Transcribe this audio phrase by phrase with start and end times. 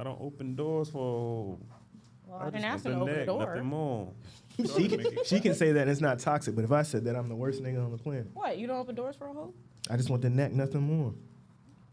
[0.00, 1.58] I don't open doors for.
[2.26, 3.46] Well, I, didn't ask him to want open the neck, door.
[3.54, 4.12] Nothing more.
[4.76, 7.28] She can, she can say that it's not toxic, but if I said that I'm
[7.28, 8.56] the worst nigga on the planet, What?
[8.58, 9.52] You don't open doors for a hoe?
[9.90, 11.12] I just want the neck, nothing more.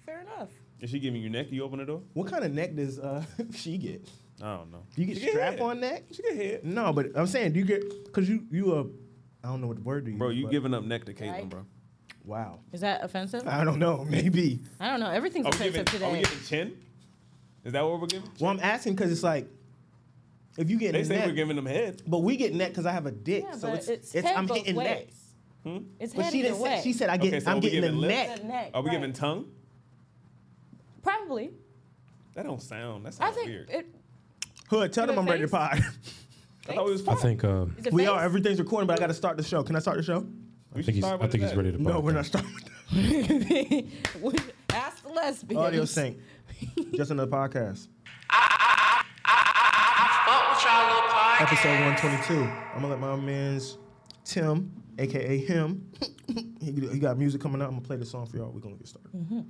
[0.06, 0.50] Fair enough.
[0.80, 1.48] Is she giving you neck?
[1.50, 2.02] You open the door?
[2.14, 3.24] What kind of neck does uh,
[3.54, 4.08] she get?
[4.42, 4.84] I don't know.
[4.96, 5.62] Do you get She strap head.
[5.62, 6.04] on neck?
[6.12, 6.64] She get hit.
[6.66, 8.84] No, but I'm saying, do you get because you you uh
[9.44, 10.20] I don't know what the word to use.
[10.20, 11.66] Bro, you giving up neck to Caitlyn, Like- bro.
[12.26, 12.60] wow.
[12.72, 13.48] Is that offensive?
[13.48, 14.62] I don't know, maybe.
[14.80, 15.10] I don't know.
[15.10, 16.30] Everything's Are offensive giving, are we today.
[16.30, 16.78] giving chin?
[17.68, 18.30] Is that what we're giving?
[18.40, 19.48] Well, I'm asking because it's like
[20.58, 22.02] if you get They say neck, we're giving them head.
[22.08, 24.26] but we get neck because I have a dick, Yeah, so but it's it's, it's,
[24.26, 24.88] head I'm both hitting ways.
[25.66, 25.84] neck.
[26.00, 26.62] It's But head she either didn't.
[26.64, 26.78] way.
[26.78, 28.14] Say, she said I get Okay, so I'm we getting the giving lips?
[28.16, 28.38] neck.
[28.42, 28.72] The neck.
[28.74, 28.94] Are we right.
[28.96, 29.52] giving tongue?
[31.04, 31.52] Probably.
[32.36, 33.06] That don't sound.
[33.06, 33.70] That I sounds think weird.
[33.70, 33.86] it.
[34.70, 35.52] Hood, tell them I'm ready to face?
[35.52, 35.72] pod.
[36.70, 37.18] I thought it was I fine.
[37.18, 38.10] think uh, Is it we face?
[38.10, 38.24] are.
[38.24, 39.64] Everything's recording, but I got to start the show.
[39.64, 40.26] Can I start the show?
[40.76, 41.82] I think he's I think he's ready to.
[41.82, 43.86] No, we're not starting with that.
[44.74, 45.62] Ask the lesbians.
[45.64, 46.18] Audio sync.
[46.96, 47.88] Just another podcast.
[51.40, 52.34] Episode 122.
[52.34, 53.78] I'm gonna let my man's
[54.26, 55.92] Tim, aka him.
[56.28, 57.66] he, he got music coming out.
[57.66, 58.52] I'm gonna play the song for y'all.
[58.52, 59.12] We're gonna get started.
[59.14, 59.46] All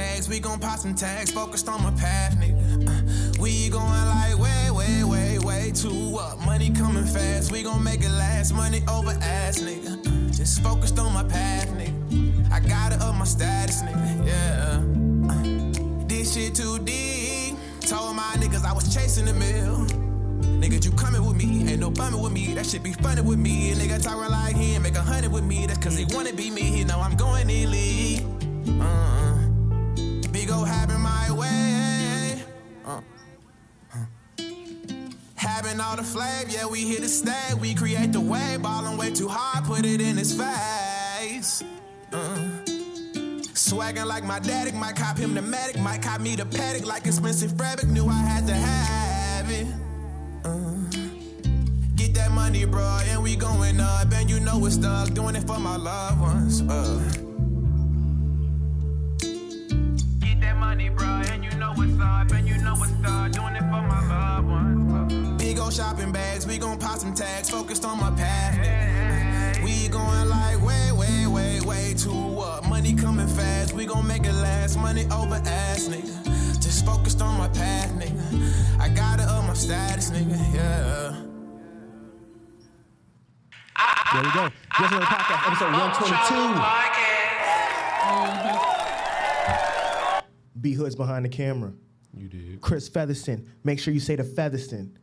[0.00, 2.56] bags, we gon' pop some tags, focused on my path, nigga.
[2.88, 6.38] Uh, we going like way, way, way, way too up.
[6.46, 8.54] Money coming fast, we gon' make it last.
[8.54, 9.92] Money over ass, nigga.
[10.06, 12.50] Uh, just focused on my path, nigga.
[12.50, 14.26] I gotta up my status, nigga.
[14.30, 14.80] Yeah.
[15.32, 17.56] Uh, this shit too deep.
[17.80, 19.76] Told my niggas I was chasing the mill.
[20.62, 22.54] Nigga, you coming with me, ain't no bumming with me.
[22.54, 23.72] That shit be funny with me.
[23.72, 25.66] A nigga talking like he make a hundred with me.
[25.66, 26.62] That's cause he wanna be me.
[26.62, 28.24] He know I'm going elite.
[28.80, 29.29] Uh, big
[30.64, 32.42] happen my way.
[32.84, 33.00] Uh.
[35.36, 37.54] Having all the flavor, yeah, we here to stay.
[37.60, 41.62] We create the way, ballin' way too hard, put it in his face.
[42.12, 42.36] Uh,
[43.54, 47.06] Swaggin' like my daddy, might cop him the medic, might cop me the paddock like
[47.06, 47.88] expensive fabric.
[47.88, 49.66] Knew I had to have it.
[50.44, 50.80] Uh,
[51.94, 55.14] get that money, bro, and we going up, and you know it's stuck.
[55.14, 56.62] Doing it for my loved ones.
[56.62, 57.29] Uh.
[60.50, 63.30] That money, bro, and you know what's up, and you know what's up.
[63.32, 65.42] Doing it for my loved ones.
[65.42, 69.58] Big ol' shopping bags, we gon' pop some tags, focused on my path.
[69.62, 72.66] We going like way, way, way, way too up.
[72.68, 74.78] Money coming fast, we gon' make it last.
[74.78, 76.24] Money over ass, nigga.
[76.60, 78.80] Just focused on my path, nigga.
[78.80, 80.36] I gotta up my status, nigga.
[80.54, 81.16] Yeah.
[84.12, 84.50] There we go.
[84.78, 88.69] Just another podcast, episode 122.
[90.60, 91.72] B Hood's behind the camera.
[92.14, 92.60] You did.
[92.60, 93.46] Chris Featherston.
[93.64, 94.96] Make sure you say the Featherston,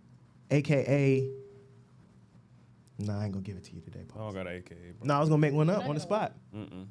[0.52, 1.30] aka.
[3.00, 5.08] Nah, I ain't gonna give it to you today, I don't got an AKA, bro.
[5.08, 6.34] No, I was gonna make one up on the spot.
[6.56, 6.86] Mm-mm.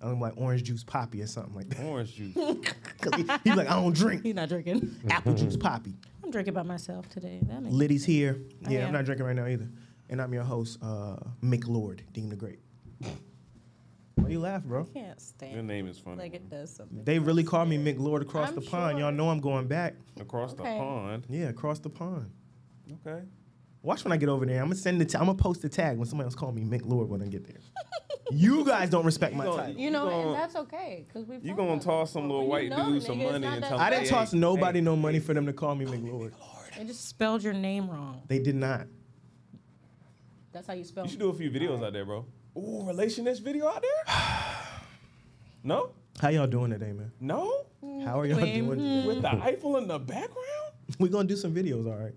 [0.00, 1.84] I'm gonna be like orange juice poppy or something like that.
[1.84, 2.34] Orange juice.
[3.00, 4.96] 'Cause he, he's like, I don't drink He's not drinking.
[5.10, 5.94] apple juice poppy.
[6.24, 7.38] I'm drinking by myself today.
[7.42, 8.40] That makes Liddy's here.
[8.68, 8.92] Yeah, I'm am.
[8.92, 9.68] not drinking right now either.
[10.10, 12.58] And I'm your host, uh, Mick Lord, Dean the Great.
[14.22, 14.86] Why you laugh, bro?
[14.90, 15.52] I can't stand.
[15.54, 16.16] Your name is funny.
[16.18, 17.02] like it does something.
[17.04, 18.92] They really call me McLord across I'm the pond.
[18.94, 19.00] sure.
[19.00, 19.94] Y'all know I'm going back.
[20.20, 20.62] Across Okay.
[20.64, 21.24] the pond.
[21.28, 22.30] Yeah, across the pond.
[23.06, 23.22] Okay.
[23.82, 24.60] Watch when I get over there.
[24.60, 25.04] I'm gonna send the.
[25.04, 27.46] T- I'm gonna post the tag when somebody else call me McLord when I get
[27.46, 27.60] there.
[28.30, 29.80] you guys don't respect my gonna- title.
[29.80, 31.38] You know, gonna- and that's okay because we.
[31.38, 34.32] You gonna toss some little white dude some money and tell I didn't Hey, toss
[34.32, 36.34] nobody hey, no money for them to call me Mick Lord.
[36.76, 38.22] They just spelled your name wrong.
[38.26, 38.86] They did not.
[40.52, 41.04] That's how you spell.
[41.04, 42.26] You should do a few videos out there, bro.
[42.56, 44.14] Ooh, relationist video out there?
[45.62, 45.90] no?
[46.20, 47.12] How y'all doing today, man?
[47.20, 47.66] No?
[48.04, 48.78] How are y'all Wait, doing?
[48.78, 49.06] Today?
[49.06, 50.72] With the Eiffel in the background?
[50.98, 52.14] We're gonna do some videos, all right.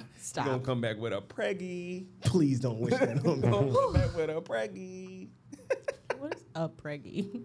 [0.36, 2.06] You gonna come back with a preggy.
[2.20, 3.48] Please don't wish that on me.
[3.48, 5.28] Gonna come back with a preggy.
[6.18, 7.44] What is a preggy?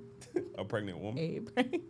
[0.58, 1.20] A pregnant woman.
[1.20, 1.82] A preggy.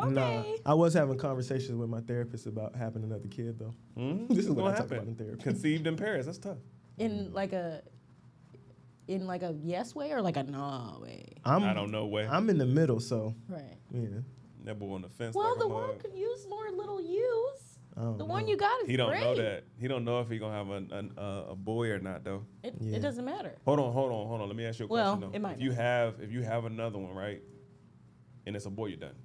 [0.00, 0.12] okay.
[0.12, 3.74] Nah, I was having conversations with my therapist about having another kid, though.
[3.98, 4.28] Mhm.
[4.28, 5.42] This is what I What talk about in therapy.
[5.42, 6.26] Conceived in Paris.
[6.26, 6.58] That's tough.
[6.98, 7.82] In like a.
[9.08, 11.32] In like a yes way or like a no way.
[11.44, 12.28] I'm, I don't know where.
[12.30, 13.62] I'm in the middle, so Right.
[13.90, 14.06] yeah.
[14.64, 15.34] that boy on the fence.
[15.34, 17.78] Well, like the a world could use more little U's.
[17.96, 18.24] The know.
[18.26, 19.22] one you got is He don't great.
[19.22, 19.64] know that.
[19.80, 22.44] He don't know if he gonna have an, an, uh, a boy or not though.
[22.62, 22.96] It, Yeah.
[22.98, 23.56] it doesn't matter.
[23.64, 24.46] Hold on, hold on, hold on.
[24.46, 25.36] Let me ask you a Well, question though.
[25.36, 27.42] it might if you have if you have another one, right?
[28.46, 29.16] And it's a boy, you're done.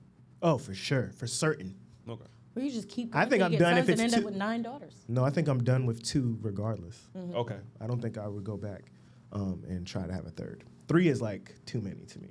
[0.41, 1.75] Oh, for sure, for certain.
[2.09, 2.23] Okay.
[2.55, 3.13] Or you just keep.
[3.15, 4.95] I think till I'm get done if sons and end two- up with nine daughters.
[5.09, 6.99] No, I think I'm done with two regardless.
[7.17, 7.35] Mm-hmm.
[7.35, 7.57] Okay.
[7.81, 8.91] I don't think I would go back
[9.33, 10.63] um, and try to have a third.
[10.87, 12.29] Three is like too many to me.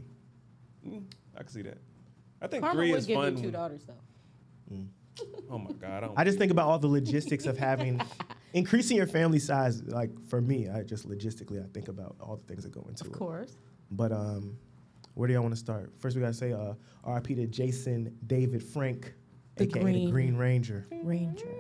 [0.89, 1.05] Mm,
[1.37, 1.79] I can see that.
[2.41, 3.33] I think Karma three would is give fun.
[3.33, 3.95] you two when- daughters though.
[5.51, 5.91] Oh my god.
[5.91, 8.01] I, don't I just think about all the logistics of having
[8.55, 9.83] increasing your family size.
[9.83, 13.05] Like for me, I just logistically I think about all the things that go into
[13.05, 13.09] it.
[13.09, 13.19] Of it.
[13.19, 13.57] course.
[13.91, 14.57] But um,
[15.15, 15.93] where do y'all want to start?
[15.99, 16.73] First, we gotta say uh,
[17.05, 17.35] R.I.P.
[17.35, 19.13] to Jason David Frank,
[19.57, 20.11] The aka the Green.
[20.11, 20.87] Green Ranger.
[21.03, 21.55] Ranger.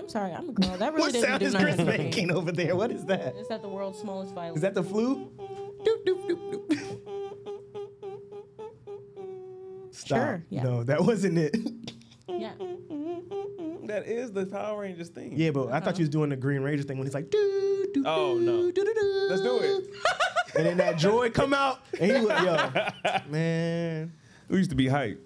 [0.00, 0.78] I'm sorry, I'm a girl.
[0.78, 1.98] That really what doesn't sound do is nothing Chris for me.
[1.98, 2.74] making over there?
[2.74, 3.36] What is that?
[3.36, 4.56] Is that the world's smallest violin?
[4.56, 5.30] Is that the flu?
[5.84, 6.98] Doop, doop, doop, doop.
[9.90, 10.18] Stop.
[10.18, 10.62] Sure, yeah.
[10.62, 11.54] No, that wasn't it.
[12.28, 12.52] yeah.
[13.84, 15.34] that is the Power Rangers thing.
[15.36, 16.12] yeah, but I thought you was uh-huh.
[16.12, 18.70] doing the Green Ranger thing when he's like, doo, doo, Oh, doo, no.
[18.70, 19.26] doo, doo, doo.
[19.28, 19.84] Let's do it.
[20.56, 24.12] And then that droid come out, and he was, yo, man,
[24.48, 25.20] We used to be hype.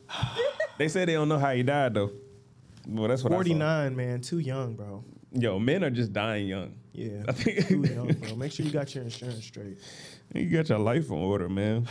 [0.76, 2.10] they said they don't know how he died though.
[2.86, 3.38] Well, that's what I saw.
[3.38, 5.04] 49, man, too young, bro.
[5.32, 6.74] Yo, men are just dying young.
[6.92, 8.36] Yeah, I think- too young, bro.
[8.36, 9.78] Make sure you got your insurance straight.
[10.34, 11.88] You got your life in order, man.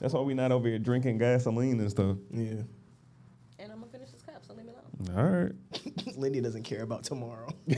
[0.00, 2.16] That's why we not over here drinking gasoline and stuff.
[2.32, 2.42] Yeah,
[3.58, 4.72] And I'm gonna finish this cup, so leave me
[5.08, 5.18] alone.
[5.18, 6.16] All right.
[6.18, 7.48] Lindy doesn't care about tomorrow.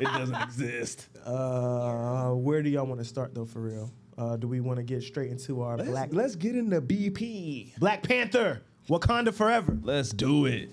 [0.00, 1.08] It doesn't exist.
[1.24, 3.92] Uh, where do y'all want to start though, for real?
[4.18, 7.78] Uh, do we want to get straight into our Let's, Black let's get into BP.
[7.78, 9.78] Black Panther, Wakanda forever?
[9.82, 10.70] Let's do it.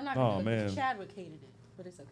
[0.00, 0.40] I'm not Oh, gonna.
[0.40, 0.74] Oh man.
[0.74, 2.08] Chadwick hated it, but it's okay.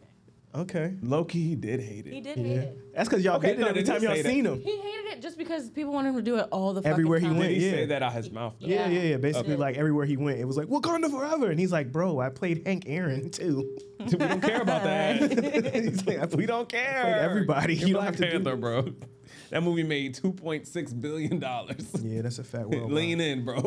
[0.55, 0.94] Okay.
[1.02, 2.12] Loki, he did hate it.
[2.12, 2.94] He did Yeah, hate it.
[2.94, 4.29] that's because y'all Okay, did it no, every they time did y'all say that.
[4.29, 4.61] seen him.
[4.62, 7.19] He hated it just because people wanted him to do it all the fucking Everywhere
[7.19, 7.37] he time.
[7.37, 7.73] went, Did he yeah.
[7.73, 8.55] say that out his mouth?
[8.61, 8.67] Though?
[8.67, 9.08] Yeah, yeah, Yeah.
[9.11, 9.17] yeah.
[9.19, 9.61] Basically, Okay.
[9.61, 12.62] like everywhere he went, it was like Wakanda forever, and he's like, "Bro, I played
[12.67, 15.75] Hank Aaron too." we don't care about that.
[15.75, 17.02] he's like, we don't care.
[17.02, 17.75] Played everybody.
[17.75, 18.88] You're don't Black have to do Panther, bro.
[19.50, 21.91] That movie made two point six billion dollars.
[22.02, 22.69] Yeah, that's a fact.
[22.69, 22.93] Worldwide.
[22.93, 23.61] Lean in, bro.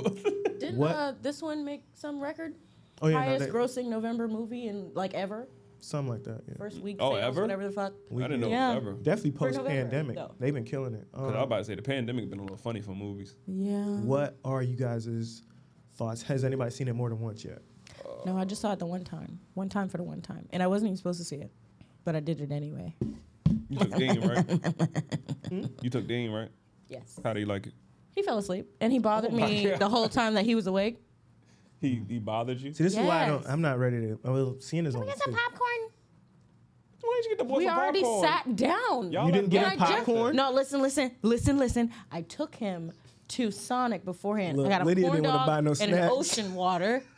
[0.60, 0.92] Didn't What?
[0.96, 2.54] Uh, this one make some record?
[3.02, 5.48] Oh yeah, no, Highest that- grossing November movie in like ever.
[5.80, 6.42] something like that.
[6.48, 6.54] Yeah.
[6.60, 7.42] First week Oh, sales, ever?
[7.42, 7.94] whatever the fuck.
[8.12, 8.74] I didn't know Yeah.
[8.76, 8.94] ever.
[8.94, 10.16] Definitely For post November, pandemic.
[10.16, 10.36] though.
[10.40, 11.08] They've been killing it.
[11.12, 13.36] Cause I was Um, about to say the pandemic been a little funny for movies.
[13.48, 13.84] Yeah.
[14.02, 15.42] what are you guys'
[15.96, 16.22] thoughts?
[16.24, 17.62] Has anybody seen it more than once yet?
[18.26, 19.40] No, I just saw it the one time.
[19.56, 20.48] One time for the one time.
[20.52, 21.52] And I wasn't even supposed to see it.
[22.04, 22.96] But I did it anyway.
[23.70, 25.72] You took Dean, right?
[25.82, 26.50] you took Dean, right?
[26.90, 27.20] Yes.
[27.24, 27.74] How do you like it?
[28.16, 29.80] He fell asleep and he bothered Oh me God.
[29.80, 31.00] the whole time that he was awake.
[31.82, 32.74] He he bothered you?
[32.74, 33.42] See, this is why I don't.
[33.42, 33.50] Yes.
[33.52, 34.20] I'm not ready to.
[34.24, 35.22] Well, seeing is on Get too.
[35.26, 35.90] some popcorn.
[37.02, 38.24] Why did you get the boy We some already popcorn?
[38.28, 39.12] sat down.
[39.12, 40.36] Y'all You didn't let get And him I just- popcorn?
[40.36, 41.92] no, listen, listen, listen, listen.
[42.12, 42.92] I took him
[43.30, 44.58] to Sonic beforehand.
[44.58, 46.14] Look, I got a Lydia corn didn't wanna dog buy no and an snacks.
[46.14, 47.04] ocean water.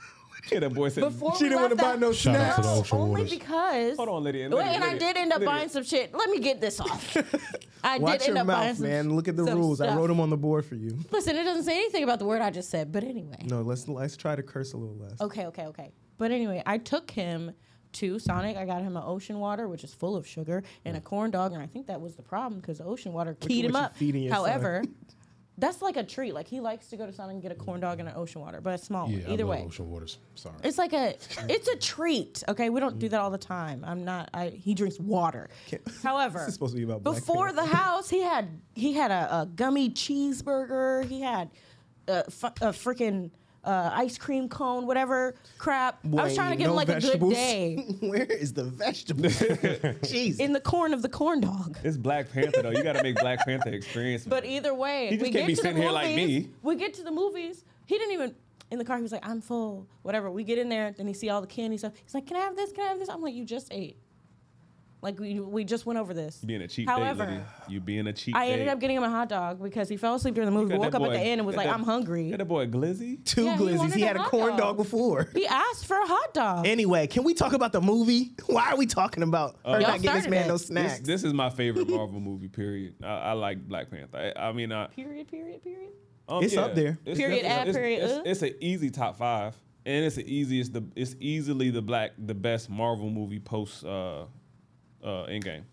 [0.52, 1.02] Yeah, that boy said.
[1.06, 3.22] Before She we didn't wanna left buy out- no Shout out to the No, only
[3.22, 3.30] Waters.
[3.32, 3.98] because.
[3.98, 4.50] Hold on, Lydia.
[4.50, 5.54] Wait, Lydia, and I Lydia, did end up Lydia.
[5.54, 6.14] buying some shit.
[6.14, 7.18] Let me get this off.
[7.84, 9.16] I Watch did end your up buying mouth, some man.
[9.16, 9.80] Look at the some rules.
[9.82, 9.98] I stuff.
[9.98, 10.98] wrote them on the board for you.
[11.12, 13.38] Listen, it doesn't say anything about the word I just said, but anyway.
[13.46, 15.20] No, let's let's try to curse a little less.
[15.22, 15.92] Okay, okay, okay.
[16.18, 17.52] But anyway, I took him
[17.94, 18.58] to Sonic.
[18.58, 21.54] I got him an ocean water, which is full of sugar, and a corn dog,
[21.54, 23.82] and I think that was the problem because the ocean water keyed what him you
[23.86, 23.96] up.
[23.98, 24.46] feeding your son.
[24.46, 24.84] However,
[25.58, 26.34] that's like a treat.
[26.34, 28.42] Like he likes to go to Sonic and get a corn dog and an ocean
[28.42, 29.32] water, but a small Yeah, one.
[29.34, 29.64] Either way.
[29.66, 30.18] Ocean Waters.
[30.36, 30.56] Sorry.
[30.64, 31.16] It's like a,
[31.48, 32.44] it's a treat.
[32.48, 33.84] Okay, we don't do that all the time.
[33.86, 34.30] I'm not.
[34.34, 35.50] I he drinks water.
[36.04, 39.46] However, This is supposed to be before the house, he had he had a, a
[39.46, 41.06] gummy cheeseburger.
[41.06, 41.50] He had
[42.08, 43.32] uh, a, a freaking
[43.64, 46.00] uh, ice cream cone, whatever crap.
[46.06, 47.34] I was trying to give him like vegetables?
[47.34, 47.76] a good day
[48.08, 49.34] Where is the vegetables?
[50.04, 50.40] Jeez.
[50.40, 51.78] in the corn of the corn dog.
[51.84, 52.72] It's Black Panther though.
[52.72, 54.26] You got to make Black Panther experience.
[54.26, 56.50] But either way, He just we can't get be to the sitting here like me.
[56.62, 57.64] We get to the movies.
[57.86, 58.36] He didn't even
[58.72, 58.98] in the car.
[58.98, 60.32] He was like, "I'm full." Whatever.
[60.32, 61.94] We get in there, then he see all the candy stuff.
[62.04, 62.72] He's like, "Can I have this?
[62.72, 63.98] Can I have this?" I'm like, "You just ate."
[65.04, 66.40] Like we we just went over this.
[66.42, 67.46] you being a cheap However, date, Lydia.
[67.68, 68.54] You being a cheap I date.
[68.54, 70.70] ended up getting him a hot dog because he fell asleep during the movie.
[70.72, 72.46] Got Woke that up at the end and was like, that- "I'm hungry." Got that
[72.46, 73.24] boy Glizzy.
[73.26, 73.78] Two Yeah, he glizzies.
[73.80, 74.60] wanted He, had a hot corn dog.
[74.60, 75.28] dog before.
[75.34, 76.66] He asked for a hot dog.
[76.66, 78.32] Anyway, can we talk about the movie?
[78.48, 80.48] Why are we talking about her not getting this man it.
[80.48, 81.00] no snacks?
[81.00, 82.48] This, this is my favorite Marvel movie.
[82.48, 82.96] Period.
[83.04, 84.32] I, I like Black Panther.
[84.38, 85.28] I, I mean, I, period.
[85.30, 85.62] Period.
[85.64, 85.92] Period.
[86.30, 86.98] um, It's up there.
[87.06, 88.22] It's Period, definitely- add, it's, period, It's, uh.
[88.26, 89.54] it's an easy top five,
[89.86, 90.72] and it's the easiest.
[90.72, 94.24] The it's easily the black the best Marvel movie post uh,
[95.04, 95.64] uh, Endgame,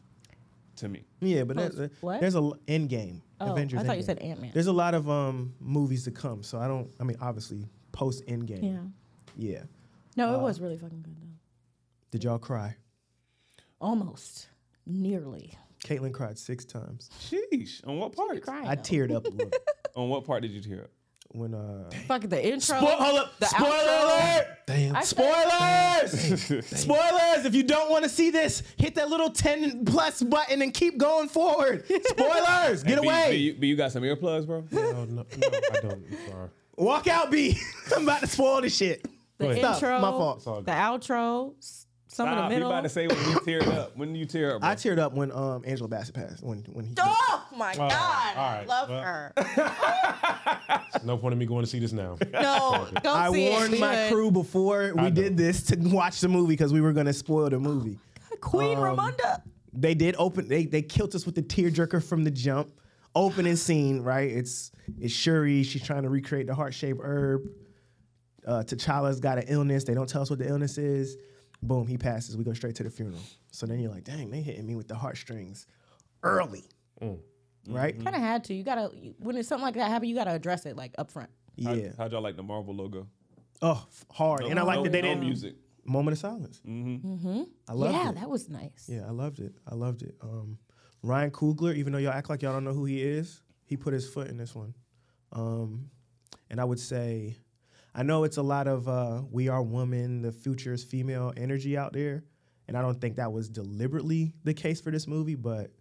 [0.77, 1.05] to me.
[1.21, 2.21] yeah, but Post- there's, what?
[2.21, 3.23] there's a end game.
[3.41, 3.81] Oh, Avengers.
[3.81, 4.07] I thought you Endgame.
[4.07, 4.51] said Ant Man.
[4.53, 6.91] There's a lot of um movies to come, so I don't.
[7.01, 8.57] I mean, obviously, post end Yeah.
[8.57, 8.95] game.
[9.37, 9.63] Yeah.
[10.17, 11.27] No, Uh, it was really fucking good though.
[12.11, 12.77] Did y'all cry?
[13.81, 14.49] Almost.
[14.87, 15.57] Nearly.
[15.85, 17.09] Caitlyn cried six times.
[17.21, 17.87] Sheesh.
[17.87, 18.43] On what part?
[18.43, 18.67] Crying.
[18.67, 18.83] I though.
[18.83, 19.51] teared up a little
[19.97, 20.91] On what part did you tear up?
[21.33, 21.89] When uh.
[22.07, 22.77] Fuck the intro.
[22.77, 23.39] Spo- hold up!
[23.39, 24.05] the Spoiler outro.
[24.05, 24.47] alert!
[24.67, 24.97] Damn.
[24.97, 26.67] I said- Spoilers!
[26.81, 27.45] Spoilers!
[27.45, 30.99] If you don't want to see this, hit that little 10 plus button and keep
[30.99, 31.85] going forward.
[31.87, 32.83] Spoilers!
[32.83, 33.37] Get B, B, away!
[33.37, 34.65] you, B, you got some earplugs, bro?
[34.71, 35.25] no, no, no,
[35.73, 35.93] I don't.
[35.93, 36.49] I'm sorry.
[36.77, 37.59] Walk out, B.
[37.97, 39.07] I'm about to spoil the shit.
[39.39, 39.57] The.
[39.57, 39.75] Stop.
[39.77, 40.37] intro, My fault.
[40.39, 40.67] It's all good.
[40.67, 41.55] the outro,
[42.21, 42.49] s- some of Stop.
[42.49, 42.71] the You middle.
[42.71, 43.97] about to say when you teared up?
[43.97, 44.61] When you tear up?
[44.61, 44.71] Bro?
[44.71, 46.43] I teared up when um Angela Bassett passed.
[46.43, 46.95] When when he.
[46.99, 47.91] Oh my God!
[48.37, 48.67] all right.
[48.67, 49.33] Love Well- her.
[51.05, 52.17] No point in me going to see this now.
[52.33, 53.81] No, don't I see warned it.
[53.81, 54.13] my Good.
[54.13, 57.59] crew before we did this to watch the movie because we were gonna spoil the
[57.59, 57.99] movie.
[58.41, 59.41] Queen Um, Ramonda.
[59.73, 60.49] They did open.
[60.49, 62.71] They they killed us with the tearjerker from the jump.
[63.15, 64.31] Opening scene, right?
[64.31, 65.63] It's it's Shuri.
[65.63, 67.43] She's trying to recreate the heart shaped herb.
[68.47, 69.85] Uh, T'Challa's got an illness.
[69.85, 71.17] They don't tell us what the illness is.
[71.63, 72.37] Boom, he passes.
[72.37, 73.21] We go straight to the funeral.
[73.51, 75.67] So then you're like, dang, they hitting me with the heartstrings
[76.23, 76.65] early,
[77.69, 77.95] right?
[78.03, 78.55] Kind of had to.
[78.55, 81.11] You gotta you- when it's something like that happen, you gotta address it like up
[81.11, 81.31] front.
[81.63, 81.91] How- Yeah.
[81.99, 83.07] How'd y'all like the Marvel logo?
[83.63, 84.45] Oh, f- hard.
[84.45, 85.55] and I like no, that they no didn't music.
[85.85, 86.63] moment of silence.
[86.67, 87.43] Mm-hmm.
[87.69, 88.05] I loved yeah, it.
[88.07, 88.87] Yeah, that was nice.
[88.89, 89.55] Yeah, I loved it.
[89.71, 90.15] I loved it.
[90.23, 90.57] Um,
[91.03, 93.93] Ryan Coogler, even though y'all act like y'all don't know who he is, he put
[93.93, 94.75] his foot in this one.
[95.33, 95.91] Um,
[96.49, 97.37] and I would say,
[97.95, 101.77] I know it's a lot of uh, we are woman, the future is female energy
[101.77, 102.25] out there.
[102.69, 105.73] And I don't think that was deliberately the case for this movie, but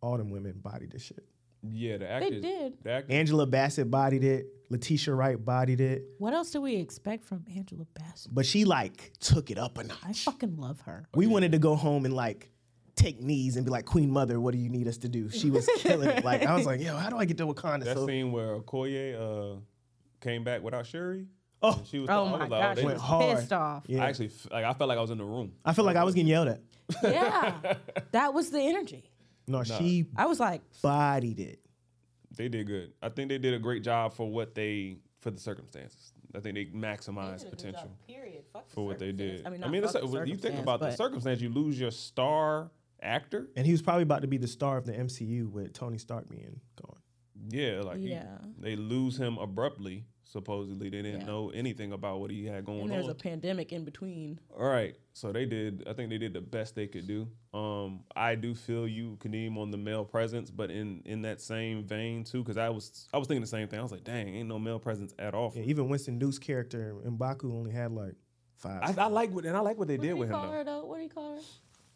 [0.00, 1.24] all them women bodied this shit.
[1.68, 2.42] Yeah, the actors.
[2.42, 2.74] did.
[2.82, 3.10] The actors.
[3.10, 4.46] Angela Bassett bodied it.
[4.68, 6.04] Letitia Wright bodied it.
[6.18, 8.34] What else do we expect from Angela Bassett?
[8.34, 9.98] But she like took it up a notch.
[10.04, 11.06] I fucking love her.
[11.14, 12.50] We wanted to go home and like
[12.96, 15.28] take knees and be like, Queen Mother, what do you need us to do?
[15.28, 16.24] She was killing it.
[16.24, 17.84] Like I was like, yo, how do I get to Wakanda?
[17.84, 19.60] that So scene where Okoye uh,
[20.22, 21.26] came back without Shuri.
[21.60, 21.74] Oh.
[21.78, 22.08] and she was.
[22.10, 23.36] Oh my oh, was like, gosh, they she went was hard.
[23.36, 23.84] pissed off.
[23.86, 24.02] Yeah.
[24.04, 25.52] I actually, f- like, I felt like I was in the room.
[25.64, 26.60] I feel like I was getting yelled at.
[27.02, 27.74] Yeah,
[28.12, 29.10] that was the energy.
[29.46, 31.60] No, she I was like, bodied it.
[32.36, 32.92] They did good.
[33.02, 36.12] I think they did a great job for what they for the circumstances.
[36.34, 38.44] I think they maximized potential Period.
[38.52, 39.46] Fuck the for what they did.
[39.46, 41.50] I mean, I not mean, fuck it's, the you think about the but- circumstance, you
[41.50, 42.70] lose your star
[43.02, 43.48] actor.
[43.56, 46.28] And he was probably about to be the star of the MCU with Tony Stark
[46.28, 46.96] being gone.
[47.50, 48.38] Yeah, like he- Yeah.
[48.58, 50.04] they lose him abruptly.
[50.32, 51.26] Supposedly, they didn't Yeah.
[51.26, 53.10] know anything about what he had going And there's on.
[53.10, 54.40] a pandemic in between.
[54.58, 55.86] All right, so they did.
[55.86, 57.28] I think they did the best they could do.
[57.52, 61.84] Um, I do feel you, Kadeem, on the male presence, but in in that same
[61.84, 63.78] vein too, because I was I was thinking the same thing.
[63.78, 65.52] I was like, dang, ain't no male presence at all.
[65.54, 68.14] Yeah, even Winston Duke's character M'Baku only had like
[68.56, 68.98] five.
[68.98, 70.34] I, I like what and I like what they What did do you with him
[70.34, 70.52] call though.
[70.52, 70.84] her though?
[70.86, 71.42] What do you call her?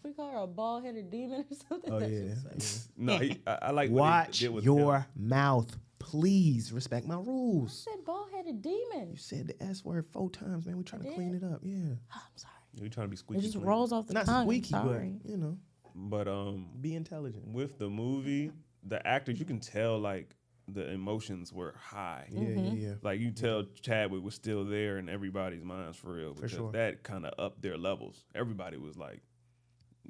[0.05, 0.39] we call her?
[0.39, 1.91] A bald headed demon or something?
[1.93, 2.35] oh That yeah.
[2.61, 2.89] shit.
[2.99, 5.05] No, he, I, I like what Watch they did with your him.
[5.17, 6.73] mouth, please.
[6.73, 7.85] Respect my I rules.
[7.85, 9.11] said bald headed demon.
[9.11, 10.77] You said the S word four times, man.
[10.79, 11.61] We trying to clean it up.
[11.63, 11.75] Yeah,
[12.13, 12.53] I'm sorry.
[12.81, 13.41] You trying to be squeaky.
[13.41, 13.67] It just clean.
[13.67, 14.45] rolls off the not tongue.
[14.47, 15.19] squeaky, I'm sorry.
[15.23, 15.57] but you know,
[15.95, 17.47] But um, be intelligent.
[17.49, 20.37] with the movie, the actors, you can tell like
[20.69, 22.27] the emotions were high.
[22.31, 22.93] Yeah, yeah, yeah.
[23.03, 26.73] Like you tell Chadwick was still there in everybody's minds for real because sure.
[26.73, 28.25] that kind of upped their levels.
[28.35, 29.23] Everybody was like,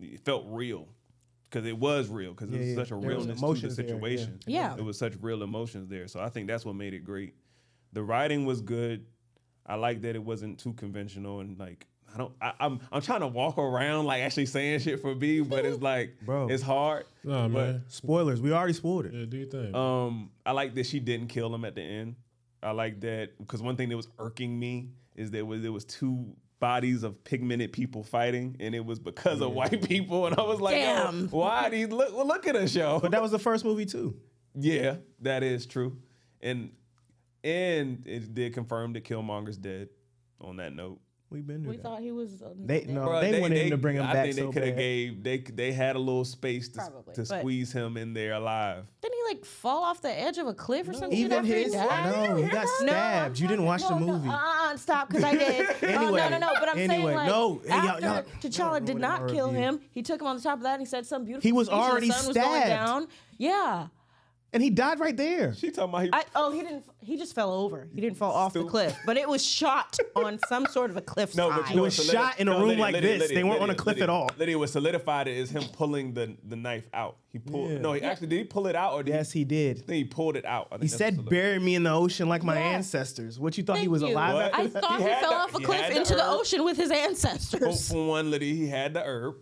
[0.00, 0.88] it felt real
[1.50, 2.74] because it was real because Yeah, it was yeah.
[2.76, 3.90] such a There was realness to the emotions there, yeah.
[3.92, 4.40] situation.
[4.46, 4.76] Yeah.
[4.76, 6.08] it was such real emotions there.
[6.08, 7.34] So I think that's what made it great.
[7.92, 9.06] The writing was good.
[9.64, 11.86] I like that it wasn't too conventional and like.
[12.14, 12.32] I don't.
[12.40, 12.80] I, I'm.
[12.92, 16.48] I'm trying to walk around like actually saying shit for B, but it's like, Bro.
[16.48, 17.04] it's hard.
[17.24, 17.84] Nah, but man.
[17.88, 18.40] Spoilers.
[18.40, 19.12] We already spoiled it.
[19.12, 19.74] Yeah, do your thing.
[19.74, 22.14] um, I like that she didn't kill him at the end.
[22.62, 25.84] I like that because one thing that was irking me is there was there was
[25.84, 30.42] two bodies of pigmented people fighting, and it was because of white people, and I
[30.42, 31.28] was like, yo, Damn.
[31.28, 32.98] why these look well, look at us, show?
[33.00, 34.16] But that was the first movie too.
[34.54, 35.96] yeah, that is true,
[36.40, 36.70] and
[37.44, 39.88] and it did confirm that Killmonger's dead.
[40.40, 41.83] On that note, We've been through We that.
[41.83, 42.40] thought he was.
[42.40, 44.52] Uh, They no, Bruh, they, wanted him to bring him I back think they so
[44.52, 48.14] could have gave they they had a little space to, Probably, to squeeze him in
[48.14, 48.85] there alive.
[49.02, 51.18] Didn't he like fall off the edge of a cliff or something?
[51.18, 52.12] Even after his he died?
[52.28, 53.38] no, he got No, stabbed.
[53.40, 54.28] you didn't watch no, the no, movie.
[54.28, 55.66] Uh-uh, stop, because I did.
[55.83, 56.50] Oh, Anyway, no, no, no.
[56.61, 60.02] But I'm anyway, saying like no, hey, after y'all- T'Challa did not kill him, he
[60.02, 61.47] took him on the top of that and he said some beautiful.
[61.47, 62.68] He was already the sun was going stabbed.
[62.68, 63.09] down.
[63.37, 63.88] Yeah.
[64.52, 65.54] And he died right there.
[65.54, 66.84] She talking about he I, oh, he didn't.
[67.00, 67.88] He just fell over.
[67.94, 68.70] He didn't fall off the Stupid.
[68.70, 71.76] cliff, but it was shot on some sort of a cliff No, but It you
[71.76, 73.28] know was solidi- shot in a room like this.
[73.30, 74.30] They weren't on a cliff at all.
[74.38, 77.16] Lydia was solidified it is him pulling the, the knife out.
[77.32, 77.70] He pulled.
[77.70, 77.78] Yeah.
[77.78, 79.44] No, he actually did he pull it out or did Yes, he he?
[79.44, 79.76] did.
[79.78, 80.68] I think he pulled it out.
[80.80, 82.60] He said, "Bury me in the ocean like my Yeah.
[82.70, 84.08] ancestors." What you thought he was you.
[84.08, 84.50] alive?
[84.54, 86.76] I thought He he, fell the- off a cliff had the into the ocean with
[86.78, 87.88] his ancestors.
[87.90, 89.36] for one, Lydia, he had the herb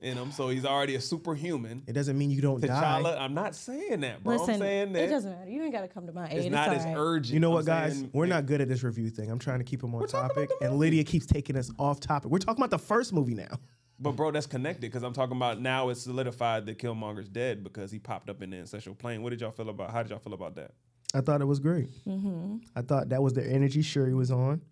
[0.00, 1.82] in him, so he's already a superhuman.
[1.86, 3.16] It doesn't mean you don't T'Challa, die.
[3.18, 4.36] I'm not saying that, bro.
[4.36, 5.50] Listen, I'm saying that it doesn't matter.
[5.50, 6.36] You ain't got to come to my aid.
[6.38, 6.94] it's It's not all as right.
[6.96, 7.34] urgent.
[7.34, 7.94] You know I'm what, guys?
[7.94, 9.30] saying- We're not good at this review thing.
[9.30, 12.30] I'm trying to keep him on talking topic, and Lydia keeps taking us off topic.
[12.30, 13.48] We're talking about the first movie now.
[14.02, 17.90] But bro, that's connected because I'm talking about now it's solidified that Killmonger's dead because
[17.92, 19.20] he popped up in the ancestral plane.
[19.22, 19.90] What did y'all feel about?
[19.90, 20.70] How did y'all feel about that?
[21.12, 21.90] I thought it was great.
[22.06, 22.56] Mm-hmm.
[22.74, 24.62] I thought that was the energy Shuri was on,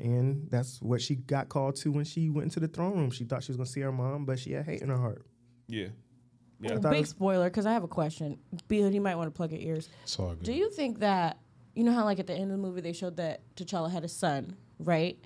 [0.00, 3.10] and that's what she got called to when she went into the throne room.
[3.10, 5.26] She thought she was gonna see her mom, but she had hate in her heart.
[5.66, 5.88] Yeah,
[6.60, 6.78] yeah.
[6.78, 8.38] thought it Big was- spoiler, because I have a question.
[8.68, 9.88] Bill, you might want to plug your ears.
[10.02, 10.42] it's all good.
[10.44, 11.38] Do you think that
[11.74, 14.04] you know how like at the end of the movie they showed that T'Challa had
[14.04, 15.18] a son, right?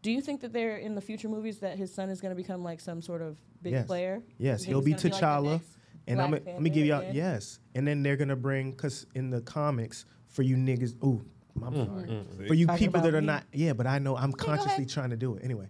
[0.00, 2.36] Do you think that they're in the future movies that his son is going to
[2.36, 3.86] become like some sort of big Yes.
[3.86, 4.22] player?
[4.38, 5.60] Yes, he'll be he's gonna like, T'Challa.
[6.06, 7.58] and I'm Black let me give y'all yes.
[7.74, 10.94] And then they're gonna bring cause in the comics for you niggas.
[11.04, 11.24] Ooh,
[11.56, 12.08] I'm mm, sorry.
[12.08, 12.46] Mm, mm.
[12.46, 13.26] For you Talking people that about are me.
[13.26, 14.88] not yeah, but I know I'm go consciously ahead.
[14.90, 15.68] trying to do it anyway.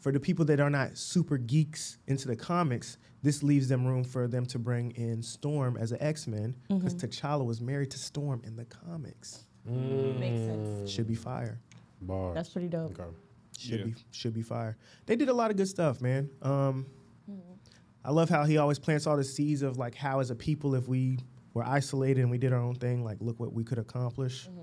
[0.00, 4.04] For the people that are not super geeks into the comics, this leaves them room
[4.04, 7.06] for them to bring in Storm as an X Men because Mm-hmm.
[7.08, 9.44] T'Challa was married to Storm in the comics.
[9.66, 10.90] Makes sense.
[10.90, 11.60] Should be fire.
[12.00, 12.34] Bars.
[12.34, 12.98] That's pretty dope.
[12.98, 13.10] Okay.
[13.58, 13.84] Should Yeah.
[13.86, 14.76] be should be fire.
[15.06, 16.30] They did a lot of good stuff, man.
[16.42, 16.86] Um,
[17.28, 17.40] mm-hmm.
[18.04, 20.74] I love how he always plants all the seeds of like how as a people
[20.76, 21.18] if we
[21.54, 24.46] were isolated and we did our own thing, like look what we could accomplish.
[24.48, 24.60] Mm-hmm.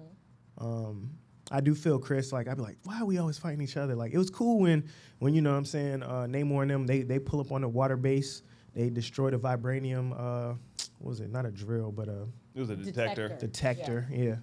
[0.58, 1.12] Um,
[1.52, 3.96] I do feel Chris like I'd be like, why are we always fighting each other?
[3.96, 6.88] Like it was cool when when you know what I'm saying uh, Namor and them
[6.88, 8.42] they they pull up on the water base,
[8.74, 10.12] they destroy the vibranium.
[10.14, 10.56] Uh,
[11.00, 11.32] what was it?
[11.32, 13.28] Not a drill, but a It was a detector.
[13.30, 13.48] Detector.
[13.48, 14.08] detector.
[14.12, 14.36] Yeah.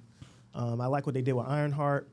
[0.54, 2.08] Um, I like what they did with Ironheart.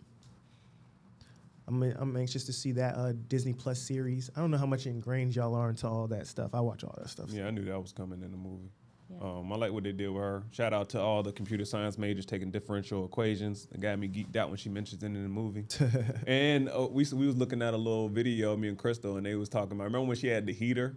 [1.68, 4.32] I'm I'm anxious to see that uh, Disney Plus series.
[4.36, 6.56] I don't know how much ingrained y'all are into all that stuff.
[6.56, 7.29] I watch all that stuff.
[7.29, 8.72] Yeah, I knew that was coming in the movie.
[9.10, 9.18] Yeah.
[9.22, 10.44] Um, I like what they did with her.
[10.51, 13.68] Shout out to all the computer science majors taking differential equations.
[13.74, 15.66] It got me geeked out when she mentions it in the movie.
[16.28, 19.36] and uh, we we was looking at a little video, me and Crystal, and they
[19.36, 19.86] was talking about.
[19.86, 20.96] Remember when she had the heater,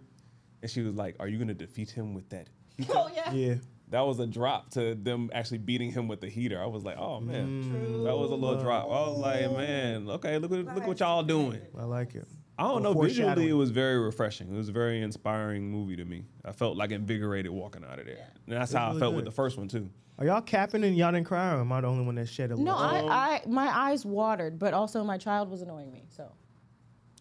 [0.61, 3.33] and she was like, "Are you gonna defeat him with that?" heater?" Oh yeah.
[3.33, 3.55] Yeah.
[3.89, 6.61] That was a drop to them actually beating him with the heater.
[6.61, 10.37] I was like, "Oh man, that was a little drop." I was like, "Man, okay,
[10.39, 12.27] look at look what y'all doing." I like it.
[12.57, 12.93] I don't know.
[12.93, 14.53] Visually, it was very refreshing.
[14.53, 16.25] It was a very inspiring movie to me.
[16.45, 18.27] I felt like invigorated walking out of there.
[18.47, 19.31] And that's It was how I really felt with good.
[19.31, 19.89] the first one too.
[20.19, 22.51] Are y'all capping and y'all didn't cry, or am I the only one that shed
[22.51, 22.65] a little?
[22.65, 23.09] No, little?
[23.09, 26.03] I, I my eyes watered, but also my child was annoying me.
[26.09, 26.31] So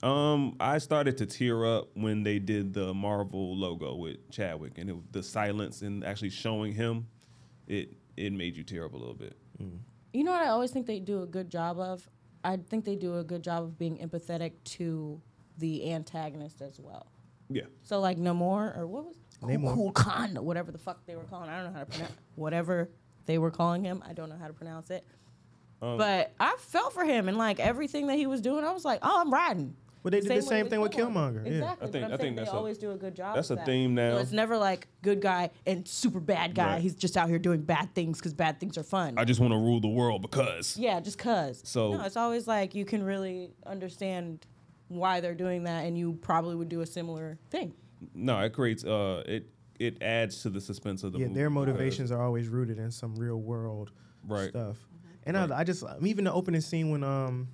[0.06, 4.90] Um, I started to tear up when they did the Marvel logo with Chadwick, and
[4.90, 7.06] it, the silence and actually showing him,
[7.66, 9.36] it it made you tear up a little bit.
[10.12, 12.06] you know what I always think they do a good job of.
[12.44, 15.20] I think they do a good job of being empathetic to
[15.58, 17.06] the antagonist as well.
[17.50, 19.92] Yeah, So like Namor or what was Namor.
[19.94, 21.50] Khan, whatever the fuck they were calling.
[21.50, 22.88] I don't know how to pronounce whatever
[23.26, 24.02] they were calling him.
[24.08, 25.04] I don't know how to pronounce it.
[25.82, 28.64] Um, but I felt for him and like everything that he was doing.
[28.64, 29.76] I was like, oh, I'm riding.
[30.02, 31.44] But they did the same thing with Killmonger.
[31.46, 31.52] Yeah.
[31.52, 31.62] Exactly.
[31.62, 33.36] I but think- I'm I think they that's a- always do a good job.
[33.36, 33.66] that's of a that.
[33.66, 34.16] theme So now.
[34.18, 36.74] it's never like good guy and super bad guy.
[36.74, 36.82] Right.
[36.82, 39.14] He's just out here doing bad things because bad things are fun.
[39.16, 40.76] I just want to rule the world because.
[40.76, 41.62] Yeah, just cause.
[41.64, 44.44] So- no, it's always like you can really understand
[44.88, 47.72] why they're doing that, and you probably would do a similar thing.
[48.14, 51.22] No, it creates uh it it adds to the suspense of the movie.
[51.22, 51.38] yeah, movie.
[51.40, 53.90] their because- motivations are always rooted in some real world
[54.26, 54.50] Right.
[54.50, 54.76] stuff.
[55.24, 57.48] And I, I just even the opening scene when um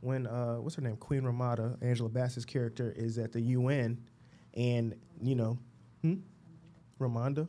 [0.00, 4.00] when uh what's her name Queen Ramada Angela Bassett's character is at the UN,
[4.54, 5.58] and you know,
[6.02, 6.14] hmm?
[6.98, 7.48] Ramonda.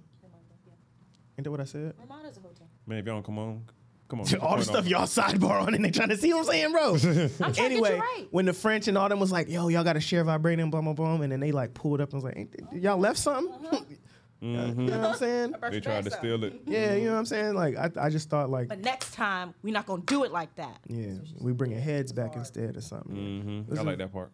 [1.38, 1.94] Ain't that what I said?
[2.00, 2.68] Ramada's a hotel.
[2.86, 3.64] Man, if y'all don't come on,
[4.08, 4.36] come on.
[4.42, 6.94] All the stuff y'all sidebar on and they trying to see what I'm saying, bro.
[6.94, 8.28] I'm trying to get anyway, you right.
[8.32, 10.82] when the French and all them was like, yo, y'all got to share vibranium, blah,
[10.82, 13.86] blah, blah, and then they like pulled up and was like, Ain't, y'all left something?
[14.42, 14.82] Mm-hmm.
[14.82, 15.56] you know what I'm saying?
[15.70, 16.62] They tried to steal it.
[16.66, 17.54] Yeah, you know what I'm saying?
[17.54, 20.54] Like, I, I just thought, like, But next time, we're not gonna do it like
[20.56, 20.80] that.
[20.88, 23.66] yeah, we bringing heads back instead or something.
[23.68, 24.32] hmm I like that part.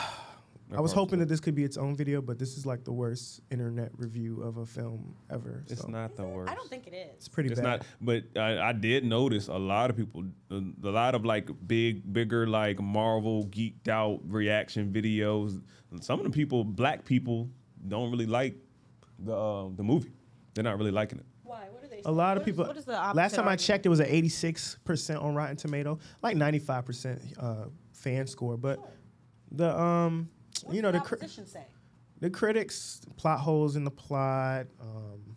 [0.76, 2.92] I was hoping that this could be its own video, but this is like the
[2.92, 5.64] worst internet review of a film ever.
[5.70, 6.52] it's so not the worst.
[6.52, 7.08] I don't think it is.
[7.16, 7.80] It's pretty It's bad.
[7.80, 11.50] not, but I, I did notice a lot of people, a, a lot of like
[11.68, 15.62] big, bigger, like Marvel geeked out reaction videos.
[16.02, 17.50] Some of the people, black people,
[17.88, 18.58] don't really like
[19.20, 20.12] the uh, the movie.
[20.54, 21.26] They're not really liking it.
[21.44, 21.68] Why?
[21.72, 22.02] What are they?
[22.06, 22.66] a lot of what is- people.
[22.68, 26.00] what is the opposite last time I checked, it was an 86% on Rotten Tomato,
[26.22, 27.56] like 95% uh,
[27.94, 28.58] fan score.
[28.58, 28.80] But
[29.52, 30.30] the um,
[30.64, 31.66] What's you know, the the cri- opposition say.
[32.20, 34.68] the critics plot holes in the plot.
[34.82, 35.36] Um,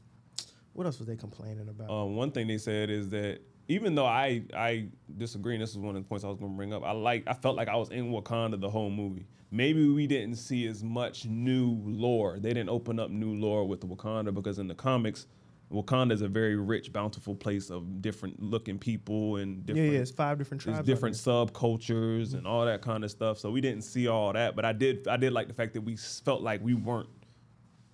[0.73, 1.91] what else was they complaining about?
[1.91, 3.41] Um, one thing they said is that
[3.71, 6.51] even though I I disagree, and this is one of the points I was going
[6.53, 6.83] to bring up.
[6.85, 9.27] I like I felt like I was in Wakanda the whole movie.
[9.53, 12.39] Maybe we didn't see as much new lore.
[12.41, 15.27] They didn't open up new lore with the Wakanda because in the comics,
[15.73, 19.99] Wakanda is a very rich, bountiful place of different looking people and yeah, different yeah,
[20.01, 20.79] it's five different tribes.
[20.81, 21.35] out different there.
[21.35, 23.39] subcultures and all that kind of stuff.
[23.39, 25.83] So we didn't see all that, but I did I did like the fact that
[25.83, 27.09] we felt like we weren't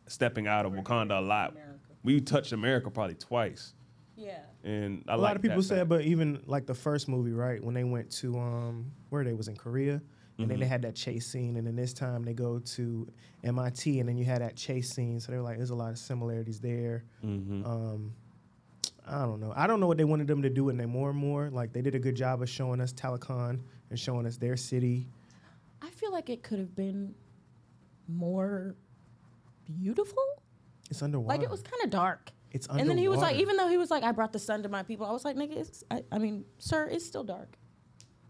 [0.07, 1.51] stepping out of Wakanda a lot.
[1.53, 1.73] America.
[2.03, 3.75] We touched America probably twice,
[4.17, 4.39] Yeah.
[4.67, 5.89] And I A lot of people that said, fact.
[5.89, 7.63] but even like the first movie, right?
[7.63, 10.03] When they went to um, where they was in Korea,
[10.39, 13.09] and then they had that chase scene, and then this time they go to
[13.45, 15.19] MIT, and then you had that chase scene.
[15.21, 17.05] So they were like, there's a lot of similarities there.
[17.23, 18.13] Um,
[19.07, 19.53] I don't know.
[19.57, 21.11] I don't know what they wanted them to do with Namor more.
[21.11, 21.51] And more.
[21.51, 25.07] Like they did a good job of showing us Talokan and showing us their city.
[25.81, 27.15] I feel like it could have been
[28.09, 28.75] more
[29.65, 30.25] beautiful.
[30.91, 31.39] It's underwater.
[31.39, 32.33] Like it was kind of dark.
[32.53, 34.63] It's And then he was like, even though he was like, I brought the sun
[34.63, 37.57] to my people, I was like, nigga, it's, I, I mean, sir, it's still dark.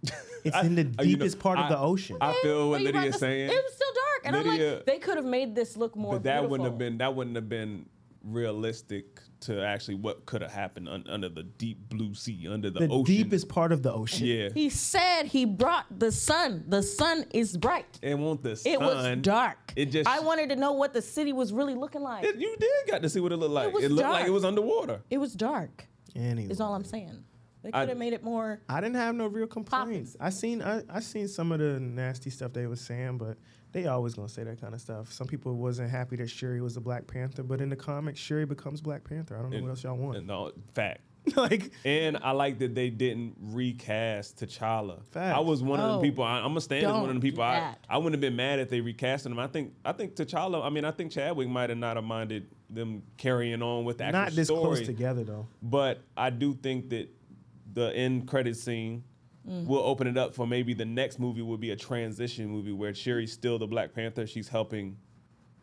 [0.44, 2.16] it's in the uh, you know, deepest part of I- the ocean.
[2.20, 3.50] I feel what But you brought Lydia's the- saying.
[3.50, 6.14] It was still dark, and I'm Lydia- like, they could have made this look more.
[6.14, 6.90] but that wouldn't have beautiful.
[6.92, 7.86] been that wouldn't have been
[8.24, 12.80] realistic to actually what could have happened un, under the deep blue sea, under the,
[12.80, 13.04] the ocean.
[13.04, 14.26] deepest part of the ocean.
[14.26, 14.48] Yeah.
[14.54, 16.64] He said he brought the sun.
[16.68, 17.98] The sun is bright.
[18.02, 18.72] It won't the sun.
[18.72, 19.72] It was dark.
[19.76, 22.24] It just I wanted to know what the city was really looking like.
[22.24, 23.68] It- It, you did got to see what it looked like.
[23.68, 25.00] It, was looked like it was underwater.
[25.10, 25.86] It was dark.
[26.14, 26.50] Anyway.
[26.50, 27.24] Is all I'm saying.
[27.62, 28.60] They could have made it more.
[28.68, 30.16] I didn't have no real complaints.
[30.20, 33.36] I seen I, I seen some of the nasty stuff they was saying, but
[33.76, 35.12] they always gonna say that kind of stuff.
[35.12, 38.46] Some people wasn't happy that Shuri was a Black Panther, but in the comics, Shuri
[38.46, 39.36] becomes Black Panther.
[39.36, 40.24] I don't know what else y'all want.
[40.24, 41.02] No fact.
[41.36, 45.04] like And I like that they didn't recast T'Challa.
[45.08, 45.36] Facts.
[45.36, 46.24] I was one of Oh, the people.
[46.24, 47.42] I, I'm gonna stand as one of don't the people.
[47.42, 47.74] I.
[47.90, 49.38] I wouldn't have been mad if they recasted him.
[49.38, 50.64] I think I think T'Challa.
[50.64, 54.04] I mean, I think Chadwick might have not have minded them carrying on with the
[54.04, 54.62] actual not this story.
[54.62, 55.48] close together though.
[55.62, 57.08] But I do think that
[57.74, 59.04] the end credit scene
[59.48, 59.66] Mm.
[59.66, 62.92] will open it up for maybe the next movie will be a transition movie where
[62.92, 64.26] Shuri's still the Black Panther.
[64.26, 64.96] She's helping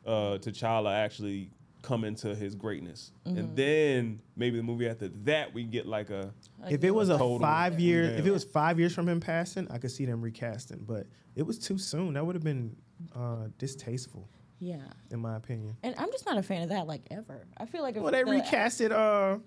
[0.06, 3.38] uh, T'Challa actually come into his greatness, Mm-hmm.
[3.38, 6.34] and then maybe the movie after that we get like a
[6.70, 7.40] If it was a Total.
[7.40, 10.86] five year, if it was five years from him passing, I could see them recasting.
[10.88, 12.14] But it was too soon.
[12.14, 12.78] That would have been
[13.14, 14.78] uh, distasteful, Yeah.
[15.12, 15.76] in my opinion.
[15.84, 17.46] And I'm just not a fan of that, like ever.
[17.58, 19.40] I feel like if Well, they the- recasted uh,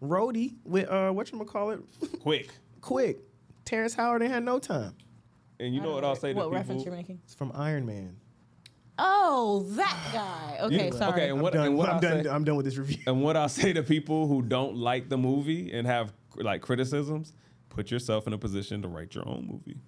[0.00, 1.80] Rhodey with uh, what you call it,
[2.20, 2.50] quick.
[2.80, 3.18] quick.
[3.64, 4.94] Terrence Howard ain't had no time.
[5.60, 6.56] And you know what I'll say to What people?
[6.58, 7.20] reference you're making?
[7.24, 8.16] It's from Iron Man.
[8.98, 10.58] Oh, that guy.
[10.66, 10.90] Okay, Yeah.
[10.92, 11.12] sorry.
[11.12, 11.66] Okay, and I'm what, done.
[11.66, 12.24] and what I'm I'll done.
[12.24, 12.98] say- I'm done with this review.
[13.06, 17.32] And what I'll say to people who don't like the movie and have like criticisms,
[17.70, 19.78] put yourself in a position to write your own movie.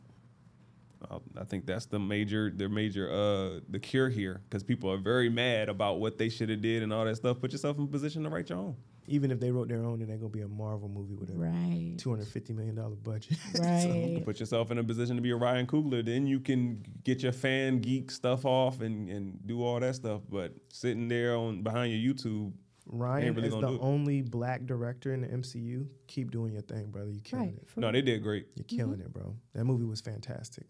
[1.08, 4.96] Uh, I think that's the major, the major, uh, the cure here, because people are
[4.96, 7.38] very mad about what they should have did and all that stuff.
[7.40, 8.76] Put yourself in a position to write your own.
[9.08, 11.34] Even if they wrote their own, then they're gonna be a Marvel movie with a
[11.34, 11.94] Right.
[11.98, 13.38] two hundred fifty million dollar budget.
[13.60, 14.20] Right.
[14.24, 16.04] Put yourself in a position to be a Ryan Coogler.
[16.04, 20.22] Then you can get your fan geek stuff off and, and do all that stuff.
[20.28, 22.52] But sitting there on behind your YouTube,
[22.88, 23.86] Ryan Ain't really is gonna the do it.
[23.86, 25.86] only black director in the MCU.
[26.06, 27.10] Keep doing your thing, brother.
[27.10, 27.56] You're killing Right.
[27.58, 27.68] it.
[27.68, 28.46] For no, they did great.
[28.54, 29.34] You're killing it, bro.
[29.54, 30.66] That movie was fantastic.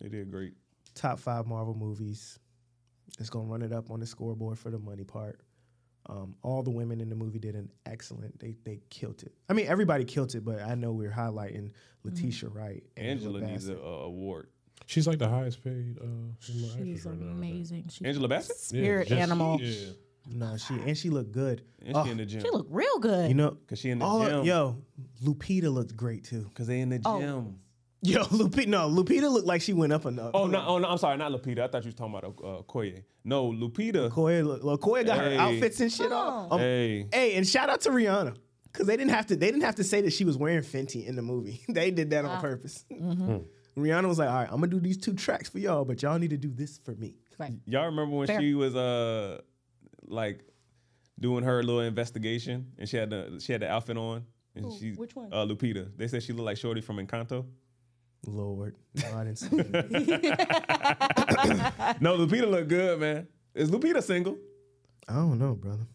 [0.00, 0.52] They did great.
[0.94, 2.38] Top five Marvel movies.
[3.18, 5.40] It's gonna run it up on the scoreboard for the money part.
[6.08, 8.38] Um, all the women in the movie did an excellent.
[8.38, 9.32] They they killed it.
[9.48, 11.70] I mean, everybody killed it, but I know we're highlighting
[12.04, 12.84] Letitia Wright.
[12.96, 13.82] Angela needs Bassett.
[13.82, 14.48] a, a award.
[14.86, 16.04] She's like the highest paid uh,
[16.38, 17.32] She's right now.
[17.32, 17.88] amazing.
[17.90, 18.56] She's Angela Bassett?
[18.56, 19.58] Yeah, spirit just- animal.
[19.60, 19.90] Yeah.
[20.28, 21.62] No, she and she looked good.
[21.84, 22.40] And Oh, she in the gym.
[22.42, 23.28] She looked real good.
[23.28, 24.44] you know, Cause she in the all gym.
[24.44, 24.76] yo,
[25.24, 26.50] Lupita looked great too.
[26.54, 27.54] Cause they in the Oh.
[28.02, 28.14] Gym.
[28.20, 30.30] Yo, Lupita, no, Lupita looked like she went up enough.
[30.34, 31.60] Oh no, oh no, I'm sorry, not Lupita.
[31.60, 33.02] I thought you was talking about uh, Koye.
[33.24, 34.10] No, Lupita.
[34.10, 35.34] Koya, look- look, Koya got Hey.
[35.36, 36.52] her outfits and shit off.
[36.52, 37.06] Um, Hey.
[37.12, 38.36] Hey, and shout out to Rihanna.
[38.72, 39.36] Cause they didn't have to.
[39.36, 41.62] They didn't have to say that she was wearing Fenty in the movie.
[41.68, 42.84] they did that on purpose.
[42.90, 46.18] Rihanna was like, "All right, I'm gonna do these two tracks for y'all, but y'all
[46.18, 47.54] need to do this for me." Right.
[47.66, 48.40] Y'all remember when Fair.
[48.40, 49.40] she was uh
[50.06, 50.40] like
[51.18, 54.78] doing her little investigation and she had the she had the outfit on and Who?
[54.78, 55.30] she Which one?
[55.32, 55.90] Uh, Lupita.
[55.96, 57.44] They said she looked like Shorty from Encanto.
[58.24, 59.66] Lord, no, I didn't see it.
[62.00, 63.28] No, Lupita looked good, man.
[63.54, 64.36] Is Lupita single?
[65.08, 65.86] I don't know, brother.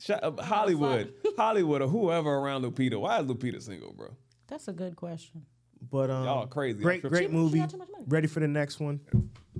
[0.00, 2.98] Shut up, Hollywood, Hollywood, or whoever around Lupita.
[3.00, 4.08] Why is Lupita single, bro?
[4.46, 5.42] That's a good question.
[5.90, 6.82] But um, Y'all crazy.
[6.82, 7.58] Great, Y'all great movie.
[7.58, 8.04] got too much money.
[8.08, 9.00] Ready for the next one?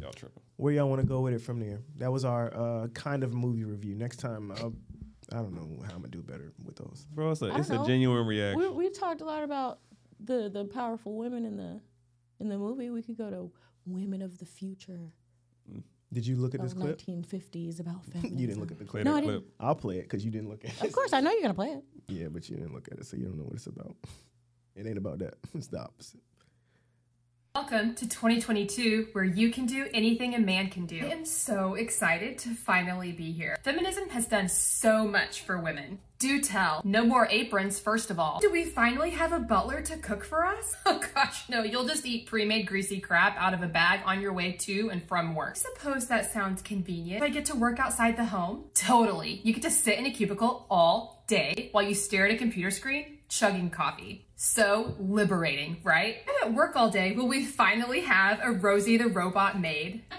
[0.01, 0.43] Y'all tripping.
[0.57, 1.81] Where y'all want to go with it from there?
[1.99, 3.95] That was our uh, kind of movie review.
[3.95, 4.75] Next time, I'll,
[5.33, 7.07] I don't know how I'm gonna do better with those.
[7.13, 8.61] Bro, it's a, I it's a genuine reaction.
[8.61, 9.79] We we talked a lot about
[10.21, 11.81] the the powerful women in the
[12.41, 12.91] in the movie.
[12.91, 13.51] We could go to
[13.87, 15.13] women of the future.
[15.71, 15.83] Mm.
[16.13, 16.99] Did you look at this clip?
[16.99, 18.39] 1950s about feminism.
[18.39, 19.05] You didn't look at the clip.
[19.05, 19.45] No, I didn't.
[19.61, 20.83] I'll play it because you didn't look at it.
[20.83, 21.85] Of course, I know you're gonna play it.
[22.09, 23.97] Yeah, but you didn't look at it, so you don't know what it's about.
[24.77, 25.35] It ain't about that.
[25.55, 26.21] It's the opposite.
[27.61, 31.01] Welcome to 2022, where you can do anything a man can do.
[31.05, 33.59] I am so excited to finally be here.
[33.65, 35.99] Feminism has done so much for women.
[36.21, 36.83] Do tell.
[36.85, 38.39] No more aprons, first of all.
[38.39, 40.77] Do we finally have a butler to cook for us?
[40.87, 44.21] Oh gosh, no, you'll just eat pre made greasy crap out of a bag on
[44.21, 45.57] your way to and from work.
[45.57, 47.25] I Suppose that sounds convenient.
[47.25, 48.67] I get to work outside the home?
[48.75, 49.41] Totally.
[49.43, 52.71] You get to sit in a cubicle all day while you stare at a computer
[52.71, 54.28] screen, chugging coffee.
[54.41, 56.19] So liberating, right?
[56.29, 57.11] I'm at work all day.
[57.11, 60.03] Will we finally have a Rosie the robot maid?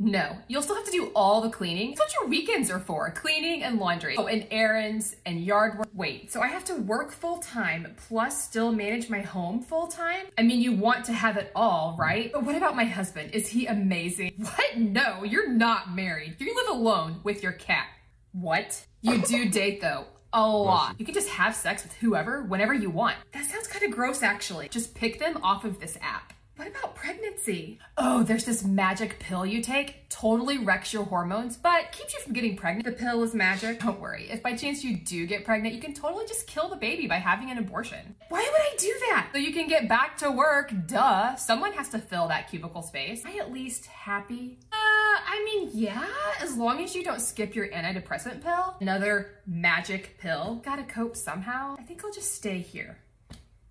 [0.00, 1.90] No, you'll still have to do all the cleaning.
[1.90, 4.14] That's what your weekends are for cleaning and laundry.
[4.16, 5.88] Oh, and errands and yard work.
[5.92, 10.26] Wait, so I have to work full time plus still manage my home full time?
[10.36, 12.32] I mean, you want to have it all, right?
[12.32, 13.32] But what about my husband?
[13.32, 14.34] Is he amazing?
[14.58, 14.78] What?
[14.78, 16.36] No, you're not married.
[16.38, 17.86] You live alone with your cat.
[18.32, 18.84] What?
[19.02, 20.06] You do date though.
[20.32, 20.96] A lot.
[20.98, 23.16] You can just have sex with whoever, whenever you want.
[23.32, 24.68] That sounds kind of gross actually.
[24.68, 26.34] Just pick them off of this app.
[26.58, 27.78] What about pregnancy?
[27.96, 30.08] Oh, there's this magic pill you take.
[30.08, 32.84] Totally wrecks your hormones, but keeps you from getting pregnant.
[32.84, 33.78] The pill is magic.
[33.78, 34.26] Don't worry.
[34.28, 37.14] If by chance you do get pregnant, you can totally just kill the baby by
[37.14, 38.16] having an abortion.
[38.28, 39.28] Why would I do that?
[39.32, 40.72] So you can get back to work.
[40.88, 41.36] Duh.
[41.36, 43.24] Someone has to fill that cubicle space.
[43.24, 44.58] Am I at least happy?
[44.72, 46.08] Uh, I mean, yeah,
[46.40, 48.74] as long as you don't skip your antidepressant pill.
[48.80, 50.60] Another magic pill.
[50.64, 51.76] Gotta cope somehow.
[51.78, 52.98] I think I'll just stay here.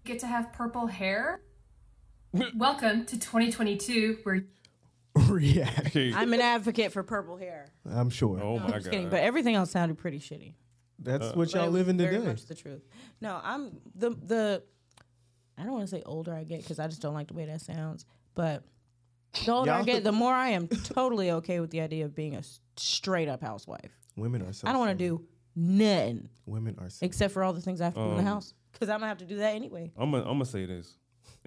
[0.05, 1.41] Get to have purple hair?
[2.33, 4.43] Welcome to 2022, where
[5.29, 5.95] React.
[6.15, 7.67] I'm an advocate for purple hair.
[7.89, 8.39] I'm sure.
[8.41, 9.11] Oh No, my I'm just kidding, god.
[9.11, 10.53] but everything else sounded pretty shitty.
[10.99, 12.27] That's what But y'all it was living very today.
[12.27, 12.81] much the truth.
[13.21, 14.63] No, I'm the the.
[15.57, 17.45] I don't want to say older I get because I just don't like the way
[17.45, 18.05] that sounds.
[18.35, 18.63] But
[19.45, 22.13] the older I Y'all- get, the more I am totally okay with the idea of
[22.13, 23.91] being a s- straight up housewife.
[24.15, 24.53] Women are.
[24.53, 26.89] So I don't want to do nothing Women are.
[26.89, 28.89] So except for all the things I have to do in the Um, house because
[28.89, 29.91] I'm gonna have to do that anyway.
[29.97, 30.97] I'm gonna I'm gonna say this,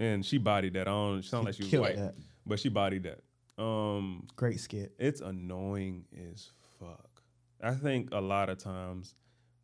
[0.01, 0.89] and she bodied that.
[0.89, 2.15] I don't sound like she was killed white, that.
[2.47, 3.63] but she bodied that.
[3.63, 4.93] Um, Great skit.
[4.99, 7.23] it's annoying as fuck.
[7.63, 9.15] I think a lot of times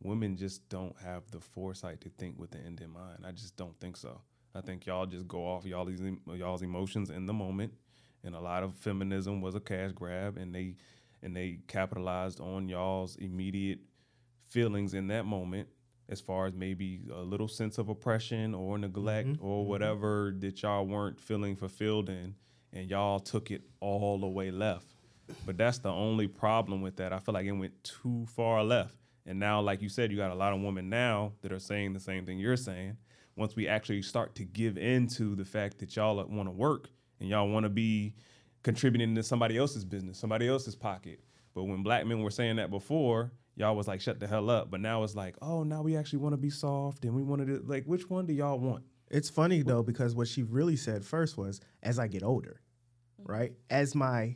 [0.01, 3.25] women just don't have the foresight to think with the end in mind.
[3.25, 4.21] I just don't think so.
[4.53, 7.73] I think y'all just go off y'all these y'all's emotions in the moment,
[8.23, 10.75] and a lot of feminism was a cash grab, and they
[11.23, 13.79] and they capitalized on y'all's immediate
[14.47, 15.67] feelings in that moment
[16.09, 19.45] as far as maybe a little sense of oppression or neglect mm-hmm.
[19.45, 19.69] or mm-hmm.
[19.69, 22.35] whatever that y'all weren't feeling fulfilled in
[22.73, 24.95] and y'all took it all the way left.
[25.45, 27.11] But that's the only problem with that.
[27.11, 28.95] I feel like it went too far left.
[29.25, 31.93] And now like you said you got a lot of women now that are saying
[31.93, 32.97] the same thing you're saying.
[33.35, 36.89] Once we actually start to give into the fact that y'all want to work
[37.19, 38.15] and y'all want to be
[38.63, 41.19] contributing to somebody else's business, somebody else's pocket.
[41.53, 44.71] But when black men were saying that before, y'all was like, shut the hell up.
[44.71, 47.45] But now it's like, oh, now we actually want to be soft and we want
[47.45, 48.83] to, like, which one do y'all want?
[49.09, 52.61] It's funny though because what she really said first was, "As I get older,
[53.21, 53.31] mm-hmm.
[53.31, 53.53] right?
[53.69, 54.35] As my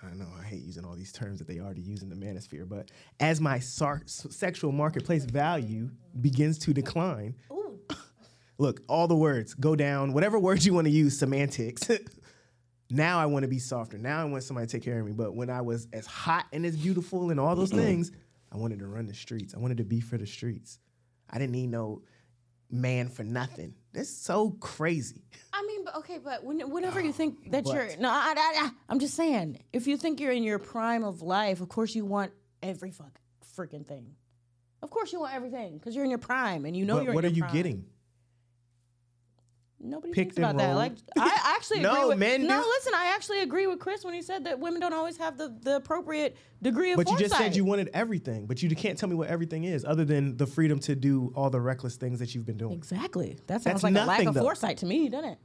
[0.00, 0.28] I don't know.
[0.38, 3.40] I hate using all these terms that they already use in the manosphere, but as
[3.40, 7.34] my sar- sexual marketplace value begins to decline,
[8.58, 10.12] look, all the words go down.
[10.12, 11.90] Whatever words you want to use, semantics.
[12.90, 13.98] now I want to be softer.
[13.98, 15.10] Now I want somebody to take care of me.
[15.10, 18.12] But when I was as hot and as beautiful and all those things,
[18.52, 19.54] I wanted to run the streets.
[19.54, 20.78] I wanted to be for the streets.
[21.30, 22.02] I didn't need no
[22.70, 23.74] man for nothing.
[23.92, 25.22] That's so crazy.
[25.52, 28.70] I mean, but okay, but when, whenever you think that But- you're no, I, I,
[28.88, 32.04] I'm just saying, if you think you're in your prime of life, of course you
[32.04, 32.32] want
[32.62, 33.18] every fuck
[33.56, 34.14] freaking thing.
[34.82, 37.14] Of course you want everything because you're in your prime and you know but you're.
[37.14, 37.52] what are you prime.
[37.54, 37.84] getting?
[39.80, 40.74] Nobody Picked thinks about that.
[40.74, 42.68] Like I actually No, agree with men No, do.
[42.68, 45.56] listen, I actually agree with Chris when he said that women don't always have the,
[45.62, 47.28] the appropriate degree of But you foresight.
[47.28, 50.36] just said you wanted everything, but you can't tell me what everything is, other than
[50.36, 52.72] the freedom to do all the reckless things that you've been doing.
[52.72, 53.38] Exactly.
[53.46, 54.40] That sounds That's like a lack nothing, of though.
[54.42, 55.38] foresight to me, doesn't it?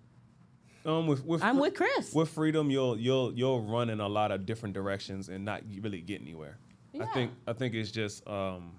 [0.85, 2.11] Um, with, with I'm fr- with Chris.
[2.13, 6.01] With freedom, you'll you'll you'll run in a lot of different directions and not really
[6.01, 6.57] get anywhere.
[6.93, 7.13] I Yeah.
[7.13, 8.73] think I think it's just um,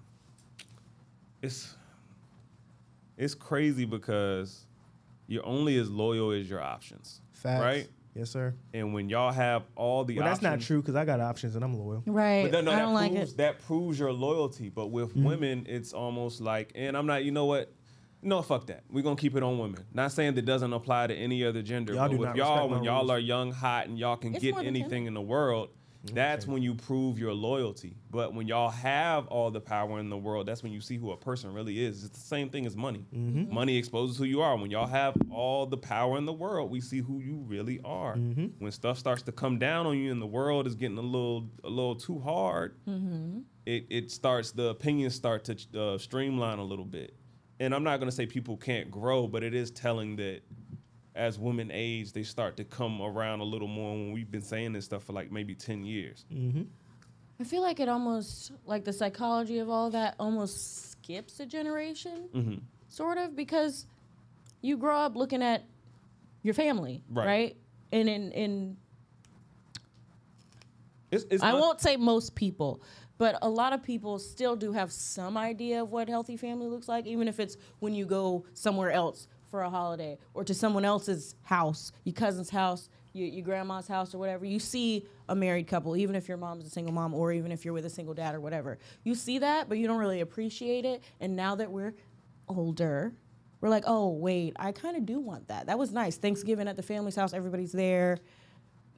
[1.43, 1.77] it's
[3.17, 4.67] it's crazy because
[5.27, 7.61] you're only as loyal as your options, Facts.
[7.63, 7.89] right?
[8.15, 8.55] Yes, sir.
[8.73, 11.65] And when y'all have all the Well, that's not true because I got options and
[11.65, 12.05] I'm loyal.
[12.07, 12.45] Right.
[12.45, 13.37] But that, no, I that don't like proves it.
[13.39, 14.69] that proves your loyalty.
[14.69, 15.25] But with Mm-hmm.
[15.25, 17.25] women, it's almost like, and I'm not.
[17.25, 17.73] You know what?
[18.23, 18.85] No, fuck that.
[18.89, 19.85] We're gonna keep it on women.
[19.93, 21.93] Not saying that doesn't apply to any other gender.
[21.95, 23.11] Y'all but do with not y'all, when y'all rules.
[23.11, 25.71] are young, hot, and y'all can It's get anything in the world,
[26.13, 27.97] that's when you prove your loyalty.
[28.11, 31.13] But when y'all have all the power in the world, that's when you see who
[31.13, 32.05] a person really is.
[32.05, 33.07] It's the same thing as money.
[33.15, 33.53] Mm-hmm.
[33.53, 34.57] Money exposes who you are.
[34.57, 38.17] When y'all have all the power in the world, we see who you really are.
[38.17, 38.47] Mm-hmm.
[38.59, 41.49] When stuff starts to come down on you and the world is getting a little
[41.65, 42.77] a little too hard,
[43.67, 47.17] it, it starts the opinions start to uh, streamline a little bit
[47.61, 50.41] and i'm not going to say people can't grow but it is telling that
[51.15, 54.73] as women age they start to come around a little more when we've been saying
[54.73, 56.25] this stuff for like maybe 10 years
[57.41, 62.29] I feel like it almost like the psychology of all that almost skips a generation,
[62.33, 62.55] Mm-hmm.
[62.89, 63.87] sort of, because
[64.63, 65.65] you grow up looking at
[66.43, 67.27] your family, Right.
[67.27, 67.57] right?
[67.93, 68.77] And in in
[71.11, 72.81] it's, it's I not- won't say most people,
[73.19, 76.89] but a lot of people still do have some idea of what healthy family looks
[76.89, 80.85] like, even if it's when you go somewhere else for a holiday or to someone
[80.85, 84.45] else's house, your cousin's house, your, your grandma's house, or whatever.
[84.45, 87.65] You see a married couple, even if your mom's a single mom or even if
[87.65, 88.79] you're with a single dad or whatever.
[89.05, 91.05] You see that, but you don't really appreciate it.
[91.21, 91.95] And now that we're
[92.49, 93.13] older,
[93.61, 95.67] we're like, oh, wait, I kind of do want that.
[95.67, 96.17] That was nice.
[96.17, 98.19] Thanksgiving at the family's house, everybody's there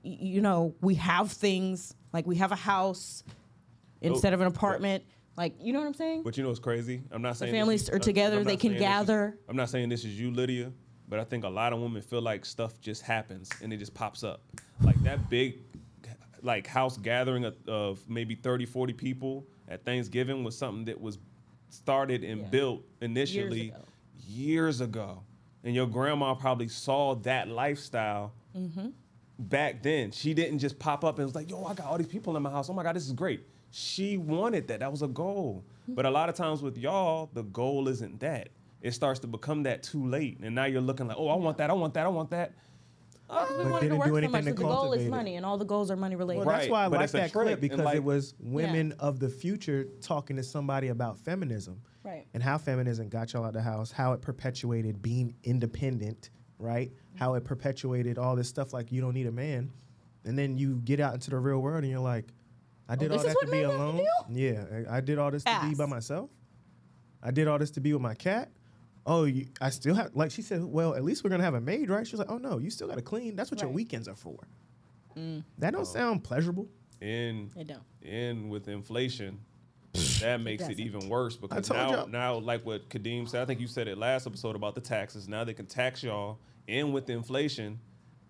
[0.03, 3.25] y- you know, we have things like we have a house.
[3.29, 5.05] Oh, instead of an apartment.
[5.37, 6.23] Like, you know what I'm saying?
[6.23, 7.03] But you know what's crazy?
[7.11, 9.39] I'm not saying this families is- are uh, together, they can this is- gather.
[9.49, 10.73] I'm not saying this is you, Lydia,
[11.09, 13.93] but I think a lot of women feel like stuff just happens and it just
[13.95, 14.41] pops up.
[14.81, 15.59] Like that big
[16.43, 21.19] like house gathering of, of maybe 30, 40 people at Thanksgiving was something that was
[21.71, 22.47] started and Yeah.
[22.49, 23.85] built initially years ago.
[24.29, 25.23] years ago.
[25.65, 28.89] And your grandma probably saw that lifestyle Mm-hmm.
[29.39, 30.13] back then.
[30.13, 32.43] She didn't just pop up and was like, yo, I got all these people in
[32.43, 32.71] my house.
[32.71, 33.45] Oh my God, this is great.
[33.79, 34.81] She wanted that.
[34.81, 35.63] That was a goal.
[35.87, 38.49] But a lot of times with y'all, the goal isn't that.
[38.81, 40.39] It starts to become that too late.
[40.43, 42.53] And now you're looking like, oh, I want that, I want that, I want that.
[43.29, 44.45] Because we But wanted to didn't work do so anything much.
[44.45, 45.11] to but the goal is it.
[45.11, 46.47] money, and all the goals are money related.
[46.47, 48.93] Well, that's Right, why I but like it's that clip because like- it was women
[48.99, 51.79] of the future talking to somebody about feminism.
[52.03, 52.27] Right.
[52.33, 56.91] And how feminism got y'all out of the house, how it perpetuated being independent, right?
[57.17, 59.71] How it perpetuated all this stuff like you don't need a man.
[60.25, 62.27] And then you get out into the real world and you're like,
[62.89, 64.07] I did oh, all Oh, this that to be men have to alone.
[64.31, 66.31] Yeah, I I did all this to be by myself.
[67.23, 68.51] I did all this to be with my cat.
[69.05, 70.65] Oh, you, I still have like she said.
[70.65, 72.07] Well, at least we're gonna have a maid, right?
[72.07, 73.37] She's like, Oh no, you still got to clean.
[73.37, 74.47] That's what your weekends are for.
[75.17, 75.45] Mm.
[75.59, 75.85] That don't oh.
[75.85, 76.69] sound pleasurable.
[77.01, 77.83] And It don't.
[78.03, 79.39] and with inflation,
[80.21, 80.81] that makes it doesn't.
[80.81, 82.07] even worse because now, y'all.
[82.07, 85.29] now, like what Kadeem said, I think you said it last episode about the taxes.
[85.29, 87.79] Now they can tax y'all, and with inflation,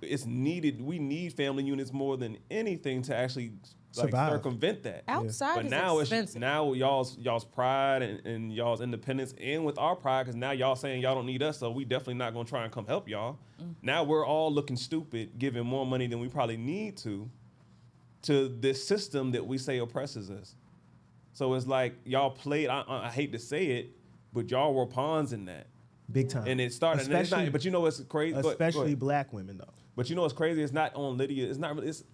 [0.01, 0.81] it's needed.
[0.81, 3.53] We need family units more than anything to actually
[3.97, 4.33] like Survive.
[4.33, 5.05] circumvent that.
[5.09, 6.37] Outside But is now expensive.
[6.37, 10.51] it's now y'all's y'all's pride and, and y'all's independence, and with our pride, because now
[10.53, 13.09] y'all saying y'all don't need us, so we definitely not gonna try and come help
[13.09, 13.39] y'all.
[13.63, 13.75] Mm.
[13.83, 17.29] Now we're all looking stupid, giving more money than we probably need to,
[18.23, 20.55] to this system that we say oppresses us.
[21.33, 22.69] So it's like y'all played.
[22.69, 23.91] I, I I hate to say it,
[24.33, 25.67] but y'all were pawns in that,
[26.11, 26.47] Big time.
[26.47, 27.05] and it started.
[27.07, 28.33] and it's Especially- not, but you know what's crazy?
[28.33, 28.99] Go ahead, go especially ahead.
[28.99, 29.73] black women though.
[29.95, 30.63] But you know what's crazy?
[30.63, 31.49] It's not on Lydia.
[31.49, 31.89] It's not really.
[31.89, 32.05] It's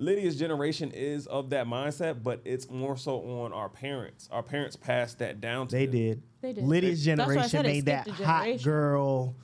[0.00, 4.28] Lydia's generation is of that mindset, but it's more so on our parents.
[4.30, 5.92] Our parents passed that down to They them.
[5.96, 6.22] did.
[6.40, 6.64] They did.
[6.64, 8.64] Lydia's That's why I generation said it made that skipped a hot generation.
[8.70, 9.36] girl.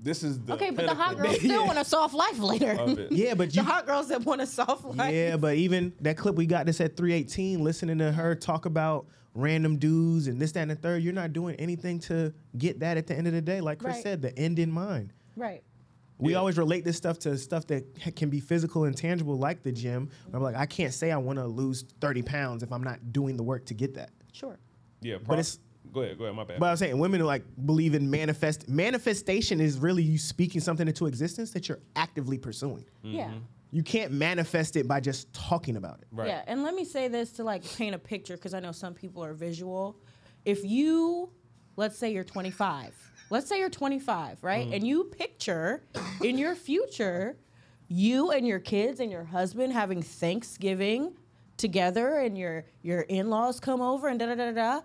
[0.00, 2.70] This is the Okay, but the hot pinnacle girls still want a soft life later.
[2.72, 3.10] of it.
[3.12, 3.62] Yeah, but the you.
[3.62, 5.12] hot girls that want a soft life.
[5.12, 9.06] Yeah, but even that clip we got this at 318, listening to her talk about
[9.34, 12.96] random dudes and this, that, and the third, you're not doing anything to get that
[12.96, 13.60] at the end of the day.
[13.60, 14.02] Like Chris Right.
[14.04, 15.12] said, the end in mind.
[15.36, 15.62] Right.
[16.18, 16.38] We Yeah.
[16.38, 17.84] always relate this stuff to stuff that
[18.16, 20.08] can be physical and tangible, like the gym.
[20.32, 23.36] I'm like, I can't say I want to lose 30 pounds if I'm not doing
[23.36, 24.10] the work to get that.
[24.32, 24.58] Sure.
[25.00, 25.60] Yeah, But it's-
[25.92, 26.34] go ahead, go ahead.
[26.36, 26.58] My bad.
[26.58, 28.68] But I'm saying women like believe in manifest.
[28.68, 32.84] Manifestation is really you speaking something into existence that you're actively pursuing.
[33.04, 33.28] Yeah.
[33.28, 33.38] Mm-hmm.
[33.70, 36.08] You can't manifest it by just talking about it.
[36.10, 36.26] right.
[36.28, 38.94] Yeah, and let me say this to like paint a picture because I know some
[38.94, 39.94] people are visual.
[40.44, 41.30] If you,
[41.76, 44.68] let's say you're 25, let's say you're 25, right?
[44.68, 44.76] Mm.
[44.76, 45.82] And you picture
[46.22, 47.36] in your future
[47.88, 51.14] you and your kids and your husband having Thanksgiving
[51.56, 54.80] together and your your in-laws come over and da da da da.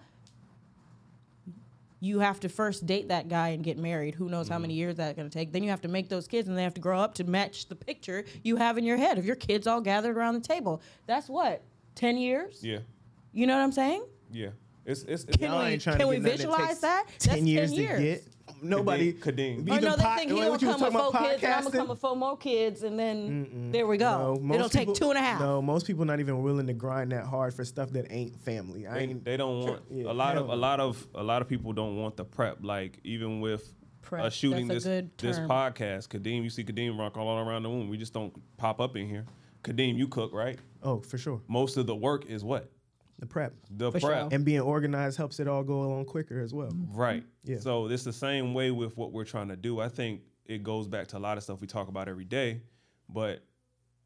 [1.99, 4.15] You have to first date that guy and get married.
[4.15, 4.77] Who knows how many mm.
[4.77, 5.53] years that's going to take?
[5.53, 7.67] Then you have to make those kids and they have to grow up to match
[7.67, 10.81] the picture you have in your head of your kids all gathered around the table.
[11.07, 11.61] That's what?
[11.95, 12.59] 10 years?
[12.61, 12.79] Yeah,
[13.31, 14.05] You know what I'm saying?
[14.31, 14.49] yeah.
[14.85, 17.05] It's it's, it's Can we- ain't trying can to we visualize takes that?
[17.07, 18.01] That's 10 10 years to years.
[18.01, 18.23] get.
[18.61, 19.13] Nobody.
[19.13, 19.59] Kadeem.
[19.69, 21.71] Oh, Even no, they pot- think he'll you come with four kids and I'm going
[21.71, 24.37] to come with four more kids and then there we go.
[24.41, 25.39] No, It'll take two and a half.
[25.39, 28.85] No, most people not even willing to grind that hard for stuff that ain't family.
[28.85, 29.23] I they, ain't.
[29.23, 31.95] they don't want Yeah, a lot of a lot of a lot of people don't
[31.95, 32.57] want the prep.
[32.61, 37.15] Like even with Prep, shooting that's a this this podcast, Kadeem, you see Kadeem rock
[37.17, 37.87] all around the room.
[37.87, 39.25] We just don't pop up in here.
[39.63, 40.59] Kadeem, you cook right?
[40.83, 41.41] Oh, for sure.
[41.47, 42.69] Most of the work is what
[43.23, 44.19] The prep the For prep.
[44.19, 44.29] sure.
[44.33, 46.67] and being organized helps it all go along quicker as well.
[46.71, 46.93] Mm-hmm.
[46.93, 47.23] Right.
[47.45, 47.59] Yeah.
[47.59, 49.79] So it's the same way with what we're trying to do.
[49.79, 52.63] I think it goes back to a lot of stuff we talk about every day,
[53.07, 53.45] but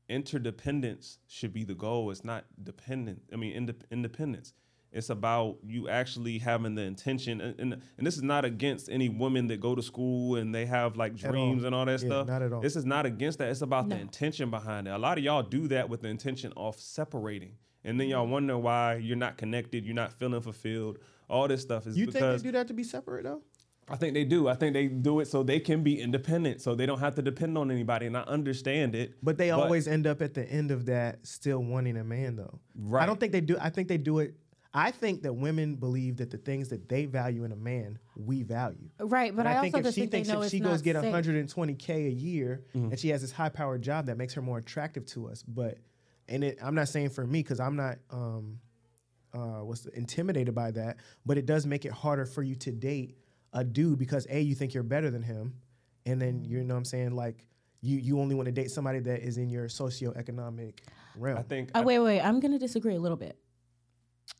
[0.08, 2.12] interdependence should be the goal.
[2.12, 3.22] It's not dependent.
[3.34, 4.54] I mean, inde- independence.
[4.92, 9.10] It's about you actually having the intention, and, and and this is not against any
[9.10, 11.32] women that go to school and they have like all.
[11.32, 12.28] dreams and all that Yeah, stuff.
[12.28, 12.62] not at all.
[12.62, 13.50] This is not against that.
[13.50, 14.02] It's about the No.
[14.02, 14.92] intention behind it.
[14.92, 17.52] A lot of y'all do that with the intention of separating,
[17.88, 18.12] and then Mm-hmm.
[18.12, 21.00] y'all wonder why you're not connected, you're not feeling fulfilled.
[21.30, 23.42] All this stuff is You because think they do that to be separate though?
[23.90, 24.50] I think they do.
[24.50, 27.21] I think they do it so they can be independent, so they don't have to
[27.21, 28.06] depend on anybody.
[28.06, 29.13] And I understand it.
[29.23, 32.60] But they always end up at the end of that still wanting a man though.
[32.75, 33.04] Right.
[33.04, 33.58] I don't think they do.
[33.60, 34.35] I think they do it.
[34.73, 38.44] I think that women believe that the things that they value in a man, we
[38.44, 38.90] value.
[39.00, 40.60] Right, but And I, think also if just she think they thinks know if she
[40.60, 44.42] goes get 120k a year and she has this high powered job that makes her
[44.42, 45.77] more attractive to us, but
[46.30, 48.60] and it, I'm not saying for me because I'm not um,
[49.34, 52.71] uh, what's the, intimidated by that, but it does make it harder for you to
[52.71, 53.17] date
[53.54, 55.54] a dude because a you think you're better than him,
[56.06, 57.48] and then you know what I'm saying like
[57.82, 60.80] you you only want to date somebody that is in your socioeconomic
[61.17, 61.38] realm.
[61.38, 63.38] I think Uh, wait, wait, I'm going to disagree a little bit.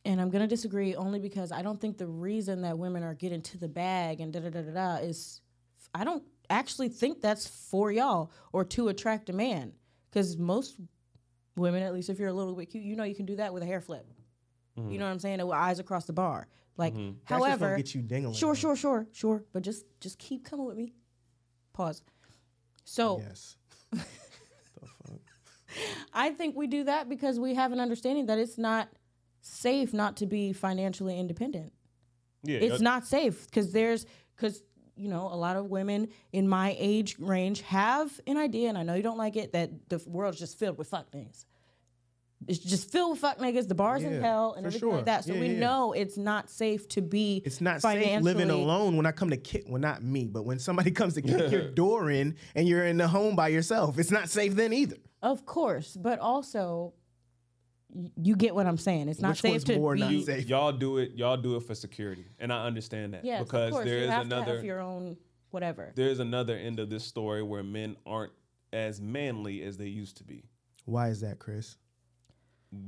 [0.03, 3.41] and I'm gonna disagree only because I don't think the reason that women are getting
[3.43, 5.41] to the bag and da da da da da is
[5.93, 9.73] I don't actually think that's for y'all or to attract a man.
[10.09, 10.77] Because most
[11.57, 13.53] women, at least if you're a little bit cute, you know you can do that
[13.53, 14.05] with a hair flip.
[14.75, 14.97] You mm-hmm.
[14.97, 15.45] know what I'm saying?
[15.45, 16.47] With eyes across the bar.
[16.77, 17.17] Like, mm-hmm.
[17.27, 18.35] That's just however, get you dingling.
[18.35, 20.93] sure, sure, sure, sure, but just just keep coming with me.
[21.73, 22.03] Pause.
[22.85, 23.57] So Yes.
[23.91, 23.99] the
[25.05, 25.19] fuck?
[26.13, 28.89] I think we do that because we have an understanding that it's not
[29.41, 31.73] safe not to be financially independent.
[32.43, 34.05] Yeah, It's y'all- not safe because there's
[34.35, 34.61] because
[34.97, 38.83] you know a lot of women in my age range have an idea, and I
[38.83, 41.45] know you don't like it that the world's just filled with fuck niggas.
[42.47, 43.67] It's just filled with fuck niggas.
[43.67, 44.95] The bars in hell and everything sure.
[44.97, 45.23] like that.
[45.25, 45.59] So Yeah, we yeah.
[45.59, 47.41] know it's not safe to be.
[47.43, 49.63] It's not safe living alone when I come to kick.
[49.67, 52.97] Well, not me, but when somebody comes to kick your door in and you're in
[52.97, 54.97] the home by yourself, it's not safe then either.
[55.23, 57.06] Of course, but also y-
[58.15, 59.09] you get what I'm saying.
[59.09, 59.99] It's not Which safe one's to more be.
[60.01, 60.47] not you, safe?
[60.47, 61.11] y'all do it.
[61.15, 63.85] Y'all do it for security, and I understand that Yes, because of course.
[63.85, 65.17] there you is have to another have your own
[65.51, 65.91] whatever.
[65.95, 68.33] there is another end of this story where men aren't
[68.73, 70.43] as manly as they used to be.
[70.85, 71.77] Why is that, Chris?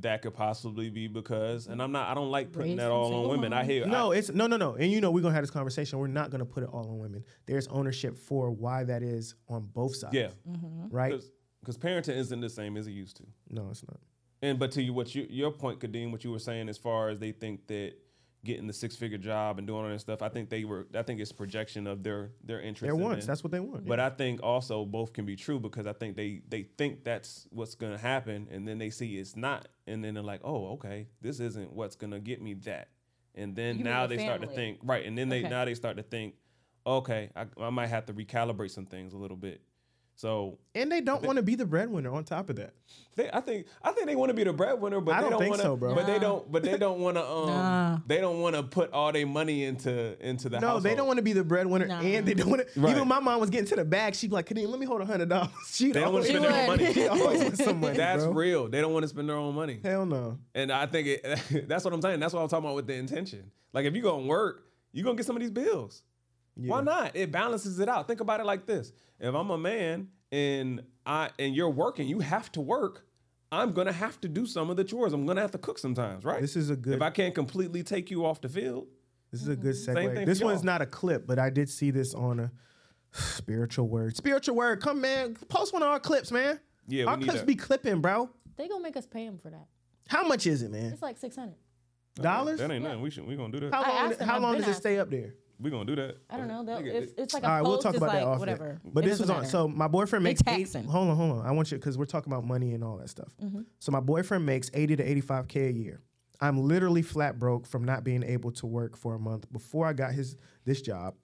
[0.02, 2.10] That could possibly be because, and I'm not.
[2.10, 3.54] I don't like putting Raised that all on single women.
[3.54, 4.74] I hear No, I, it's no, no, no.
[4.76, 6.00] And you know, we're gonna have this conversation.
[6.00, 7.24] We're not gonna put it all on women.
[7.46, 10.14] There's ownership for why that is on both sides.
[10.14, 10.90] yeah, mm-hmm.
[10.94, 11.22] Right?
[11.62, 13.24] because parenting isn't the same as it used to.
[13.50, 14.00] No, it's not.
[14.42, 17.10] And but to you, what you your point, Kadeem, what you were saying as far
[17.10, 17.94] as they think that
[18.46, 20.88] getting the six figure job and doing all that stuff, I think they were.
[20.96, 22.82] I think it's projection of their their interest.
[22.90, 23.26] Their in wants.
[23.26, 23.28] it.
[23.28, 23.86] That's what they want.
[23.86, 27.48] But I think also both can be true because I think they they think that's
[27.52, 31.08] what's gonna happen, and then they see it's not, and then they're like, oh, okay,
[31.22, 32.90] this isn't what's gonna get me that,
[33.36, 35.50] and then You now the they start to think right, and then they Okay.
[35.50, 36.36] now they start to think,
[36.88, 39.62] okay, I, I might have to recalibrate some things a little bit.
[40.20, 42.12] So and they don't want to be the breadwinner.
[42.14, 42.74] On top of that,
[43.16, 45.32] they, I think, I think they want to be the breadwinner, but I they don't
[45.32, 45.96] don't think want to, so, bro.
[45.96, 47.98] But they don't, but they don't want to, um, Nah.
[48.06, 50.62] they don't want to put all their money into into the house.
[50.62, 50.84] no, household.
[50.84, 52.02] they don't want to be the breadwinner, Nah.
[52.02, 52.80] and they don't want to.
[52.82, 52.92] Right.
[52.98, 54.14] Even my mom was getting to the bag.
[54.14, 56.32] She'd be like, "Kadeem, let me hold a hundred dollars." She They don't want to
[56.32, 56.94] spend their own money.
[56.94, 57.96] She always wants some money.
[57.96, 58.34] That's bro.
[58.34, 58.68] real.
[58.68, 59.80] They don't want to spend their own money.
[59.82, 60.38] Hell no.
[60.54, 62.20] And I think it, that's what I'm saying.
[62.20, 63.52] That's what I'm talking about with the intention.
[63.72, 66.04] Like if you go and work, you are gonna get some of these bills.
[66.68, 67.16] Why not?
[67.16, 68.08] It balances it out.
[68.08, 72.20] Think about it like this: If I'm a man and I and you're working, you
[72.20, 73.06] have to work.
[73.52, 75.12] I'm gonna have to do some of the chores.
[75.14, 76.40] I'm gonna have to cook sometimes, right?
[76.42, 76.94] This is a good.
[76.96, 78.88] if I can't completely take you off the field,
[79.32, 80.16] This is a good Same segue.
[80.16, 82.52] thing This one's not a clip, but I did see this on a
[83.12, 84.16] spiritual word.
[84.16, 84.82] Spiritual word.
[84.82, 85.36] Come, man.
[85.48, 86.60] Post one of our clips, man.
[86.88, 87.46] Yeah, our need clips that.
[87.48, 88.30] be clipping, bro.
[88.58, 89.68] They gonna make us pay him for that.
[90.08, 90.92] How much is it, man?
[90.92, 91.56] It's like six hundred.
[92.16, 92.60] Dollars?
[92.60, 93.02] that ain't nothing.
[93.02, 93.74] We should we gonna do that.
[93.74, 94.10] How I long?
[94.10, 95.36] asked them, How long does it asked stay up there?
[95.60, 96.18] We gonna do that.
[96.30, 96.64] I don't know.
[96.64, 97.70] They'll- Nigga, It's, it's like a All right, post.
[97.70, 98.40] we'll talk about like that off.
[98.40, 98.64] whatever.
[98.64, 98.82] Whatever.
[98.94, 99.50] But It this was doesn't on.
[99.50, 100.74] So my boyfriend They makes eight.
[100.86, 101.46] Hold on, hold on.
[101.46, 103.34] I want you because we're talking about money and all that stuff.
[103.44, 103.62] Mm-hmm.
[103.80, 106.02] So my boyfriend makes eighty to eighty-five k a year.
[106.42, 109.94] I'm literally flat broke from not being able to work for a month before I
[109.94, 111.16] got his this job.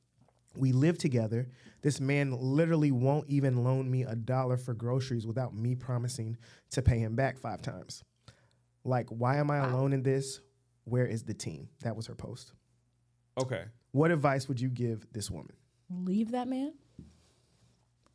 [0.57, 1.49] We live together.
[1.81, 6.38] This man literally won't even loan me a dollar for groceries without me promising
[6.71, 8.03] to pay him back five times.
[8.83, 10.39] Like, why am I alone in this?
[10.86, 11.69] Where is the team?
[11.83, 12.53] That was her post.
[13.38, 13.63] Okay.
[13.95, 15.53] What advice would you give this woman?
[15.89, 16.73] leave that man.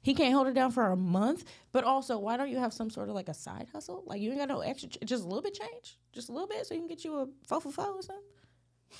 [0.02, 1.44] He can't hold it down for a month.
[1.72, 4.02] But also, why don't you have some sort of like a side hustle?
[4.06, 6.48] Like you ain't got no extra, ch- just a little bit change, just a little
[6.48, 8.24] bit, so you can get you a four for four or something.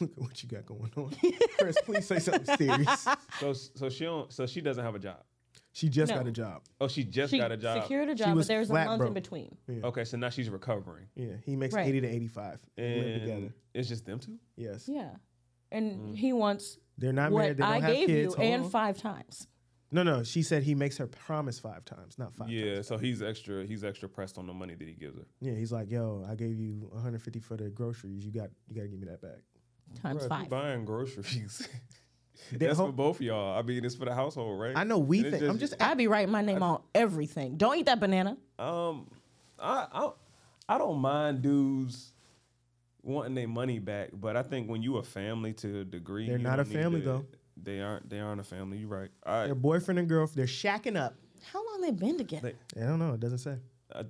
[0.01, 1.11] Look at what you got going on.
[1.59, 3.07] Chris, please say something serious.
[3.41, 5.23] So so she don't so she doesn't have a job.
[5.73, 6.19] She just No.
[6.19, 6.63] got a job.
[6.81, 7.83] Oh, she just She got a job.
[7.83, 9.09] secured a job, was but there's a flat month broke.
[9.09, 9.57] in between.
[9.85, 11.07] Okay, so now she's recovering.
[11.15, 11.89] Yeah, he makes Right.
[11.89, 12.59] 80 to 85.
[12.77, 13.55] They live And together.
[13.75, 14.39] it's just them two?
[14.57, 14.89] Yes.
[14.89, 15.11] Yeah,
[15.73, 16.17] and Mm.
[16.17, 17.57] he wants They're not what married.
[17.59, 18.33] They don't I have gave kids.
[18.35, 18.71] you Hold and on.
[18.71, 19.47] five times.
[19.93, 20.23] No, no.
[20.23, 22.87] She said he makes her promise five times, not five Yeah, times.
[22.87, 25.25] so he's extra he's extra pressed on the money that he gives her.
[25.41, 28.25] Yeah, he's like, yo, I gave you 150 for the groceries.
[28.25, 29.39] You got, you got to give me that back.
[30.01, 30.49] Times Bruh, if you five.
[30.49, 31.69] buying groceries.
[32.53, 33.59] That's ho- for both of y'all.
[33.59, 34.77] I mean, it's for the household, right?
[34.77, 35.51] I know we And it's think.
[35.51, 35.75] I'm just.
[35.83, 37.57] I'd be writing my name on everything.
[37.57, 38.37] Don't eat that banana.
[38.59, 39.11] Um,
[39.59, 40.11] I I,
[40.69, 42.13] I don't mind dudes
[43.03, 46.39] wanting their money back, but I think when you a family to a degree, They're
[46.39, 47.27] not a family, to- though.
[47.63, 48.09] They aren't.
[48.09, 48.79] They aren't a family.
[48.79, 49.11] You're right.
[49.27, 51.15] I, Their boyfriend and girlfriend, they're shacking up.
[51.53, 52.55] How long they been together?
[52.75, 53.13] They- I don't know.
[53.15, 53.57] It doesn't say.
[53.95, 54.05] I,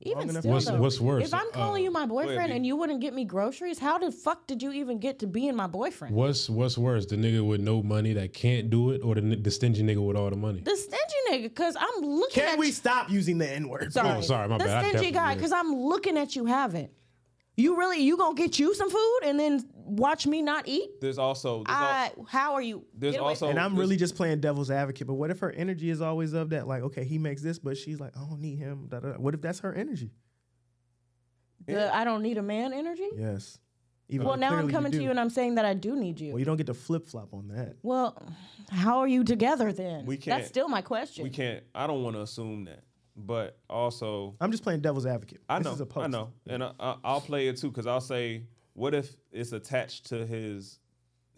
[0.00, 2.76] Even still, What's- though, what's worse, If I'm calling uh, you my boyfriend and you
[2.76, 6.14] wouldn't get me groceries, how the fuck did you even get to being my boyfriend?
[6.14, 9.50] What's what's worse, the nigga with no money that can't do it, or the, the
[9.50, 10.60] stingy nigga with all the money?
[10.60, 12.72] The stingy nigga, because I'm looking Can at we you.
[12.72, 13.92] stop using the N word?
[13.92, 14.84] Sorry, Oh, sorry, my the bad.
[14.84, 16.92] I stingy guy, because I'm looking at you have it.
[17.58, 21.00] You really, you gonna get you some food and then watch me not eat?
[21.00, 22.84] there's also there's, al- I, how are you?
[22.94, 25.06] there's also And I'm there's- really just playing devil's advocate.
[25.08, 26.68] But what if her energy is always of that?
[26.68, 28.86] Like, okay, he makes this, but she's like, I don't need him.
[28.88, 29.18] Da, da, da.
[29.18, 30.12] What if that's her energy?
[31.66, 33.08] the I don't need a man energy.
[33.16, 33.58] Yes.
[34.08, 36.18] Even Well, now I'm clearly coming to you and I'm saying that I do need
[36.18, 36.30] you.
[36.30, 37.74] Well, you don't get to flip flop on that.
[37.82, 38.16] Well,
[38.70, 40.06] how are you together then?
[40.06, 41.24] We can't- That's still my question.
[41.24, 41.62] We can't.
[41.74, 42.84] I don't want to assume that,
[43.26, 45.40] but also I'm just playing devil's advocate.
[45.48, 46.04] I This know, is a post.
[46.04, 48.44] I know, and I, I, I'll play it too because I'll say,
[48.74, 50.78] what if it's attached to his,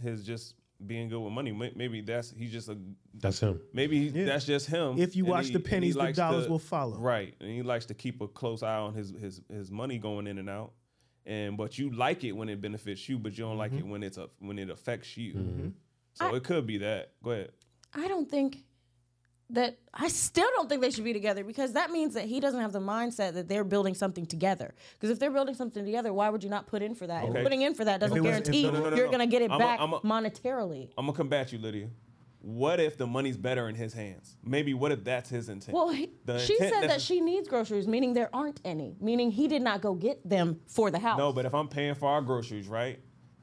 [0.03, 0.55] his just
[0.87, 1.53] being good with money?
[1.53, 2.76] Maybe that's he's just a
[3.14, 3.61] That's him.
[3.72, 4.26] maybe he, Yeah.
[4.26, 4.99] that's just him.
[4.99, 6.99] If you and watch he- the pennies, the dollars to- will follow.
[6.99, 10.26] Right, and he likes to keep a close eye on his his his money going
[10.26, 10.72] in and out.
[11.26, 13.91] And but you like it when it benefits you, but you don't like it Mm-hmm.
[13.91, 15.72] when it's a, when it affects you.
[16.14, 17.12] So it could be that.
[17.22, 17.53] Go ahead.
[17.95, 18.64] I don't think
[19.55, 22.61] that I still don't think they should be together because that means that he doesn't
[22.61, 24.75] have the mindset that they're building something together.
[24.95, 27.25] Because if they're building something together, why would you not put in for that?
[27.25, 27.43] Okay.
[27.43, 29.51] putting in for that doesn't was- guarantee No, no, no, you're going to get it
[29.51, 30.91] I'm back I'm a- monetarily.
[30.97, 31.89] I'm gonna combat you, Lydia.
[32.43, 34.37] What if the money's better in his hands?
[34.43, 35.75] Maybe what if that's his intent?
[35.75, 39.47] Well, he, she intent said that she needs groceries, meaning there aren't any, meaning he
[39.47, 41.19] did not go get them for the house.
[41.19, 42.99] No, but if I'm paying for our groceries, right?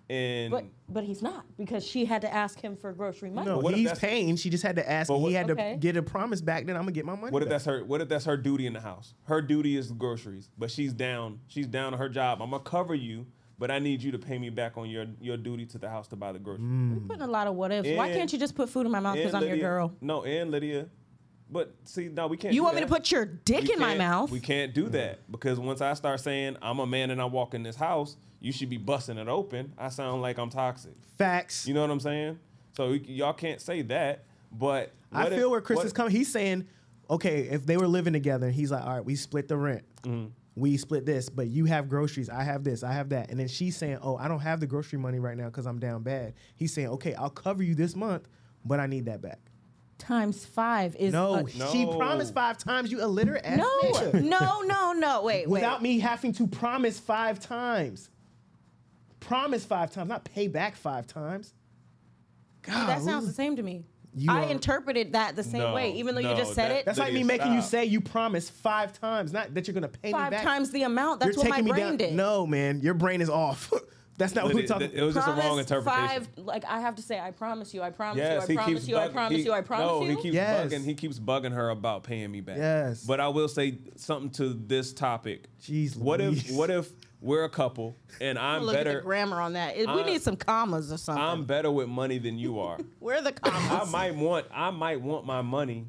[0.10, 3.50] And but but he's not because she had to ask him for grocery money.
[3.50, 4.38] No, what if he's that's- paying.
[4.38, 5.10] She just had to ask.
[5.10, 5.72] But what- he had Okay.
[5.74, 6.66] to get a promise back.
[6.66, 7.32] Then I'm gonna get my money.
[7.32, 7.56] what if back.
[7.56, 7.84] that's her?
[7.84, 9.14] What if that's her duty in the house?
[9.24, 11.40] Her duty is the groceries, but she's down.
[11.48, 12.42] She's down to her job.
[12.42, 13.26] I'm gonna cover you,
[13.60, 16.08] but I need you to pay me back on your your duty to the house
[16.10, 16.66] to buy the groceries.
[16.68, 17.08] Mm.
[17.08, 17.90] putting a lot of what ifs.
[17.98, 19.68] Why And- can't you just put food in my mouth because And I'm your Lydia-
[19.70, 19.92] girl?
[20.00, 20.88] No, and Lydia.
[21.50, 22.54] But see, no, we can't.
[22.54, 24.32] You do want me to put your dick We in my mouth?
[24.32, 27.54] We can't do that because once I start saying I'm a man and I walk
[27.54, 29.72] in this house, you should be busting it open.
[29.78, 30.94] I sound like I'm toxic.
[31.18, 31.66] facts?
[31.68, 32.40] You know what I'm saying?
[32.76, 34.26] So y- y'all can't say that.
[34.52, 36.12] But I what if- feel where Chris what- is coming.
[36.12, 36.68] He's saying,
[37.10, 39.84] okay, if they were living together, and he's like, all right, we split the rent.
[40.04, 40.28] Mm-hmm.
[40.56, 42.30] We split this, but you have groceries.
[42.30, 42.84] I have this.
[42.84, 43.30] I have that.
[43.30, 45.80] And then she's saying, oh, I don't have the grocery money right now because I'm
[45.80, 46.34] down bad.
[46.56, 48.28] He's saying, okay, I'll cover you this month,
[48.66, 49.40] but I need that back.
[49.98, 52.92] Times five is No, a- she promised five times.
[52.92, 54.24] You illiterate ass no, nigga.
[54.24, 55.24] no, no, no.
[55.24, 55.84] Wait, Without wait.
[55.84, 58.10] me having to promise five times.
[59.20, 61.54] Promise five times, not pay back five times.
[62.62, 63.86] God, that sounds the same to me.
[64.14, 66.72] You I are- interpreted that the same No, way, even though no, you just said
[66.72, 69.68] that- it That's like me Lydia, making you say you promised five times, not that
[69.68, 71.20] you're gonna pay me five times the amount.
[71.20, 71.98] That's you're what my taking me brain down.
[71.98, 72.14] did.
[72.14, 73.72] No, man, your brain is off.
[74.18, 74.90] That's not what we're talking.
[74.90, 76.08] th- it was just a wrong Promise interpretation.
[76.08, 78.56] Five, like I have to say, I promise you, I promise Yes, you, I he
[78.56, 80.10] promise keeps you, I bug- promise he- you, I promise no, you.
[80.16, 80.74] he keeps Yes.
[80.74, 80.84] bugging.
[80.86, 82.58] He keeps bugging her about paying me back.
[82.58, 83.04] Yes.
[83.04, 85.46] But I will say something to this topic.
[85.62, 86.52] Jeez What if Louise.
[86.52, 86.92] what if
[87.22, 89.76] we're a couple and I'm Look at better the grammar on that.
[89.78, 91.24] It- we I'm- need some commas or something.
[91.24, 92.78] I'm better with money than you are.
[93.00, 93.92] Where are the I commas?
[93.92, 95.88] might want I might want my money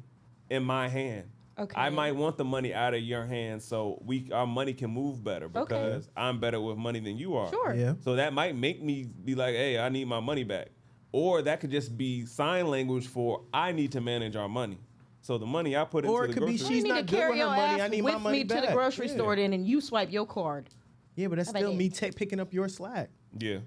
[0.51, 1.29] in my hand.
[1.59, 1.79] Okay.
[1.79, 5.23] I might want the money out of your hands so we our money can move
[5.23, 7.49] better because I'm better with money than you are.
[7.49, 7.73] Sure.
[7.73, 7.93] Yeah.
[8.03, 10.67] So that might make me be like, hey, I need my money back.
[11.11, 14.77] Or that could just be sign language for I need to manage our money.
[15.21, 16.89] So the money I put Or into it the could be grocery- she's you need
[16.89, 17.61] not to good carry with her your money.
[17.73, 19.13] ass I need my with money me to the grocery Yeah.
[19.15, 20.69] store then, and you swipe your card.
[21.15, 23.09] Yeah, but that's still me ta- picking up your slack.
[23.37, 23.57] Yeah.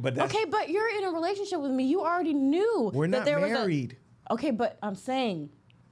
[0.00, 1.84] But that's Okay, but you're in a relationship with me.
[1.84, 3.92] You already knew We're that not there married.
[3.92, 4.34] was a.
[4.34, 5.50] Okay, but I'm saying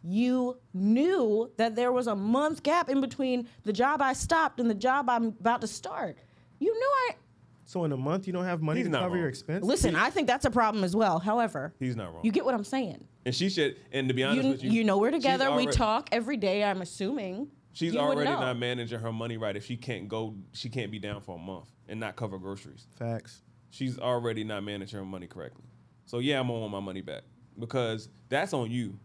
[0.08, 4.70] you knew that there was a month gap in between the job I stopped and
[4.70, 6.16] the job I'm about to start.
[6.58, 7.16] You knew I.
[7.64, 9.30] So in a month, you don't have money He's to not cover your wrong.
[9.30, 9.66] expenses.
[9.68, 11.18] Listen, I think that's a problem as well.
[11.18, 12.24] However, he's not wrong.
[12.24, 13.04] you get what I'm saying.
[13.24, 15.50] and she should and to be honest You, with you, you know we're she's together.
[15.52, 16.62] we alre- talk every day.
[16.62, 17.48] I'm assuming.
[17.72, 18.38] She's You would already know.
[18.40, 21.38] not managing her money right if she can't go she can't be down for a
[21.38, 22.86] month and not cover groceries.
[22.96, 23.42] Facts.
[23.70, 25.64] She's already not managing her money correctly.
[26.06, 27.22] So yeah, I'm gonna want my money back
[27.58, 28.96] because that's on you.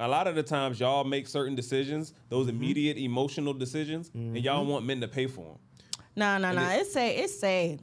[0.00, 2.56] A lot of the times y'all make certain decisions, those Mm-hmm.
[2.56, 5.58] immediate emotional decisions, and y'all want men to pay for them.
[6.16, 6.62] No, no, no.
[6.70, 7.78] it- It say it say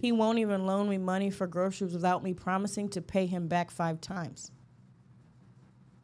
[0.00, 3.70] he won't even loan me money for groceries without me promising to pay him back
[3.70, 4.50] five times.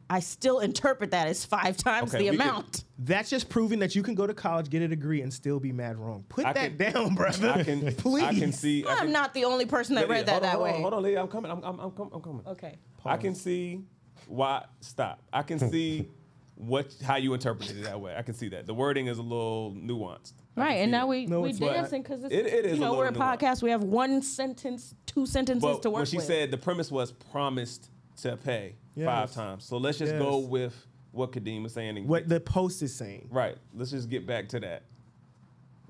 [0.09, 2.83] I still interpret that as five times Okay, the we can- amount.
[2.99, 5.71] That's just proving that you can go to college, get a degree, and still be
[5.71, 6.23] mad wrong.
[6.29, 7.51] Put I that can- down, brother.
[7.55, 8.23] I can Please.
[8.23, 10.43] I can see I I'm can, not the only person that Lydia, read that hold
[10.43, 10.75] on, that hold way.
[10.75, 11.51] On, hold on, Lydia, I'm coming.
[11.51, 12.45] I'm, I'm, I'm, com- I'm coming.
[12.47, 12.75] Okay.
[13.05, 13.81] I can see
[14.27, 14.65] why.
[14.81, 15.21] Stop.
[15.33, 16.07] I can see
[16.55, 18.15] what how you interpreted it that way.
[18.15, 20.33] I can see that the wording is a little nuanced.
[20.57, 21.07] I Right, and now that.
[21.07, 21.73] we No, we it's not.
[21.73, 23.39] dancing because it's It- it is you a know we're a little nuanced.
[23.39, 23.61] podcast.
[23.63, 26.25] We have one sentence, two sentences But to work when she with.
[26.25, 29.05] said the premise was promised to pay Yes.
[29.05, 30.49] five times, so let's just go Yes.
[30.49, 31.97] with what Kadeem was saying.
[31.97, 33.27] And what the post is saying.
[33.31, 33.57] right.
[33.73, 34.83] Let's just get back to that.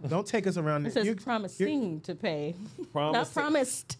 [0.07, 0.85] Don't take us around.
[0.87, 2.55] it says You- you're- promising to pay,
[2.91, 3.97] Promise not promised.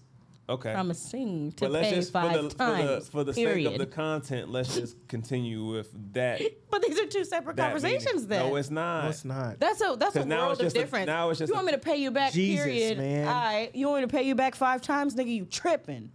[0.50, 0.74] Okay.
[0.74, 3.08] Promising to But let's pay just for five the, times.
[3.08, 6.42] for the for the sake of the content, let's just continue with that.
[6.70, 8.28] but these are two separate that conversations.
[8.28, 8.28] meaning.
[8.28, 9.04] Then No, it's not.
[9.04, 9.60] No, it's not.
[9.60, 11.06] That's a that's a 'Cause now world of just a- difference.
[11.08, 12.34] now it's just you a- want me to pay you back?
[12.34, 12.98] Jesus, period.
[12.98, 13.28] man.
[13.28, 13.74] All right.
[13.74, 15.34] You want me to pay you back five times, nigga?
[15.34, 16.12] You tripping?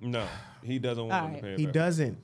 [0.00, 0.26] No,
[0.62, 1.74] he doesn't want All him to pay He back.
[1.74, 2.18] doesn't.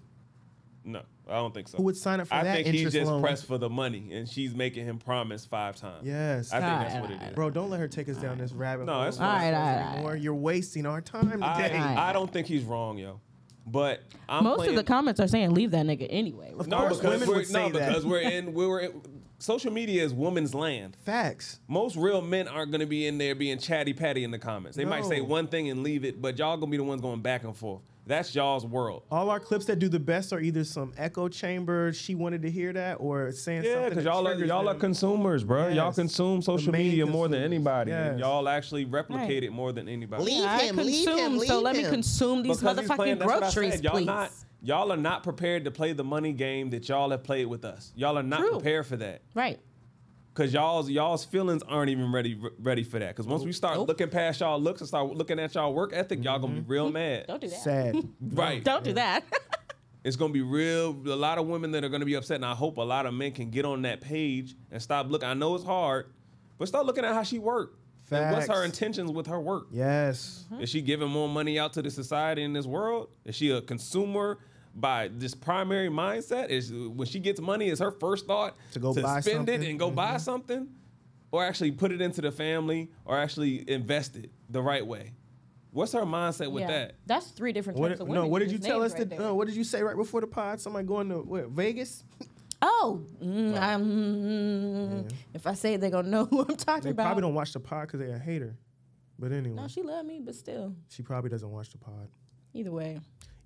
[0.85, 1.03] No.
[1.31, 1.79] I don't think so.
[1.79, 2.41] Who would sign up for that?
[2.41, 3.23] I that think he interest just loan?
[3.23, 6.07] pressed for the money, and she's making him promise five times.
[6.07, 6.53] Yes.
[6.53, 7.35] I think Alright, that's what it alright, is.
[7.35, 8.87] Bro, don't let her take us down this rabbit hole.
[8.87, 9.05] No, hole.
[9.05, 9.55] that's of fine.
[9.55, 10.17] Alright, alright, anymore.
[10.17, 11.77] You're wasting our time I, today.
[11.79, 13.21] I don't think he's wrong, yo.
[13.67, 16.53] But I'm Most playing, of the comments are saying leave that nigga anyway.
[16.59, 17.89] Of no course, because women we're would say no that.
[17.89, 19.03] because we're in we were in,
[19.39, 20.97] social media is woman's land.
[21.05, 21.61] Facts.
[21.69, 24.77] Most real men aren't gonna be in there being chatty patty in the comments.
[24.77, 27.21] They might say one thing and leave it, but y'all gonna be the ones going
[27.21, 27.83] back and forth.
[28.07, 29.05] That's y'all's world.
[29.11, 32.51] All our clips that do the best are either some echo chamber, she wanted to
[32.51, 33.91] hear that, or saying Yeah, something.
[33.91, 35.69] because y'all are y'all are consumers, bro.
[35.69, 37.45] Y'all consume social main media more than consumers.
[37.57, 37.93] anybody.
[37.93, 38.21] and Yes.
[38.27, 39.43] y'all actually replicate Right.
[39.45, 40.25] it more than anybody.
[40.25, 41.91] Leave I him, leave consume, him, so leave let me him.
[41.91, 43.85] consume these Because he's playing- motherfucking that's what I groceries, said.
[43.85, 44.07] Y'all please.
[44.07, 44.31] not
[44.63, 47.93] y'all are not prepared to play the money game that y'all have played with us.
[47.97, 48.51] Y'all are not True.
[48.53, 49.23] prepared for that.
[49.35, 49.59] right.
[50.41, 53.15] Cause y'all's y'all's feelings aren't even ready ready for that.
[53.15, 53.89] Cause once we start Nope.
[53.89, 56.91] looking past y'all looks and start looking at y'all work ethic, y'all gonna be real
[56.91, 57.27] mad.
[57.29, 57.61] Don't do that.
[57.61, 58.09] sad.
[58.23, 58.65] Right.
[58.65, 59.23] Don't do that.
[60.03, 60.97] It's gonna be real.
[61.09, 63.13] A lot of women that are gonna be upset, and I hope a lot of
[63.13, 65.29] men can get on that page and stop looking.
[65.29, 66.07] I know it's hard,
[66.57, 67.79] but start looking at how she work.
[68.11, 68.65] And what's her Facts.
[68.65, 69.67] intentions with her work?
[69.71, 70.47] yes.
[70.51, 70.63] Mm-hmm.
[70.63, 73.11] Is she giving more money out to the society in this world?
[73.27, 74.39] Is she a consumer
[74.75, 76.49] by this primary mindset?
[76.51, 79.79] Is when she gets money, is her first thought To go buy spend it and
[79.79, 80.19] go buy Mm-hmm.
[80.19, 80.69] something,
[81.33, 85.13] or actually put it into the family, or actually invest it the right way?
[85.73, 86.67] What's her mindset with yeah.
[86.69, 86.95] that?
[87.07, 88.93] That's three different types What, of no, what did you tell us?
[88.93, 89.19] right to, there.
[89.21, 90.61] no, what did you say right before the pod?
[90.61, 92.03] Somebody going to what, Vegas?
[92.63, 96.91] Oh, mm, I'm, mm, if I say it, they're gonna know who I'm talking They
[96.91, 97.05] about.
[97.07, 98.55] probably don't watch the pod because they're a hater.
[99.19, 102.09] But anyway, No, she loved me, but still, she probably doesn't watch the pod.
[102.53, 103.01] either way.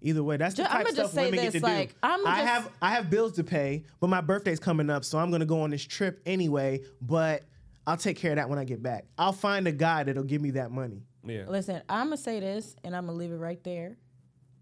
[0.07, 1.95] Either way, that's the type of stuff women this, get to like, do.
[2.03, 5.19] I'ma I just- have I have bills to pay, but my birthday's coming up, so
[5.19, 6.83] I'm gonna go on this trip anyway.
[7.01, 7.45] But
[7.87, 9.07] I'll take care of that when I get back.
[9.17, 11.03] I'll find a guy that'll give me that money.
[11.27, 11.47] Yeah.
[11.49, 13.97] Listen, I'm gonna say this, and I'm gonna leave it right there,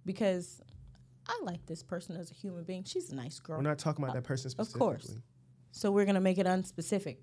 [0.07, 0.61] because
[1.26, 2.84] I like this person as a human being.
[2.84, 3.57] She's a nice girl.
[3.57, 4.78] We're not talking about that person specifically.
[4.86, 5.16] Of course.
[5.72, 7.16] So we're gonna make it unspecific.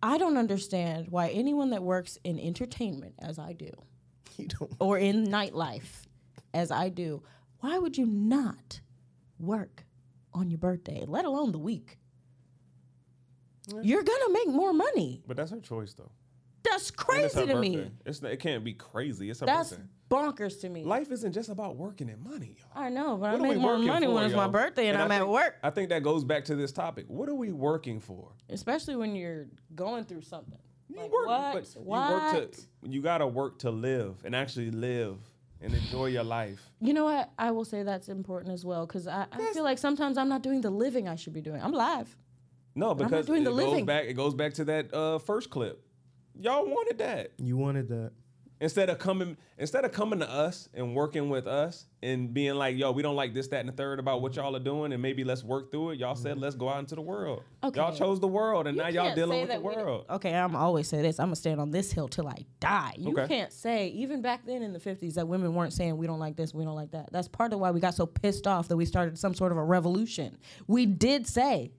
[0.00, 3.70] I don't understand why anyone that works in entertainment, as I do,
[4.36, 4.72] You don't.
[4.78, 6.03] or in nightlife,
[6.54, 7.22] as I do,
[7.60, 8.80] why would you not
[9.38, 9.84] work
[10.32, 11.98] on your birthday, let alone the week?
[13.82, 15.22] You're gonna make more money.
[15.26, 16.10] But that's her choice, though.
[16.62, 17.90] That's crazy her to me.
[18.06, 19.28] It's not, it can't be crazy.
[19.28, 19.84] It's her That's birthday.
[20.10, 20.82] bonkers to me.
[20.84, 22.56] Life isn't just about working and money.
[22.58, 22.82] y'all.
[22.84, 24.88] I know, but I What are we make more money for, when it's my birthday
[24.88, 25.56] and, I I'm at work.
[25.62, 27.04] I think that goes back to this topic.
[27.08, 28.32] What are we working for?
[28.48, 30.58] Especially when you're going through something.
[30.88, 31.52] You Like, work, what?
[31.54, 32.08] but what?
[32.32, 32.60] you work to.
[32.88, 35.18] You gotta work to live and actually live
[35.64, 36.60] and enjoy your life.
[36.80, 37.30] You know what?
[37.38, 40.42] I will say that's important as well because I, I feel like sometimes I'm not
[40.42, 41.60] doing the living I should be doing.
[41.62, 42.14] I'm live.
[42.74, 43.86] No, not because doing it the goes living.
[43.86, 44.04] back.
[44.04, 45.80] It goes back to that uh, first clip.
[46.38, 48.12] Y'all wanted that You wanted that.
[48.64, 52.76] Instead of coming instead of coming to us and working with us and being like,
[52.76, 55.02] "Yo, we don't like this, that, and the third about what y'all are doing, and
[55.02, 56.44] maybe let's work through it." Y'all said, mm-hmm.
[56.44, 57.78] "Let's go out into the world." Okay.
[57.78, 60.06] Y'all chose the world, and You now y'all dealing with the world.
[60.08, 61.20] Okay, I'm always say this.
[61.20, 62.94] I'm gonna stand on this hill till I die.
[62.96, 63.28] You Okay.
[63.28, 66.36] can't say even back then in the 50s that women weren't saying we don't like
[66.36, 67.10] this, we don't like that.
[67.12, 69.58] That's part of why we got so pissed off that we started some sort of
[69.58, 70.38] a revolution.
[70.66, 71.72] We did say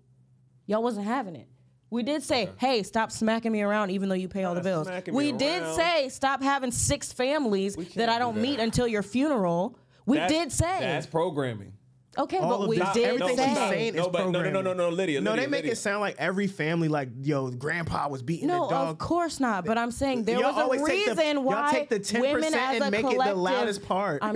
[0.68, 1.50] y'all wasn't having it.
[1.92, 4.64] We did say, "Hey, stop smacking me around, even though you pay all the Not
[4.64, 5.76] bills." smacking me We did around.
[5.76, 8.42] say, "Stop having six families can't that I do don't that.
[8.42, 11.74] meet until your funeral." We That's- did say, that's programming.
[12.18, 13.48] okay, All but of we this- did everything say.
[13.50, 15.58] she's saying No, is but no, no, no, no, no, Lydia, No, Lydia, they make
[15.60, 15.72] Lydia.
[15.74, 18.90] it sound like every family, like yo, grandpa was beating No, the dog.
[18.90, 19.66] of course not.
[19.66, 22.00] But I'm saying there Y'all was a always take reason the- y'all why take the
[22.00, 24.22] 10% women as and a make it the collective- loudest part.
[24.24, 24.36] I'm-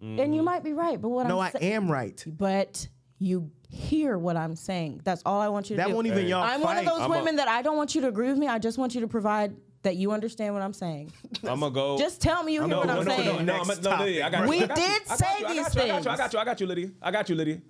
[0.00, 0.44] And you mm-hmm.
[0.44, 2.22] might be right, but what no, I'm I saying, am right.
[2.26, 2.86] but
[3.18, 5.00] you hear what I'm saying.
[5.04, 5.94] That's all I want you to That do.
[5.94, 6.90] won't even y'all I'm one of fight.
[6.90, 8.46] those I'm a- women that I don't want you to agree with me.
[8.48, 11.12] I just want you to provide that you understand what I'm saying.
[11.44, 11.98] I'm gonna go.
[11.98, 13.26] Just tell me you hear no, what no, I'm no, saying.
[13.26, 14.48] no, no, I'm, Next no, Lydia, I got you.
[14.48, 14.84] We I got you.
[14.84, 16.38] did I got say you, I got these you, I got you, I got you.
[16.40, 16.90] I got you, Lydia.
[17.02, 17.60] I got you, Lydia.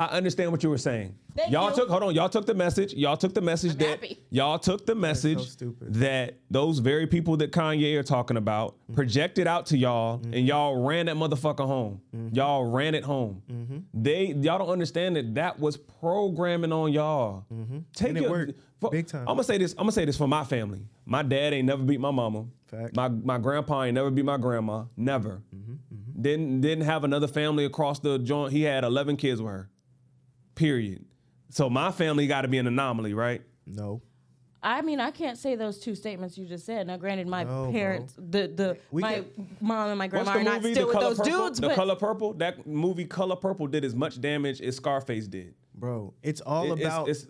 [0.00, 1.14] I understand what you were saying.
[1.36, 1.76] Thank y'all you.
[1.76, 2.14] took hold on.
[2.14, 2.94] Y'all took the message.
[2.94, 4.18] Y'all took the message that happy.
[4.30, 5.92] y'all took the message stupid.
[5.94, 8.94] that those very people that Kanye are talking about Mm-hmm.
[8.94, 12.00] projected out to y'all, and y'all ran that motherfucker home.
[12.16, 12.34] Mm-hmm.
[12.34, 13.42] Y'all ran it home.
[13.94, 17.44] They y'all don't understand that that was programming on y'all.
[17.48, 18.06] Take Mm-hmm.
[18.06, 18.52] And it your, worked.
[18.80, 19.20] for- Big time.
[19.20, 19.72] I'm gonna say this.
[19.72, 20.80] I'm gonna say this for my family.
[21.04, 22.46] My dad ain't never beat my mama.
[22.68, 22.96] Fact.
[22.96, 24.84] My my grandpa ain't never beat my grandma.
[24.96, 25.42] Never.
[26.20, 28.52] Didn't didn't have another family across the joint.
[28.52, 29.70] He had 11 kids with her.
[30.54, 31.04] Period.
[31.50, 33.42] So my family got to be an anomaly, right?
[33.66, 34.02] No.
[34.62, 36.86] I mean, I can't say those two statements you just said.
[36.86, 37.72] Now, granted, my No, bro.
[37.72, 40.74] parents, the the We my can- mom and my What's grandma the are not movie?
[40.74, 41.32] still the with Color those Purple.
[41.46, 42.32] dudes, the but Color Purple.
[42.34, 45.54] That movie Color Purple did as much damage as Scarface did.
[45.74, 47.26] Bro, it's all It- it's- about it's-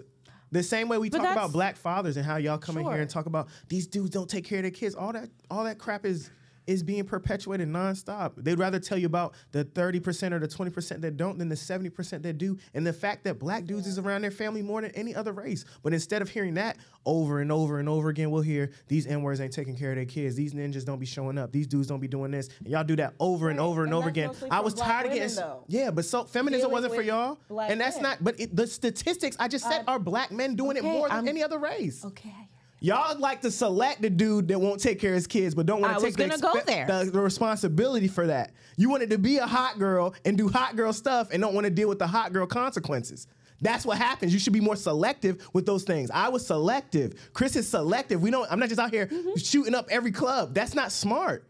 [0.51, 2.83] the same way we But talk that's- about black fathers and how y'all come in
[2.85, 2.93] Sure.
[2.95, 4.97] here and talk about these dudes don't take care of their kids.
[4.97, 6.31] All that all that crap is
[6.67, 8.33] is being perpetuated nonstop.
[8.37, 12.23] They'd rather tell you about the 30% or the 20% that don't than the 70%
[12.23, 12.59] that do.
[12.75, 15.65] And the fact that black dudes is around their family more than any other race.
[15.83, 19.41] But instead of hearing that over and over and over again, we'll hear these N-words
[19.41, 20.37] ain't taking care of their kids.
[20.37, 21.51] These ninjas don't be showing up.
[21.53, 22.49] These dudes don't be doing this.
[22.61, 24.31] And y'all do that over and over and, and over again.
[24.51, 25.65] I was tired of getting though.
[25.69, 27.39] Yeah, but so feminism Dealing wasn't for y'all.
[27.51, 28.03] And that's men.
[28.03, 31.09] not but it, the statistics I just said Uh, are black men doing it more
[31.09, 32.05] than I'm- any other race.
[32.05, 32.35] Okay.
[32.81, 35.81] Y'all like to select the dude that won't take care of his kids, but don't
[35.83, 36.87] want to take the, gonna go there.
[36.87, 38.53] the, the responsibility for that.
[38.79, 41.67] You wanted to be a hot girl and do hot girl stuff and don't want
[41.67, 43.27] to deal with the hot girl consequences.
[43.61, 44.33] That's what happens.
[44.33, 46.11] You should be more selective with those things.
[46.11, 47.31] I was selective.
[47.35, 48.23] Chris is selective.
[48.23, 48.51] We don't.
[48.51, 49.37] I'm not just out here Mm-hmm.
[49.37, 50.55] shooting up every club.
[50.55, 51.47] That's not smart.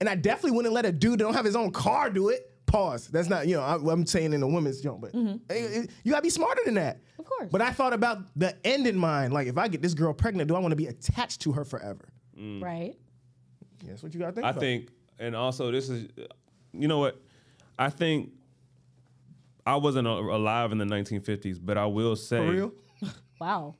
[0.00, 2.51] And I definitely wouldn't let a dude that don't have his own car do it.
[2.72, 3.08] Pause.
[3.08, 3.46] That's not.
[3.46, 6.30] You know, I, I'm saying in a woman's joint, but eh, eh, you gotta be
[6.30, 6.96] smarter than that.
[6.96, 7.20] Mm-hmm.
[7.20, 7.48] Of course.
[7.52, 9.34] But I thought about the end in mind.
[9.34, 11.64] Like, if I get this girl pregnant, do I want to be attached to her
[11.64, 12.08] forever?
[12.34, 12.94] Right.
[13.86, 14.60] That's what you got to think I about.
[14.60, 16.08] think, and also this is,
[16.72, 17.20] you know what?
[17.78, 18.30] I think
[19.66, 22.72] I wasn't alive in the 1950s, but I will say, For real?
[23.40, 23.74] Wow.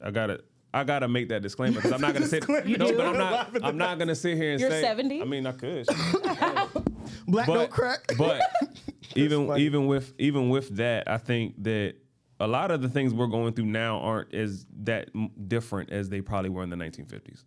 [0.00, 0.40] I gotta,
[0.72, 2.48] I gotta make that disclaimer because I'm not gonna sit.
[2.48, 2.96] You no, do?
[2.96, 3.64] but I'm not.
[3.64, 4.82] I'm not gonna sit here and say, You're say.
[4.82, 5.20] 70?
[5.22, 5.86] I mean, I could.
[7.26, 8.04] Black but don't crack.
[8.18, 8.42] but
[9.16, 9.62] even funny.
[9.62, 11.94] even with even with that, I think that
[12.40, 15.10] a lot of the things we're going through now aren't as that
[15.48, 17.44] different as they probably were in the 1950s.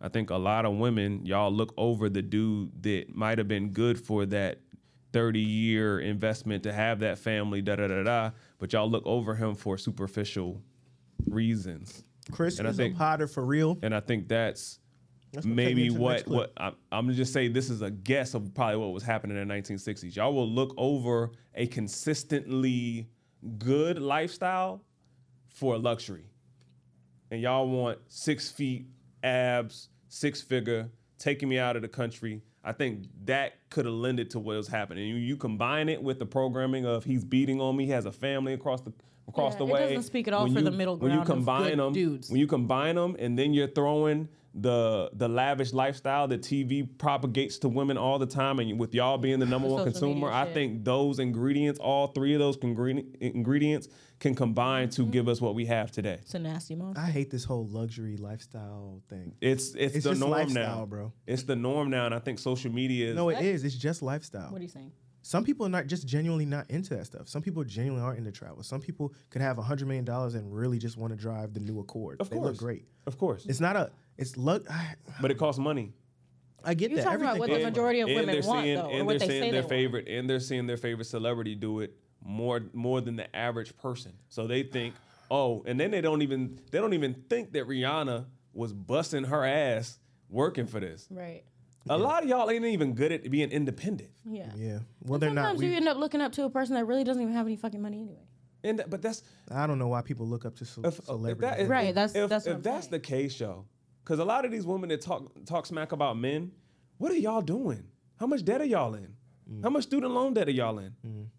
[0.00, 3.70] I think a lot of women, y'all look over the dude that might have been
[3.70, 4.60] good for that
[5.12, 9.34] 30 year investment to have that family, da da da da, but y'all look over
[9.34, 10.62] him for superficial
[11.26, 12.04] reasons.
[12.30, 13.78] Chris and I think- a Potter for real.
[13.82, 14.78] And I think that's
[15.32, 17.48] That's gonna take me maybe into the next what what I, I'm gonna just say
[17.48, 20.16] this is a guess of probably what was happening in the 1960s.
[20.16, 23.08] Y'all will look over a consistently
[23.58, 24.82] good lifestyle
[25.48, 26.24] for luxury,
[27.30, 28.86] and y'all want six feet,
[29.22, 32.42] abs, six figure, taking me out of the country.
[32.64, 35.06] I think that could have lended to what was happening.
[35.08, 38.12] You, you combine it with the programming of he's beating on me, he has a
[38.12, 38.92] family across the
[39.28, 39.80] across Yeah, the it way.
[39.80, 41.02] doesn't speak at all When for you- the middle ground.
[41.12, 42.30] When you ground of combine good them, dudes.
[42.30, 47.58] when you combine them, and then you're throwing the the lavish lifestyle that TV propagates
[47.58, 50.84] to women all the time, and with y'all being the number one consumer, I think
[50.84, 53.88] those ingredients, all three of those congre- ingredients,
[54.18, 55.04] can combine Mm-hmm.
[55.04, 56.18] to give us what we have today.
[56.22, 57.00] It's a nasty monster.
[57.02, 59.34] I hate this whole luxury lifestyle thing.
[59.40, 61.12] It's it's, It's the just norm lifestyle, now, bro.
[61.26, 63.16] It's the norm now, and I think social media is.
[63.16, 63.64] No, it is.
[63.64, 64.50] It's just lifestyle.
[64.50, 64.92] What are you saying?
[65.22, 67.28] Some people are not just genuinely not into that stuff.
[67.28, 68.62] Some people genuinely aren't into travel.
[68.62, 71.58] Some people could have a hundred million dollars and really just want to drive the
[71.60, 72.20] new Accord.
[72.20, 72.84] of they course, look great.
[73.06, 73.90] Of course, It's not a.
[74.18, 74.70] It's look.
[74.70, 75.92] I, but it costs money.
[76.64, 77.04] I get You're that.
[77.04, 78.90] talking about Everything what the costs majority of and women they're want, seeing, though, or
[78.92, 79.68] and what they're they seeing say their they want.
[79.68, 81.94] favorite, and they're seeing their favorite celebrity do it
[82.24, 84.12] more more than the average person.
[84.28, 84.94] So they think,
[85.30, 89.44] oh, and then they don't even they don't even think that Rihanna was busting her
[89.44, 89.98] ass
[90.28, 91.06] working for this.
[91.10, 91.44] Right.
[91.88, 94.50] A lot of y'all ain't even good at being independent, Yeah.
[94.56, 94.78] Yeah.
[95.04, 95.42] Well, they're not.
[95.42, 97.46] Sometimes you We, end up looking up to a person that really doesn't even have
[97.46, 98.26] any fucking money anyway.
[98.64, 101.42] and but that's I don't know why people look up to ce- if, if celebrities.
[101.42, 102.90] that is, Right, that's- if, that's what if I'm that's saying.
[102.90, 103.66] the case, yo,
[104.06, 106.52] because a lot of these women that talk talk smack about men,
[106.98, 107.88] what are y'all doing?
[108.20, 109.14] How much debt are y'all in?
[109.50, 109.64] Mm.
[109.64, 110.94] How much student loan debt are y'all in?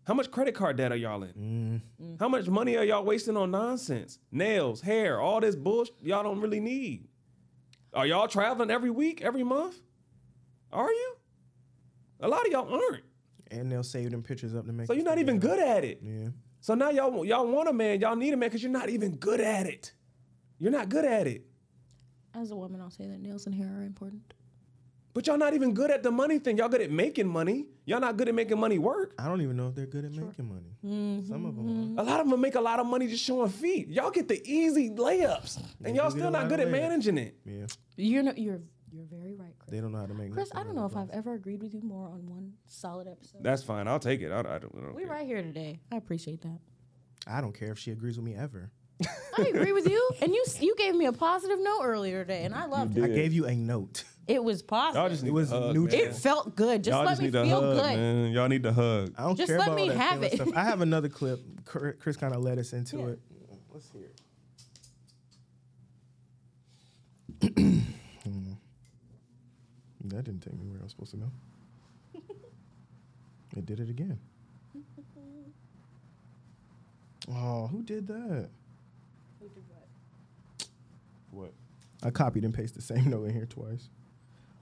[0.05, 1.81] How much credit card debt are y'all in?
[2.01, 2.19] Mm.
[2.19, 4.19] How much money are y'all wasting on nonsense?
[4.31, 7.07] Nails, hair, all this bullshit y'all don't really need.
[7.93, 9.77] Are y'all traveling every week, every month?
[10.71, 11.15] Are you?
[12.19, 13.03] A lot of y'all aren't.
[13.49, 14.87] and they'll save them pictures up to make.
[14.87, 15.41] So you're not even out.
[15.41, 16.01] good at it.
[16.03, 16.29] Yeah.
[16.59, 19.15] So now y'all y'all want a man, y'all need a man because you're not even
[19.15, 19.93] good at it.
[20.59, 21.46] You're not good at it.
[22.33, 24.33] As a woman, I'll say that nails and hair are important.
[25.17, 26.57] But y'all not even good at the money thing.
[26.57, 27.65] Y'all good at making money.
[27.85, 29.15] Y'all not good at making money work.
[29.17, 30.77] I don't even know if they're good at making money.
[30.85, 31.27] Mm-hmm.
[31.27, 31.97] Some of them.
[31.97, 33.87] A lot of them make a lot of money just showing feet.
[33.87, 37.35] Y'all get the easy layups, and y'all still not good at managing it.
[37.45, 37.65] Yeah.
[37.95, 38.59] You're no, you're
[38.91, 39.71] you're very right, Chris.
[39.71, 40.29] They don't know how to make.
[40.29, 40.33] Money.
[40.33, 40.97] Chris, I don't know if it.
[40.99, 43.43] I've ever agreed with you more on one solid episode.
[43.43, 43.87] That's fine.
[43.87, 44.31] I'll take it.
[44.31, 45.11] I, I don't, I don't we care.
[45.11, 45.79] right here today.
[45.91, 46.59] I appreciate that.
[47.25, 48.71] I don't care if she agrees with me ever.
[49.37, 52.55] I agree with you, and you you gave me a positive note earlier today, and
[52.55, 53.03] I loved it.
[53.03, 53.15] I it.
[53.15, 54.03] gave you a note.
[54.27, 54.99] It was positive.
[55.01, 56.01] Y'all just need It was to hug, neutral.
[56.01, 56.09] man.
[56.09, 56.83] it felt good.
[56.83, 57.95] Just Y'all let just me need to feel hug, good.
[57.97, 58.31] man.
[58.31, 59.13] Y'all need to hug.
[59.17, 60.35] I don't Just care let about me all that have feeling it.
[60.35, 60.49] Stuff.
[60.55, 61.39] I have another clip.
[61.65, 63.05] Chris, Chris kind of led us into Yeah.
[63.07, 63.19] it.
[63.73, 64.09] Let's hear
[67.41, 67.83] it.
[70.05, 71.29] That didn't take me where I was supposed to go.
[73.57, 74.19] it did it again.
[77.29, 78.49] Oh, who did that?
[81.37, 81.53] What?
[82.03, 83.89] I copied and pasted the same note in here twice.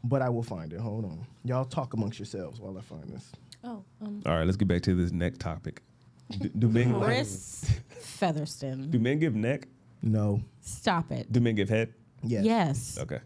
[0.03, 0.79] But I will find it.
[0.79, 1.25] Hold on.
[1.43, 3.31] Y'all talk amongst yourselves while I find this.
[3.63, 5.81] Oh, um, All right, let's get back to this neck topic.
[6.39, 7.69] Do, do men Chris
[7.99, 8.89] Featherston.
[8.89, 9.67] do men give neck?
[10.01, 10.41] No.
[10.61, 11.31] Stop it.
[11.31, 11.93] Do men give head?
[12.23, 12.43] Yes.
[12.45, 12.97] Yes.
[12.99, 13.19] Okay.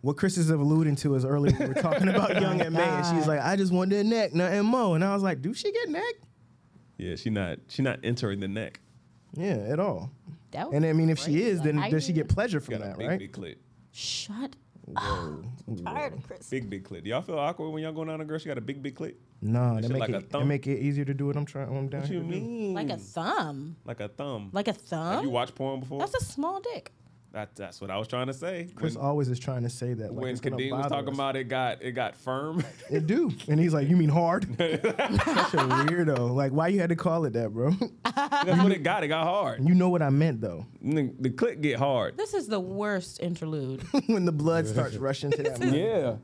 [0.00, 3.06] what Chris is alluding to is earlier we were talking about Young and May, and
[3.16, 4.96] she's like, I just want their neck, nothing more.
[4.96, 6.14] And I was like, do she get neck?
[6.98, 8.80] Yeah, she not she not entering the neck.
[9.34, 10.10] Yeah, at all.
[10.52, 11.44] That would And I mean, if be she great.
[11.48, 13.18] is, then Like, does she get pleasure from Got a that, big right?
[13.18, 13.56] big clit.
[13.90, 14.56] Shut.
[14.84, 15.44] Whoa.
[15.84, 16.48] Tired of Chris.
[16.50, 17.04] Big big clit.
[17.04, 18.38] Do y'all feel awkward when y'all going down a girl?
[18.38, 19.14] She got a big big clit.
[19.40, 20.42] No, That they shit make like a it, thumb?
[20.42, 21.70] it make it easier to do what I'm trying.
[21.70, 22.40] What I'm down What here you to do.
[22.40, 22.74] mean?
[22.74, 23.76] Like a thumb.
[23.84, 24.50] Like a thumb.
[24.52, 25.24] Like a Have thumb.
[25.24, 26.00] you watched porn before?
[26.00, 26.92] That's a small dick.
[27.32, 28.68] That, that's what I was trying to say.
[28.74, 30.12] Chris when always is trying to say that.
[30.12, 31.14] Like when it's Kadeem was talking us.
[31.14, 32.62] about it got it got firm.
[32.90, 34.84] it do, and he's like, "You mean hard?" Such
[35.54, 36.34] a weirdo.
[36.34, 37.70] Like, why you had to call it that, bro?
[38.04, 39.02] that's what it got.
[39.02, 39.66] It got hard.
[39.66, 40.66] you know what I meant though.
[40.82, 42.18] The, the clit get hard.
[42.18, 43.82] This is the worst interlude.
[44.08, 45.58] when the blood starts rushing to that.
[45.60, 45.76] moment.
[45.78, 46.16] Yeah.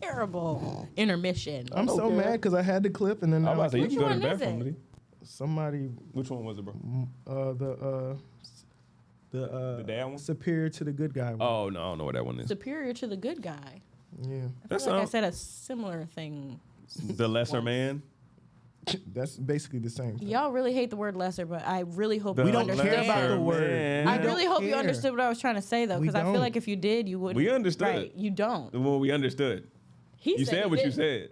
[0.00, 1.66] Terrible intermission.
[1.72, 2.14] I'm so Okay.
[2.16, 3.98] mad because I had the clip, and then I now was about to say, you
[3.98, 4.66] can go to the bathroom.
[4.68, 4.74] it?
[5.24, 6.74] Somebody, Which one was it, bro?
[7.26, 8.16] uh, the uh,
[9.30, 10.18] the uh, The dad one?
[10.18, 11.30] superior to the good guy.
[11.34, 11.42] one.
[11.42, 12.48] Oh no, I don't know what that one is.
[12.48, 13.82] Superior to the good guy.
[14.22, 16.58] Yeah, That's like I said a similar thing.
[16.96, 18.02] the lesser man.
[19.12, 20.16] that's basically the same.
[20.18, 20.28] Thing.
[20.28, 22.90] Y'all really hate the word lesser, but I really hope The you We don't understand.
[22.90, 23.60] care about the word.
[23.70, 24.08] man.
[24.08, 26.40] I really hope you understood what I was trying to say though, because I feel
[26.40, 27.36] like if you did, you would.
[27.36, 27.86] We understood.
[27.88, 28.72] Right, you don't.
[28.74, 29.68] Well, we understood.
[30.16, 30.94] He You said he what you didn't.
[30.94, 31.30] said.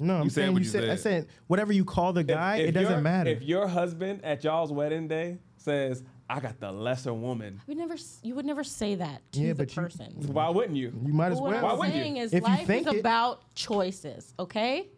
[0.00, 0.84] No, I'm You said saying what you you said.
[0.84, 1.00] I said.
[1.24, 3.30] said whatever you call the guy, If- if it doesn't your- matter.
[3.30, 7.94] If your husband at y'all's wedding day says, "I got the lesser woman," We never.
[7.94, 10.12] s- You would never say that to Yeah, the but you- person.
[10.32, 10.92] why wouldn't you?
[11.04, 11.62] you might as But what well.
[11.64, 12.02] Why I'm wouldn't you?
[12.02, 14.88] saying is If you life think is it- about choices, okay?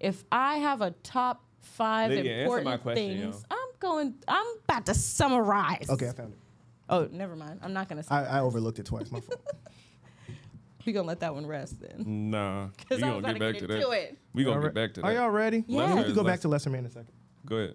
[0.00, 3.56] If I have a top five Lydia, answer my important question, things, yo.
[3.56, 4.14] I'm going.
[4.28, 5.90] I'm about to summarize.
[5.90, 6.38] Okay, I found it.
[6.88, 7.60] Oh, never mind.
[7.62, 8.02] I'm not gonna.
[8.02, 9.10] Say, I, I overlooked it twice.
[9.10, 9.40] My fault.
[10.86, 12.30] we gonna let that one rest then.
[12.30, 13.74] Nah, we Because I gonna was get back to to that.
[13.74, 14.18] into it.
[14.32, 15.06] We gonna All get back to that.
[15.06, 15.64] Are y'all ready?
[15.66, 15.94] Yeah.
[15.94, 17.12] We can go Lesser back to Lesser Man in a second.
[17.44, 17.74] Go ahead.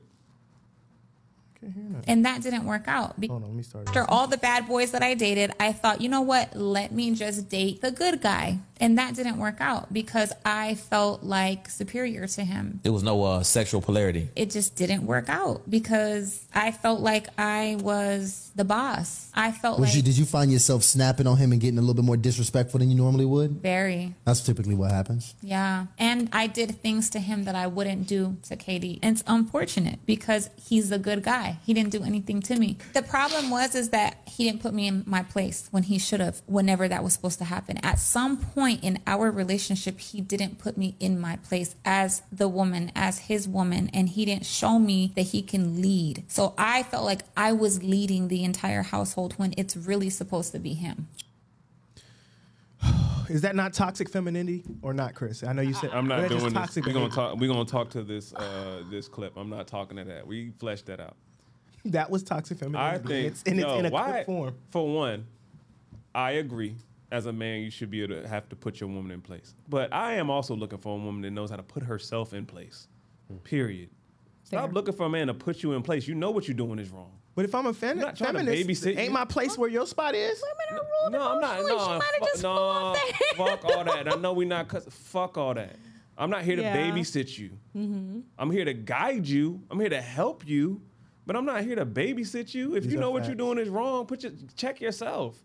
[1.63, 2.03] Can't hear nothing.
[2.07, 3.19] and that didn't work out.
[3.19, 3.87] Be- Hold on, let me start.
[3.87, 6.55] After all the bad boys that I dated, I thought, you know what?
[6.55, 8.59] Let me just date the good guy.
[8.83, 12.81] And that didn't work out because I felt like superior to him.
[12.83, 14.27] There was no uh, sexual polarity.
[14.35, 19.31] It just didn't work out because I felt like I was the boss.
[19.33, 21.81] I felt Was like you, did you find yourself snapping on him and getting a
[21.81, 23.51] little bit more disrespectful than you normally would?
[23.61, 24.15] very.
[24.25, 25.33] That's typically what happens.
[25.41, 25.85] Yeah.
[25.97, 28.99] And I did things to him that I wouldn't do to Katie.
[29.01, 31.57] And it's unfortunate because he's a good guy.
[31.65, 32.77] He didn't do anything to me.
[32.91, 36.19] The problem was is that he didn't put me in my place when he should
[36.19, 37.77] have, whenever that was supposed to happen.
[37.83, 42.47] At some point in our relationship, he didn't put me in my place as the
[42.47, 46.23] woman, as his woman, and he didn't show me that he can lead.
[46.27, 50.59] So I felt like I was leading the entire household when it's really supposed to
[50.59, 51.07] be him.
[53.29, 55.43] Is that not toxic femininity or not, Chris?
[55.43, 56.61] I know you said I'm not That's just doing this.
[56.61, 57.37] toxic We're gonna talk.
[57.37, 59.33] We're gonna talk to this uh, this clip.
[59.37, 60.27] I'm not talking to that.
[60.27, 61.15] We fleshed that out.
[61.85, 63.07] That was toxic I femininity.
[63.07, 64.55] think it's in, no, it's in a why, quick form.
[64.69, 65.25] For one,
[66.15, 66.75] I agree.
[67.11, 69.53] As a man, you should be able to have to put your woman in place.
[69.69, 72.45] But I am also looking for a woman that knows how to put herself in
[72.45, 72.87] place.
[73.43, 73.89] Period.
[74.43, 74.73] Stop Fair.
[74.73, 76.07] looking for a man to put you in place.
[76.07, 77.11] You know what you're doing is wrong.
[77.35, 79.11] But if I'm a fem- I'm not trying to feminist, babysit ain't you.
[79.11, 80.41] my place where your spot is.
[81.09, 81.61] No, I'm not.
[81.61, 83.13] No, She might have fuck, just no, off there.
[83.47, 84.13] fuck all that.
[84.13, 84.67] I know we're not.
[84.67, 85.75] Cause, fuck all that.
[86.17, 86.75] I'm not here to Yeah.
[86.77, 87.51] babysit you.
[87.75, 88.19] Mm-hmm.
[88.37, 89.61] I'm here to guide you.
[89.71, 90.81] I'm here to help you.
[91.25, 92.75] But I'm not here to babysit you.
[92.75, 95.37] If These you know what you're doing is wrong, put your check yourself.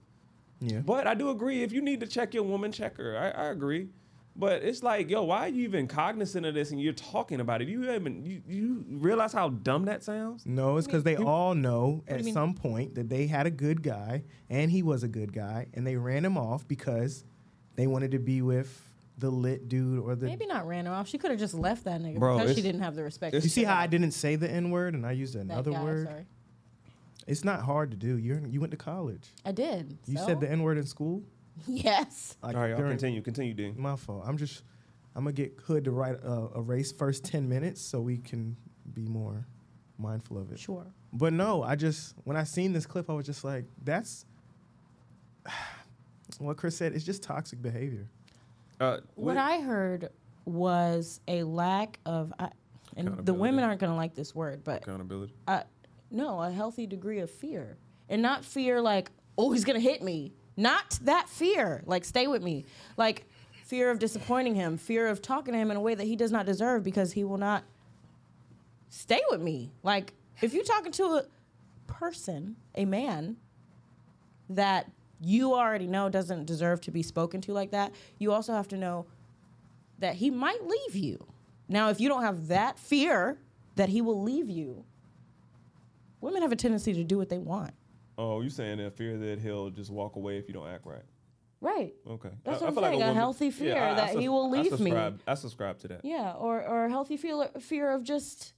[0.61, 0.81] Yeah.
[0.81, 1.63] But I do agree.
[1.63, 3.17] If you need to check your woman, check her.
[3.17, 3.89] I, I agree.
[4.35, 7.61] But it's like, yo, why are you even cognizant of this and you're talking about
[7.61, 7.69] it?
[7.69, 8.25] You haven't.
[8.25, 10.47] You, you realize how dumb that sounds?
[10.47, 14.23] No, it's because they all know at some point that they had a good guy
[14.49, 17.25] and he was a good guy and they ran him off because
[17.75, 18.88] they wanted to be with
[19.19, 20.27] the lit dude or the.
[20.27, 21.09] Maybe not ran her off.
[21.09, 23.35] She could have just left that nigga Bro, because she it's- didn't have the respect.
[23.35, 26.07] You see how I didn't say the N word and I used another guy, word?
[26.07, 26.27] Sorry.
[27.27, 28.17] It's not hard to do.
[28.17, 29.29] You're you went to college.
[29.45, 29.99] I did.
[30.07, 30.27] You so?
[30.27, 31.23] said the N word in school.
[31.67, 32.37] yes.
[32.43, 33.21] Like All right, y'all during- continue.
[33.23, 33.75] Continue, Dean.
[33.77, 34.23] My fault.
[34.27, 34.63] I'm just.
[35.17, 38.57] I'm gonna get Hood to write a, a race first ten minutes so we can
[38.95, 39.47] be more
[39.99, 40.61] mindful of it.
[40.61, 40.87] Sure.
[41.13, 44.25] But no, I just when I seen this clip, I was just like, that's
[46.39, 46.93] what Chris said.
[46.95, 48.09] It's just toxic behavior.
[48.81, 49.37] Uh, What.
[49.37, 50.11] I heard
[50.45, 52.51] was a lack of, I,
[52.97, 55.35] and the women aren't going to like this word, but accountability.
[55.47, 55.63] uh,
[56.11, 57.77] no, a healthy degree of fear.
[58.09, 60.33] And not fear like, oh, he's going to hit me.
[60.57, 61.83] Not that fear.
[61.85, 62.65] Like, stay with me.
[62.97, 63.27] Like,
[63.65, 66.33] fear of disappointing him, fear of talking to him in a way that he does
[66.33, 67.65] not deserve because he will not
[68.89, 69.71] stay with me.
[69.83, 71.25] Like, if you're talking to a
[71.87, 73.37] person, a man,
[74.49, 78.69] that you already know doesn't deserve to be spoken to like that, you also have
[78.69, 79.07] to know
[79.99, 81.27] that he might leave you.
[81.69, 83.39] Now, if you don't have that fear
[83.77, 84.85] that he will leave you,
[86.21, 87.73] women have a tendency to do what they want.
[88.17, 91.03] Oh, you're saying that fear that he'll just walk away if you don't act right?
[91.61, 91.95] Right.
[92.09, 92.31] Okay.
[92.45, 94.47] That's I- I what I'm feel like saying, a woman- healthy fear that he will
[94.47, 94.93] I leave me.
[95.27, 96.05] I subscribe to that.
[96.05, 98.55] Yeah, or or a healthy fear fear of just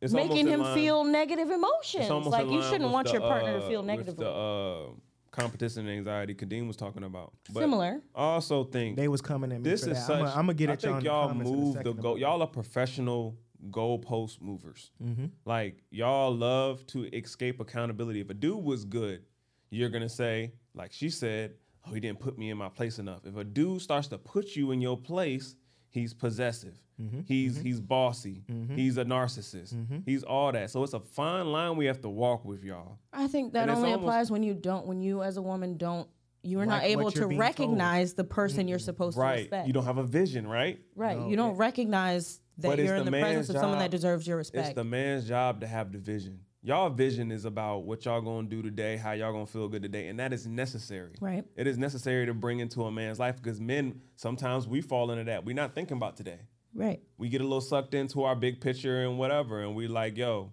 [0.00, 2.26] It's making him line- feel negative emotions.
[2.26, 4.24] Like you shouldn't want the, your partner uh, to feel negatively.
[4.24, 4.86] The uh,
[5.30, 7.32] competition and anxiety Kadeem was talking about.
[7.52, 8.00] But Similar.
[8.14, 10.06] I also think They was coming at me this for is that.
[10.06, 10.36] such.
[10.36, 11.78] I'm gonna get I at y'all think in the y'all comments in a move the
[11.80, 12.12] second goal.
[12.12, 13.38] about Y'all are professional
[13.70, 14.90] goalpost movers.
[15.02, 15.26] Mm-hmm.
[15.44, 18.20] Like y'all love to escape accountability.
[18.20, 19.22] If a dude was good,
[19.70, 21.54] you're gonna say, like she said,
[21.86, 24.56] "Oh, he didn't put me in my place enough." If a dude starts to put
[24.56, 25.54] you in your place,
[25.90, 26.74] he's possessive.
[27.00, 27.20] Mm-hmm.
[27.26, 27.66] He's mm-hmm.
[27.66, 28.42] he's bossy.
[28.50, 28.76] Mm-hmm.
[28.76, 29.74] He's a narcissist.
[29.74, 29.98] Mm-hmm.
[30.04, 30.70] He's all that.
[30.70, 32.98] So it's a fine line we have to walk with y'all.
[33.12, 36.08] I think that And only applies when you don't when you as a woman don't
[36.42, 37.40] you're not Like what able you're to being told.
[37.40, 39.38] recognize the person you're supposed to Right.
[39.40, 39.66] respect.
[39.66, 40.80] You don't have a vision, right?
[40.96, 41.18] right.
[41.18, 43.90] No, you don't recognize that But you're in the, the presence man's of someone that
[43.90, 44.68] deserves your respect.
[44.68, 46.40] It's the man's job to have the vision.
[46.62, 50.08] Y'all vision is about what y'all gonna do today, how y'all gonna feel good today,
[50.08, 51.12] and that is necessary.
[51.18, 51.42] Right.
[51.56, 55.24] It is necessary to bring into a man's life because men sometimes we fall into
[55.24, 55.46] that.
[55.46, 56.40] We're not thinking about today.
[56.74, 57.00] Right.
[57.18, 60.52] We get a little sucked into our big picture and whatever, and we like, yo,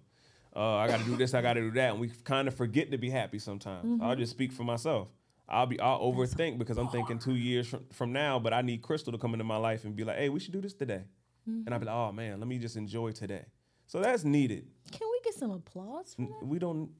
[0.56, 2.54] uh, I got to do this, I got to do that, and we kind of
[2.54, 3.84] forget to be happy sometimes.
[3.86, 4.02] Mm-hmm.
[4.02, 5.08] I'll just speak for myself.
[5.48, 8.82] I'll be I'll overthink because I'm thinking two years from, from now, but I need
[8.82, 11.02] Crystal to come into my life and be like, hey, we should do this today,
[11.48, 11.62] Mm-hmm.
[11.64, 13.44] and I'll be like, oh man, let me just enjoy today.
[13.86, 14.66] So that's needed.
[14.92, 16.46] Can we get some applause for that?
[16.46, 16.90] We don't.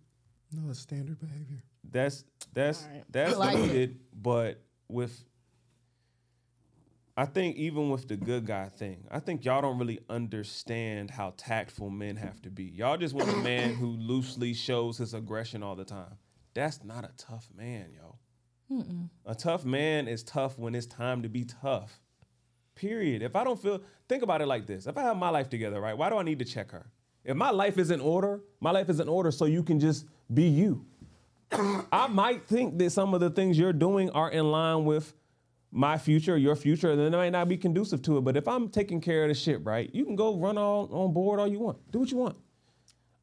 [0.53, 1.63] No, it's standard behavior.
[1.91, 3.05] That's that's All right.
[3.11, 3.61] that's I like it.
[3.67, 5.23] needed, but with
[7.19, 11.35] I think even with the good guy thing, I think y'all don't really understand how
[11.37, 12.67] tactful men have to be.
[12.67, 16.17] Y'all just want a man who loosely shows his aggression all the time.
[16.55, 18.19] That's not a tough man, yo.
[19.27, 21.99] A tough man is tough when it's time to be tough.
[22.77, 23.23] Period.
[23.23, 25.81] If I don't feel, think about it like this: If I have my life together,
[25.81, 25.99] right?
[25.99, 26.87] Why do I need to check her?
[27.25, 30.07] If my life is in order, my life is in order, so you can just
[30.33, 30.87] be you.
[31.51, 35.15] I might think that some of the things you're doing are in line with
[35.71, 38.23] my future, your future, and then it might not be conducive to it.
[38.23, 41.13] But if I'm taking care of the shit, right, you can go run all on
[41.13, 41.91] board all you want.
[41.91, 42.37] Do what you want.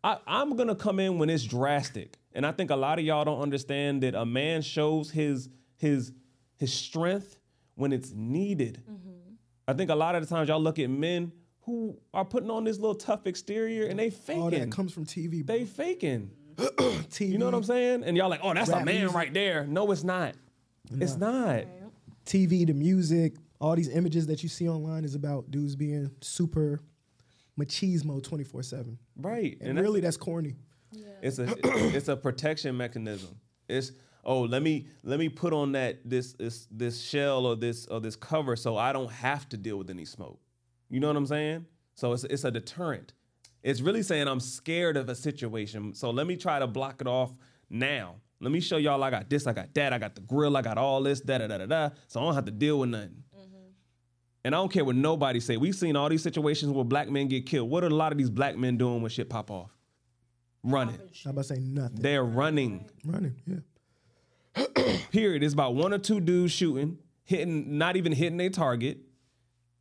[0.04, 3.26] I, I'm gonna come in when it's drastic, and I think a lot of y'all
[3.26, 6.12] don't understand that a man shows his his
[6.58, 7.40] his strength
[7.74, 8.84] when it's needed.
[8.90, 9.34] Mm-hmm.
[9.68, 11.32] I think a lot of the times y'all look at men
[11.62, 14.44] who are putting on this little tough exterior and they faking.
[14.44, 15.44] All that comes from TV.
[15.44, 15.56] Bro.
[15.58, 16.32] they faking.
[16.58, 17.30] TV.
[17.32, 18.04] You know what I'm saying?
[18.04, 19.16] And y'all like, oh, that's a man music.
[19.16, 19.66] right there.
[19.66, 20.36] No, it's not.
[20.92, 21.66] It's not.
[22.26, 26.82] TV, the music, all these images that you see online is about dudes being super
[27.60, 28.98] machismo 24 7.
[29.18, 29.58] Right.
[29.62, 30.56] And, that's- really, that's corny.
[30.92, 31.08] Yeah.
[31.22, 31.48] it's a
[31.96, 33.38] it's a protection mechanism.
[33.68, 33.92] It's
[34.24, 38.00] oh let me let me put on that this this this shell or this or
[38.00, 40.40] this cover so I don't have to deal with any smoke.
[40.90, 41.66] You know what I'm saying?
[41.96, 43.14] So it's it's a deterrent.
[43.64, 45.94] It's really saying I'm scared of a situation.
[45.96, 47.34] So let me try to block it off
[47.70, 48.16] now.
[48.46, 50.62] Let me show y'all I got this, I got that, I got the grill, I
[50.62, 51.90] got all this, da da da da da.
[52.08, 53.24] So I don't have to deal with nothing.
[54.44, 55.58] And I don't care what nobody say.
[55.58, 57.72] We've seen all these situations where black men get killed.
[57.72, 59.72] What are a lot of these black men doing when shit pop off?
[60.64, 61.00] Running.
[61.26, 62.00] I'm about to say nothing.
[62.00, 62.88] They're running.
[63.04, 64.98] Running, yeah.
[65.12, 65.44] Period.
[65.44, 69.00] It's about one or two dudes shooting, hitting, not even hitting their target,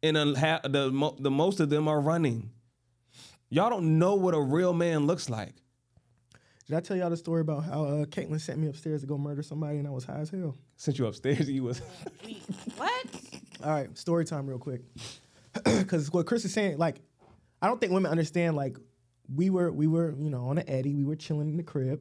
[0.03, 2.51] and the the most of them are running.
[3.51, 5.55] Y'all don't know what a real man looks like.
[6.67, 9.19] Did I tell y'all the story about how uh, Caitlyn sent me upstairs to go
[9.19, 10.57] murder somebody and I was high as hell?
[10.77, 11.81] Sent you upstairs, you was
[12.77, 13.07] What?
[13.63, 14.83] All right, story time, real quick.
[15.65, 16.97] Because what Chris is saying, like,
[17.63, 18.57] I don't think women understand.
[18.57, 18.77] Like,
[19.33, 20.95] we were, we were, you know, on an Eddie.
[20.97, 22.01] We were chilling in the crib,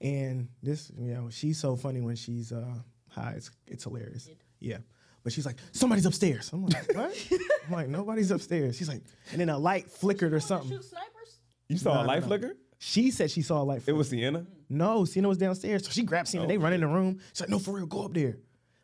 [0.00, 2.74] and this, you know, she's so funny when she's uh,
[3.10, 3.34] high.
[3.36, 4.28] It's, it's hilarious.
[4.60, 4.78] Yeah,
[5.24, 6.50] but she's like, somebody's upstairs.
[6.52, 7.28] I'm like, what?
[7.66, 8.76] I'm like, nobody's upstairs.
[8.76, 9.02] She's like,
[9.32, 10.70] and then a light flickered or something.
[10.70, 11.40] Shoot snipers?
[11.68, 12.28] you saw No, a light no.
[12.28, 12.54] flicker.
[12.84, 13.82] She said she saw a light.
[13.86, 14.44] It was Sienna.
[14.68, 15.84] No, Sienna was downstairs.
[15.84, 16.46] So she grabbed Sienna.
[16.46, 17.20] Oh, they run in the room.
[17.28, 18.38] She's like, no, for real, go up there.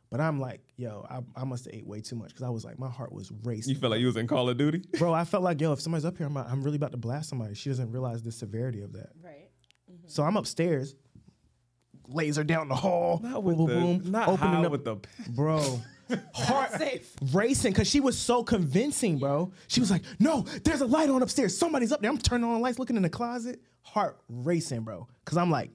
[0.09, 2.65] But I'm like, yo, I, I must have ate way too much because I was
[2.65, 3.75] like, my heart was racing.
[3.75, 4.85] You felt like you was in Call of Duty.
[5.01, 7.29] Bro, I felt like, yo, if somebody's up here, I'm, I'm really about to blast
[7.29, 7.55] somebody.
[7.55, 9.09] She doesn't realize the severity of that.
[9.21, 9.49] Right.
[9.91, 10.07] Mm-hmm.
[10.07, 10.95] So I'm upstairs,
[12.07, 14.85] laser down the hall, Not boom, with boom, the, boom, not opening high up, with
[14.85, 14.97] the.
[15.31, 15.81] bro.
[16.35, 17.15] Heart safe.
[17.33, 19.53] racing because she was so convincing, bro.
[19.67, 21.57] She was like, "No, there's a light on upstairs.
[21.57, 23.61] Somebody's up there." I'm turning on the lights, looking in the closet.
[23.83, 25.07] Heart racing, bro.
[25.25, 25.71] Because I'm like,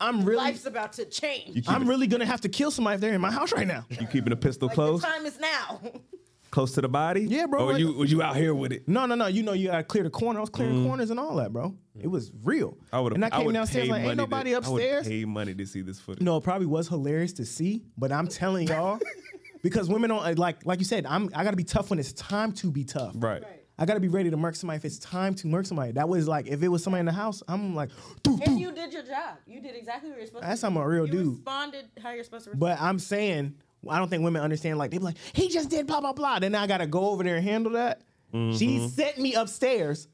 [0.00, 1.54] I'm really, Life's about to change.
[1.54, 3.66] Keep I'm it- really gonna have to kill somebody if they're in my house right
[3.66, 3.84] now.
[3.90, 5.80] you keeping a pistol Like, close, the time is now.
[6.50, 7.22] close to the body.
[7.22, 8.88] Yeah, bro, Or like- you was you out here with it?
[8.88, 9.26] No, no, no.
[9.26, 10.38] You know you gotta clear the corner.
[10.38, 11.74] I was clearing corners and all that, bro.
[12.00, 12.70] It was real.
[12.72, 12.76] Mm.
[12.94, 15.06] I would And I came would downstairs pay like, ain't money nobody to, upstairs.
[15.06, 16.22] I would pay money to see this footage.
[16.22, 18.98] No, it probably was hilarious to see, but I'm telling y'all,
[19.62, 21.06] because women don't like like you said.
[21.06, 23.12] I'm I gotta be tough when it's time to be tough.
[23.16, 23.42] Right.
[23.78, 25.92] I gotta be ready to murk somebody if it's time to murk somebody.
[25.92, 27.90] That was like if it was somebody in the house, I'm like,
[28.22, 29.38] doo, And you did your job.
[29.46, 30.66] You did exactly what you're supposed That's to.
[30.66, 31.26] how I'm a real you dude.
[31.36, 32.50] responded how you're supposed to.
[32.50, 32.60] respond.
[32.60, 33.54] But I'm saying
[33.88, 34.78] I don't think women understand.
[34.78, 36.38] Like they be like, he just did blah blah blah.
[36.38, 38.02] Then I gotta go over there and handle that.
[38.34, 38.56] Mm-hmm.
[38.58, 40.08] She sent me upstairs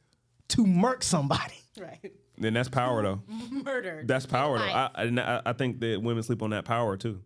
[0.48, 1.54] to murk somebody.
[1.80, 2.12] right.
[2.38, 3.22] Then that's power though.
[3.50, 4.02] Murder.
[4.06, 4.64] That's power though.
[4.64, 7.20] I, I I think that women sleep on that power too.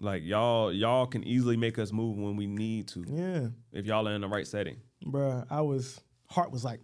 [0.00, 4.06] Like y'all y'all can easily make us move when we need to Yeah, if y'all
[4.08, 4.76] are in the right setting.
[5.04, 5.44] bruh.
[5.50, 6.80] I was heart was like,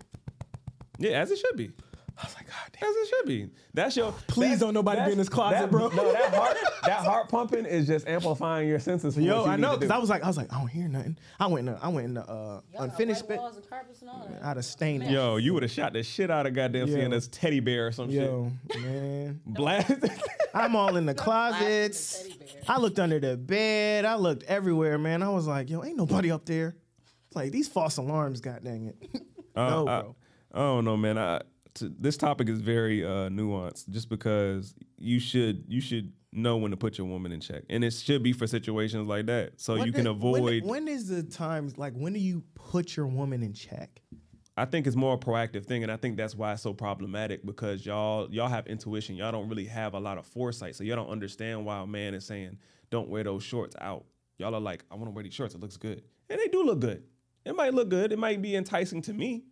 [0.98, 1.70] Yeah, as it should be.
[2.16, 2.88] I was like, God damn.
[2.90, 3.48] As it should be.
[3.72, 4.12] That's your.
[4.28, 5.88] Please that's- don't nobody be in this closet, that- bro.
[5.88, 6.56] No, that heart,
[6.86, 9.14] that heart pumping is just amplifying your senses.
[9.16, 9.90] For Yo, what you I know to because.
[9.90, 11.18] I was like, I was like, I don't hear nothing.
[11.40, 13.38] I went in, the, I went in the uh, Y'all unfinished white bit.
[13.38, 14.44] walls and carpets and all that.
[14.44, 15.10] I'd have stained it.
[15.10, 16.94] Yo, you would have shot the shit out of goddamn Yo.
[16.94, 19.40] seeing this teddy bear or some Yo, man.
[19.44, 19.54] shit.
[19.54, 19.92] Blast.
[20.54, 22.22] I'm all in the closets.
[22.22, 22.62] the teddy bear.
[22.68, 24.04] I looked under the bed.
[24.04, 25.22] I looked everywhere, man.
[25.24, 26.76] I was like, yo, ain't nobody up there.
[27.34, 29.10] Like these false alarms, god dang it.
[29.56, 30.16] no, Uh, I, bro.
[30.52, 31.18] I don't know, man.
[31.18, 31.40] I,
[31.74, 36.70] t- this topic is very uh, nuanced, just because you should you should know when
[36.72, 39.76] to put your woman in check, and it should be for situations like that, so
[39.76, 40.64] What you can the- when- avoid.
[40.64, 44.00] When, is the times like when do you put your woman in check?
[44.56, 47.44] I think it's more a proactive thing, and I think that's why it's so problematic
[47.44, 49.16] because y'all y'all have intuition.
[49.16, 52.14] Y'all don't really have a lot of foresight, so y'all don't understand why a man
[52.14, 52.58] is saying
[52.90, 54.04] don't wear those shorts out.
[54.38, 55.54] Y'all are like, I want to wear these shorts.
[55.54, 57.02] It looks good, and they do look good.
[57.44, 58.12] It might look good.
[58.12, 59.44] It might be enticing to me,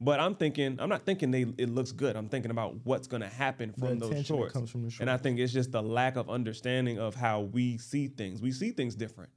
[0.00, 2.16] but I'm thinking I'm not thinking they it looks good.
[2.16, 4.52] I'm thinking about what's gonna happen from those attention that shorts.
[4.52, 7.78] comes from the And I think it's just the lack of understanding of how we
[7.78, 8.40] see things.
[8.40, 9.30] We see things different.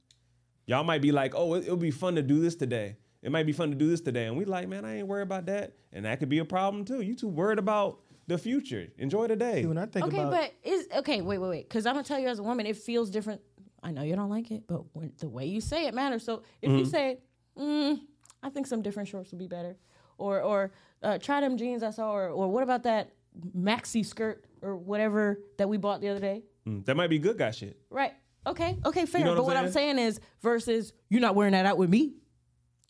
[0.66, 2.96] Y'all might be like, oh, it, it'll be fun to do this today.
[3.22, 4.26] It might be fun to do this today.
[4.26, 5.74] And we like, man, I ain't worried about that.
[5.92, 7.00] And that could be a problem too.
[7.00, 8.88] You too worried about the future.
[8.98, 9.62] Enjoy the day.
[9.62, 11.20] See, when I think Okay, about but is okay.
[11.22, 11.68] Wait, wait, wait.
[11.68, 13.40] Because I'm gonna tell you as a woman, it feels different.
[13.82, 16.24] I know you don't like it, but when, the way you say it matters.
[16.24, 16.78] So if Mm-hmm.
[16.78, 17.18] you say,
[17.58, 17.98] mm,
[18.42, 19.76] "I think some different shorts would be better,"
[20.22, 23.10] or or uh, try them jeans I saw, or or what about that
[23.56, 26.42] maxi skirt or whatever that we bought the other day?
[26.66, 27.76] Mm, that might be good guy shit.
[27.90, 28.12] Right.
[28.46, 28.78] Okay.
[28.84, 29.06] Okay.
[29.06, 29.24] Fair.
[29.24, 29.96] know what but I'm what I'm saying?
[29.96, 32.14] saying is, versus you're not wearing that out with me.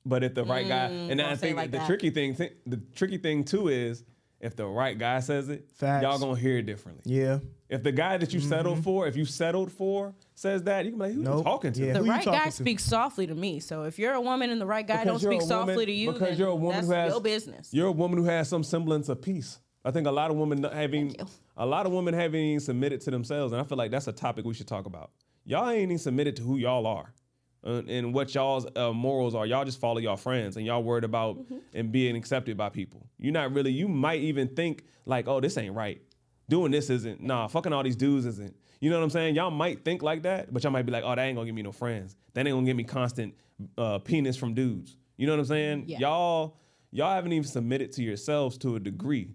[0.05, 1.87] But if the right guy, and I don't say it think like the that.
[1.87, 4.03] tricky thing, thi- the tricky thing too is
[4.41, 6.03] if the right guy says it, Facts.
[6.03, 7.03] y'all gonna hear it differently.
[7.15, 7.39] yeah,
[7.73, 10.99] If the guy that you settled for, if you settled for, says that, you can
[10.99, 11.81] be like, who you talking to?
[11.87, 11.93] Yeah.
[11.95, 12.51] The Who right guy to?
[12.53, 13.61] speaks softly to me.
[13.61, 15.87] So if you're a woman and the right guy Because don't speak a woman- softly
[15.87, 17.73] to you, because then you're a woman that's who has your business.
[17.73, 19.59] You're a woman who has some semblance of peace.
[19.85, 21.17] I think a lot of women having
[21.57, 24.45] a lot of women haven't submitted to themselves, and I feel like that's a topic
[24.45, 25.11] we should talk about.
[25.45, 27.13] Y'all ain't even submitted to who y'all are.
[27.65, 29.47] uh, and what y'all's uh, morals are.
[29.47, 31.57] Y'all just follow y'all friends, and y'all worried about Mm-hmm.
[31.75, 33.07] and being accepted by people.
[33.19, 33.71] You're not really.
[33.73, 36.01] You might even think like, oh, this ain't right.
[36.49, 37.21] Doing this isn't.
[37.21, 38.55] Nah, fucking all these dudes isn't.
[38.81, 39.37] You know what I'm saying?
[39.37, 41.55] Y'all might think like that, but y'all might be like, oh, that ain't gonna give
[41.55, 42.17] me no friends.
[42.35, 43.35] That ain't gonna give me constant
[43.79, 44.97] uh, penis from dudes.
[45.17, 45.85] You know what I'm saying?
[45.87, 45.99] Yeah.
[46.01, 46.57] Y'all,
[46.91, 49.31] y'all haven't even submitted to yourselves to a degree.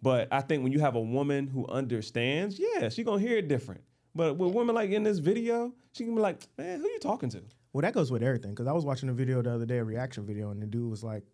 [0.00, 3.48] But I think when you have a woman who understands, yeah, she gonna hear it
[3.48, 3.82] different.
[4.14, 7.28] But with women like in this video, she can be like, man, who you talking
[7.30, 7.42] to?
[7.72, 8.52] Well, that goes with everything.
[8.52, 10.90] Because I was watching a video the other day, a reaction video, and the dude
[10.90, 11.24] was like,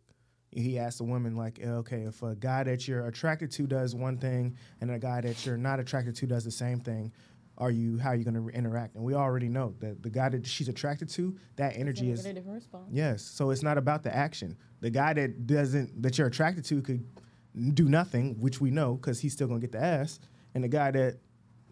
[0.55, 3.95] he asked the woman like, "Eh, okay, if a guy that you're attracted to does
[3.95, 7.13] one thing and a guy that you're not attracted to does the same thing,
[7.59, 8.95] are you how are you going to interact?
[8.97, 12.33] And we already know that the guy that she's attracted to, that energy is a
[12.33, 12.89] different response.
[12.91, 13.23] yes.
[13.23, 14.57] So it's not about the action.
[14.81, 17.05] The guy that doesn't that you're attracted to could
[17.75, 20.19] do nothing, which we know because he's still gonna get the ass.
[20.55, 21.19] And the guy that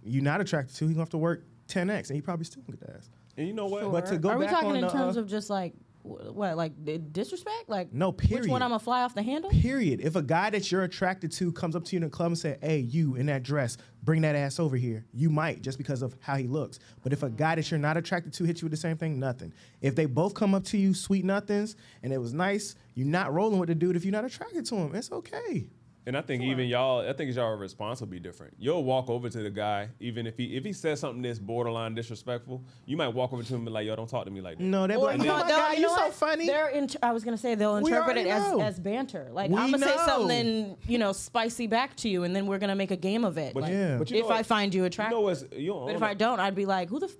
[0.05, 2.77] you're not attracted to, he's gonna have to work 10x, and he probably still gonna
[2.79, 3.11] get the ass.
[3.37, 3.91] And you know what?
[3.91, 5.73] But to go Are we back talking on in the, terms uh, of just like
[5.75, 6.73] wh- what, like
[7.13, 7.69] disrespect?
[7.69, 8.63] Like No, period Which one.
[8.63, 9.51] I'm gonna fly off the handle?
[9.51, 10.01] Period.
[10.01, 12.39] If a guy that you're attracted to comes up to you in a club and
[12.39, 16.03] say, "Hey, you in that dress, bring that ass over here," you might just because
[16.03, 16.79] of how he looks.
[17.03, 19.21] But if a guy that you're not attracted to hits you with the same thing,
[19.21, 19.53] nothing.
[19.81, 23.33] If they both come up to you, sweet nothings, and it was nice, you're not
[23.33, 24.95] rolling with the dude if you're not attracted to him.
[24.95, 25.67] It's okay.
[26.05, 28.55] And I think even y'all, I think y'all response will be different.
[28.59, 31.95] You'll walk over to the guy, even if he if he says something that's borderline
[31.95, 34.41] disrespectful, you might walk over to him and be like, "Yo, don't talk to me
[34.41, 36.15] like that." No, they're like, you "Oh my they'll- god, you you know so what?
[36.15, 39.29] funny." They're int- I was gonna say they'll interpret it as, as banter.
[39.33, 42.59] Like We I'm gonna say something, you know, spicy back to you, and then we're
[42.59, 43.55] gonna make a game of it.
[43.55, 43.99] But, Like, Yeah.
[43.99, 46.03] but you if know what- I find you you attractive, know you don't but if
[46.03, 47.13] I don't, I'd be like, who the, f-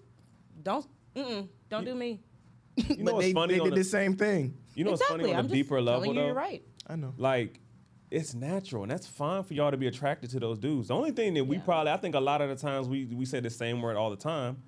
[0.61, 0.85] don't,
[1.15, 2.21] mm-mm, don't do me.
[2.77, 4.57] you know but what's they, funny they on did the, the same thing.
[4.75, 6.25] you know what's funny on I'm a deeper level though.
[6.27, 6.63] you're right.
[6.89, 7.15] I know.
[7.17, 7.61] Like
[8.13, 10.89] it's natural and that's fine for y'all to be attracted to those dudes.
[10.89, 11.63] The only thing that we Yeah.
[11.63, 14.11] probably I think a lot of the times we we say the same word all
[14.11, 14.59] the time.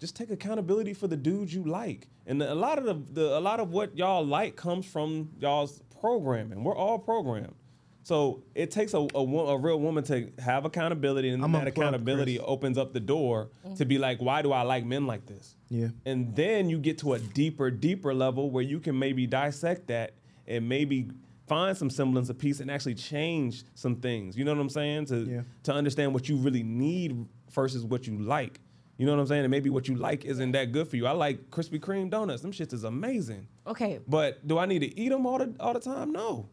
[0.00, 2.08] Just take accountability for the dudes you like.
[2.26, 5.82] And a lot of the, the a lot of what y'all like comes from y'all's
[6.00, 6.64] programming.
[6.64, 7.54] We're all programmed.
[8.02, 12.38] So it takes a, a, a real woman to have accountability, and I'm that accountability
[12.38, 12.48] Chris.
[12.48, 13.74] opens up the door mm-hmm.
[13.74, 15.54] to be like, why do I like men like this?
[15.68, 15.88] Yeah.
[16.06, 20.14] And then you get to a deeper, deeper level where you can maybe dissect that
[20.46, 21.10] and maybe
[21.50, 24.36] find some semblance of peace and actually change some things.
[24.36, 25.06] You know what I'm saying?
[25.06, 25.42] To Yeah.
[25.64, 28.60] to understand what you really need versus what you like.
[28.98, 29.44] You know what I'm saying?
[29.44, 31.06] And maybe what you like isn't that good for you.
[31.06, 32.42] I like Krispy Kreme donuts.
[32.42, 33.48] Them shits is amazing.
[33.66, 33.98] Okay.
[34.06, 36.12] But do I need to eat them all the all the time?
[36.12, 36.48] No.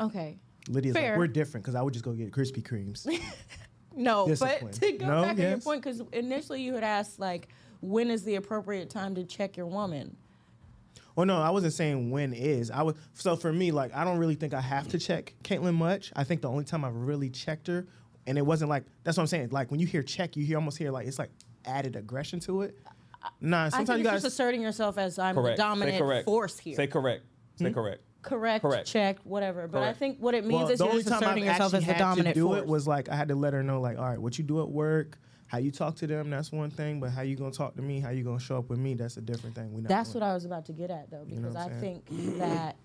[0.00, 0.38] Okay.
[0.68, 1.10] Lydia's Fair.
[1.12, 3.06] like, we're different because I would just go get Krispy Kremes.
[3.96, 4.58] No, Discipline.
[4.62, 5.22] but to go No?
[5.22, 7.48] back to your point, because initially you had asked like,
[7.80, 10.16] when is the appropriate time to check your woman?
[11.20, 12.70] Well, no, I wasn't saying when is.
[12.70, 15.74] I was so for me, like I don't really think I have to check Caitlyn
[15.74, 16.10] much.
[16.16, 17.86] I think the only time I really checked her,
[18.26, 19.50] and it wasn't like that's what I'm saying.
[19.50, 21.28] Like when you hear check, you hear almost hear like it's like
[21.66, 22.78] added aggression to it.
[23.38, 24.22] Nah, I sometimes think you it's guys.
[24.22, 25.58] just asserting yourself as I'm Correct.
[25.58, 26.74] the dominant force here.
[26.74, 27.22] Say correct.
[27.56, 27.74] Say Hmm?
[27.74, 28.00] correct.
[28.22, 28.86] Correct, correct.
[28.86, 29.68] check, whatever.
[29.68, 31.78] But I think what it means well, is you're only just asserting I've yourself actually
[31.78, 32.58] as the had dominant to do force.
[32.58, 34.60] it was like I had to let her know, like, all right, what you do
[34.60, 37.74] at work, how you talk to them, that's one thing, but how you gonna talk
[37.76, 39.72] to me, how you gonna show up with me, that's a different thing.
[39.72, 41.64] We not That's doing what I was about to get at though, because what I
[41.64, 42.04] I'm think
[42.38, 42.76] that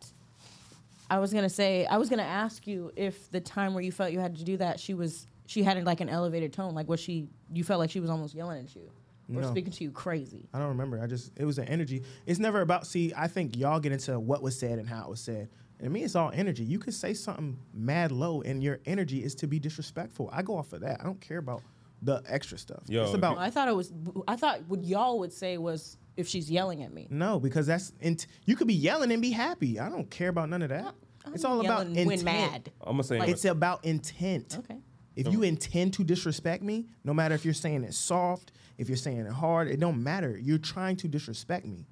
[1.10, 4.12] I was gonna say I was gonna ask you if the time where you felt
[4.12, 7.00] you had to do that, she was she had like an elevated tone, like was
[7.00, 8.90] she you felt like she was almost yelling at you
[9.30, 9.50] or No.
[9.52, 10.48] speaking to you crazy.
[10.54, 11.02] I don't remember.
[11.02, 12.04] I just it was the energy.
[12.26, 13.14] It's never about see.
[13.16, 15.50] I think y'all get into what was said and how it was said.
[15.80, 16.64] And me, it's all energy.
[16.64, 20.30] You could say something mad low, and your energy is to be disrespectful.
[20.32, 21.02] I go off of that.
[21.02, 21.62] I don't care about
[22.02, 22.84] the extra stuff.
[22.88, 23.92] Yo, it's about I thought it was
[24.28, 27.08] I thought what y'all would say was if she's yelling at me.
[27.10, 29.80] no, because that's int- you could be yelling and be happy.
[29.80, 30.94] I don't care about none of that.
[31.34, 32.08] it's all about intent.
[32.08, 32.72] when mad.
[32.82, 34.58] I'm gonna say It's about intent.
[34.60, 34.80] Okay.
[35.16, 38.98] If you intend to disrespect me, no matter if you're saying it soft, if you're
[38.98, 40.38] saying it hard, it don't matter.
[40.38, 41.86] You're trying to disrespect me.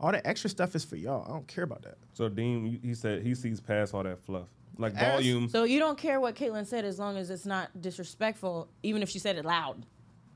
[0.00, 1.24] All the extra stuff is for y'all.
[1.26, 1.96] I don't care about that.
[2.12, 2.28] so.
[2.28, 5.48] Dean, he said he sees past all that fluff, like As- volume.
[5.48, 9.08] So you don't care what Caitlyn said as long as it's not disrespectful, even if
[9.08, 9.86] she said it loud.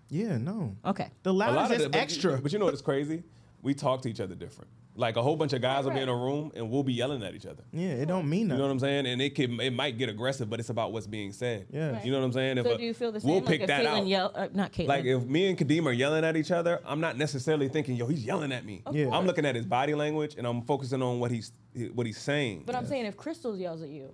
[0.08, 0.74] Yeah, no.
[0.84, 1.08] Okay.
[1.22, 2.38] The A loud is of just but- extra.
[2.40, 3.22] But you know what's crazy?
[3.62, 4.70] We talk to each other different.
[4.96, 7.22] Like a whole bunch of guys will be in a room and we'll be yelling
[7.22, 7.62] at each other.
[7.72, 8.40] yeah, it don't mean nothing.
[8.40, 8.58] You nothing.
[8.58, 9.06] know what I'm saying?
[9.06, 11.66] And it can it might get aggressive, but it's about what's being said.
[11.70, 11.92] Yeah.
[11.92, 12.04] Right.
[12.04, 12.58] You know what I'm saying?
[12.58, 13.30] If So a- do you feel the same?
[13.30, 14.06] We'll like pick if that Caitlyn out.
[14.06, 14.88] Yell, uh, not Caitlyn.
[14.88, 18.06] Like if me and Kadeem are yelling at each other, I'm not necessarily thinking, "Yo,
[18.08, 19.10] he's yelling at me." Yeah.
[19.10, 21.52] I'm looking at his body language and I'm focusing on what he's
[21.94, 22.64] what he's saying.
[22.66, 24.12] but I'm saying if Crystal yells at you,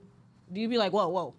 [0.53, 1.35] do you be like, whoa, whoa,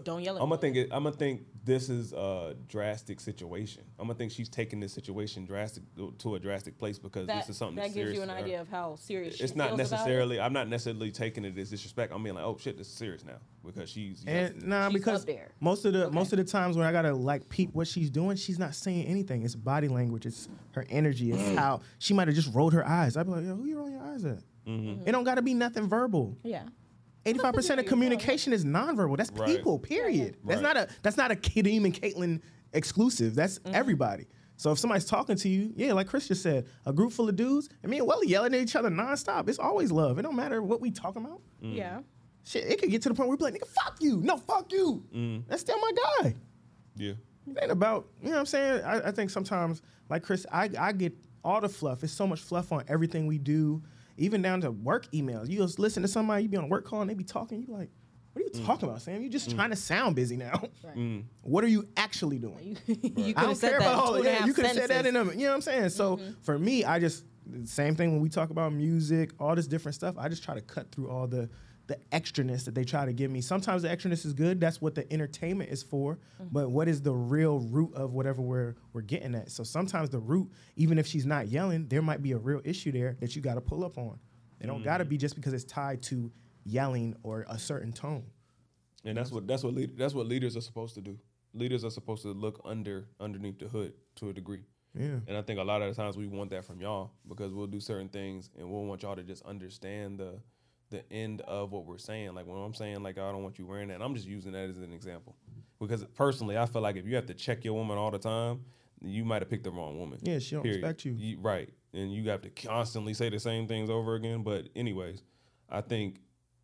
[0.04, 0.52] don't yell at I'm me?
[0.56, 3.82] gonna think it, I'm gonna think this is a drastic situation.
[3.98, 5.82] I'm gonna think she's taking this situation drastic
[6.18, 8.60] to a drastic place because that, this is something that that's gives you an idea
[8.60, 9.92] of how serious she It's not feels about it.
[9.92, 10.40] necessarily.
[10.40, 12.12] I'm not necessarily taking it as disrespect.
[12.14, 14.24] I'm being like, oh shit, this is serious now because she's.
[14.26, 15.48] And nah, She's because up there.
[15.60, 18.36] most of the most of the times when I gotta like peep what she's doing,
[18.36, 19.42] she's not saying anything.
[19.42, 20.24] It's body language.
[20.26, 21.32] It's her energy.
[21.32, 23.16] It's how she might have just rolled her eyes.
[23.16, 24.38] I'd be like, yo, who you rolling your eyes at?
[24.66, 25.06] Mm-hmm.
[25.08, 26.36] It don't gotta be nothing verbal.
[26.42, 26.62] Yeah.
[27.30, 29.16] Eighty-five percent of communication is nonverbal.
[29.16, 29.56] That's Right.
[29.56, 29.78] people.
[29.78, 30.36] Period.
[30.44, 30.74] That's Right.
[30.74, 32.40] not a that's not a Kadeem and Caitlyn
[32.72, 33.34] exclusive.
[33.34, 33.74] That's Mm-hmm.
[33.74, 34.26] everybody.
[34.56, 37.34] So if somebody's talking to you, yeah, like Chris just said, a group full of
[37.36, 39.48] dudes, and me and Welly yelling at each other nonstop.
[39.48, 40.18] It's always love.
[40.18, 41.40] It don't matter what we talking about.
[41.62, 41.76] Mm.
[41.76, 42.00] Yeah.
[42.44, 44.18] Shit, it could get to the point where we be like, nigga, fuck you.
[44.22, 45.02] No, fuck you.
[45.14, 45.44] Mm.
[45.48, 46.34] That's still my guy.
[46.96, 47.12] yeah.
[47.46, 48.84] It ain't about, you know what I'm saying?
[48.84, 49.80] I, I think sometimes,
[50.10, 52.04] like Chris, I, I get all the fluff.
[52.04, 53.82] It's so much fluff on everything we do,
[54.20, 55.48] even down to work emails.
[55.48, 57.62] You just listen to somebody, you be on a work call, and they be talking,
[57.62, 57.90] you like,
[58.32, 58.66] what are you mm.
[58.66, 59.22] talking about, Sam?
[59.22, 59.56] You're just mm.
[59.56, 60.62] trying to sound busy now.
[60.96, 61.24] Mm.
[61.42, 62.76] What are you actually doing?
[62.86, 63.86] You, you could I have don't said care that.
[63.86, 65.36] about in all two and a yeah, half you could have said that in sentences.
[65.36, 65.88] a you know what I'm saying?
[65.90, 66.32] So mm-hmm.
[66.42, 67.24] for me, I just
[67.64, 70.60] same thing when we talk about music, all this different stuff, I just try to
[70.60, 71.48] cut through all the
[71.90, 73.40] the extraness that they try to give me.
[73.40, 74.60] Sometimes the extraness is good.
[74.60, 76.14] That's what the entertainment is for.
[76.14, 76.44] Mm-hmm.
[76.52, 79.50] But what is the real root of whatever we're we're getting at?
[79.50, 82.92] So sometimes the root, even if she's not yelling, there might be a real issue
[82.92, 84.20] there that you got to pull up on.
[84.60, 85.20] It don't got to be mm-hmm.
[85.20, 86.30] just because it's tied to
[86.64, 88.24] yelling or a certain tone.
[89.04, 91.18] And that's what that's what lead, that's what leaders are supposed to do.
[91.52, 94.62] Leaders are supposed to look under underneath the hood to a degree.
[94.94, 95.18] Yeah.
[95.26, 97.66] And I think a lot of the times we want that from y'all because we'll
[97.66, 100.40] do certain things and we'll want y'all to just understand the
[100.90, 102.34] the end of what we're saying.
[102.34, 104.68] Like when I'm saying like I don't want you wearing that, I'm just using that
[104.68, 105.36] as an example.
[105.80, 108.60] Because personally, I feel like if you have to check your woman all the time,
[109.00, 110.18] you might have picked the wrong woman.
[110.22, 111.38] Yeah, she don't respect you.
[111.40, 111.70] Right.
[111.94, 114.42] And you have to constantly say the same things over again.
[114.42, 115.22] But anyways,
[115.70, 116.20] I think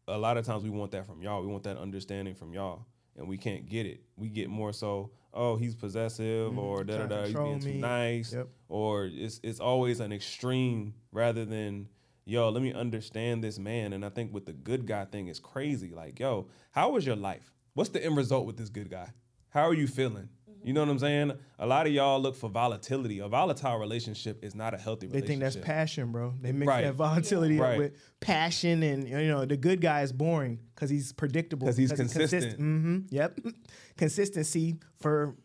[0.07, 1.41] a lot of times we want that from y'all.
[1.41, 2.87] We want that understanding from y'all.
[3.17, 4.03] And we can't get it.
[4.17, 6.59] We get more so, oh, he's possessive mm-hmm.
[6.59, 8.35] or da da da, he's being too nice.
[8.35, 8.49] Yep.
[8.69, 11.89] Or it's it's always an extreme rather than,
[12.27, 13.93] yo, let me understand this man.
[13.95, 15.91] And I think with the good guy thing is crazy.
[15.95, 17.53] Like, yo, how was your life?
[17.75, 19.09] What's the end result with this good guy?
[19.51, 20.29] How are you feeling?
[20.65, 21.33] You know what I'm saying?
[21.61, 23.21] A lot of y'all look for volatility.
[23.21, 25.27] A volatile relationship is not a healthy relationship.
[25.27, 26.35] They think that's passion, bro.
[26.41, 26.83] They mix Right.
[26.83, 27.79] that volatility Right.
[27.79, 31.69] with passion, and you know the good guy is boring because he's predictable.
[31.69, 32.61] 'Cause he's consist- consistent.
[32.61, 33.39] mhm, Yep,
[33.97, 35.37] consistency for.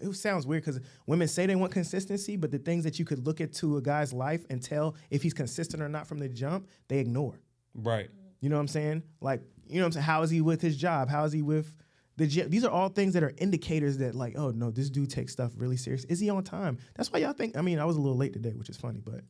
[0.00, 3.26] It sounds weird because women say they want consistency, but the things that you could
[3.26, 6.28] look at to a guy's life and tell if he's consistent or not from the
[6.28, 7.40] jump, they ignore.
[7.74, 8.08] Right.
[8.40, 9.02] You know what I'm saying?
[9.20, 10.04] Like, you know what I'm saying?
[10.04, 11.08] How is he with his job?
[11.08, 11.74] How is he with
[12.16, 12.50] the gym?
[12.50, 15.52] These are all things that are indicators that, like, oh no, this dude takes stuff
[15.56, 16.04] really serious.
[16.04, 16.78] Is he on time?
[16.96, 17.56] That's why y'all think.
[17.56, 19.22] I mean, I was a little late today, which is funny, but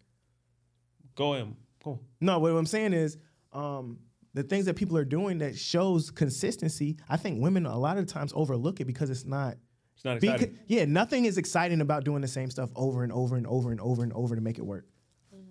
[1.15, 1.57] Go in.
[1.85, 2.01] Go.
[2.21, 2.39] no.
[2.39, 3.19] What I'm saying is,
[3.53, 3.99] um,
[4.35, 6.97] the things that people are doing that shows consistency.
[7.09, 9.57] I think women a lot of times overlook it because it's not.
[9.95, 10.59] It's not exciting.
[10.67, 13.81] yeah, nothing is exciting about doing the same stuff over and over and over and
[13.81, 14.87] over and over to make it work.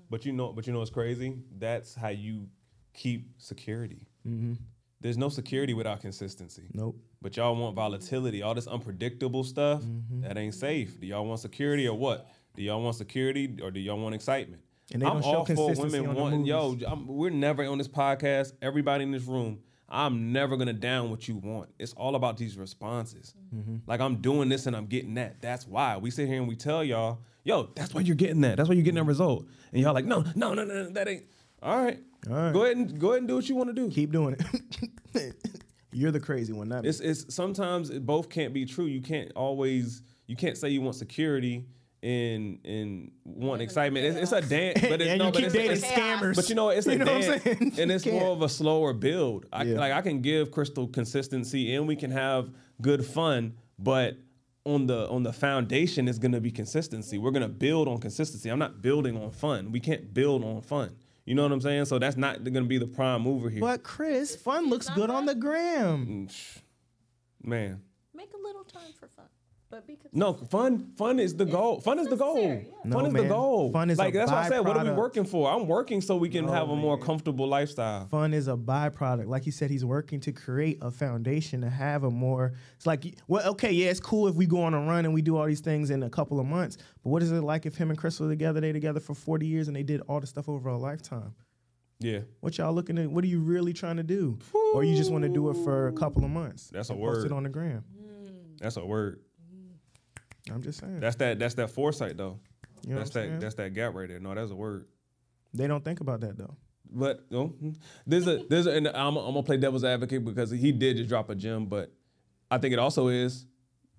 [0.10, 1.38] But you know, but you know it's crazy?
[1.58, 2.48] That's how you
[2.94, 4.08] keep security.
[4.28, 4.54] Mm-hmm.
[5.00, 6.64] There's no security without consistency.
[6.74, 6.98] Nope.
[7.22, 9.82] But y'all want volatility, all this unpredictable stuff.
[9.82, 10.22] Mm-hmm.
[10.22, 11.00] That ain't safe.
[11.00, 12.30] Do y'all want security or what?
[12.56, 14.62] Do y'all want security or do y'all want excitement?
[14.94, 16.46] And they I'm don't show all for consistency women wanting.
[16.46, 16.78] Yo.
[16.86, 18.54] I'm, we're never on this podcast.
[18.62, 19.60] Everybody in this room,
[19.92, 21.70] I'm never gonna down what you want.
[21.78, 23.36] It's all about these responses.
[23.54, 23.78] Mm-hmm.
[23.86, 25.42] Like I'm doing this and I'm getting that.
[25.42, 28.58] That's why we sit here and we tell y'all, yo, that's why you're getting that.
[28.58, 29.46] That's why you're getting that result.
[29.74, 31.26] And y'all like, no, no, no, no, that ain't.
[31.62, 32.00] All right.
[32.30, 32.54] All right.
[32.54, 33.90] Go ahead and go ahead and do what you want to do.
[33.90, 34.38] Keep doing
[35.14, 35.36] it.
[35.92, 36.90] You're the crazy one, not me.
[36.90, 38.86] It's it's sometimes it both can't be true.
[38.86, 41.66] You can't always you can't say you want security
[42.04, 44.06] and and want excitement.
[44.06, 46.36] It's, it's a dance, but it's, and no, you but keep it's, dating it's- scammers.
[46.36, 47.74] But you know, it's a You know what I'm dance, saying?
[47.80, 49.46] and it's more of a slower build.
[49.54, 49.80] I Yeah.
[49.80, 52.50] like I can give Crystal consistency, and we can have
[52.82, 54.18] good fun, but.
[54.64, 57.18] On the on the foundation is going to be consistency.
[57.18, 58.48] We're going to build on consistency.
[58.48, 59.72] I'm not building on fun.
[59.72, 60.96] We can't build on fun.
[61.26, 61.86] You know what I'm saying?
[61.86, 63.60] So that's not going to be the prime mover here.
[63.60, 66.06] But Chris, fun looks good on the gram.
[66.28, 66.62] Mm,
[67.44, 67.82] man,
[68.14, 69.26] Make a little time for fun,
[69.72, 70.14] but be consistent.
[70.20, 70.92] No, fun.
[70.98, 71.80] Fun is the goal.
[71.80, 72.62] Fun is the goal.
[72.86, 73.24] No, fun is man.
[73.24, 73.72] the goal.
[73.72, 74.60] Fun is like a that's what I said.
[74.60, 75.50] What are we working for?
[75.52, 77.06] I'm working so we can No, have a more man.
[77.06, 78.06] comfortable lifestyle.
[78.08, 79.28] Fun is a byproduct.
[79.28, 82.54] Like he said, he's working to create a foundation to have a more.
[82.76, 85.22] It's like, well, okay, yeah, it's cool if we go on a run and we
[85.22, 86.78] do all these things in a couple of months.
[87.04, 88.60] But what is it like if him and Crystal together?
[88.62, 91.34] They together for forty years and they did all the stuff over a lifetime.
[92.04, 93.12] Yeah, What y'all looking at?
[93.12, 94.40] What are you really trying to do?
[94.74, 96.68] Or you just want to do it for a couple of months?
[96.74, 97.84] That's a and Post it on the gram.
[97.96, 98.58] Mm.
[98.60, 99.20] that's a word.
[100.52, 101.00] I'm just saying.
[101.00, 101.40] That's that.
[101.40, 102.40] That's that foresight though.
[102.86, 103.30] You know that's what I'm that.
[103.30, 103.40] saying?
[103.40, 104.20] That's that gap right there.
[104.20, 104.86] No, that's a word.
[105.54, 106.56] they don't think about that though.
[106.94, 107.74] But you know,
[108.06, 111.10] there's a there's a, and I'm, I'm gonna play devil's advocate because he did just
[111.10, 111.92] drop a gem, but
[112.50, 113.46] I think it also is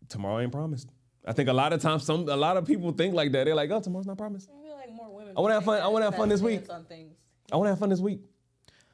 [0.09, 0.89] tomorrow ain't promised.
[1.25, 3.45] I think a lot of times some a lot of people think like that.
[3.45, 4.51] They're like, oh, tomorrow's not promised.
[4.51, 5.35] I feel like more women.
[5.37, 6.65] I wanna have fun- I wanna have fun this week.
[6.69, 7.15] On things.
[7.51, 8.21] I want to have fun this week.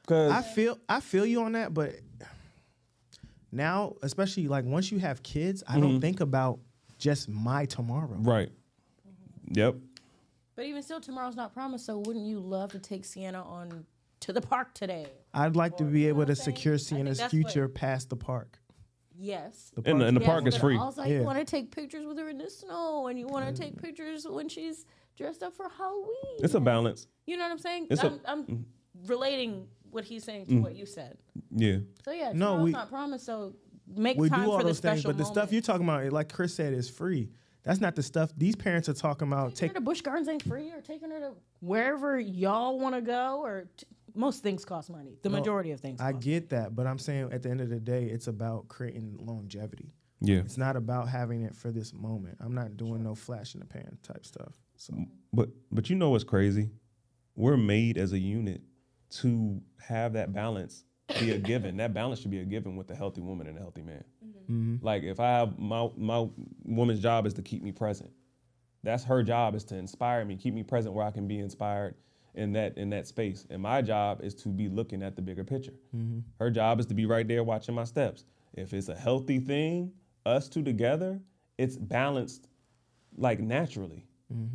[0.07, 1.95] Cause I feel I feel you on that, but
[3.51, 5.81] now, especially like once you have kids, I Mm-hmm.
[5.81, 6.59] don't think about
[6.99, 8.17] just my tomorrow.
[8.19, 8.49] right.
[9.51, 9.77] Yep.
[10.55, 11.85] But even still, tomorrow's not promised.
[11.85, 13.85] So wouldn't you love to take Sienna on
[14.19, 15.07] to the park today?
[15.33, 16.55] I'd like to be able to saying?
[16.55, 18.59] secure Sienna's future what- past the park.
[19.21, 19.71] Yes.
[19.75, 20.77] The And the, and the Yes, park is free.
[20.77, 21.19] Also, Yeah.
[21.19, 23.81] you want to take pictures with her in the snow, and you want to take
[23.81, 24.85] pictures when she's
[25.17, 26.37] dressed up for Halloween.
[26.39, 27.07] It's a balance.
[27.25, 27.87] You know what I'm saying?
[27.89, 29.07] It's a- I'm, I'm mm-hmm.
[29.07, 30.63] relating what he's saying to mm-hmm.
[30.63, 31.17] what you said.
[31.51, 31.79] Yeah.
[32.05, 33.25] So yeah, No, tomorrow's we- not promised.
[33.25, 33.55] So
[33.95, 35.83] make we time do all for the those things, special but the stuff you're talking
[35.87, 37.29] about, like Chris said, is free.
[37.63, 39.55] That's not the stuff these parents are talking about.
[39.55, 42.95] taking Take her to Busch Gardens ain't free, or taking her to wherever y'all want
[42.95, 43.85] to go, or t-
[44.15, 45.17] most things cost money.
[45.21, 45.99] The majority of things.
[46.01, 46.23] I cost.
[46.23, 49.93] get that, but I'm saying at the end of the day, it's about creating longevity.
[50.21, 50.37] Yeah.
[50.37, 52.37] It's not about having it for this moment.
[52.41, 54.53] I'm not doing no flash in the pan type stuff.
[54.75, 54.93] So
[55.33, 56.69] But but you know what's crazy?
[57.35, 58.61] We're made as a unit
[59.11, 60.83] to have that balance
[61.19, 61.77] be a given.
[61.77, 64.03] that balance should be a given with a healthy woman and a healthy man.
[64.25, 64.53] Mm-hmm.
[64.53, 64.85] Mm-hmm.
[64.85, 66.27] Like if I have my my
[66.63, 68.11] woman's job is to keep me present.
[68.83, 71.95] That's her job is to inspire me, keep me present where I can be inspired
[72.35, 73.45] in that in that space.
[73.49, 75.73] And my job is to be looking at the bigger picture.
[75.95, 76.19] Mm-hmm.
[76.39, 78.25] Her job is to be right there watching my steps.
[78.53, 79.91] If it's a healthy thing,
[80.25, 81.19] us two together,
[81.57, 82.47] it's balanced
[83.17, 84.05] like naturally.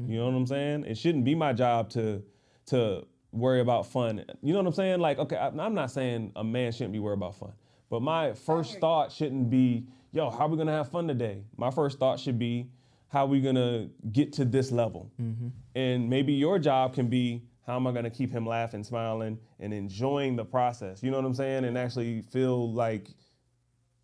[0.08, 0.84] You know what I'm saying?
[0.84, 2.22] It shouldn't be my job to
[2.66, 4.24] to worry about fun.
[4.42, 5.00] You know what I'm saying?
[5.00, 7.52] Like, okay, I, I'm not saying a man shouldn't be worried about fun,
[7.90, 11.44] but my first thought shouldn't be, yo, how we gonna have fun today?
[11.56, 12.68] My first thought should be,
[13.08, 15.10] how we gonna get to this level?
[15.20, 15.48] Mm-hmm.
[15.74, 19.72] And maybe your job can be, how am I gonna keep him laughing, smiling, and
[19.72, 21.02] enjoying the process?
[21.02, 21.64] You know what I'm saying?
[21.64, 23.08] And actually feel like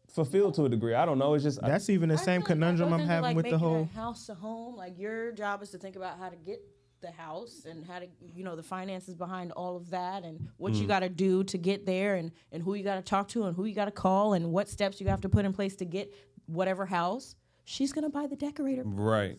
[0.09, 0.95] fulfilled to a degree.
[0.95, 1.35] I don't know.
[1.35, 3.45] It's just I- that's even the I same feel like conundrum I'm having like, with
[3.47, 3.89] the making a whole.
[3.95, 4.77] house a home.
[4.77, 6.61] Like your job is to think about how to get
[7.01, 10.73] the house and how to you know the finances behind all of that and what
[10.73, 10.81] Mm.
[10.83, 13.45] you got to do to get there and and who you got to talk to
[13.45, 15.77] and who you got to call and what steps you have to put in place
[15.77, 16.13] to get
[16.47, 17.35] whatever house.
[17.65, 18.83] She's gonna buy the decorator.
[18.85, 19.39] right.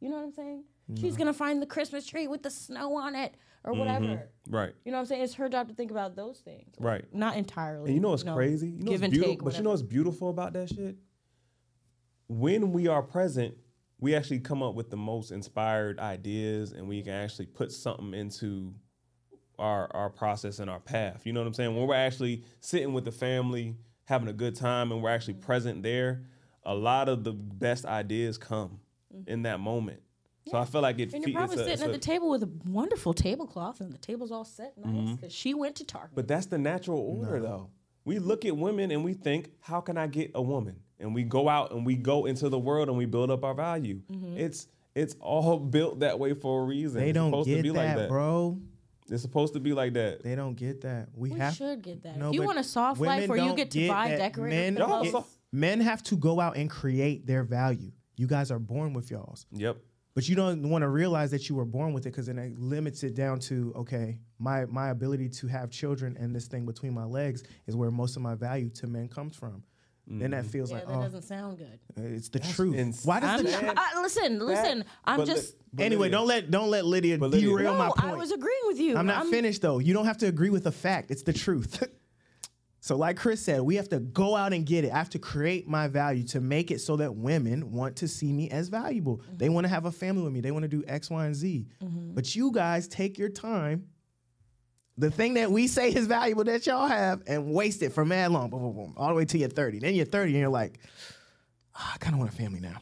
[0.00, 0.64] You know what I'm saying?
[1.00, 3.34] She's gonna find the Christmas tree with the snow on it
[3.64, 4.28] or whatever.
[4.48, 4.74] Right.
[4.84, 5.22] You know what I'm saying?
[5.22, 6.74] It's her job to think about those things.
[6.78, 7.04] Right.
[7.14, 7.86] Not entirely.
[7.86, 8.68] And you know what's crazy?
[8.68, 9.44] You know give what's and beautiful, take.
[9.44, 10.96] but you know what's beautiful about that shit?
[12.28, 13.54] When we are present,
[14.02, 18.12] we actually come up with the most inspired ideas, and we can actually put something
[18.12, 18.74] into
[19.60, 21.24] our our process and our path.
[21.24, 21.76] You know what I'm saying?
[21.76, 23.76] When we're actually sitting with the family,
[24.06, 25.46] having a good time, and we're actually mm-hmm.
[25.46, 26.24] present there,
[26.64, 28.80] a lot of the best ideas come
[29.14, 29.30] mm-hmm.
[29.30, 30.00] in that moment.
[30.50, 31.14] So I feel like it.
[31.14, 33.80] And fe- you're probably it's a- sitting it's at the table with a wonderful tablecloth,
[33.80, 35.28] and the table's all set nice because mm-hmm.
[35.28, 36.16] she went to Target.
[36.16, 37.70] But that's the natural order, though.
[38.04, 40.80] We look at women and we think, how can I get a woman?
[41.02, 43.54] And we go out and we go into the world and we build up our
[43.54, 44.00] value.
[44.10, 44.38] Mm-hmm.
[44.38, 47.00] It's it's all built that way for a reason.
[47.00, 48.58] They It's don't supposed get to be that, like that, bro.
[49.10, 50.22] It's supposed to be like that.
[50.22, 51.08] They don't get that.
[51.14, 52.16] We, we have should get that.
[52.16, 54.08] No, if you want a soft life women where you don't get to get buy
[54.08, 54.18] that.
[54.18, 57.90] decorative Men, Y'all pillows, so- men have to go out and create their value.
[58.16, 59.44] You guys are born with y'all's.
[59.52, 59.76] Yep.
[60.14, 62.58] But you don't want to realize that you were born with it because then it
[62.58, 66.92] limits it down to okay, my my ability to have children and this thing between
[66.94, 69.62] my legs is where most of my value to men comes from.
[70.06, 70.50] Then that mm-hmm.
[70.50, 71.78] feels yeah, like that oh, doesn't sound good.
[71.96, 72.76] it's the truth.
[72.76, 74.84] ins- Why does I'm the not, I- listen, listen.
[75.04, 75.54] I'm but li- just.
[75.72, 76.08] but anyway?
[76.08, 78.14] Lydia- Don't let don't let Lydia But Lydia- derail my no, point.
[78.14, 78.96] I was agreeing with you.
[78.96, 79.78] I'm not finished though.
[79.78, 81.10] You don't have to agree with the fact.
[81.10, 81.86] It's the truth.
[82.80, 84.92] so, like Chris said, we have to go out and get it.
[84.92, 88.32] I have to create my value to make it so that women want to see
[88.32, 89.22] me as valuable.
[89.36, 89.54] They mm-hmm.
[89.54, 90.40] want to have a family with me.
[90.40, 91.66] They want to do X, Y, and Z.
[91.82, 92.14] Mm-hmm.
[92.14, 93.86] But you guys take your time.
[94.98, 98.30] The thing that we say is valuable that y'all have and waste it for mad
[98.30, 99.78] long, boom, boom, boom, all the way till you're 30.
[99.78, 100.78] Then you're 30 and you're like,
[101.74, 102.78] "Ah, I kind of want a family now.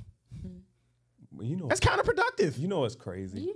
[1.33, 2.59] Well, You know, That's counterproductive.
[2.59, 3.41] you know it's crazy.
[3.41, 3.53] Yeah.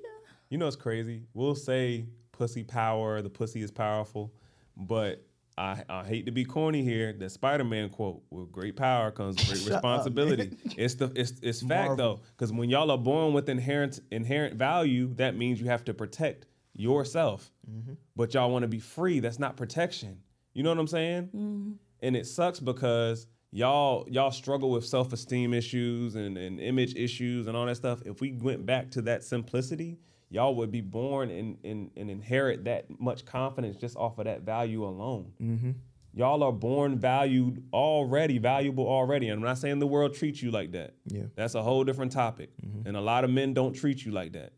[0.51, 1.25] You know it's crazy.
[1.35, 4.33] We'll say pussy power, the pussy is powerful,
[4.77, 5.25] but
[5.57, 7.13] I, I hate to be corny here.
[7.13, 11.97] The Spider-Man quote: "With great power comes great responsibility." it's the it's it's fact Marvel.
[11.97, 15.95] though, because when y'all are born with inherent inherent value, that means you have to
[15.95, 17.51] protect yourself.
[17.71, 17.95] Mm-hmm.
[18.17, 19.21] But y'all want to be free.
[19.21, 20.19] That's not protection.
[20.53, 21.25] You know what I'm saying?
[21.27, 21.73] Mm-hmm.
[22.01, 27.57] And it sucks because y'all y'all struggle with self-esteem issues and, and image issues and
[27.57, 28.03] all that stuff.
[28.05, 29.99] If we went back to that simplicity,
[30.31, 34.43] y'all would be born and, and, and inherit that much confidence just off of that
[34.43, 35.33] value alone.
[35.41, 35.71] Mm-hmm.
[36.17, 39.29] Y'all are born valued already, valuable already.
[39.29, 40.95] And I'm not saying the world treats you like that.
[41.07, 41.25] Yeah.
[41.35, 42.51] That's a whole different topic.
[42.85, 44.53] And a lot of men don't treat you like that.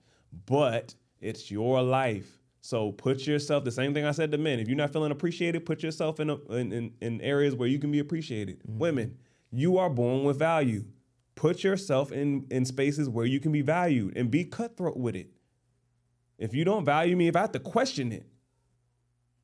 [0.44, 0.94] But
[1.26, 2.38] it's your life.
[2.60, 4.58] So put yourself, the same thing I said to men.
[4.58, 7.78] If you're not feeling appreciated, put yourself in, a, in, in, in areas where you
[7.78, 8.58] can be appreciated.
[8.60, 8.78] Mm-hmm.
[8.78, 9.18] Women,
[9.50, 10.84] you are born with value.
[11.34, 15.30] Put yourself in, in spaces where you can be valued and be cutthroat with it.
[16.38, 18.26] If you don't value me, if I have to question it,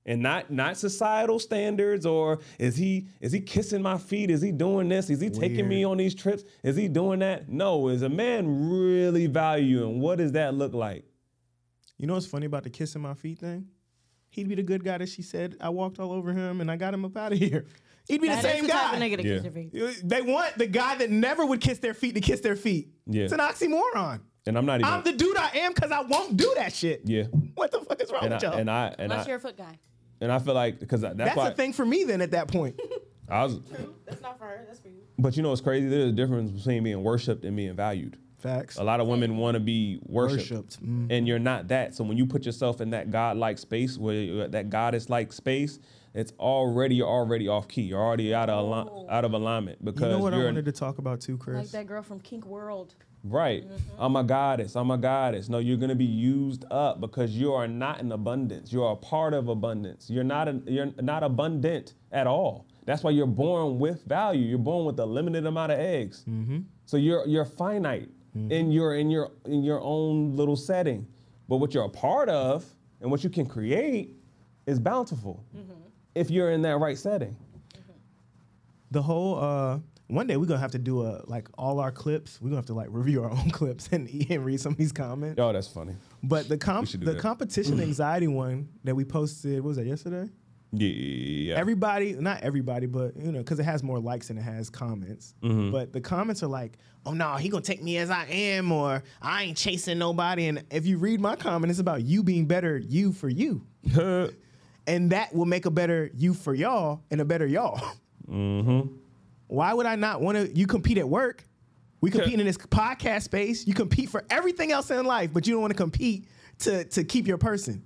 [0.05, 4.51] and not not societal standards or is he is he kissing my feet is he
[4.51, 8.03] doing this is he taking me on these trips is he doing that no is
[8.03, 11.05] a man really value and what does that look like
[12.03, 13.69] You know what's funny about the kissing my feet thing?
[14.31, 16.75] He'd be the good guy that she said I walked all over him and I
[16.77, 17.65] got him up out of here.
[18.09, 18.93] He'd be That the same the guy.
[18.97, 19.35] of nigga to Yeah.
[19.37, 20.01] kiss your feet.
[20.09, 22.89] They want the guy that never would kiss their feet to kiss their feet.
[23.07, 23.23] Yeah.
[23.25, 24.21] It's an oxymoron.
[24.47, 27.03] and i'm not even I'm the dude I am because I won't do that shit.
[27.05, 27.25] yeah
[27.55, 28.55] What the fuck is wrong and I, with y'all?
[28.55, 29.79] and I and Unless I you're a foot guy.
[30.21, 32.49] and I feel like because that's, That's why a thing for me then at that
[32.49, 32.81] point.
[33.29, 33.61] I was
[34.05, 34.65] That's not for her.
[34.67, 35.03] That's for you.
[35.21, 38.77] but you know what's crazy there's a difference between being worshipped and being valued Facts.
[38.77, 41.07] a lot of women want to be worshipped, Worshipped, mm.
[41.11, 41.95] and you're not that.
[41.95, 45.79] So when you put yourself in that God-like space, where you're- uh, that goddess-like space,
[46.15, 47.83] it's already you're already off key.
[47.83, 49.07] You're already out of ali- oh.
[49.09, 51.57] out of alignment because You know what I wanted to talk about too, Chris.
[51.57, 52.95] Like that girl from Kink World.
[53.25, 53.65] right.
[53.65, 54.03] Mm-hmm.
[54.03, 54.77] I'm a goddess.
[54.77, 55.49] I'm a goddess.
[55.49, 58.73] No, you're gonna be used up because you are not in abundance.
[58.73, 60.11] You are a part of abundance.
[60.11, 62.67] You're not a, you're not abundant at all.
[62.85, 64.45] That's why you're born with value.
[64.45, 66.25] You're born with a limited amount of eggs.
[66.29, 66.59] Mm-hmm.
[66.85, 68.51] So you're you're finite Mm-hmm.
[68.51, 71.07] in your in your in your own little setting.
[71.49, 72.65] But what you're a part of
[73.03, 74.17] and what you can create
[74.67, 75.73] is bountiful mm-hmm.
[76.15, 77.37] if you're in that right setting.
[77.75, 77.93] Mm-hmm.
[78.91, 82.41] the whole uh one day we're gonna have to do a like all our clips.
[82.41, 84.93] We're gonna have to like review our own clips and, and read some of these
[84.93, 85.39] comments.
[85.39, 85.95] Oh, that's funny.
[86.23, 87.19] But the comp the that.
[87.19, 90.31] competition anxiety one that we posted, what was that yesterday?
[90.73, 91.57] Yeah.
[91.57, 95.35] Everybody, not everybody, but you know, because it has more likes than it has comments.
[95.43, 95.71] Mm-hmm.
[95.71, 99.03] But the comments are like, "Oh no, he gonna take me as I am," or
[99.21, 102.79] "I ain't chasing nobody." And if you read my comment, it's about you being better,
[102.79, 103.67] you for you,
[104.87, 107.81] and that will make a better you for y'all and a better y'all.
[108.27, 108.95] Mm-hmm.
[109.49, 110.57] Why would I not want to?
[110.57, 111.47] You compete at work.
[112.01, 113.67] We compete in this podcast space.
[113.67, 116.27] You compete for everything else in life, but you don't want to compete
[116.61, 117.85] to to keep your person.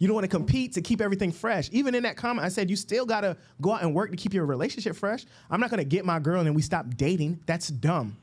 [0.00, 1.68] You don't want to compete to keep everything fresh.
[1.72, 4.32] Even in that comment, I said you still gotta go out and work to keep
[4.34, 5.26] your relationship fresh.
[5.50, 7.38] I'm not gonna get my girl and then we stop dating.
[7.46, 8.16] That's dumb.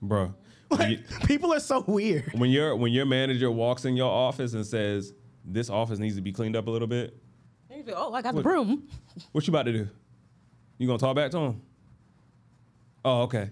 [0.00, 0.32] Bro.
[0.68, 2.32] When, you- People are so weird.
[2.34, 5.12] when your when your manager walks in your office and says,
[5.44, 7.16] This office needs to be cleaned up a little bit,
[7.70, 8.88] And oh, I got the broom.
[9.32, 9.88] what you about to do?
[10.78, 11.62] You gonna talk back to him?
[13.04, 13.50] Oh, okay.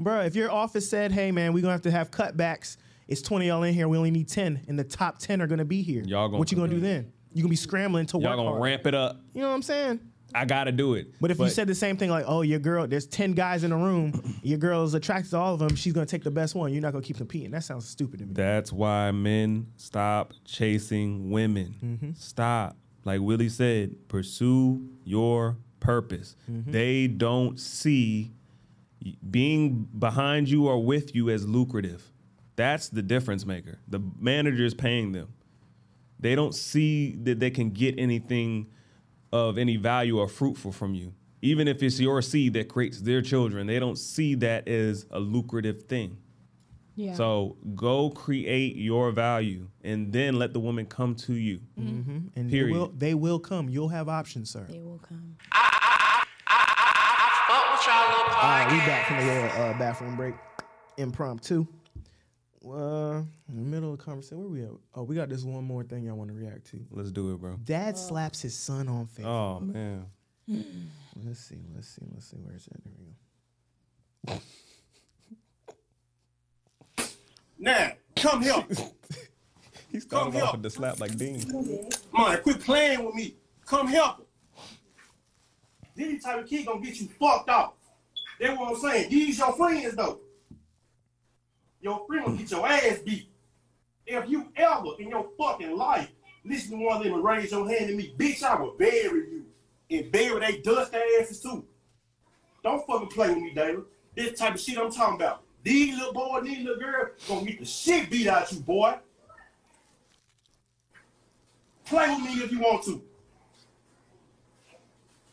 [0.00, 2.76] Bro, if your office said, hey man, we're gonna have to have cutbacks
[3.08, 3.88] it's 20 y'all in here.
[3.88, 6.02] We only need 10, and the top 10 are gonna be here.
[6.04, 7.12] Y'all gonna what you gonna do then?
[7.32, 8.62] You gonna be scrambling to Y'all work gonna hard.
[8.62, 9.20] ramp it up.
[9.34, 10.00] You know what I'm saying?
[10.34, 11.14] I gotta do it.
[11.22, 13.70] But if you said the same thing, like, oh, your girl, there's 10 guys in
[13.70, 16.54] the room, your girl is attracted to all of them, she's gonna take the best
[16.54, 16.70] one.
[16.72, 17.50] You're not gonna keep competing.
[17.50, 18.34] That sounds stupid to me.
[18.34, 21.74] That's why men stop chasing women.
[21.82, 22.10] Mm-hmm.
[22.16, 22.76] Stop.
[23.04, 26.36] Like Willie said, pursue your purpose.
[26.50, 26.72] Mm-hmm.
[26.72, 28.32] They don't see
[29.02, 32.10] y- being behind you or with you as lucrative.
[32.58, 33.78] That's the difference maker.
[33.86, 35.28] The manager is paying them.
[36.18, 38.66] They don't see that they can get anything
[39.32, 41.14] of any value or fruitful from you.
[41.40, 45.20] Even if it's your seed that creates their children, they don't see that as a
[45.20, 46.18] lucrative thing.
[46.96, 47.14] Yeah.
[47.14, 51.60] So go create your value and then let the woman come to you.
[51.78, 52.18] Mm-hmm.
[52.34, 52.50] And Period.
[52.50, 53.68] They will, they will come.
[53.68, 54.66] You'll have options, sir.
[54.68, 55.36] They will come.
[58.40, 60.34] All right, we back from the little uh, bathroom break.
[60.96, 61.64] Impromptu.
[62.66, 64.70] Uh, in the middle of the conversation, where we at?
[64.94, 66.84] Oh, we got this one more thing y'all want to react to.
[66.90, 67.56] Let's do it, bro.
[67.62, 69.24] Dad slaps his son on face.
[69.24, 70.06] Oh man.
[71.24, 72.36] Let's see, let's see, let's see.
[72.36, 72.82] Where's that?
[72.84, 72.92] There
[74.26, 74.40] we go.
[77.58, 78.64] Now, come here.
[79.90, 80.44] He Come started here.
[80.44, 81.42] off with the slap like Dean.
[82.16, 83.34] Man, quit playing with me.
[83.64, 84.26] Come help him.
[85.96, 87.78] These type of kid gonna get you fucked up.
[88.38, 89.08] That's what I'm saying.
[89.10, 90.20] These your friends though.
[91.80, 93.30] Your friend will get your ass beat.
[94.06, 96.08] If you ever in your fucking life
[96.44, 99.30] listen to one of them and raise your hand at me, bitch, I will bury
[99.30, 99.44] you.
[99.90, 101.64] And bury they dust asses too.
[102.62, 103.84] Don't fucking play with me, David.
[104.14, 105.42] This type of shit I'm talking about.
[105.62, 108.96] These little boy, these little girl gonna get the shit beat out you, boy.
[111.84, 113.02] Play with me if you want to.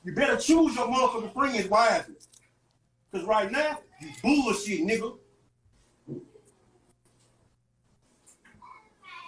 [0.04, 2.16] You better choose your motherfucking friends wisely.
[3.12, 5.18] Cause right now, you bullshit, nigga.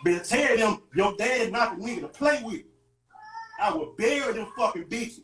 [0.08, 2.62] Better tell them your dad not the nigga to play with.
[3.62, 5.24] I will bury them fucking bitches.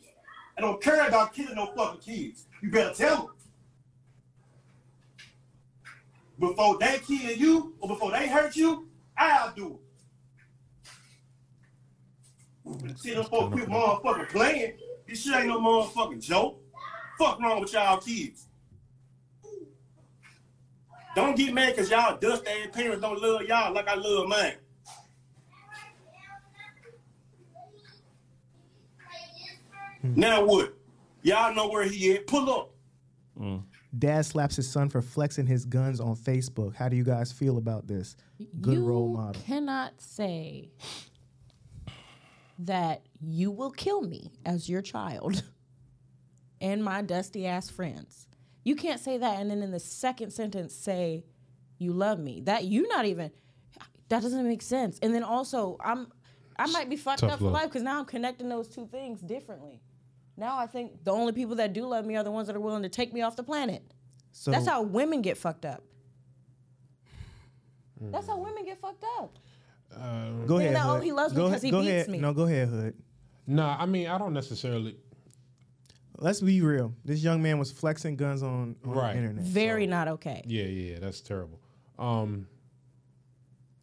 [0.58, 2.48] I don't care about killing no fucking kids.
[2.62, 3.30] You better tell them.
[6.38, 8.86] Before they kill you or before they hurt you,
[9.16, 9.78] I'll do
[12.84, 12.98] it.
[12.98, 14.74] See them folks quit motherfucking playing.
[15.08, 16.60] This shit ain't no motherfucking joke.
[17.18, 18.48] Fuck wrong with y'all kids.
[21.16, 24.56] Don't get mad cause y'all dust ass parents don't love y'all like I love mine.
[30.04, 30.16] Mm.
[30.16, 30.74] Now what?
[31.22, 32.26] Y'all know where he at.
[32.26, 32.70] Pull up.
[33.40, 33.62] Mm.
[33.98, 36.74] Dad slaps his son for flexing his guns on Facebook.
[36.74, 38.16] How do you guys feel about this?
[38.60, 39.40] Good you role model.
[39.46, 40.70] cannot say
[42.58, 45.42] that you will kill me as your child
[46.60, 48.26] and my dusty ass friends.
[48.64, 51.24] You can't say that and then in the second sentence say
[51.78, 52.40] you love me.
[52.44, 53.30] That you not even
[54.08, 54.98] that doesn't make sense.
[55.02, 56.08] And then also I'm
[56.56, 57.54] I might be fucked Tough up for love.
[57.54, 59.80] life because now I'm connecting those two things differently.
[60.36, 62.60] Now I think the only people that do love me are the ones that are
[62.60, 63.82] willing to take me off the planet.
[64.32, 65.82] So That's how women get fucked up.
[68.00, 69.38] That's how women get fucked up.
[70.46, 70.74] go ahead.
[70.74, 71.04] that, oh, Hood.
[71.04, 72.08] he loves me Go 'cause he go beats ahead.
[72.10, 72.18] me.
[72.18, 72.94] No, go ahead, Hood.
[73.46, 74.96] Nah, I mean, I don't necessarily.
[76.18, 76.94] Let's be real.
[77.04, 79.12] This young man was flexing guns on, on Right.
[79.12, 79.44] the internet.
[79.44, 80.42] Very not okay.
[80.46, 81.60] Yeah, yeah, that's terrible.
[81.98, 82.46] Um,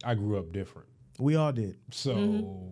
[0.04, 0.88] I grew up different,
[1.18, 1.76] We all did.
[1.90, 2.68] so Mm-hmm.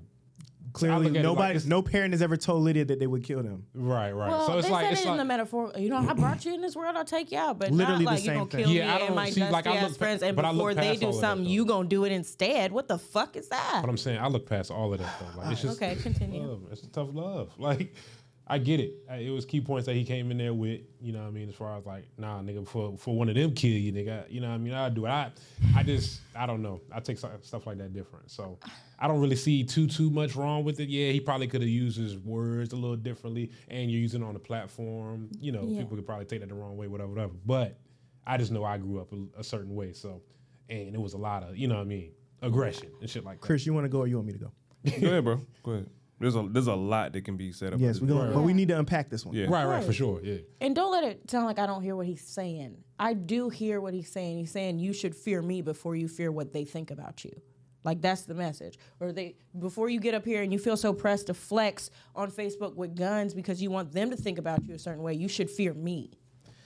[0.72, 3.24] Clearly, look at like nobody, it's- no parent has ever told Lydia that they would
[3.24, 3.64] kill them.
[3.74, 4.28] right, right.
[4.30, 5.72] Well, so it's they like said it's it in the like metaphor.
[5.76, 6.96] You know, I brought you in this world.
[6.96, 8.64] I'll take you out, but Literally not the like you same gonna thing.
[8.64, 10.22] kill Yeah, I me don't and my see, dusty like, I ass look pa- friends,
[10.22, 11.50] and but I look before they past do all of that, something, though.
[11.50, 12.72] you gonna do it instead.
[12.72, 13.78] What the fuck is that?
[13.82, 15.40] But I'm saying I look past all of that though.
[15.40, 16.42] Like it's just Okay, continue.
[16.42, 16.60] love.
[16.70, 17.50] It's tough love.
[17.58, 17.94] Like
[18.50, 18.94] I get it.
[19.08, 20.80] It was key points that he came in there with.
[21.00, 21.48] You know what I mean?
[21.48, 24.30] As far as like, nah, nigga, for for one of them kill you, nigga.
[24.30, 24.74] You know what I mean?
[24.74, 25.08] I do it.
[25.08, 25.30] I
[25.76, 26.80] I just I don't know.
[26.92, 28.30] I take stuff like that different.
[28.30, 28.58] So
[28.98, 30.88] I don't really see too too much wrong with it.
[30.88, 34.26] Yeah, he probably could have used his words a little differently, and you're using it
[34.26, 35.28] on the platform.
[35.40, 35.80] You know, Yeah.
[35.82, 37.32] people could probably take that the wrong way, whatever, whatever.
[37.46, 37.78] But
[38.26, 39.92] I just know I grew up a, a certain way.
[39.92, 40.22] So,
[40.68, 42.10] and it was a lot of you know what I mean
[42.42, 43.46] aggression and shit like that.
[43.46, 44.52] Chris, you want to go or you want me to go?
[45.00, 45.40] Go ahead, bro.
[45.62, 45.90] Go ahead.
[46.20, 48.02] There's a there's a lot that can be said about Yes, this.
[48.02, 48.32] we go.
[48.34, 49.34] But we need to unpack this one.
[49.34, 49.44] Yeah.
[49.44, 49.84] Right, right, Right.
[49.84, 50.20] for sure.
[50.22, 50.36] Yeah.
[50.60, 52.76] And don't let it sound like I don't hear what he's saying.
[52.98, 54.38] I do hear what he's saying.
[54.38, 57.32] He's saying you should fear me before you fear what they think about you.
[57.84, 58.78] Like that's the message.
[59.00, 62.30] Or they before you get up here and you feel so pressed to flex on
[62.30, 65.26] Facebook with guns because you want them to think about you a certain way, you
[65.28, 66.10] should fear me.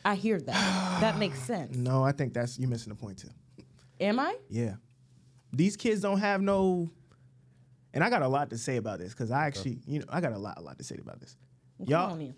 [0.04, 0.98] I hear that.
[1.00, 1.76] that makes sense.
[1.76, 3.28] No, I think that's you missing the point too.
[4.00, 4.34] Am I?
[4.50, 4.74] Yeah,
[5.52, 6.90] these kids don't have no.
[7.94, 10.20] And I got a lot to say about this because I actually, you know, I
[10.20, 11.36] got a lot, a lot to say about this.
[11.78, 12.34] Come Y'all, on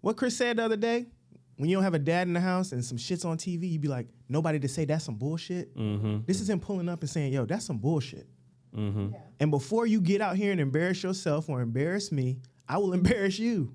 [0.00, 1.06] what Chris said the other day,
[1.56, 3.78] when you don't have a dad in the house and some shit's on TV, you
[3.78, 5.76] be like, nobody to say that's some bullshit.
[5.76, 6.20] Mm-hmm.
[6.26, 8.26] This is him pulling up and saying, yo, that's some bullshit.
[8.76, 9.08] Mm-hmm.
[9.40, 12.38] And before you get out here and embarrass yourself or embarrass me,
[12.68, 13.74] I will embarrass you.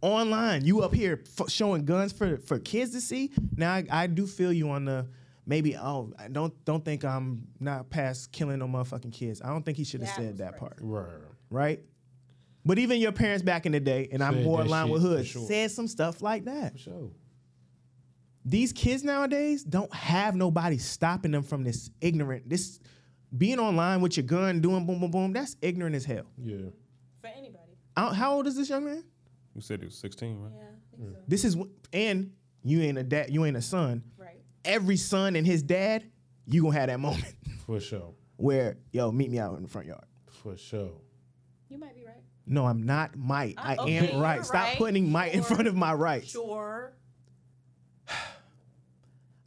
[0.00, 3.30] Online, you up here f- showing guns for for kids to see.
[3.56, 5.06] Now I, I do feel you on the
[5.46, 5.76] maybe.
[5.76, 9.40] Oh, I don't don't think I'm not past killing no motherfucking kids.
[9.42, 11.06] I don't think he should have said that part, Right.
[11.50, 11.80] right?
[12.64, 14.88] But even your parents back in the day, and I'm Said more that in line
[14.88, 15.46] with shit Hood, sure.
[15.48, 16.72] said some stuff like that.
[16.74, 17.10] For sure.
[18.44, 22.80] These kids nowadays don't have nobody stopping them from this ignorant, this
[23.36, 25.32] being online with your gun, doing boom, boom, boom.
[25.32, 26.26] That's ignorant as hell.
[26.38, 26.56] Yeah.
[27.20, 27.72] For anybody.
[27.96, 29.04] I- How old is this young man?
[29.54, 30.52] You said he was 16, right?
[30.98, 31.06] Yeah.
[31.28, 31.56] This is
[31.92, 32.32] and
[32.64, 34.02] you ain't a dad, you ain't a son.
[34.64, 34.72] Right.
[34.74, 36.04] Every son and his dad,
[36.46, 37.34] you gonna have that moment
[37.66, 38.14] For sure.
[38.36, 40.04] where yo meet me out in the front yard.
[40.42, 40.92] For sure.
[41.68, 42.16] You might be right.
[42.46, 43.54] No, I'm not might.
[43.56, 44.44] I Uh, okay, am you're right.
[44.44, 44.76] Stop right.
[44.78, 46.26] putting might in front of my right.
[46.26, 46.92] Sure.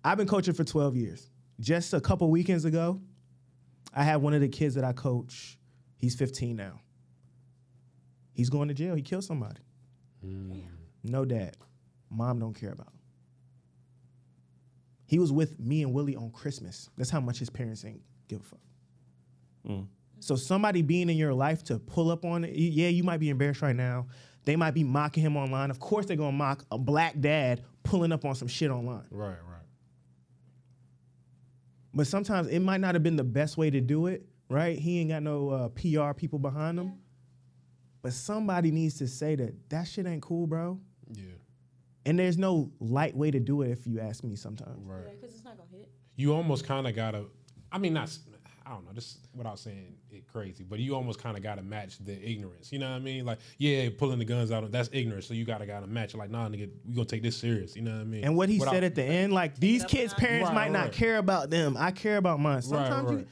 [0.04, 1.30] I've been coaching for 12 years.
[1.60, 3.02] Just a couple weekends ago,
[3.94, 5.58] I had one of the kids that I coach.
[5.98, 6.80] He's 15 now.
[8.34, 8.96] He's going to jail.
[8.96, 9.62] He killed somebody.
[11.04, 11.56] No dad.
[12.10, 12.95] Mom don't care about him.
[15.08, 16.90] He was with me and Willie on Christmas.
[16.98, 18.60] That's how much his parents ain't give a fuck.
[19.68, 19.88] Mm.
[20.20, 23.30] So somebody being in your life to pull up on it, yeah, you might be
[23.30, 24.08] embarrassed right now.
[24.46, 25.72] They might be mocking him online.
[25.72, 29.06] Of course, they're gonna mock a black dad pulling up on some shit online.
[29.12, 29.56] Right, right.
[31.94, 34.78] But sometimes it might not have been the best way to do it, right?
[34.78, 36.94] He ain't got no uh, PR people behind him.
[38.02, 40.80] But somebody needs to say that that shit ain't cool, bro.
[41.12, 41.24] Yeah.
[42.06, 44.78] And there's no light way to do it if you ask me sometimes.
[44.86, 45.02] Right.
[45.08, 45.90] Yeah, because it's not gonna hit.
[46.16, 47.26] You almost kind of gotta.
[47.72, 48.04] I mean, not.
[48.04, 48.20] s-
[48.68, 48.94] I don't know.
[48.94, 52.72] This without saying it crazy, but you almost kind of gotta match the ignorance.
[52.72, 53.24] You know what I mean?
[53.26, 54.64] Like, yeah, pulling the guns out.
[54.64, 55.28] Of that's ignorance.
[55.28, 56.14] So you gotta gotta match.
[56.16, 56.18] it.
[56.18, 57.76] Like, nah, nigga, we gonna take this serious.
[57.76, 58.24] You know what I mean?
[58.24, 60.72] And what he Without- said at the end, like these kids' a parents Right, might
[60.72, 60.92] not right.
[60.94, 61.76] care about them.
[61.78, 62.62] I care about mine.
[62.64, 63.20] Sometimes right.
[63.20, 63.28] you,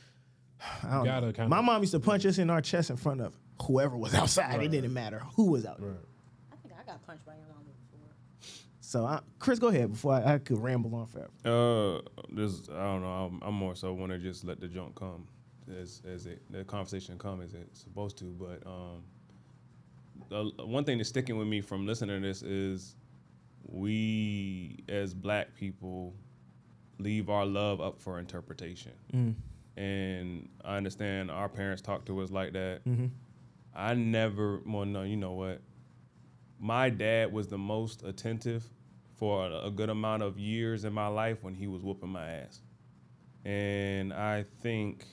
[0.90, 1.32] I don't gotta know.
[1.34, 4.14] kinda- My mom used to punch us in our chest in front of whoever was
[4.16, 4.62] outside.
[4.62, 5.98] It didn't matter who was out there.
[6.52, 7.52] I think I got punched by your mom before.
[8.94, 11.32] So, I, Chris, go ahead before I, I could ramble on forever.
[11.44, 13.07] Uh, this I don't know.
[13.07, 15.26] I'm, I'm more so want to just let the junk come
[15.82, 18.26] as as it the conversation come as it's supposed to.
[18.26, 19.02] But um,
[20.30, 22.95] the one thing that's sticking with me from listening to this is
[23.65, 26.14] we as black people
[26.99, 28.91] leave our love up for interpretation.
[29.76, 32.82] And I understand our parents talk to us like that.
[33.76, 35.61] I never, well, no, you know what?
[36.60, 38.64] My dad was the most attentive
[39.15, 42.30] for a, a good amount of years in my life when he was whooping my
[42.30, 42.61] ass.
[43.45, 45.06] And I think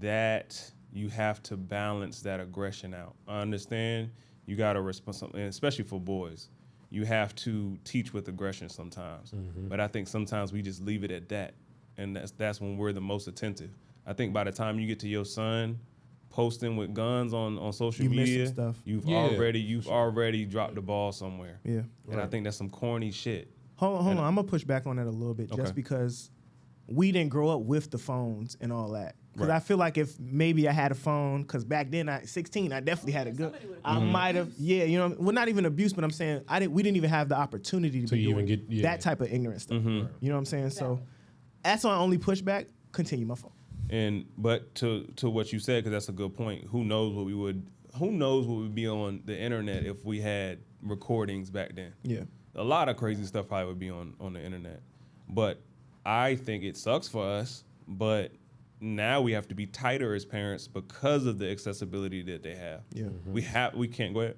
[0.00, 3.14] that you have to balance that aggression out.
[3.26, 4.10] I understand
[4.46, 6.48] you got to respond, especially for boys,
[6.90, 9.32] you have to teach with aggression sometimes.
[9.32, 9.68] Mm-hmm.
[9.68, 11.54] But I think sometimes we just leave it at that,
[11.98, 13.70] and that's that's when we're the most attentive.
[14.06, 15.78] I think by the time you get to your son
[16.30, 18.76] posting with guns on on social You missed media, stuff.
[18.84, 21.60] you've Yeah, already you've already dropped the ball somewhere.
[21.64, 21.82] Yeah.
[22.10, 23.50] And I think that's some corny shit.
[23.76, 24.26] Hold on, hold And- on.
[24.26, 25.62] I'm gonna push back on that a little bit, Okay.
[25.62, 26.30] just because
[26.86, 29.14] we didn't grow up with the phones and all that.
[29.32, 29.56] Because Right.
[29.56, 32.80] I feel like if maybe I had a phone, because back then I 16, I
[32.80, 33.54] definitely had a good.
[33.84, 36.72] I might have, yeah, you know, well, not even abuse, but I'm saying I didn't.
[36.72, 38.82] We didn't even have the opportunity to, To be even doing get- yeah.
[38.82, 39.78] that type of ignorant stuff.
[39.78, 40.06] Mm-hmm.
[40.20, 40.70] You know what I'm saying?
[40.70, 40.98] So
[41.62, 42.66] that's my only pushback.
[42.90, 43.52] Continue my phone.
[43.90, 46.64] And but to to what you said, because that's a good point.
[46.68, 47.66] Who knows what we would?
[47.98, 51.94] Who knows what would be on the internet if we had recordings back then?
[52.02, 52.22] Yeah.
[52.54, 54.80] a lot of crazy stuff probably would be on on the internet.
[55.28, 55.60] But
[56.04, 57.64] I think it sucks for us.
[57.86, 58.32] But
[58.80, 62.82] now we have to be tighter as parents because of the accessibility that they have.
[62.92, 63.04] Yeah.
[63.06, 63.32] Mm-hmm.
[63.32, 64.36] we have we can't go ahead.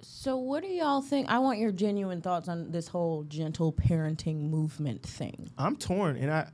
[0.00, 1.28] So, what do y'all think?
[1.28, 5.50] I want your genuine thoughts on this whole gentle parenting movement thing.
[5.58, 6.48] I'm torn, and I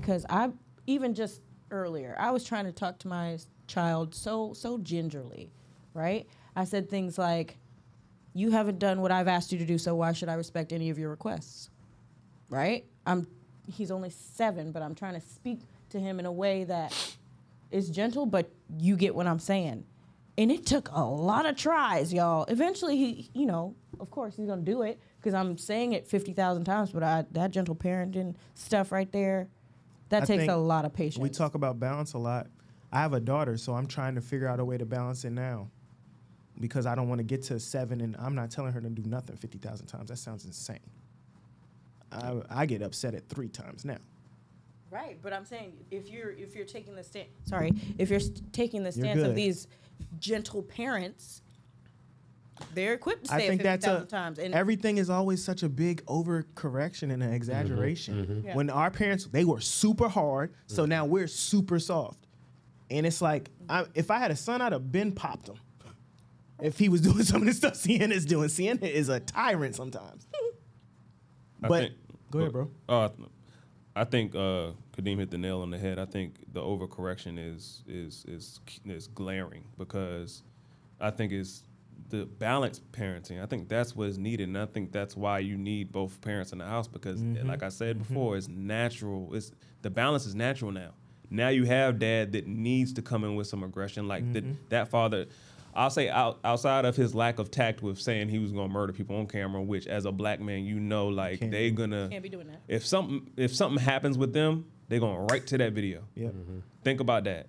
[0.00, 0.50] because I
[0.86, 5.50] even just earlier I was trying to talk to my child so so gingerly,
[5.94, 6.26] right?
[6.56, 7.58] I said things like,
[8.32, 10.90] "You haven't done what I've asked you to do, so why should I respect any
[10.90, 11.70] of your requests?"
[12.48, 12.86] Right?
[13.06, 13.26] I'm
[13.66, 15.60] he's only 7, but I'm trying to speak
[15.90, 17.16] to him in a way that
[17.70, 19.84] is gentle, but you get what I'm saying.
[20.38, 22.44] And it took a lot of tries, y'all.
[22.44, 26.06] Eventually he, you know, of course he's going to do it cuz I'm saying it
[26.06, 29.48] 50,000 times, but I that gentle parenting stuff right there
[30.08, 31.22] that I takes a lot of patience.
[31.22, 32.48] we talk about balance a lot.
[32.90, 35.30] I have a daughter, so I'm trying to figure out a way to balance it
[35.30, 35.68] now.
[36.60, 39.02] Because I don't want to get to seven and I'm not telling her to do
[39.08, 40.08] nothing 50,000 times.
[40.08, 40.80] That sounds insane.
[42.10, 43.98] I, I get upset at three times now.
[44.90, 48.50] Right, but I'm saying if you're if you're taking the stand, sorry, if you're st-
[48.54, 49.68] taking the stance of these
[50.18, 51.42] gentle parents,
[52.74, 54.38] they're equipped to I say it think that's a 50,000 times.
[54.38, 58.26] And everything is always such a big overcorrection and an exaggeration.
[58.26, 58.44] mhm.
[58.44, 58.54] Yeah.
[58.56, 62.26] When our parents they were super hard, so now we're super soft,
[62.90, 65.56] and it's like I, if I had a son, I'd have been popped him.
[66.60, 69.74] If he was doing some of the stuff Sienna is doing, Sienna is a tyrant
[69.76, 70.26] sometimes.
[71.60, 71.94] But think-
[72.30, 72.70] go ahead, bro.
[72.88, 73.08] Uh,
[73.96, 75.98] I think uh, Kadeem hit the nail on the head.
[75.98, 80.44] I think the overcorrection is is is is glaring because
[81.00, 81.64] I think it's
[82.10, 83.42] the balanced parenting.
[83.42, 86.52] I think that's what is needed, and I think that's why you need both parents
[86.52, 87.46] in the house because, Mhm.
[87.46, 89.34] like I said before, it's natural.
[89.34, 89.52] It's
[89.82, 90.94] the balance is natural now.
[91.30, 94.56] Now you have dad that needs to come in with some aggression, like that Mhm.
[94.70, 95.26] that father.
[95.74, 98.92] I'll say out, outside of his lack of tact with saying he was gonna murder
[98.92, 101.76] people on camera, which as a black man you know like Can't they do.
[101.76, 102.62] gonna Can't be doing that.
[102.66, 106.04] if something if something happens with them, they're going right to that video.
[106.14, 106.34] Yep.
[106.82, 107.48] Think about that.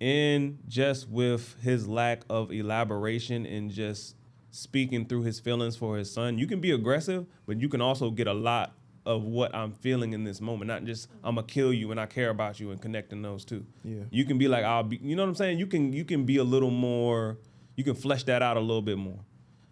[0.00, 4.14] And just with his lack of elaboration and just
[4.50, 8.10] speaking through his feelings for his son, you can be aggressive, but you can also
[8.10, 10.68] get a lot of what I'm feeling in this moment.
[10.68, 13.64] Not just I'm gonna kill you and I care about you and connecting those two.
[13.82, 14.02] Yeah.
[14.10, 14.98] You can be like I'll be.
[15.02, 15.58] You know what I'm saying?
[15.58, 17.38] You can you can be a little more.
[17.74, 19.20] You can flesh that out a little bit more.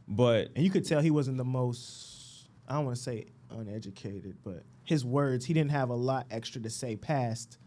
[0.09, 4.37] But And you could tell he wasn't the most, I don't want to say uneducated,
[4.45, 7.59] but his words, he didn't have a lot extra to say past,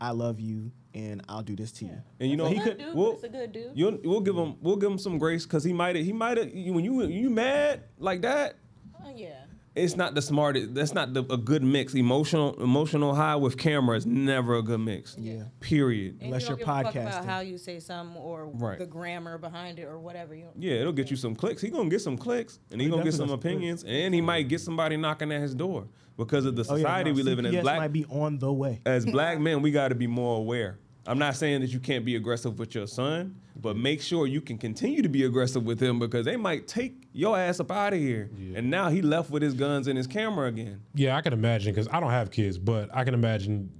[0.00, 1.96] I love you and I'll do this to you.
[2.20, 2.78] And you know he could.
[2.78, 3.72] dude, we'll, it's a good dude.
[3.74, 4.56] You'll, we'll give him.
[4.60, 5.96] We'll give him some grace because he might.
[5.96, 6.46] He might have.
[6.52, 8.56] When you you mad like that,
[9.04, 9.44] Oh, yeah.
[9.74, 10.74] It's not the smartest.
[10.74, 11.94] That's not the, a good mix.
[11.94, 15.16] Emotional emotional high with camera is never a good mix.
[15.18, 15.44] Yeah.
[15.60, 16.18] Period.
[16.20, 18.78] And you don't give a fuck about how you say something or Right.
[18.78, 20.34] the grammar behind it or whatever.
[20.34, 21.62] You Yeah, it'll get you some clicks.
[21.62, 24.14] He gonna get some clicks, and he, He gonna get some got some opinions, and
[24.14, 25.86] he might get somebody knocking at his door
[26.18, 27.46] because of the Oh, yeah, society no, we live in.
[27.46, 28.80] As black, might be on the way.
[28.84, 30.78] as black men, we got to be more aware.
[31.06, 34.40] I'm not saying that you can't be aggressive with your son, but make sure you
[34.40, 37.92] can continue to be aggressive with him because they might take your ass up out
[37.92, 38.30] of here.
[38.54, 40.80] And now he left with his guns and his camera again.
[40.94, 43.70] Yeah, I can imagine because I don't have kids, but I can imagine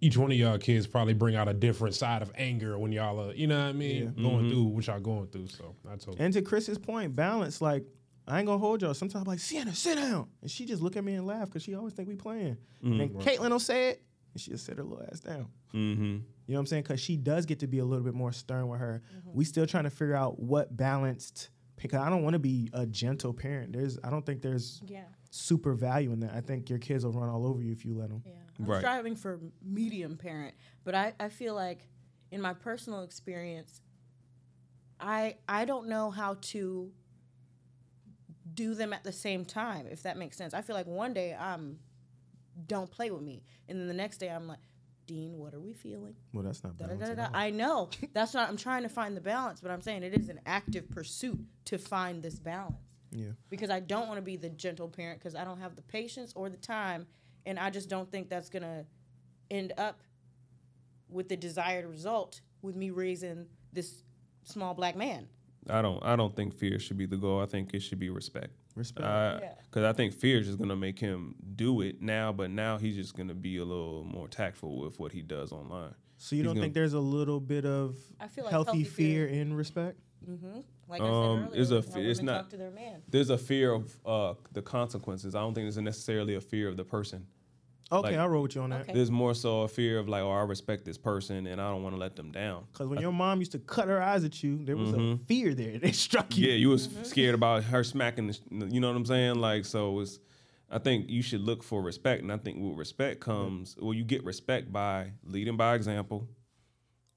[0.00, 3.20] each one of y'all kids probably bring out a different side of anger when y'all
[3.20, 4.22] are, you know what I mean, Yeah.
[4.22, 4.50] going Mhm.
[4.50, 5.48] through what y'all going through.
[5.48, 7.84] So I told And to Chris's point, balance, like,
[8.26, 8.94] I ain't gonna hold y'all.
[8.94, 10.26] Sometimes I'm like, Sienna, sit down.
[10.40, 12.56] And she just look at me and laugh because she always think we playing.
[12.82, 13.00] Mhm.
[13.02, 14.02] And Caitlin will say it,
[14.32, 15.48] and she just sit her little ass down.
[15.74, 16.02] Mm-hmm.
[16.04, 16.14] You
[16.48, 16.82] know what I'm saying?
[16.84, 19.02] Because she does get to be a little bit more stern with her.
[19.32, 21.50] We still trying to figure out what balanced.
[21.76, 23.72] Because I don't want to be a gentle parent.
[23.72, 25.04] There's, I don't think there's Yeah.
[25.30, 26.32] super value in that.
[26.32, 28.22] I think your kids will run all over you if you let them.
[28.24, 28.32] Yeah.
[28.60, 30.54] I'm striving for medium parent,
[30.84, 31.88] but I, I feel like
[32.30, 33.80] in my personal experience,
[35.00, 36.92] I I don't know how to
[38.54, 40.54] do them at the same time, if that makes sense.
[40.54, 41.78] I feel like one day I'm
[42.66, 43.42] don't play with me.
[43.68, 44.58] And then the next day I'm like,
[45.06, 46.14] Dean, what are we feeling?
[46.32, 47.16] Well, that's not Da, da, balance.
[47.16, 47.36] da, at all.
[47.40, 47.88] I know.
[48.12, 50.88] That's not I'm trying to find the balance, but I'm saying it is an active
[50.90, 52.76] pursuit to find this balance
[53.10, 53.30] Yeah.
[53.50, 56.32] because I don't want to be the gentle parent because I don't have the patience
[56.36, 57.06] or the time,
[57.46, 58.84] and I just don't think that's gonna
[59.50, 60.00] end up
[61.08, 64.04] with the desired result with me raising this
[64.44, 65.26] small black man.
[65.68, 66.02] I don't.
[66.04, 67.40] I don't think fear should be the goal.
[67.40, 68.52] I think it should be respect.
[68.74, 69.44] Respect.
[69.64, 72.96] Because I think fear is just gonna make him do it now, but now he's
[72.96, 75.94] just gonna be a little more tactful with what he does online.
[76.16, 78.68] So you He's don't gonna- think there's a little bit of I feel like healthy,
[78.78, 79.98] healthy fear in respect?
[80.28, 80.60] Mm-hmm.
[80.88, 83.02] Like I said um, earlier, is a fe- it's not talk to their man.
[83.08, 85.34] there's a fear of uh, the consequences.
[85.34, 87.26] I don't think there's necessarily a fear of the person.
[87.92, 88.86] Okay, Like, I'll roll with you on that.
[88.92, 91.82] There's more so a fear of like, oh, I respect this person and I don't
[91.82, 92.64] want to let them down.
[92.72, 95.20] Because when your mom used to cut her eyes at you, there was a Mhm.
[95.26, 95.78] fear there.
[95.78, 96.48] They struck you.
[96.48, 98.28] Yeah, you was scared about her smacking.
[98.28, 99.36] The, sh- you know what I'm saying?
[99.36, 100.18] Like, so it's.
[100.70, 104.04] I think you should look for respect, and I think with respect comes, well, you
[104.04, 106.28] get respect by leading by example,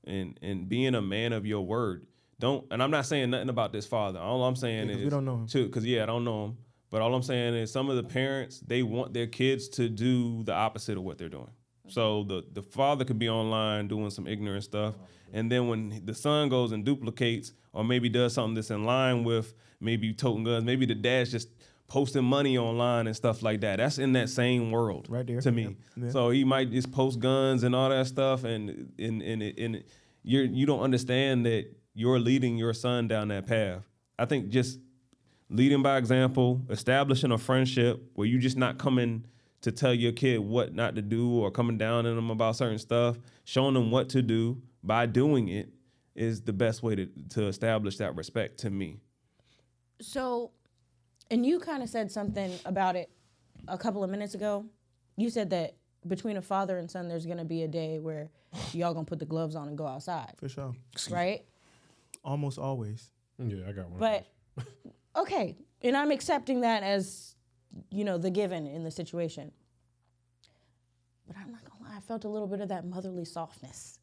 [0.04, 2.06] and and being a man of your word.
[2.38, 2.66] Don't.
[2.70, 4.20] And I'm not saying nothing about this father.
[4.20, 5.48] All I'm saying Yeah, 'cause is we don't know him.
[5.48, 6.58] Too, because yeah, I don't know him.
[6.90, 10.44] But all I'm saying is some of the parents they want their kids to do
[10.44, 11.50] the opposite of what they're doing.
[11.88, 14.96] So the the father could be online doing some ignorant stuff,
[15.34, 19.24] and then when the son goes and duplicates, or maybe does something that's in line
[19.24, 21.50] with maybe toting guns, maybe the dad's just
[21.88, 23.78] posting money online and stuff like that.
[23.78, 25.76] That's in that same world, right there to me.
[25.96, 26.10] Yeah.
[26.10, 29.84] So he might just post guns and all that stuff, and and and it- and
[30.24, 33.84] you're you don't understand that you're leading your son down that path.
[34.18, 34.80] I think just
[35.50, 39.26] leading by example, establishing a friendship where you're just not coming
[39.62, 42.78] to tell your kid what not to do or coming down on them about certain
[42.78, 45.70] stuff, showing them what to do by doing it
[46.16, 49.00] is the best way to, to establish that respect to me.
[50.02, 50.52] So,
[51.32, 53.10] and you kind of said something about it
[53.68, 54.66] a couple of minutes ago.
[55.18, 55.76] You said that
[56.08, 58.30] between a father and son, there's gonna be a day where
[58.72, 60.76] y'all gonna put the gloves on and go outside, For sure.
[61.10, 61.44] right?
[62.24, 63.10] Almost always.
[63.40, 64.00] Yeah, I got one.
[64.00, 64.26] But
[65.16, 67.36] okay, and I'm accepting that as,
[67.92, 69.52] you know, the given in the situation.
[71.28, 74.00] But I'm not gonna lie, I felt a little bit of that motherly softness.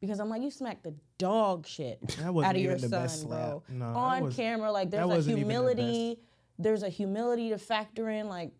[0.00, 2.88] Because I'm like, you smacked the dog shit That wasn't out of your even the
[2.88, 3.62] son, best bro.
[3.68, 6.18] No, On was- camera, like there's a wasn't the humility.
[6.60, 8.50] There's a humility to factor in, like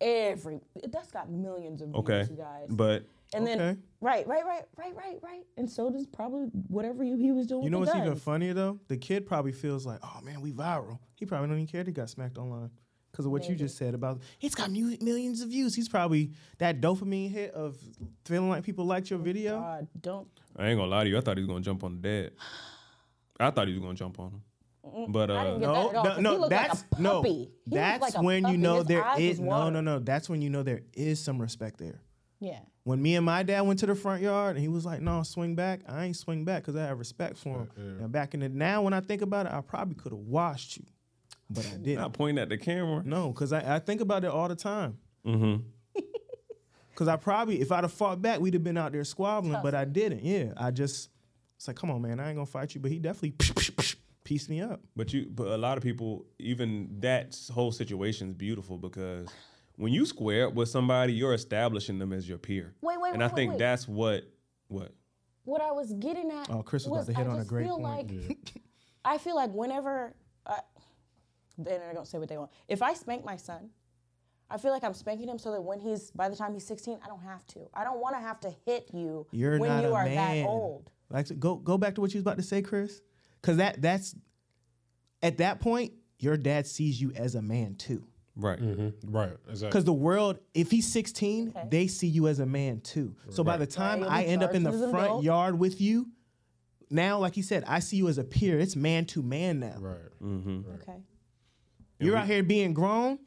[0.00, 0.60] every
[0.92, 2.66] that's got millions of views, Okay, you guys.
[2.70, 3.80] but and then Okay.
[4.00, 5.44] right, right, right, right, right, right.
[5.56, 7.64] And so does probably whatever you, he was doing.
[7.64, 8.22] You know with what's the even guns.
[8.22, 8.78] funnier though?
[8.88, 10.98] The kid probably feels like, oh man, we viral.
[11.16, 12.70] He probably don't even care that he got smacked online
[13.10, 15.74] because of what you just said about it's got mu- millions of views.
[15.74, 17.76] He's probably that dopamine hit of
[18.24, 19.58] feeling like people liked your video.
[19.60, 21.18] God, don't I ain't gonna lie to you.
[21.18, 22.32] I thought he was gonna jump on the dad.
[23.40, 24.42] I thought he was gonna jump on him.
[25.12, 27.28] But uh, No, that at all, no, 'cause no, looked like that's no, puppy.
[27.28, 29.98] He looked that's like a when you know His there is no, no, no.
[29.98, 32.00] That's when you know there is some respect there.
[32.40, 32.60] Yeah.
[32.84, 35.22] When me and my dad went to the front yard and he was like, "No,
[35.22, 37.98] swing back." I ain't swing back because I have respect for him.
[38.00, 40.76] Now back in the now, when I think about it, I probably could have washed
[40.78, 40.84] you,
[41.50, 41.96] but I didn't.
[41.98, 43.02] not pointing at the camera.
[43.04, 44.98] No, because I, I think about it all the time.
[45.26, 45.62] Mm-hmm.
[46.92, 49.72] Because I probably, if I'd have fought back, we'd have been out there squabbling, but
[49.72, 50.24] I didn't.
[50.24, 51.10] Yeah, I just,
[51.56, 52.80] it's like, come on, man, I ain't gonna fight you.
[52.80, 53.36] But he definitely
[54.24, 54.80] pieced me up.
[54.96, 59.28] But you, but a lot of people, even that whole situation is beautiful because
[59.78, 62.74] when you square up with somebody, you're establishing them as your peer.
[62.82, 63.58] Wait, wait, and wait, I wait, think wait.
[63.58, 64.24] that's what,
[64.66, 64.92] what.
[65.44, 66.50] What I was getting at.
[66.50, 68.10] Oh, Chris was about to hit I on a just great feel point.
[68.10, 68.54] Like,
[69.04, 70.14] I feel like whenever,
[70.44, 70.58] I,
[71.56, 72.50] then they're gonna say what they want.
[72.66, 73.70] If I spank my son,
[74.50, 76.98] I feel like I'm spanking him so that when he's by the time he's 16,
[77.02, 77.60] I don't have to.
[77.72, 80.42] I don't want to have to hit you You're when not you a are man.
[80.42, 80.90] that old.
[81.08, 83.00] Like, go go back to what you was about to say, Chris,
[83.40, 84.16] because that that's
[85.22, 88.07] at that point, your dad sees you as a man too.
[88.38, 88.58] Right.
[89.04, 89.32] Right.
[89.48, 89.68] Exactly.
[89.68, 93.14] Because the world, if he's 16, they see you as a man too.
[93.30, 95.24] So by the time you'll I end up in the charged as an front adult.
[95.24, 96.06] yard with you,
[96.90, 98.58] now, like he said, I see you as a peer.
[98.58, 99.76] It's man to man now.
[99.78, 99.98] Right.
[100.22, 100.60] Mm-hmm.
[100.80, 100.98] Okay.
[102.00, 103.18] You're out here being grown.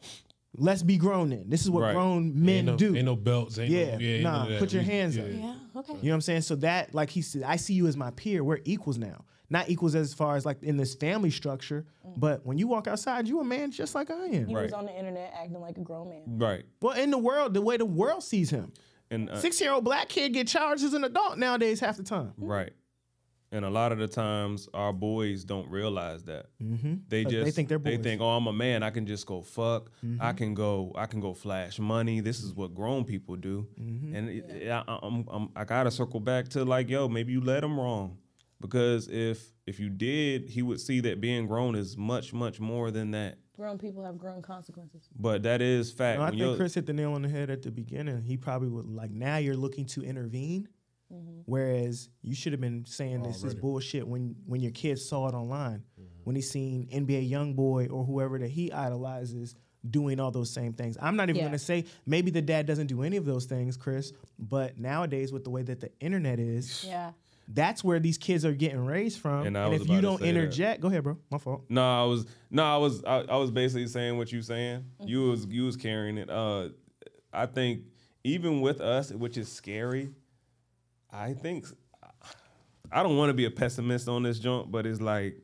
[0.57, 1.45] Let's be grown then.
[1.47, 1.93] This is what Right.
[1.93, 2.95] grown men ain't no, do.
[2.95, 3.57] Ain't no belts.
[3.59, 5.23] Ain't Yeah, no, yeah nah, none put your We- hands yeah.
[5.23, 5.29] up.
[5.31, 5.55] Yeah.
[5.77, 5.93] Okay.
[5.93, 6.41] You know what I'm saying?
[6.41, 8.43] So that, like he said, I see you as my peer.
[8.43, 9.23] We're equals now.
[9.51, 13.27] Not equals as far as like in this family structure, but when you walk outside,
[13.27, 14.47] you a man just like I am.
[14.47, 16.23] He was on the internet acting like a grown man.
[16.25, 16.63] Right.
[16.81, 18.71] Well, in the world, the way the world sees him,
[19.11, 22.03] And uh, six year old black kid get charged as an adult nowadays half the
[22.03, 22.31] time.
[22.37, 22.71] Right.
[23.53, 26.45] And a lot of the times, our boys don't realize that.
[26.63, 26.93] Mm-hmm.
[27.09, 28.81] They 'Cause just they think they're They think, oh, I'm a man.
[28.83, 29.91] I can just go fuck.
[30.21, 30.93] I can go.
[30.95, 32.21] I can go flash money.
[32.21, 33.67] This is what grown people do.
[33.77, 37.63] And it, I, I'm, I'm, I gotta circle back to like, yo, maybe you led
[37.63, 38.17] them wrong,
[38.61, 42.91] because if if you did, he would see that being grown is much much more
[42.91, 43.37] than that.
[43.55, 45.09] Grown people have grown consequences.
[45.19, 46.19] But that is fact.
[46.19, 48.21] No, I When think Chris hit the nail on the head at the beginning.
[48.21, 50.67] He probably would like now you're looking to intervene,
[51.11, 51.41] mm-hmm.
[51.45, 55.33] whereas you should have been saying this is bullshit when when your kids saw it
[55.33, 56.23] online, mm-hmm.
[56.23, 59.55] when he seen NBA YoungBoy or whoever that he idolizes
[59.89, 60.97] doing all those same things.
[61.01, 61.47] I'm not even Yeah.
[61.47, 65.43] gonna say maybe the dad doesn't do any of those things, Chris, but nowadays with
[65.43, 67.13] the way that the internet is, Yeah.
[67.47, 69.45] That's where these kids are getting raised from.
[69.45, 70.29] And And, if you don't say that.
[70.29, 71.17] interject, go ahead, bro.
[71.29, 71.63] My fault.
[71.69, 74.85] No, I was no, I was I, I was basically saying what you saying.
[75.05, 75.29] You Mm-hmm.
[75.31, 76.29] was you was carrying it.
[76.29, 76.69] Uh,
[77.33, 77.81] I think
[78.23, 80.11] even with us, which is scary,
[81.11, 81.65] I think
[82.91, 85.37] I don't want to be a pessimist on this jump, but it's like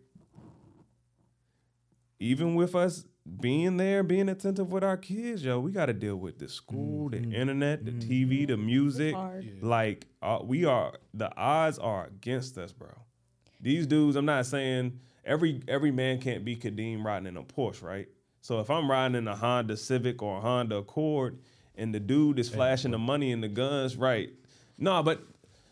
[2.19, 3.05] even with us
[3.39, 7.09] being there, being attentive with our kids, yo, we got to deal with the school,
[7.09, 9.13] the internet, the TV, the music.
[9.13, 9.45] hard.
[9.61, 12.89] Like uh, we are, the odds are against us, bro.
[13.59, 17.83] These dudes, I'm not saying every every man can't be Kadeem riding in a Porsche,
[17.83, 18.07] right?
[18.41, 21.39] So if I'm riding in a Honda Civic or a Honda Accord,
[21.75, 24.29] and the dude is flashing the money and the guns, right?
[24.77, 25.21] No, but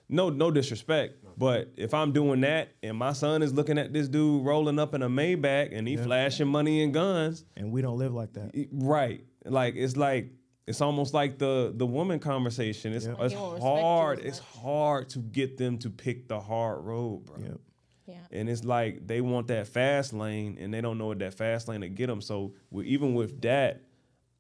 [0.09, 1.23] no, no disrespect.
[1.37, 4.93] But if I'm doing that and my son is looking at this dude rolling up
[4.93, 8.67] in a Maybach and he flashing money and guns, And we don't live like that.
[8.71, 9.23] right?
[9.43, 10.31] Like it's like
[10.67, 12.93] it's almost like the the woman conversation.
[12.93, 14.19] It's it's He won't respect you hard.
[14.19, 17.37] It's hard to get them to pick the hard road, bro.
[17.37, 17.59] Yep.
[18.07, 18.15] Yeah.
[18.31, 21.67] And it's like they want that fast lane, and they don't know what that fast
[21.67, 22.21] lane to get them.
[22.21, 23.81] So with, even with that,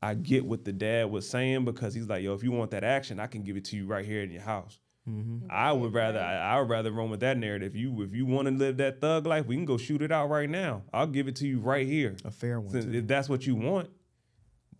[0.01, 2.83] I get what the dad was saying because he's like, "Yo, if you want that
[2.83, 4.79] action, I can give it to you right here in your house."
[5.09, 5.47] Mm-hmm.
[5.51, 7.75] I would rather I, I would rather run with that narrative.
[7.75, 10.29] You if you want to live that thug life, we can go shoot it out
[10.29, 10.83] right now.
[10.91, 12.15] I'll give it to you right here.
[12.25, 12.71] A fair one.
[12.71, 13.89] Since- if that's what you want.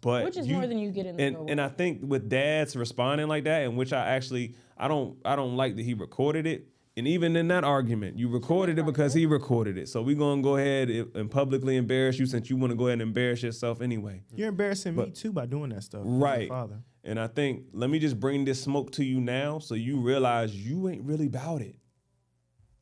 [0.01, 2.27] But Which is you- more than you get in the and and I think with
[2.29, 5.93] dads responding like that, in which I actually I don't I don't like that he
[5.93, 6.67] recorded it.
[6.97, 9.89] And even in that argument, you recorded it because he recorded it.
[9.89, 12.85] So we're gonna go ahead and and publicly embarrass you since you want to go
[12.87, 14.23] ahead and embarrass yourself anyway.
[14.33, 16.01] You're embarrassing me too by doing that stuff.
[16.03, 16.49] Right.
[16.49, 16.79] Father.
[17.05, 20.55] And I think let me just bring this smoke to you now so you realize
[20.55, 21.75] you ain't really about it.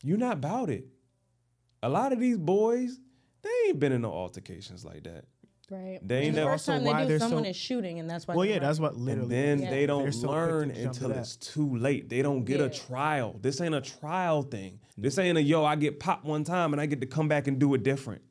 [0.02, 0.86] You're not about it.
[1.82, 3.00] A lot of these boys,
[3.42, 5.26] They ain't been in no altercations like that.
[5.70, 6.00] Right.
[6.02, 8.10] They ain't the never- first time why they do, they're so- someone is shooting, and
[8.10, 8.36] that's why.
[8.36, 9.24] Well, they're yeah, that's what literally.
[9.24, 9.70] And then Yeah.
[9.70, 12.08] they don't so learn until it's too late.
[12.08, 12.68] They don't get Yeah.
[12.68, 13.38] a trial.
[13.42, 14.80] This ain't a trial thing.
[14.98, 17.48] This ain't a yo, I get popped one time and I get to come back
[17.48, 18.22] and do it different.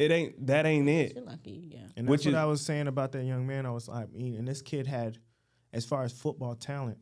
[0.00, 1.14] It ain't that ain't it.
[1.14, 1.80] You're lucky, yeah.
[1.96, 3.66] And Which that's what is- I was saying about that young man.
[3.66, 5.18] I was like, I mean, and this kid had,
[5.72, 6.98] as far as football talent,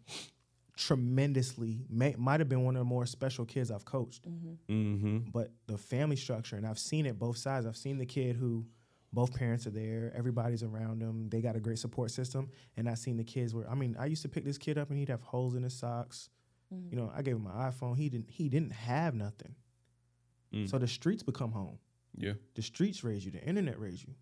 [0.77, 1.85] tremendously.
[1.91, 4.29] Might have been one of the more special kids I've coached.
[4.69, 5.31] Mm-hmm.
[5.33, 7.67] But the family structure, and I've seen it both sides.
[7.67, 8.65] I've seen the kid who
[9.13, 12.99] both parents are there, everybody's around them, they got a great support system, and I've
[12.99, 15.09] seen the kids where I mean, I used to pick this kid up and he'd
[15.09, 16.29] have holes in his socks.
[16.73, 16.91] Mm-hmm.
[16.91, 17.97] You know, I gave him my iPhone.
[17.97, 18.31] He didn't.
[18.31, 19.55] He didn't have nothing.
[20.55, 20.71] Mm.
[20.71, 21.79] So the streets become home.
[22.19, 22.33] Yeah.
[22.55, 23.31] The streets raise you.
[23.31, 24.15] The internet raise you.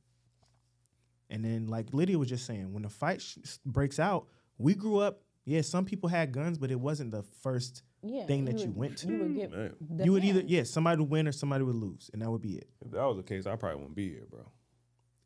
[1.31, 4.27] And then, like Lydia was just saying, when the fight sh- breaks out,
[4.59, 5.23] we grew up.
[5.45, 8.99] Yeah, some people had guns, but it wasn't the first Yeah, thing that you went
[8.99, 9.09] to.
[9.09, 9.51] You would get.
[9.51, 10.51] The you would either, hands.
[10.53, 12.69] yeah, somebody would win or somebody would lose, and that would be it.
[12.85, 14.51] if that was the case, I probably wouldn't be here, bro.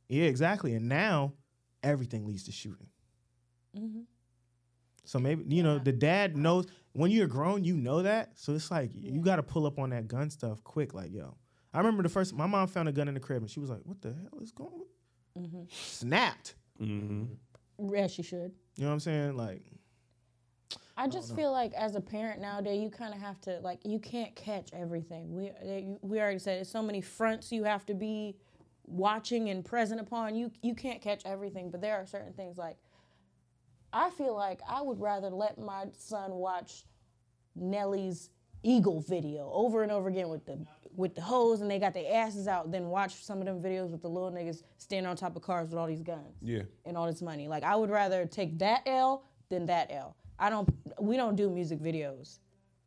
[0.08, 0.74] Yeah, exactly.
[0.74, 1.34] And now
[1.82, 2.88] everything leads to shooting.
[3.78, 4.00] Mm-hmm.
[5.04, 8.32] So maybe you know the dad knows when you're grown, you know that.
[8.38, 10.92] So it's like you got to pull up on that gun stuff quick.
[10.94, 11.36] Like yo,
[11.72, 13.70] I remember the first my mom found a gun in the crib and she was
[13.70, 14.70] like, "What the hell is going?"
[15.36, 15.66] on?
[15.70, 16.54] Snapped.
[16.80, 17.94] Mm-hmm.
[17.94, 18.52] Yes, you should.
[18.76, 19.36] You know what I'm saying?
[19.36, 19.62] Like
[20.96, 23.98] I just feel like as a parent nowadays, you kind of have to like you
[23.98, 25.34] can't catch everything.
[25.34, 28.36] We they- we already said it's so many fronts you have to be
[28.86, 30.34] watching and present upon.
[30.34, 32.76] You you can't catch everything, but there are certain things like
[33.92, 36.84] I feel like I would rather let my son watch
[37.56, 38.30] Nelly's
[38.62, 40.58] Eagle video over and over again with the
[40.96, 43.90] with the hose and they got their asses out then watch some of them videos
[43.90, 46.62] with the little niggas standing on top of cars with all these guns Yeah.
[46.84, 47.48] and all this money.
[47.48, 50.16] Like I would rather take that L than that L.
[50.38, 50.68] I don't.
[51.00, 52.38] We don't do music videos.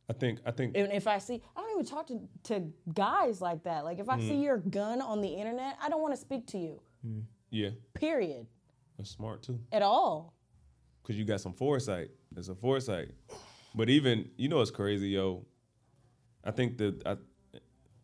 [0.09, 3.41] I think I think And if I see, I don't even talk to, to guys
[3.41, 3.83] like that.
[3.85, 4.27] Like if I Mm.
[4.27, 6.79] see your gun on the internet, I don't want to speak to you.
[7.49, 8.45] yeah, Period.
[8.97, 9.59] that's smart too.
[9.71, 10.33] At all.
[11.03, 12.11] Cause you got some foresight.
[12.31, 13.09] There's a foresight.
[13.75, 15.45] But even you know it's crazy, yo.
[16.43, 17.17] I think that I,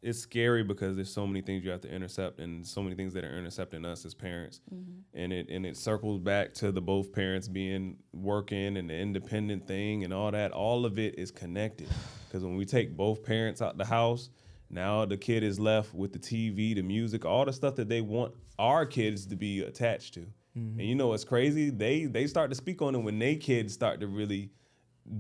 [0.02, 3.14] it's scary because there's so many things you have to intercept and so many things
[3.14, 4.62] that are intercepting us as parents.
[4.74, 4.92] Mm-hmm.
[5.14, 9.68] And it and it circles back to the both parents being working and the independent
[9.68, 10.52] thing and all that.
[10.52, 11.90] All of it is connected.
[12.28, 14.30] Because when we take both parents out the house,
[14.70, 18.02] now the kid is left with the TV, the music, all the stuff that they
[18.02, 20.22] want our kids to be attached to.
[20.22, 20.80] Mm-hmm.
[20.80, 21.72] And you know what's crazy?
[21.72, 24.52] They they start to speak on it when they kids start to really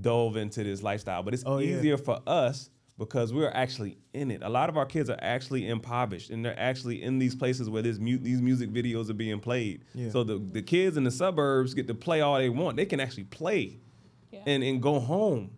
[0.02, 1.22] delve into this lifestyle.
[1.24, 1.78] But it's Oh, yeah.
[1.78, 2.70] easier for us
[3.00, 4.44] because we're actually in it.
[4.44, 7.82] A lot of our kids are actually impoverished and they're actually in these places where
[7.82, 9.86] this mu- these music videos are being played.
[9.96, 10.10] Yeah.
[10.12, 12.76] So the, the kids in the suburbs get to play all they want.
[12.78, 13.80] They can actually play
[14.46, 15.52] and, and go home.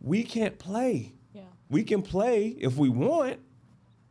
[0.00, 1.12] We can't play.
[1.34, 1.42] Yeah.
[1.68, 3.38] We can play if we want,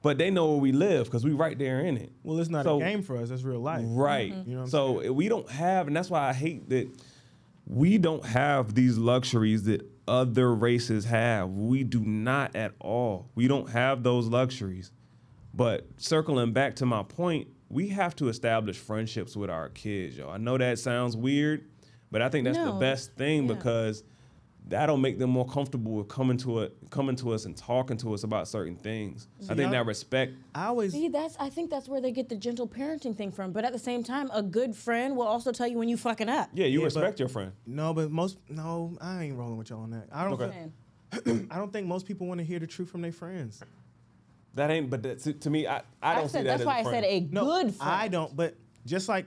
[0.03, 2.11] but they know where we live because we right there in it.
[2.23, 3.29] Well, it's not So- a game for us.
[3.29, 3.83] That's real life.
[3.87, 4.31] Right.
[4.31, 4.49] Mm-hmm.
[4.49, 4.69] You know what I'm
[5.05, 6.87] so we don't have, and that's why I hate that
[7.65, 11.49] we don't have these luxuries that other races have.
[11.51, 13.29] We do not at all.
[13.35, 14.91] We don't have those luxuries.
[15.53, 20.29] But circling back to my point, we have to establish friendships with our kids, yo.
[20.29, 21.65] I know that sounds weird,
[22.11, 23.53] but I think that's the best thing Yeah.
[23.55, 24.03] because
[24.67, 28.13] that'll make them more comfortable with coming to it, coming to us and talking to
[28.13, 29.27] us about certain things.
[29.49, 32.29] I think I- that respect I always See, that's I think that's where they get
[32.29, 33.51] the gentle parenting thing from.
[33.51, 36.29] But at the same time, a good friend will also tell you when you fucking
[36.29, 36.49] up.
[36.53, 37.51] Yeah, you Yeah, but- respect your friend.
[37.65, 40.07] no, but most no, I ain't rolling with y'all on that.
[40.11, 40.33] I don't.
[40.39, 40.69] Okay.
[41.49, 43.63] I don't think most people want to hear the truth from their friends.
[44.55, 46.65] That ain't, but that, to, to me, I, I don't I see that that's as
[46.67, 47.03] why a I friend.
[47.05, 47.91] said a No, good friend.
[47.91, 48.35] I don't.
[48.35, 48.55] But
[48.85, 49.25] just like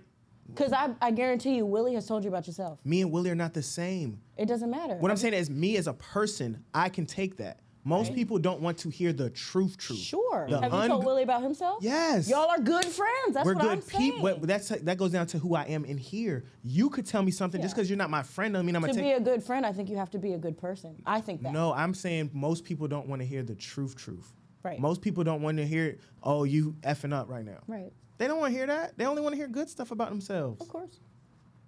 [0.49, 2.79] Because I, I guarantee you, Willie has told you about yourself.
[2.85, 4.21] me and Willie are not the same.
[4.37, 4.97] It doesn't matter.
[4.97, 7.61] What I'm saying is, me as a person, I can take that.
[7.85, 8.17] Most Right.
[8.17, 9.77] people don't want to hear the truth.
[9.77, 9.99] Truth.
[9.99, 10.47] Sure.
[10.49, 11.79] The Have you told un- Willie about himself?
[11.83, 12.29] Yes.
[12.29, 13.33] Y'all are good friends.
[13.35, 14.13] That's We're what I'm good saying.
[14.13, 14.37] people.
[14.43, 16.45] That's that goes down to who I am in here.
[16.63, 17.77] You could tell me something just Yeah.
[17.79, 18.57] because you're not my friend.
[18.57, 19.17] I mean, I'm to gonna be take.
[19.17, 20.95] a good friend, I think you have to be a good person.
[21.05, 21.53] I think that.
[21.53, 23.97] No, I'm saying most people don't want to hear the truth.
[23.97, 24.33] Truth.
[24.63, 24.79] Right.
[24.79, 27.93] Most people don't want to hear, "Oh, you effing up right now." Right.
[28.23, 28.97] They don't want to hear that.
[28.97, 30.61] They only want to hear good stuff about themselves.
[30.61, 31.01] Of course.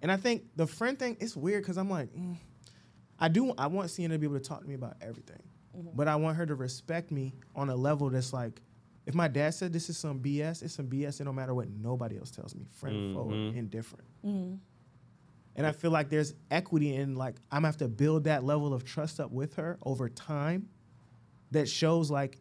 [0.01, 2.37] And I think the friend thing it's weird because I'm like, mm,
[3.19, 3.53] I do.
[3.57, 5.43] I want Sienna to be able to talk to me about everything,
[5.77, 5.89] Mm-hmm.
[5.95, 8.61] but I want her to respect me on a level that's like,
[9.05, 11.19] if my dad said this is some BS, it's some BS.
[11.19, 14.07] It no matter what nobody else tells me, friend, foe, or indifferent.
[14.25, 14.55] Mm-hmm.
[15.57, 18.73] And I feel like there's equity in like I'm gonna have to build that level
[18.73, 20.69] of trust up with her over time.
[21.51, 22.39] That shows like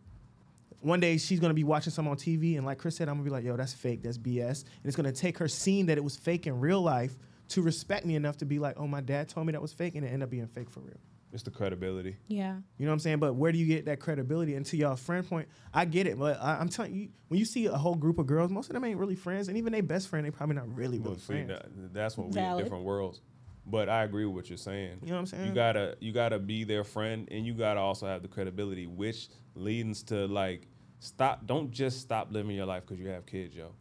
[0.84, 3.24] one day she's gonna be watching some on TV, and like Chris said, I'm gonna
[3.24, 4.62] be like, yo, that's fake, that's BS.
[4.64, 7.16] And it's gonna take her seeing that it was fake in real life
[7.48, 9.94] to respect me enough to be like, oh, my dad told me that was fake,
[9.94, 10.98] and it ended up being fake for real.
[11.32, 12.16] It's the credibility.
[12.28, 12.58] Yeah.
[12.78, 13.18] You know what I'm saying?
[13.18, 14.54] But where do you get that credibility?
[14.54, 17.44] And to y'all friend point, I get it, but I, I'm telling you, when you
[17.44, 19.82] see a whole group of girls, most of them ain't really friends, and even their
[19.82, 21.48] best friend, they probably not really really Well, see, friends.
[21.48, 23.20] that, that's when we in different worlds.
[23.66, 24.98] But I agree with what you're saying.
[25.02, 25.46] You know what I'm saying?
[25.46, 29.28] You gotta you gotta be their friend, and you gotta also have the credibility, which
[29.54, 30.68] leads to like
[31.00, 31.46] stop.
[31.46, 33.72] Don't just stop living your life because you have kids, yo.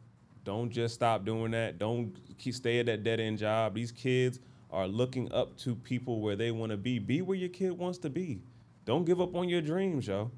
[0.43, 1.79] Don't just stop doing that.
[1.79, 3.75] Don't keep stay at that dead end job.
[3.75, 4.39] These kids
[4.71, 6.99] are looking up to people where they want to be.
[6.99, 8.41] Be where your kid wants to be.
[8.85, 10.31] Don't give up on your dreams, yo.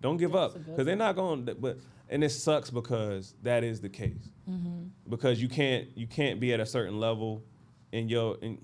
[0.00, 1.46] Don't give up because they're not going.
[1.46, 1.78] to But
[2.10, 4.28] and it sucks because that is the case.
[5.08, 7.42] Because you can't you can't be at a certain level,
[7.92, 8.58] and yo, and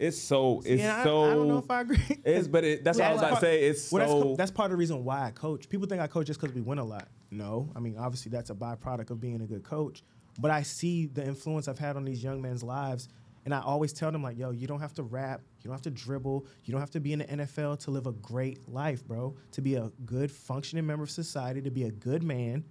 [0.00, 1.24] it's so it's yeah, I- so.
[1.24, 1.98] I, don't know if I agree.
[2.24, 3.62] It's but it, that's what I was about to say.
[3.64, 5.68] It's well, that's, so co- that's part of the reason why I coach.
[5.68, 7.08] People think I coach just because we win a lot.
[7.30, 10.02] No, I mean obviously that's a byproduct of being a good coach.
[10.38, 13.08] But I see the influence I've had on these young men's lives,
[13.44, 15.82] and I always tell them like, "Yo, you don't have to rap, you don't have
[15.82, 19.04] to dribble, you don't have to be in the NFL to live a great life,
[19.06, 19.36] bro.
[19.52, 22.64] To be a good functioning member of society, to be a good man."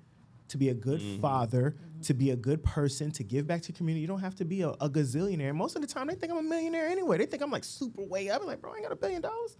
[0.49, 1.21] To be a good mm-hmm.
[1.21, 4.45] father, to be a good person, to give back to community, you don't have to
[4.45, 5.53] be a, a gazillionaire.
[5.53, 7.17] Most of the time, they think I'm a millionaire anyway.
[7.17, 8.41] They think I'm like super way up.
[8.41, 9.57] I'm like, bro, I ain't got a billion dollars.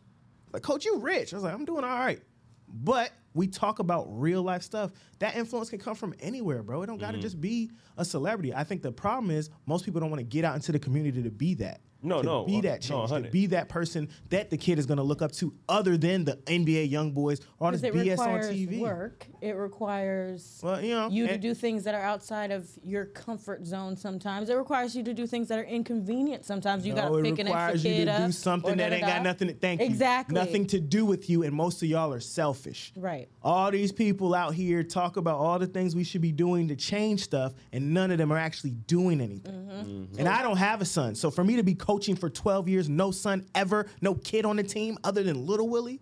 [0.52, 1.34] Like, coach, you rich.
[1.34, 2.22] I was like, I'm doing all right.
[2.68, 4.92] But we talk about real life stuff.
[5.20, 6.82] That influence can come from anywhere, bro.
[6.82, 7.22] It don't gotta mm-hmm.
[7.22, 8.54] just be a celebrity.
[8.54, 11.24] I think the problem is most people don't want to get out into the community
[11.24, 11.82] to be that.
[12.02, 13.26] No, to no, Be uh, that no, change.
[13.26, 16.36] to be that person that the kid is gonna look up to other than the
[16.46, 18.80] NBA YoungBoys or all this Because it BS on TV.
[18.80, 19.28] work.
[19.42, 19.52] It
[20.00, 23.98] requires Well, you know, you to do things that are outside of your comfort zone
[23.98, 24.50] sometimes.
[24.50, 26.86] It requires you to do things that are inconvenient sometimes.
[26.86, 27.50] You no, gotta it pick an extra kid up.
[27.50, 29.86] It requires you kid to do something that ain't got nothing to thank you.
[29.88, 30.36] Exactly.
[30.36, 32.94] Nothing to do with you, and most of y'all are selfish.
[32.96, 33.28] Right.
[33.42, 36.76] All these people out here talk about all the things we should be doing to
[36.76, 39.54] change stuff, and none of them are actually doing anything.
[39.54, 40.20] Mm-hmm.
[40.20, 42.88] And I don't have a son, so for me to be coaching for 12 years,
[42.88, 46.00] no son ever, no kid on the team other than Little Willie,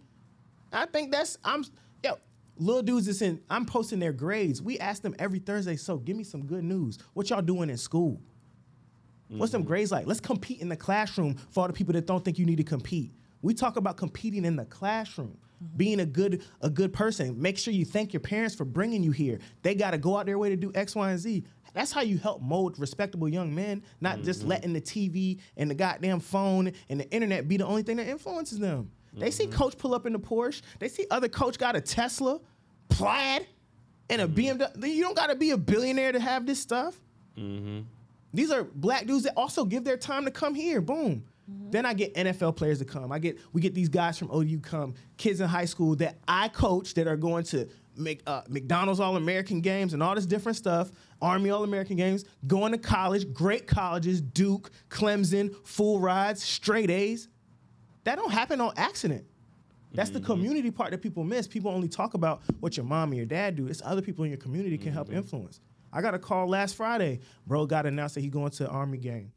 [0.73, 1.64] I think that's I'm
[2.03, 2.15] yo.
[2.57, 4.61] Little dudes is in, I'm posting their grades.
[4.61, 6.99] We ask them every Thursday, so give me some good news.
[7.14, 8.19] What y'all doing in school?
[9.30, 9.69] What's them mm-hmm.
[9.69, 10.05] grades like?
[10.05, 12.65] Let's compete in the classroom for all the people that don't think you need to
[12.65, 13.14] compete.
[13.41, 15.77] We talk about competing in the classroom, mm-hmm.
[15.77, 17.41] being a good a good person.
[17.41, 19.39] Make sure you thank your parents for bringing you here.
[19.61, 21.45] They got to go out their way to do X, Y, and Z.
[21.77, 24.49] That's how you help mold respectable young men, not just mm-hmm.
[24.49, 28.07] letting the TV and the goddamn phone and the internet be the only thing that
[28.07, 28.89] influences them.
[29.13, 29.53] They see mm-hmm.
[29.53, 30.63] coach pull up in the Porsche.
[30.79, 32.39] They see other coach got a Tesla,
[32.89, 33.45] plaid,
[34.09, 34.59] and a mm-hmm.
[34.59, 34.91] BMW.
[34.91, 36.95] You don't got to be a billionaire to have this stuff.
[37.35, 40.81] These are black dudes that also give their time to come here.
[40.81, 41.25] Boom.
[41.69, 43.11] Then I get NFL players to come.
[43.11, 46.47] I get we get these guys from OU come, kids in high school that I
[46.47, 50.55] coach that are going to make uh, McDonald's All American games and all this different
[50.55, 50.91] stuff,
[51.22, 57.27] Army All American games, going to college, great colleges, Duke, Clemson, full rides, straight A's.
[58.03, 59.26] That don't happen on accident.
[59.94, 60.31] That's the mm-hmm.
[60.31, 61.48] community part that people miss.
[61.48, 63.68] People only talk about what your mom and your dad do.
[63.68, 65.18] It's other people in your community can help mm-hmm.
[65.18, 65.60] influence.
[65.91, 67.22] I got a call last Friday.
[67.45, 69.31] Bro got announced that he going to Army game.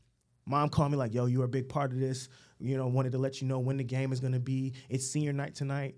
[0.46, 2.28] Mom called me like, "Yo, you're a big part of this.
[2.58, 4.74] You know, wanted to let you know when the game is gonna be.
[4.88, 5.94] It's senior night tonight.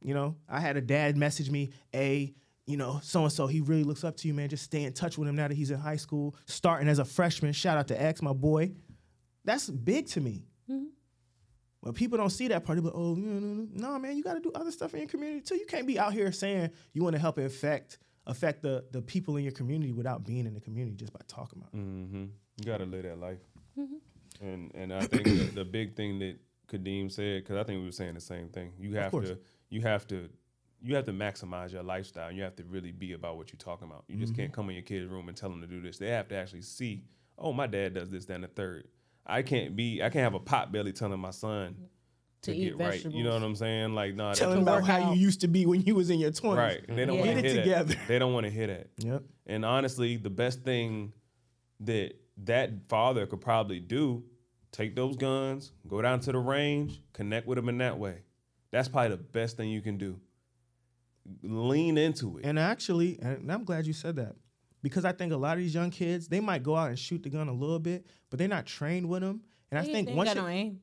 [0.00, 2.34] You know, I had a dad message me, "A,
[2.68, 3.46] you know, so and so.
[3.46, 4.48] He really looks up to you, man.
[4.48, 7.04] Just stay in touch with him now that he's in high school, starting as a
[7.04, 7.52] freshman.
[7.52, 8.72] Shout out to X, my boy.
[9.44, 10.44] That's big to me.
[11.82, 12.76] But people don't see that part.
[12.76, 13.92] They be like, oh, no, no, no.
[13.92, 15.56] no, man, you got to do other stuff in your community too.
[15.56, 19.36] You can't be out here saying you want to help affect affect the the people
[19.36, 21.78] in your community without being in the community just by talking about it.
[21.78, 22.24] Mm-hmm.
[22.58, 23.38] You gotta live that life.
[24.40, 26.36] And and I think the, the big thing that
[26.70, 28.72] Kadeem said, because I think we were saying the same thing.
[28.78, 29.38] You have to
[29.70, 30.28] you have to
[30.82, 32.30] you have to maximize your lifestyle.
[32.30, 34.04] You have to really be about what you're talking about.
[34.08, 34.42] You just Mm-hmm.
[34.42, 35.98] can't come in your kid's room and tell them to do this.
[35.98, 37.02] They have to actually see,
[37.36, 38.86] oh, my dad does this, then the third.
[39.26, 41.76] I can't be I can't have a pot belly telling my son
[42.42, 43.04] to, To eat get right.
[43.04, 43.94] You know what I'm saying?
[43.94, 45.16] Like, no, nah, Tell that's them about how out.
[45.16, 46.58] you used to be when you was in your twenties.
[46.58, 46.96] right.
[46.96, 47.24] They don't Yeah.
[47.24, 47.94] want to Get it together.
[47.94, 48.08] that.
[48.08, 48.88] They don't want to hear that.
[48.98, 49.22] Yep.
[49.46, 51.12] And honestly, the best thing
[51.80, 52.12] that
[52.44, 54.22] that father could probably do,
[54.72, 58.22] take those guns, go down to the range, connect with them in that way.
[58.70, 60.20] That's probably the best thing you can do.
[61.42, 62.44] Lean into it.
[62.44, 64.34] And actually, and I'm glad you said that
[64.82, 67.22] because I think a lot of these young kids they might go out and shoot
[67.22, 69.42] the gun a little bit, but they're not trained with them.
[69.70, 70.80] And I think they once got you, no aim.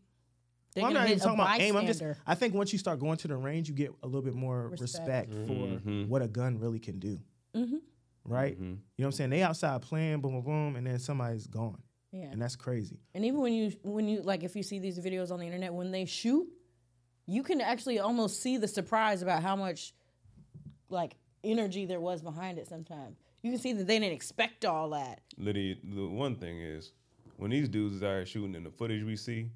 [0.74, 1.76] They're Well, I'm not even talking about aim.
[1.78, 2.04] I'm just.
[2.28, 4.68] I think once you start going to the range, you get a little bit more
[4.70, 5.48] respect, Respect.
[5.48, 6.04] for Mm-hmm.
[6.10, 7.20] what a gun really can do.
[7.56, 7.80] Mhm.
[8.26, 8.58] Right?
[8.58, 9.30] You know what I'm saying?
[9.30, 11.82] They outside playing, boom, boom, boom, and then somebody's gone,
[12.12, 12.26] Yeah.
[12.32, 13.00] and that's crazy.
[13.14, 15.74] And even when you when you like if you see these videos on the internet
[15.74, 16.48] when they shoot,
[17.28, 19.94] you can actually almost see the surprise about how much
[20.90, 23.18] like energy there was behind it sometimes.
[23.44, 25.22] You can see that they didn't expect all that.
[25.38, 26.92] Liddy, the one thing is,
[27.38, 29.50] when these dudes are shooting in the footage we see,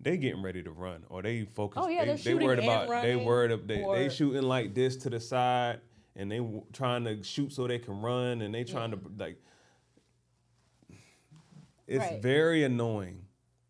[0.00, 1.82] they getting ready to run or they focus.
[1.84, 4.42] Oh, yeah, they, they're they shooting worried and about they worried ab- they, they shooting
[4.42, 5.80] like this to the side
[6.16, 9.36] and they w- trying to shoot so they can run and they trying to like.
[11.86, 12.20] It's Right.
[12.22, 13.22] very annoying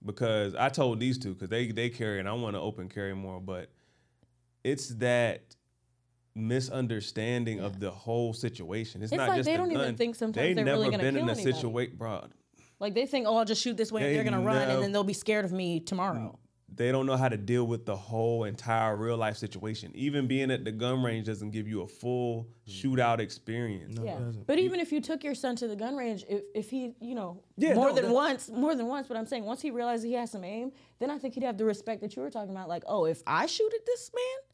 [0.05, 3.15] because I told these two because they they carry and I want to open carry
[3.15, 3.71] more, but
[4.65, 5.56] it's that
[6.37, 9.03] misunderstanding of the whole situation.
[9.03, 10.91] It's, It's not like just they the don't even think sometimes they they're never really
[10.91, 12.27] gonna been in a situation, bro.
[12.79, 14.83] Like they think, oh, I'll just shoot this way and They they're gonna run, and
[14.83, 16.39] then they'll be scared of me tomorrow.
[16.75, 19.93] They don't know how to deal with the whole entire real life situation.
[19.95, 22.83] Even being at the gun range doesn't give you a full mm.
[22.83, 23.99] shootout experience.
[24.03, 26.93] yeah, but even if you took your son to the gun range, if, if he,
[27.01, 29.07] you know, Yeah, more no, than once, more than once.
[29.07, 31.57] But I'm saying once he realizes he has some aim, then I think he'd have
[31.57, 32.69] the respect that you were talking about.
[32.69, 34.46] Like, oh, if I shoot at this man,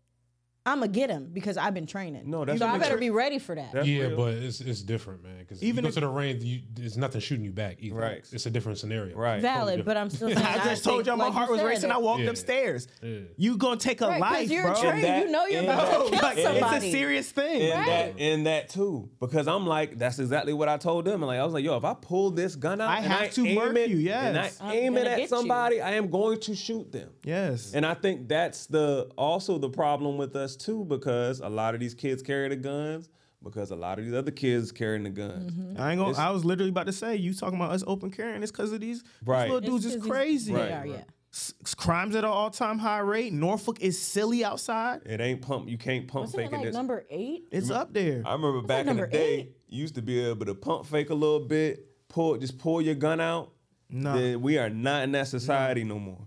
[0.64, 2.30] I'm gonna get him because I've been training.
[2.30, 3.72] No, that's so I better makes- be ready for that.
[3.72, 4.16] That's yeah, real.
[4.16, 5.39] but it's it's different, man.
[5.40, 7.78] Because Even even you go if- to the range, you, there's nothing shooting you back
[7.80, 7.97] either.
[7.97, 8.24] Right.
[8.30, 9.16] It's a different scenario.
[9.16, 9.43] right.
[9.43, 10.28] Valid, but I'm still.
[10.39, 11.90] I just told y'all my like heart was said, racing.
[11.90, 12.30] I walked Yeah.
[12.30, 12.86] upstairs.
[13.02, 13.18] Yeah.
[13.36, 14.80] You gonna take a Right, 'cause life, you're bro?
[14.80, 15.05] trained.
[15.05, 16.76] that- you know you're and about that- to kill Like, somebody.
[16.76, 17.62] it's a serious thing.
[17.72, 21.14] and that and that too because I'm like that's exactly what I told them.
[21.14, 23.26] And Like I was like, yo, if I pull this gun out, I have I
[23.28, 26.55] to aim murk it, you, and I aim it at somebody, I am going to
[26.55, 27.10] shoot them.
[27.24, 27.72] Yes.
[27.74, 31.81] And I think that's the also the problem with us too, because a lot of
[31.81, 33.09] these kids carry the guns,
[33.43, 35.53] because a lot of these other kids carrying the guns.
[35.53, 35.81] Mm-hmm.
[35.81, 36.11] I ain't gonna.
[36.11, 38.43] It's- I was literally about to say you talking about us open carrying.
[38.43, 39.51] It's because of these, these Right.
[39.51, 40.53] little It's dudes is 'cause these- crazy.
[40.55, 40.89] They Right, are, right.
[40.91, 41.05] yeah.
[41.35, 43.33] S- crimes at an all time high rate.
[43.33, 45.01] Norfolk is silly outside.
[45.07, 45.66] It ain't pump.
[45.69, 46.74] You can't pump Wasn't fake it in like this.
[46.77, 47.49] number eight?
[47.51, 48.23] It's up there.
[48.27, 49.57] I remember back in the day, eight.
[49.69, 52.95] you used to be able to pump fake a little bit, pull just pull your
[52.97, 53.51] gun out.
[53.89, 54.15] No.
[54.15, 56.19] Then we are not in that society no more.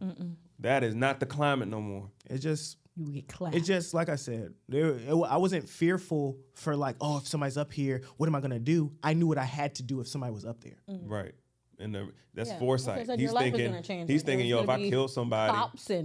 [0.60, 2.10] That is not the climate no more.
[2.28, 3.56] It just You get clapped.
[3.56, 7.58] It just like I said, there, it, I wasn't fearful for like, oh, if somebody's
[7.58, 8.94] up here, what am I gonna do?
[9.04, 10.78] I knew what I had to do if somebody was up there.
[10.90, 11.02] Mm.
[11.04, 11.34] Right.
[11.78, 13.06] And the, that's Yeah, foresight.
[13.06, 13.84] said, he's your life is thinking.
[13.84, 14.10] change.
[14.10, 15.54] He's Like, thinking, yo, if I kill somebody,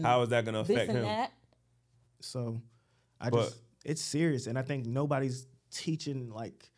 [0.02, 1.02] how is that gonna affect him?
[1.04, 1.32] that.
[2.20, 2.60] So
[3.20, 6.70] I But- just it's serious, and I think nobody's teaching like.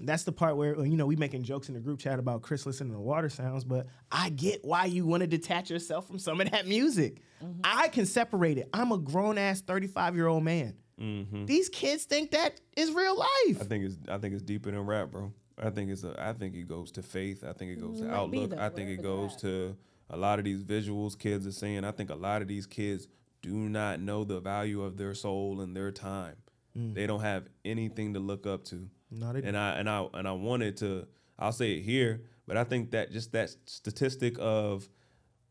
[0.00, 2.66] That's the part where you know we making jokes in the group chat about Chris
[2.66, 6.40] listening to water sounds, but I get why you want to detach yourself from some
[6.40, 7.22] of that music.
[7.64, 8.68] I can separate it.
[8.72, 10.74] I'm a grown ass 35 year old man.
[11.00, 11.44] Mm-hmm.
[11.46, 13.60] These kids think that is real life.
[13.60, 15.32] I think it's I think it's deeper than rap, bro.
[15.60, 17.44] I think it's a I think it goes to faith.
[17.44, 18.54] I think it goes to outlook.
[18.58, 19.76] I think it goes it's to
[20.10, 21.84] a lot of these visuals kids are seeing.
[21.84, 23.06] I think a lot of these kids
[23.42, 26.36] do not know the value of their soul and their time.
[26.76, 26.94] Mm.
[26.94, 28.88] They don't have anything to look up to.
[29.10, 31.06] No, they and I and I and I wanted to.
[31.38, 34.88] I'll say it here, but I think that just that statistic of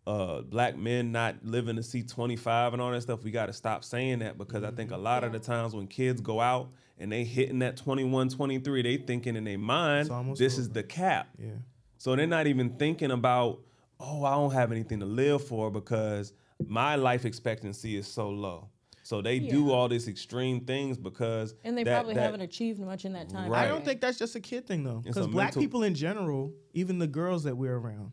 [0.08, 3.54] uh, black men not living to see 25 and all that stuff, we got to
[3.54, 6.70] stop saying that because I think a lot of the times when kids go out
[6.98, 10.82] and they hitting that 21, 23, they thinking in their mind, almost this is the
[10.82, 11.28] cap.
[11.38, 11.50] Yeah.
[11.98, 13.60] So they're not even thinking about,
[14.00, 16.32] oh, I don't have anything to live for because
[16.66, 18.70] my life expectancy is so low.
[19.08, 22.82] So they do all these extreme things because And they that- probably that- haven't achieved
[22.82, 23.50] much in that time.
[23.50, 23.64] Right.
[23.64, 26.54] I don't think that's just a kid thing though, because black mental- people in general,
[26.74, 28.12] even the girls that we're around,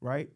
[0.00, 0.30] right?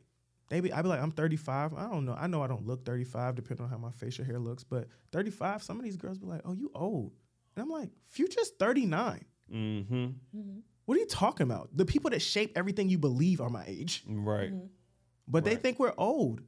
[0.51, 1.73] They be, I be like, I'm 35.
[1.73, 2.13] I don't know.
[2.13, 4.65] I know I don't look 35, depending on how my facial hair looks.
[4.65, 7.13] But 35, some of these girls be like, "Oh, you old,"
[7.57, 9.25] and I'm like, "Future's 39.
[9.51, 10.07] Mm-hmm.
[10.85, 11.75] What are you talking about?
[11.75, 14.53] The people that shape everything you believe are my age, Right.
[15.27, 16.43] but they think we're old."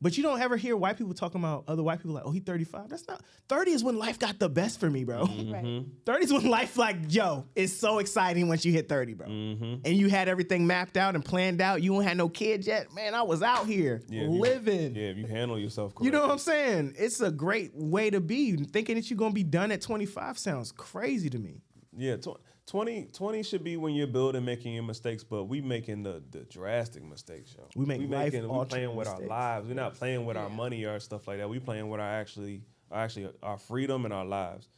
[0.00, 2.40] But you don't ever hear white people talking about other white people like, "Oh, he
[2.40, 5.24] 35." That's not 30 is when life got the best for me, bro.
[5.24, 5.84] Right.
[6.04, 9.26] 30 is when life like, yo, it's so exciting once you hit 30, bro.
[9.26, 9.74] Mm-hmm.
[9.86, 11.82] And you had everything mapped out and planned out.
[11.82, 12.92] You don't had no kids yet.
[12.92, 14.94] Man, I was out here Yeah, if you- living.
[14.96, 16.06] Yeah, if you handle yourself correctly.
[16.06, 16.94] You know what I'm saying?
[16.98, 18.54] It's a great way to be.
[18.56, 21.62] Thinking that you're gonna be done at 25 sounds crazy to me.
[21.96, 22.36] Yeah, tw-
[22.66, 26.40] 20, 20 should be when you're building, making your mistakes, but we making the, the
[26.40, 27.64] drastic mistakes, yo.
[27.76, 29.68] We make we making, we life-altering playing with our lives.
[29.68, 31.48] We're not playing with our money or stuff like that.
[31.48, 32.62] We playing with our actually,
[32.92, 34.68] actually our freedom and our lives,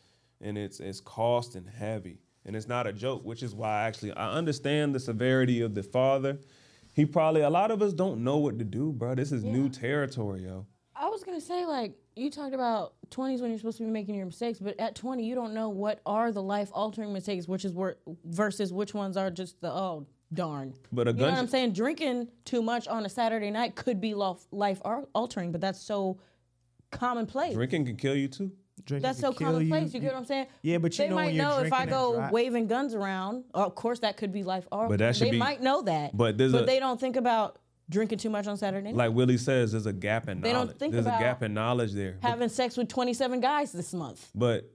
[0.42, 3.24] and it's it's costing heavy, and it's not a joke.
[3.24, 6.38] Which is why actually I understand the severity of the father.
[6.92, 9.14] He probably a lot of us don't know what to do, bro.
[9.14, 10.66] This is new territory, yo.
[11.00, 14.14] I was gonna say like you talked about 20s when you're supposed to be making
[14.14, 17.64] your mistakes, but at 20 you don't know what are the life altering mistakes, which
[17.64, 20.74] is where versus which ones are just the oh darn.
[20.92, 21.72] But a You know what I'm saying?
[21.72, 26.18] Drinking too much on a Saturday night could be life altering, but that's so
[26.90, 27.54] commonplace.
[27.54, 28.50] drinking can kill you too.
[28.84, 29.92] Drinking That's so commonplace.
[29.92, 30.46] You, get what I'm saying?
[30.62, 32.94] Yeah, but you they know might when you're know if I go and waving guns
[32.94, 33.44] around.
[33.52, 34.90] Of course, that could be life altering.
[34.90, 37.58] But that should they be- might know that, but there's a- they don't think about
[37.90, 38.94] drinking too much on Saturday night.
[38.96, 40.42] Like Willie says, there's a gap in knowledge.
[40.42, 42.18] They don't think there's a about gap in knowledge there.
[42.20, 44.28] But- having sex with 27 guys this month.
[44.34, 44.70] But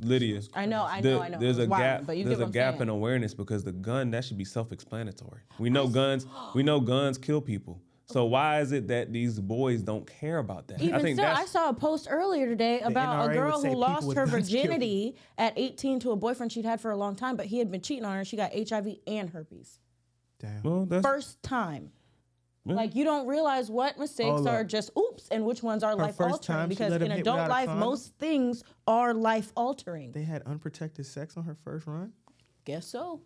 [0.00, 1.38] Lydia, I know, I the- know, I know.
[1.38, 2.06] There's a wild, gap.
[2.06, 2.82] but you there's get a what I'm gap saying.
[2.82, 5.40] in awareness because the gun that should be self-explanatory.
[5.58, 6.26] We know guns.
[6.54, 7.82] We know guns kill people.
[8.06, 10.80] So why is it that these boys don't care about that?
[10.80, 13.74] Even I think still, that's I saw a post earlier today about a girl who
[13.74, 17.44] lost her virginity at 18 to a boyfriend she'd had for a long time, but
[17.44, 18.24] he had been cheating on her.
[18.24, 19.78] She got HIV and herpes.
[20.40, 20.62] Damn.
[20.62, 21.90] well, that's First time.
[22.74, 24.66] Like you don't realize what mistakes oh, Hold are up.
[24.66, 26.68] just oops and which ones are life altering.
[26.68, 30.12] Because in adult life, most things are life altering.
[30.12, 32.12] They had unprotected sex on her first run.
[32.64, 33.20] Guess so.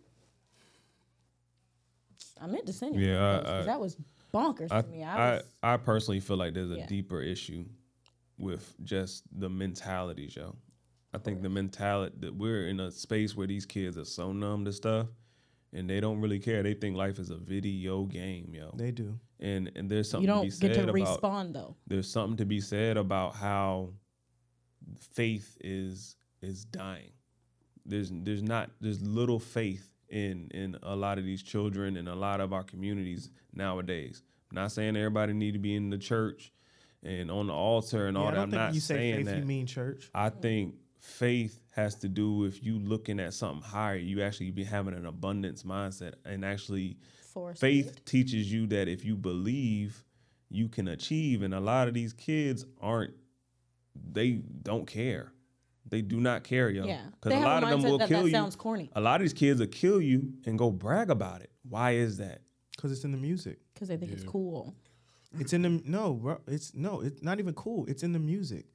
[2.41, 3.05] I meant to send you.
[3.07, 3.97] Yeah, that I- I- that was
[4.33, 5.03] bonkers I, to me.
[5.03, 6.87] I, I, was, I personally feel like there's a Yeah.
[6.87, 7.65] deeper issue
[8.37, 10.55] with just the mentalities, yo.
[11.13, 14.65] I think the mentality that we're in a space where these kids are so numb
[14.65, 15.07] to stuff
[15.71, 16.63] and they don't really care.
[16.63, 18.71] They think life is a video game, yo.
[18.75, 19.19] They do.
[19.43, 21.75] And and there's something you don't be get to about respawn though.
[21.85, 23.89] there's something to be said about how
[25.13, 27.11] faith is is dying.
[27.85, 32.15] There's there's not there's little faith in in a lot of these children and a
[32.15, 34.23] lot of our communities nowadays.
[34.51, 36.51] I'm not saying everybody need to be in the church
[37.03, 38.35] and on the altar and Yeah, all I that.
[38.35, 39.37] don't I'm think not you say saying faith, that.
[39.37, 40.09] you mean church.
[40.13, 43.97] I think faith has to do with you looking at something higher.
[43.97, 46.97] You actually be having an abundance mindset and actually
[47.33, 50.05] Force faith teaches you that if you believe,
[50.49, 51.41] you can achieve.
[51.41, 53.13] And a lot of these kids aren't.
[54.11, 55.33] They don't care.
[55.89, 56.85] They do not care, yo.
[56.85, 57.01] Yeah.
[57.11, 58.31] Because a have a lot of them will that kill that you.
[58.31, 58.89] sounds corny.
[58.95, 61.51] A lot of these kids will kill you and go brag about it.
[61.67, 62.41] Why is that?
[62.75, 63.59] Because it's in the music.
[63.73, 64.73] Because they think it's cool.
[65.39, 66.39] It's in the no, bro.
[66.47, 67.01] It's no.
[67.01, 67.85] It's not even cool.
[67.87, 68.65] It's in the music.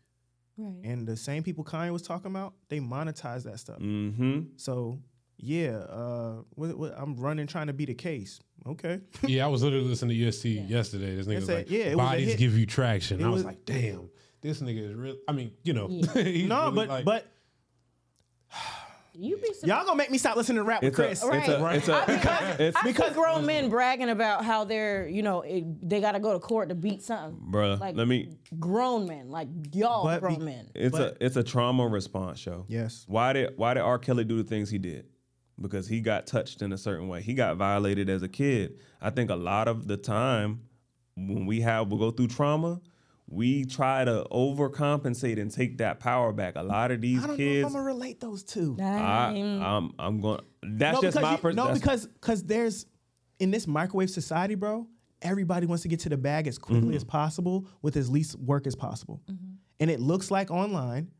[0.56, 0.84] Right.
[0.84, 3.78] And the same people Kanye was talking about, they monetize that stuff.
[3.78, 4.40] Mm-hmm.
[4.56, 4.98] So
[5.38, 8.40] yeah, uh, what, what, I'm running trying to be the case.
[8.66, 9.00] Okay.
[9.26, 11.14] Yeah, I was literally listening to USC yesterday.
[11.16, 13.20] This nigga It was like, yeah, it was bodies give you traction.
[13.20, 14.10] It I was, was- like, damn,
[14.40, 15.16] this nigga is real.
[15.28, 17.26] I mean, you know, he's no, really, but like- but
[19.14, 21.40] You be Y'all gonna make me stop listening to rap with It's a, Chris.
[21.48, 21.76] it's a, Right.
[21.76, 26.00] it's a, it's, I because grown men bragging about how they're, you know, it, they
[26.00, 27.36] got to go to court to beat something.
[27.50, 27.74] bro.
[27.80, 30.70] Like let me, grown men, like y'all grown be- men.
[30.74, 32.64] it's But- a, it's a trauma response show.
[32.68, 33.04] Yes.
[33.08, 33.98] Why did why did R.
[33.98, 35.06] Kelly do the things he did?
[35.60, 37.20] Because he got touched in a certain way.
[37.20, 38.78] He got violated as a kid.
[39.00, 40.60] I think a lot of the time
[41.16, 42.80] when we have we go through trauma,
[43.28, 46.54] we try to overcompensate and take that power back.
[46.56, 48.76] A lot of these I don't kids, know if I'm gonna relate those two.
[48.80, 50.40] I, I'm- I'm I'm going.
[50.62, 51.56] That's no, just my you- person.
[51.56, 52.86] no, because because there's
[53.40, 54.86] in this microwave society, bro.
[55.20, 56.94] Everybody wants to get to the bag as quickly Mm-hmm.
[56.96, 59.20] as possible with as least work as possible,
[59.80, 61.10] and it looks like online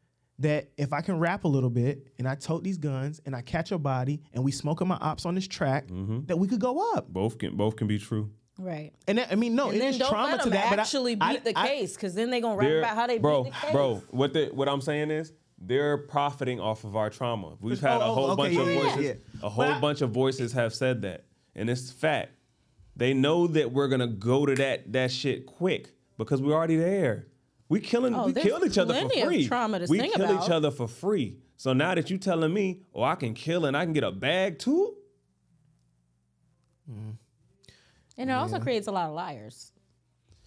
[0.40, 3.40] that if I can rap a little bit and I tote these guns and I
[3.43, 6.27] catch a body and we smoking my ops on this track, Mm-hmm.
[6.27, 7.09] that we could go up.
[7.12, 8.31] both can both can be true.
[8.59, 8.93] right.
[9.06, 10.70] And that, I mean, no, And it then is don't trauma let to them that.
[10.70, 12.97] but I- actually beat I- the I- case because then they going to rap about
[12.97, 13.73] how they bro, beat the case.
[13.73, 14.02] bro.
[14.10, 17.56] What the what I'm saying is they're profiting off of our trauma.
[17.60, 19.05] We've had a Oh, whole okay, bunch yeah, of voices.
[19.05, 19.47] yeah.
[19.47, 21.24] A whole I- bunch of voices have said that,
[21.56, 22.31] and it's fact.
[22.97, 27.27] They know that we're gonna go to that that shit quick because we're already there.
[27.69, 29.47] We killing, Oh, we there's kill each other for plenty of free.
[29.47, 30.45] trauma to we sing kill about.
[30.45, 31.36] each other for free.
[31.57, 34.12] So now that you telling me, oh, I can kill and I can get a
[34.12, 34.95] bag too.
[38.16, 39.73] and it also creates a lot of liars.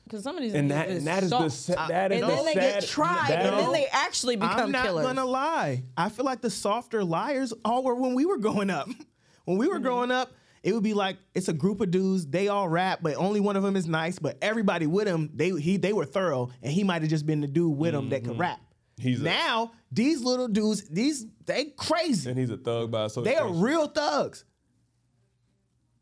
[0.04, 1.80] Because some of these And niggas that is and that is the soft.
[1.80, 4.56] sa- that is and the then they get tried, that and then they actually become
[4.56, 4.66] killers.
[4.66, 5.06] I'm not killers.
[5.06, 5.84] gonna lie.
[5.96, 8.90] I feel like the softer liars all were when we were growing up.
[9.46, 9.84] when we were Mm-hmm.
[9.84, 10.32] growing up,
[10.64, 12.28] it would be like it's a group of dudes.
[12.28, 14.20] They all rap, but only one of them is nice.
[14.20, 17.42] But everybody with him, they he they were thorough, and he might have just been
[17.42, 18.60] the dude with him that could rap.
[18.60, 19.08] Mm-hmm.
[19.08, 22.30] He's a- now these little dudes, these they crazy.
[22.30, 23.60] and he's a thug by so They association.
[23.62, 24.46] are real thugs.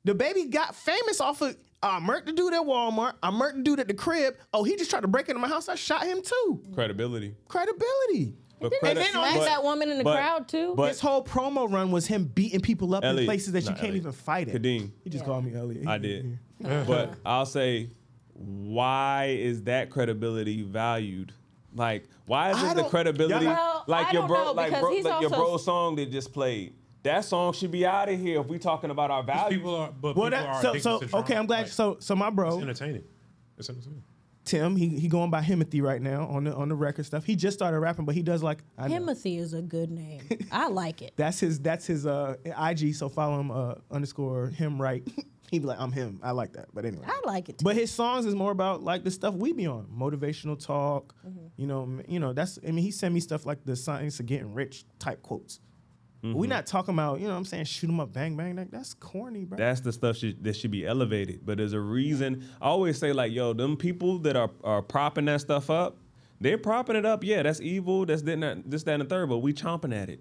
[0.06, 3.14] The baby got famous off of I murked the dude at Walmart.
[3.24, 4.36] I murked the dude at the crib.
[4.54, 5.70] Oh, he just tried to break into my house.
[5.70, 6.62] I shot him too.
[6.74, 7.36] credibility.
[7.48, 8.36] Credibility.
[8.60, 10.74] But And credi- then smack but- that woman in the but- crowd too.
[10.76, 13.80] But His whole promo run was him beating people up in places that you can't
[13.82, 13.96] Elliot.
[13.96, 14.62] even fight it.
[14.62, 14.92] Kadeem.
[15.04, 15.88] He just called me Elliot.
[15.88, 16.40] I did.
[16.60, 17.90] but I'll say,
[18.34, 21.34] why is that credibility valued?
[21.76, 23.46] Like, why is I it the credibility?
[23.46, 26.74] Well, like your bro, know, like bro, like your also- bro song that just played.
[27.04, 29.58] That song should be out of here if we're talking about our values.
[29.60, 31.36] people are, but Well, people that, are so so okay.
[31.38, 31.60] I'm glad.
[31.60, 33.04] Like, so so my it's bro entertaining.
[33.58, 34.04] It's entertaining.
[34.50, 37.24] Tim, he he going by Himothy right now on the on the record stuff.
[37.24, 38.96] He just started rapping, but he does like I know.
[38.96, 40.22] Timothy is a good name.
[40.52, 41.14] I like it.
[41.18, 42.96] That's his that's his uh IG.
[42.96, 45.08] So follow him uh underscore him right.
[45.52, 46.20] He'd be like I'm him.
[46.24, 46.70] I like that.
[46.74, 47.06] But anyway.
[47.08, 47.60] I like it.
[47.60, 47.64] Too.
[47.64, 51.14] But his songs is more about like the stuff we be on, motivational talk.
[51.28, 51.46] Mm-hmm.
[51.58, 52.58] You know, you know that's.
[52.68, 55.60] I mean, he sent me stuff like the science of getting rich type quotes.
[56.22, 56.50] But we mm-hmm.
[56.50, 58.56] not talking about you know what I'm saying shoot them up bang bang.
[58.56, 59.58] That, that's corny, bro.
[59.58, 61.46] That's the stuff should, that should be elevated.
[61.46, 62.44] But there's a reason.
[62.62, 65.98] I always say like, yo, them people that are are propping that stuff up,
[66.42, 67.24] they're propping it up.
[67.24, 68.06] Yeah, that's evil.
[68.06, 69.30] That's that, that, this, that, and the third.
[69.30, 70.20] But we chomping at it.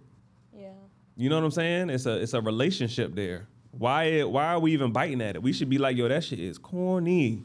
[0.57, 0.70] yeah.
[1.16, 1.91] You know what I'm saying?
[1.91, 3.49] It's a it's a relationship there.
[3.73, 5.43] Why why are we even biting at it?
[5.43, 7.43] We should be like, yo, that shit is corny.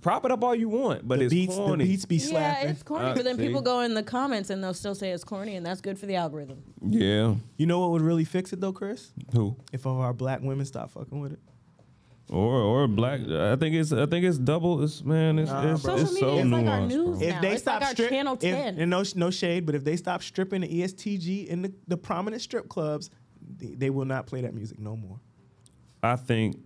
[0.00, 1.84] Prop it up all you want, but the it's beats, corny.
[1.84, 3.46] the beats be Yeah, it's corny, Uh, but then see?
[3.46, 6.06] people go in the comments and they'll still say it's corny, and that's good for
[6.06, 6.62] the algorithm.
[6.80, 7.34] yeah.
[7.58, 9.12] You know what would really fix it though, Chris?
[9.32, 9.54] Who?
[9.72, 11.38] If all our black women stop fucking with it.
[12.30, 13.20] Or or black.
[13.28, 14.82] I think it's I think it's double.
[14.82, 15.38] It's man.
[15.38, 15.94] It's, Nah, it's, bro.
[15.96, 16.88] it's Social so media is like our nuanced.
[16.88, 17.28] news bro.
[17.28, 17.34] now.
[17.36, 18.78] If they it's stop like our strip, Channel if- 10.
[18.78, 22.40] and no no shade, but if they stop stripping the ESTG in the, the prominent
[22.40, 23.10] strip clubs,
[23.58, 25.20] they, they will not play that music no more.
[26.02, 26.56] I think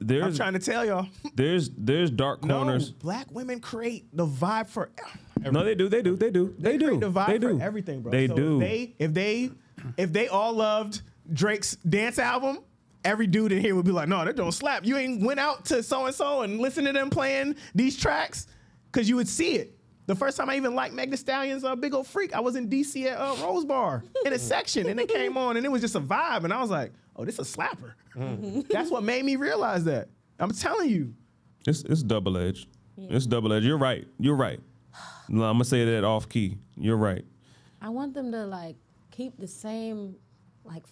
[0.00, 1.06] I'm trying to tell y'all.
[1.34, 2.90] there's there's dark corners.
[2.90, 4.90] No, black women create the vibe for.
[5.36, 5.52] Everything.
[5.52, 5.88] No, they do.
[5.88, 6.16] They do.
[6.16, 6.54] They do.
[6.58, 6.86] They, do.
[6.86, 7.58] create the vibe they do.
[7.58, 8.12] for everything, bro.
[8.12, 8.60] They So do.
[8.60, 9.50] If they if they
[9.96, 11.02] if they all loved
[11.32, 12.58] Drake's dance album,
[13.04, 15.66] every dude in here would be like, "No, that don't slap." You ain't went out
[15.66, 18.46] to so and so and listened to them playing these tracks
[18.90, 19.76] because you would see it.
[20.06, 22.56] The first time I even liked Meg Thee Stallion's uh, "Big Ole Freak," I was
[22.56, 25.68] in DC at uh, Rose Bar in a section, and it came on, and it
[25.70, 28.68] was just a vibe, and I was like, "Oh, this a slapper." Mm.
[28.70, 30.08] That's what made me realize that.
[30.38, 31.14] I'm telling you.
[31.66, 32.68] It's it's double edged.
[32.96, 33.66] It's double edged.
[33.66, 34.06] You're right.
[34.18, 34.60] You're right.
[35.28, 36.58] No, I'm gonna say that off key.
[36.76, 37.24] You're right.
[37.80, 38.76] I want them to like
[39.10, 40.16] keep the same
[40.64, 40.84] like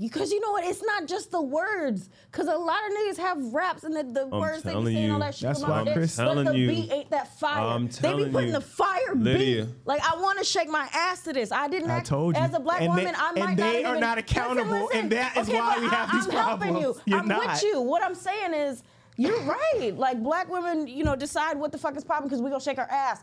[0.00, 0.64] because you know what?
[0.64, 2.08] It's not just the words.
[2.30, 5.10] Cause a lot of niggas have raps and the, the words they be telling saying
[5.10, 5.42] all that shit.
[5.48, 6.68] That's come out why of their- Chris- but telling the you.
[6.68, 7.60] beat ain't that fire.
[7.60, 8.52] I'm they be putting you.
[8.54, 9.64] the fire Lydia.
[9.66, 9.74] beat.
[9.84, 11.52] Like I want to shake my ass to this.
[11.52, 11.90] I didn't.
[11.90, 12.42] I act- told you.
[12.42, 14.90] As a black And they- woman, I and might they not are even, not accountable,
[14.94, 16.96] and that is okay, why but we have I, these I'm helping you.
[17.04, 17.46] You're I'm not.
[17.52, 17.80] with you.
[17.80, 18.82] What I'm saying is,
[19.18, 19.92] you're right.
[19.94, 22.78] Like black women, you know, decide what the fuck is popping because we gonna shake
[22.78, 23.22] our ass.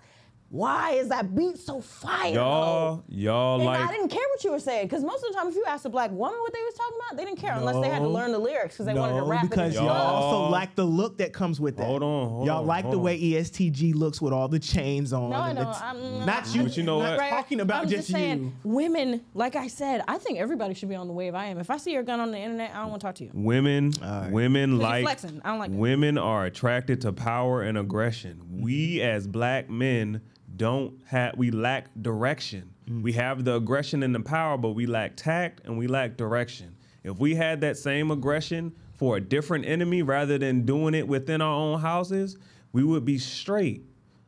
[0.51, 2.34] Why is that beat so fire?
[2.34, 5.47] Y'all, y'all And I didn't care what you were saying because most of the time,
[5.47, 7.80] if you asked a black woman what they was talking about, they didn't care unless
[7.80, 9.80] they had to learn the lyrics because they wanted to rap because it.
[9.80, 11.85] in y'all also like the look that comes with that.
[11.85, 15.13] Hold on, hold y'all on, like the hold way ESTG looks with all the chains
[15.13, 15.30] on.
[15.30, 15.65] No, I and know.
[15.65, 16.63] the t- I'm, not you.
[16.63, 17.19] But you know what?
[17.19, 18.53] Right, talking about I'm just, saying, you.
[18.63, 21.59] women, like I said, I think everybody should be on the wave I am.
[21.59, 23.31] If I see your gun on the internet, I don't want to talk to you.
[23.35, 23.93] Women,
[24.31, 25.41] women like flexing.
[25.45, 25.77] I don't like that.
[25.77, 28.41] women are attracted to power and aggression.
[28.49, 30.21] We as black men
[30.60, 32.69] don't have we lack direction.
[32.88, 33.02] Mm.
[33.02, 36.76] We have the aggression and the power, but we lack tact and we lack direction.
[37.03, 41.41] If we had that same aggression for a different enemy rather than doing it within
[41.41, 42.38] our own houses,
[42.73, 43.84] we would be straight.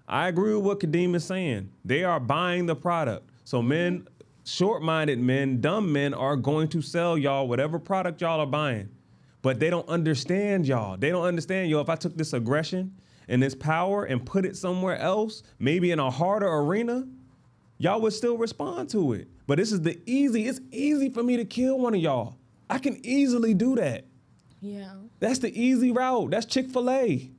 [0.07, 1.69] I agree with what Kadeem is saying.
[1.83, 3.29] They are buying the product.
[3.43, 4.07] So men,
[4.45, 8.89] short-minded men, dumb men are going to sell y'all whatever product y'all are buying.
[9.41, 10.95] But they don't understand y'all.
[10.95, 11.81] They don't understand yo.
[11.81, 12.95] If I took this aggression
[13.31, 17.07] and this power and put it somewhere else, maybe in a harder arena,
[17.77, 19.29] y'all would still respond to it.
[19.47, 20.47] But this is the easy.
[20.47, 22.35] It's easy for me to kill one of y'all.
[22.69, 24.05] I can easily do that.
[24.59, 24.95] Yeah.
[25.19, 26.31] That's the easy route.
[26.31, 27.31] That's Chick Fil A.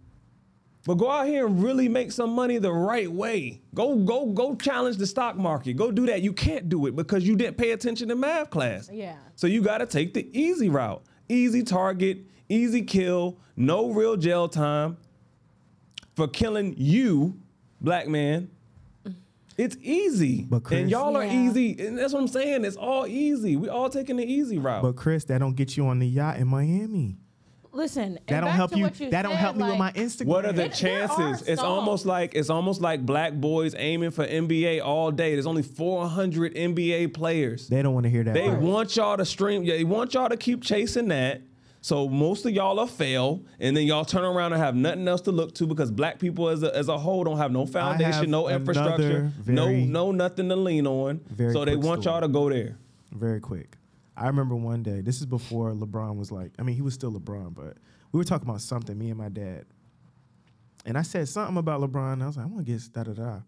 [0.86, 3.60] But go out here and really make some money the right way.
[3.74, 5.74] Go, go, go challenge the stock market.
[5.74, 6.22] Go do that.
[6.22, 8.88] You can't do it because you didn't pay attention in math class.
[8.90, 9.16] Yeah.
[9.36, 11.04] So you got to take the easy route.
[11.28, 14.96] Easy target, easy kill, no real jail time
[16.14, 17.38] for killing you,
[17.80, 18.48] black man.
[19.58, 20.46] It's easy.
[20.48, 21.48] But Chris- and y'all are Yeah.
[21.48, 21.76] easy.
[21.86, 22.64] And that's what I'm saying.
[22.64, 23.56] It's all easy.
[23.56, 24.82] We all taking the easy route.
[24.82, 27.18] But Chris, that don't get you on the yacht in Miami.
[27.74, 28.84] Listen, That don't help you.
[28.98, 30.26] you That don't said, help me with my Instagram.
[30.26, 31.48] What are the There- there are chances?
[31.48, 35.32] It's almost like it's almost like black boys aiming for NBA all day.
[35.34, 37.68] There's only 400 NBA players.
[37.68, 38.34] They don't want to hear that.
[38.34, 38.60] They part.
[38.60, 39.62] want y'all to stream.
[39.64, 41.40] Yeah, they want y'all to keep chasing that.
[41.84, 45.20] So most of y'all will fail, and then y'all turn around and have nothing else
[45.22, 48.12] to look to because black people as a, as a whole don't have no foundation,
[48.12, 51.20] have no infrastructure, another no no nothing to lean on.
[51.28, 52.14] very So they want story.
[52.14, 52.78] y'all to go there.
[53.10, 53.76] very quick.
[54.16, 55.00] I remember one day.
[55.00, 56.52] This is before LeBron was like.
[56.58, 57.78] I mean, he was still LeBron, but
[58.12, 58.96] we were talking about something.
[58.96, 59.64] Me and my dad.
[60.84, 62.12] And I said something about LeBron.
[62.14, 63.40] And I was like, I want to get da da da.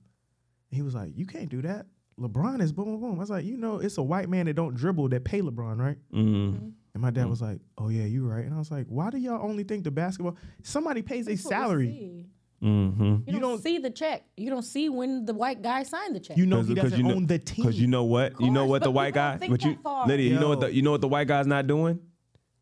[0.70, 1.86] He was like, You can't do that.
[2.18, 3.14] LeBron is boom boom boom.
[3.16, 5.78] I was like, you know, it's a white man that don't dribble that pay LeBron,
[5.78, 5.98] right?
[6.12, 6.70] Mm-hmm.
[6.94, 8.44] And my dad was like, Oh yeah, you're right.
[8.44, 10.36] And I was like, Why do y'all only think the basketball?
[10.62, 12.26] Somebody pays a That's what salary.
[12.62, 13.04] Mm-hmm.
[13.04, 14.24] You, You don't, don't- see the check.
[14.36, 16.36] You don't see when the white guy signed the check.
[16.36, 17.64] You know he doesn't you know, own the team.
[17.66, 18.40] Because you know what?
[18.40, 19.36] You know what the white guy.
[19.36, 20.06] But you, that far.
[20.06, 21.98] Lydia, you know what the you know what the white guy's not doing?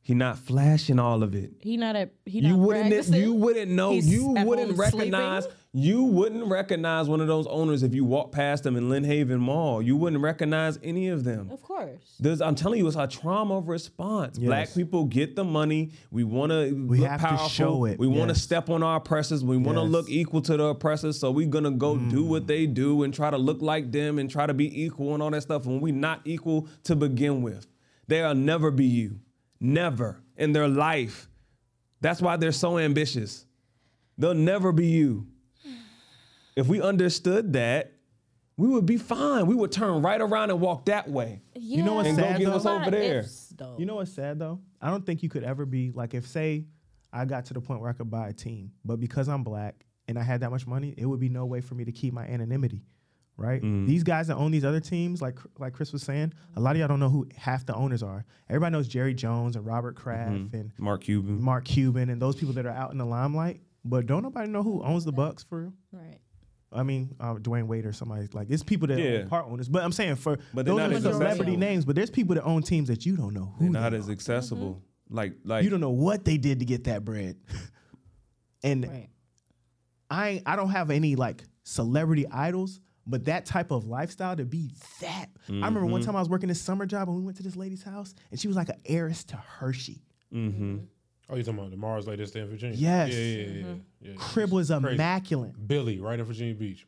[0.05, 1.53] He not flashing all of it.
[1.61, 2.13] he not at.
[2.27, 3.23] He not you wouldn't practicing.
[3.23, 5.59] you wouldn't know He's you wouldn't recognize sleeping.
[5.75, 9.81] You wouldn't recognize one of those owners if you walked past them in Lynnhaven Mall.
[9.81, 11.49] You wouldn't recognize any of them.
[11.51, 12.15] Of course.
[12.21, 14.39] There's, I'm telling you, it's a trauma response.
[14.39, 15.93] Black people get the money.
[16.11, 18.97] We want to We look have to show it, We want to step on our
[18.97, 19.43] oppressors.
[19.43, 19.89] We want to Yes.
[19.89, 19.93] Mm.
[19.93, 21.19] look equal to the oppressors.
[21.19, 24.29] So we're gonna go do what they do and try to look like them and
[24.31, 25.65] try to be equal and all that stuff.
[25.65, 27.67] When we're not equal to begin with,
[28.09, 29.21] they'll never be you,
[29.59, 31.31] never in their life.
[32.03, 33.47] That's why they're so ambitious.
[34.19, 35.29] They'll never be you.
[36.57, 37.93] If we understood that,
[38.57, 39.47] we would be fine.
[39.47, 41.41] We would turn right around and walk that way.
[41.55, 42.57] Yeah, You know what's And go sad get though?
[42.57, 43.21] us over there.
[43.21, 43.77] Ifs, though.
[43.79, 44.61] You know what's sad though?
[44.81, 46.67] I don't think you could ever be like if say
[47.13, 49.87] I got to the point where I could buy a team, but because I'm black
[50.09, 52.13] and I had that much money, it would be no way for me to keep
[52.13, 52.85] my anonymity.
[53.39, 53.63] Right?
[53.63, 53.87] Mm.
[53.87, 56.79] These guys that own these other teams, like like Chris was saying, a lot of
[56.81, 58.25] y'all don't know who half the owners are.
[58.51, 60.53] Everybody knows Jerry Jones and Robert Kraft Mhm.
[60.53, 61.41] and Mark Cuban.
[61.43, 63.63] Mark Cuban and those people that are out in the limelight.
[63.85, 65.73] But don't nobody know who owns the Bucks for real.
[65.91, 66.19] Right.
[66.75, 69.21] I mean, uh, Dwyane Wade or somebody like it's people that Yeah.
[69.23, 69.69] own part owners.
[69.69, 71.85] But I'm saying for But those are celebrity names.
[71.85, 73.65] But there's people that own teams that you don't know who.
[73.65, 74.13] They're not they as are.
[74.13, 74.83] accessible.
[75.11, 77.37] Like like you don't know what they did to get that bread.
[78.63, 79.09] and Right.
[80.11, 84.71] I I don't have any like celebrity idols, but that type of lifestyle to be
[85.01, 85.27] that.
[85.49, 86.05] I remember one Mhm.
[86.07, 88.39] time I was working this summer job and we went to this lady's house and
[88.39, 90.05] she was like an heiress to Hershey.
[90.33, 90.79] Mm-hmm.
[91.29, 92.77] Oh, you talking about the Mars lady that's there in Virginia?
[92.77, 93.11] Yes.
[93.13, 93.43] Yeah, yeah, yeah.
[93.43, 93.75] yeah, mm-hmm.
[94.01, 94.13] yeah.
[94.17, 94.95] Crib was Crazy.
[94.95, 95.69] immaculate.
[95.69, 96.87] Billy, right in Virginia Beach.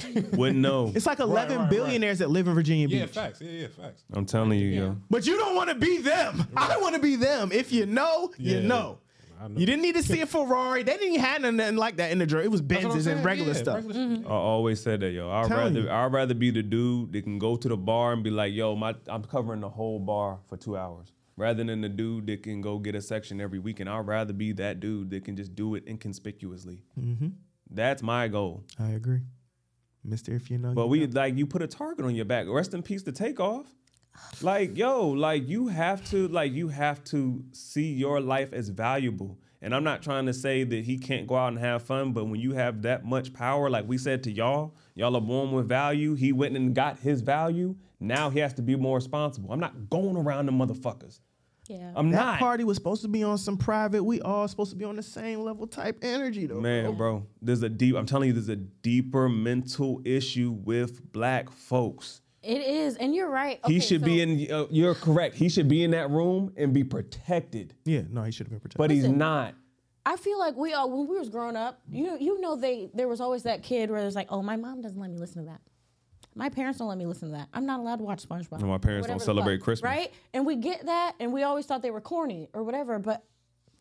[0.32, 0.92] Wouldn't know.
[0.94, 1.70] It's like 11 right, right.
[1.70, 3.00] billionaires that live in Virginia Beach.
[3.00, 3.40] Yeah, facts.
[3.40, 4.04] Yeah, yeah, facts.
[4.12, 4.96] I'm telling you, yo.
[5.10, 6.46] But you don't want to be them.
[6.56, 7.52] I want to be them.
[7.52, 8.98] If you know, Yeah, you know.
[9.42, 9.58] I know.
[9.58, 10.82] You didn't need to see a Ferrari.
[10.82, 12.42] They didn't even have nothing like that in the drawer.
[12.42, 13.76] It was That's what I'm Benzes and saying, regular stuff.
[13.76, 14.20] regular shit.
[14.20, 14.26] Mm-hmm.
[14.26, 15.30] I always said that, yo.
[15.30, 15.90] I'd Telling rather you.
[15.90, 18.76] I'd rather be the dude that can go to the bar and be like, yo,
[18.76, 21.12] my I'm covering the whole bar for two hours.
[21.40, 23.80] Rather than the dude that can go get a section every week.
[23.80, 26.82] And I'd rather be that dude that can just do it inconspicuously.
[27.00, 27.28] Mm-hmm.
[27.70, 28.64] That's my goal.
[28.78, 29.22] I agree.
[30.04, 30.74] Mister, if you know.
[30.74, 31.20] But you we know.
[31.20, 32.46] like you put a target on your back.
[32.46, 33.74] Rest in peace to Takeoff.
[34.42, 39.38] Like, yo, like you have to, like you have to see your life as valuable.
[39.62, 42.26] And I'm not trying to say that he can't go out and have fun, but
[42.26, 45.68] when you have that much power, like we said to y'all, y'all are born with
[45.68, 46.14] value.
[46.14, 47.76] He went and got his value.
[47.98, 49.52] Now he has to be more responsible.
[49.52, 51.20] I'm not going around the motherfuckers.
[51.70, 51.92] Yeah.
[51.94, 52.38] I'm that not.
[52.40, 54.02] party was supposed to be on some private.
[54.02, 56.60] We all supposed to be on the same level type energy though.
[56.60, 57.94] Man, bro, there's a deep.
[57.94, 62.22] I'm telling you, there's a deeper mental issue with black folks.
[62.42, 63.60] It is, and you're right.
[63.66, 64.50] he should so- be in.
[64.50, 65.36] Uh, you're correct.
[65.36, 67.74] He should be in that room and be protected.
[67.84, 68.78] Yeah, no, he should have been protected.
[68.78, 69.54] But he's not.
[70.04, 73.06] I feel like we all when we was growing up, you you know they there
[73.06, 75.50] was always that kid where there's like, oh my mom doesn't let me listen to
[75.50, 75.60] that.
[76.34, 77.48] My parents don't let me listen to that.
[77.52, 78.60] I'm not allowed to watch SpongeBob.
[78.60, 79.88] No, my parents don't celebrate fuck, Christmas.
[79.88, 80.12] right?
[80.32, 82.98] And we get that, and we always thought they were corny or whatever.
[83.00, 83.24] But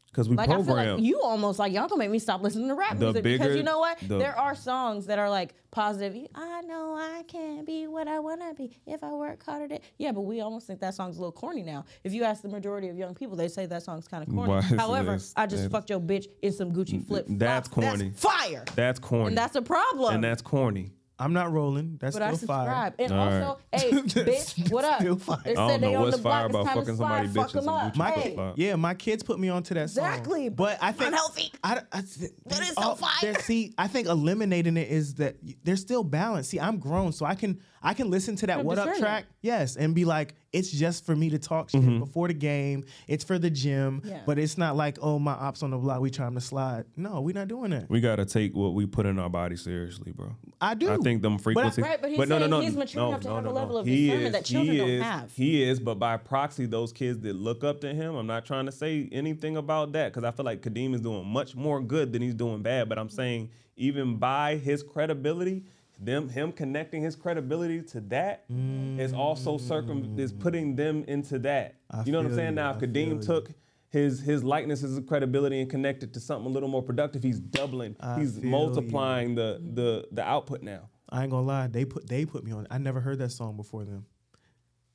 [0.08, 0.96] Because we like I feel program.
[0.96, 3.56] like you almost like y'all gonna make me stop listening to rap The music because
[3.56, 4.00] you know what?
[4.00, 6.26] the- there are songs that are like positive.
[6.34, 9.68] I know I can be what I wanna be if I work harder.
[9.68, 11.86] To, yeah, but we almost think that song's a little corny now.
[12.04, 14.60] If you ask the majority of young people, they say that song's kind of corny.
[14.76, 17.26] However, this- I just that's- fucked your bitch in some Gucci flip.
[17.30, 18.10] That's corny.
[18.16, 18.66] fire.
[18.76, 19.28] that's corny.
[19.28, 20.16] And that's a problem.
[20.16, 20.92] And that's corny.
[21.22, 21.98] I'm not rolling.
[22.00, 22.66] That's but I still fire.
[22.66, 22.94] subscribe.
[23.00, 23.20] And All
[23.50, 25.02] also, hey, bitch, what up?
[25.02, 25.38] Still fire.
[25.44, 26.98] They I don't said they know what's the fire about fucking slide.
[26.98, 27.94] somebody Fuck bitches them and up.
[27.94, 28.54] Gucci My Hey.
[28.56, 30.06] yeah, my kids put me onto that song.
[30.06, 31.52] Exactly, But I think unhealthy.
[31.64, 33.12] I, I, But it's so all- fire.
[33.22, 36.48] there- See, I think eliminating it is that y- there's still balance.
[36.48, 39.02] See, I'm grown, so I can I can listen to that Have what up discernment.
[39.02, 42.00] track, yes, and be like, it's just for me to talk shit Mm-hmm.
[42.00, 42.84] before the game.
[43.08, 44.22] It's for the gym, Yeah.
[44.26, 46.86] but it's not like, oh, my ops on the block, we trying to slide.
[46.98, 47.90] No, we're not doing that.
[47.90, 50.36] We gotta take what we put in our body seriously, bro.
[50.60, 50.90] I do.
[50.92, 51.78] I think them frequencies.
[51.84, 53.52] but Right, but he's no, no, no, he's mature no, enough to no, have no,
[53.52, 53.80] a level no.
[53.82, 55.32] of He discernment is, that children he don't have.
[55.34, 58.66] He is, but by proxy, those kids that look up to him, I'm not trying
[58.66, 62.12] to say anything about that because I feel like Kadeem is doing much more good
[62.12, 62.90] than he's doing bad.
[62.90, 65.64] But I'm saying even by his credibility,
[66.00, 68.98] them him connecting his credibility to that mm.
[69.00, 71.76] is also circum is putting them into that.
[71.92, 72.50] I you know what I'm saying?
[72.50, 73.52] you, Now, if feel Kadeem took
[73.90, 77.96] his his likeness, his credibility, and connected to something a little more productive, he's doubling.
[78.00, 78.50] I he's feel you.
[78.50, 80.90] multiplying the the the output now.
[81.10, 82.68] I ain't gonna lie, they put they put me on.
[82.70, 84.06] I never heard that song before them.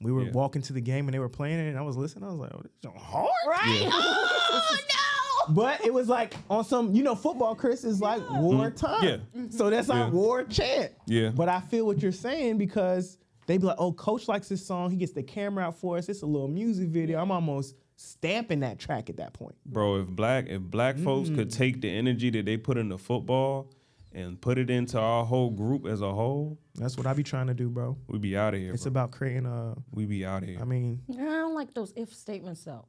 [0.00, 0.32] We were Yeah.
[0.32, 2.24] walking to the game and they were playing it, and I was listening.
[2.24, 3.30] I was like, oh, this is hard.
[3.48, 3.90] Right?
[4.56, 5.03] Oh no!
[5.50, 9.02] But it was like on some, you know, football, Chris, is like war time.
[9.02, 9.42] Mm-hmm.
[9.44, 9.46] Yeah.
[9.50, 10.10] So that's our Yeah.
[10.10, 10.92] war chant.
[11.06, 11.30] Yeah.
[11.30, 14.90] But I feel what you're saying because they be like, oh, coach likes this song.
[14.90, 16.08] He gets the camera out for us.
[16.08, 17.20] It's a little music video.
[17.20, 19.54] I'm almost stamping that track at that point.
[19.66, 21.56] Bro, if black if black folks could Mm.
[21.56, 23.70] take the energy that they put into football
[24.12, 27.48] and put it into our whole group as a whole, That's what I be trying
[27.48, 27.96] to do, bro.
[28.08, 28.72] we be out of here.
[28.72, 28.90] It's bro.
[28.90, 29.74] about creating a.
[29.92, 30.58] we be out of here.
[30.60, 32.86] I mean, I don't like those if statements though.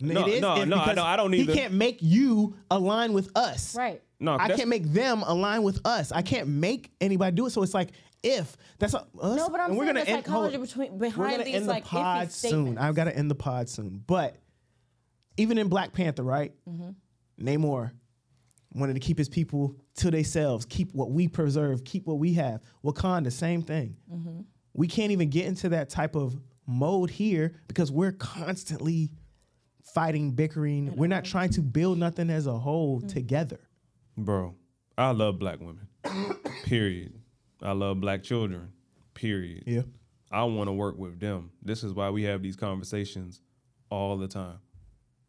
[0.00, 3.12] No, it is no, if no, I don't- I don't He can't make you align
[3.12, 3.76] with us.
[3.76, 4.02] Right.
[4.18, 6.10] no, I can't make them align with us.
[6.12, 7.50] I can't make anybody do it.
[7.50, 7.90] So it's like
[8.22, 9.36] if that's a, us.
[9.36, 10.62] No, but I'm we're saying gonna the end, hold psychology on.
[10.62, 12.78] between we're behind gonna these end like the pod iffy soon.
[12.78, 14.02] I've got to end the pod soon.
[14.06, 14.36] But
[15.36, 16.52] even in Black Panther, right?
[16.68, 16.90] Mm-hmm.
[17.46, 17.90] Namor
[18.72, 22.60] wanted to keep his people to themselves, keep what we preserve, keep what we have.
[22.84, 23.96] Wakanda, same thing.
[24.12, 24.40] Mm-hmm.
[24.72, 26.34] We can't even get into that type of
[26.66, 29.10] mode here because we're constantly
[29.94, 30.94] fighting, bickering.
[30.96, 33.08] We're not trying to build nothing as a whole Mm-hmm.
[33.08, 33.60] together.
[34.16, 34.54] Bro,
[34.98, 35.86] I love black women.
[36.64, 37.14] period.
[37.62, 38.72] I love black children.
[39.14, 39.64] Period.
[39.66, 39.82] Yeah.
[40.30, 41.50] I want to work with them.
[41.62, 43.40] This is why we have these conversations
[43.90, 44.58] all the time.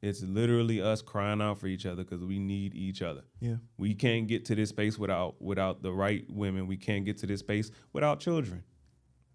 [0.02, 3.24] It's literally us crying out for each other because we need each other.
[3.40, 3.56] Yeah.
[3.78, 6.68] We can't get to this space without without the right women.
[6.68, 8.64] We can't get to this space without children.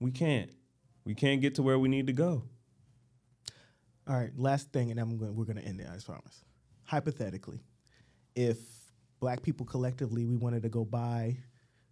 [0.00, 0.50] We can't.
[1.04, 2.44] We can't get to where we need to go.
[4.10, 5.86] All right, last thing, and I'm going, we're going to end it.
[5.86, 6.42] I promise.
[6.82, 7.60] Hypothetically,
[8.34, 8.58] if
[9.20, 11.36] black people collectively we wanted to go buy,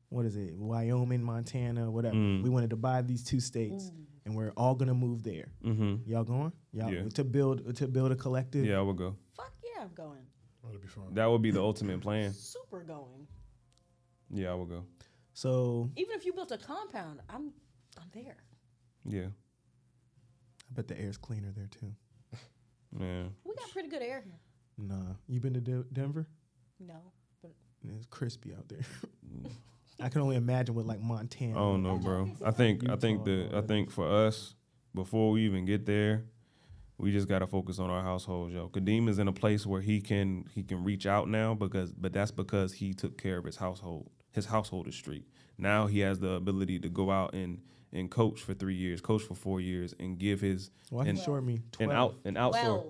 [0.09, 2.43] what is it, Wyoming, Montana, whatever, Mm.
[2.43, 3.93] we wanted to buy these two states,
[4.25, 5.53] and we're all going to move there.
[5.65, 6.11] Mm-hmm.
[6.11, 6.51] Y'all going?
[6.73, 7.09] Y'all Yeah.
[7.15, 8.65] to build to build a collective.
[8.67, 9.15] Yeah, I would go.
[9.37, 10.27] Fuck yeah, I'm going.
[10.65, 11.15] That'd be fun.
[11.15, 12.33] That would be the ultimate plan.
[12.35, 13.29] Super going.
[14.31, 14.85] Yeah, I would go.
[15.35, 17.53] So Even if you built a compound, I'm
[17.97, 18.39] I'm there.
[19.05, 19.27] Yeah.
[20.71, 21.95] I bet the air's cleaner there too.
[22.99, 23.25] Yeah.
[23.45, 24.39] We got pretty good air here.
[24.79, 26.27] Nah, you been to De- Denver?
[26.81, 26.95] No,
[27.43, 27.51] but
[27.97, 28.81] It's crispy out there.
[30.01, 31.53] I can only imagine what like Montana.
[31.57, 32.31] I don't know, bro.
[32.45, 34.55] I think I think the I think for us,
[34.95, 36.25] before we even get there,
[36.99, 38.69] we just gotta focus on our household, yo.
[38.69, 42.13] Kadeem is in a place where he can he can reach out now because but
[42.13, 44.09] that's because he took care of his household.
[44.31, 45.27] His household is street.
[45.57, 47.61] Now he has the ability to go out and
[47.93, 51.19] and coach for three years, coach for four years, and give his Why he and,
[51.19, 52.87] short me and out and outsource.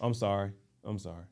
[0.00, 0.52] I'm sorry.
[0.84, 1.24] I'm sorry.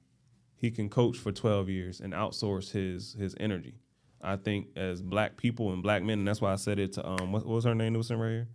[0.57, 3.75] He can coach for 12 years and outsource his his energy.
[4.23, 7.07] I think as black people and black men, and that's why I said it to
[7.07, 8.49] um what, what was her name that was in right here?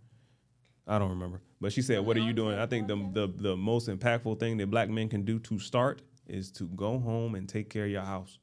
[0.86, 1.40] I don't remember.
[1.60, 2.58] But she said, What are you doing?
[2.58, 6.02] I think the, the the most impactful thing that black men can do to start
[6.26, 8.38] is to go home and take care of your house.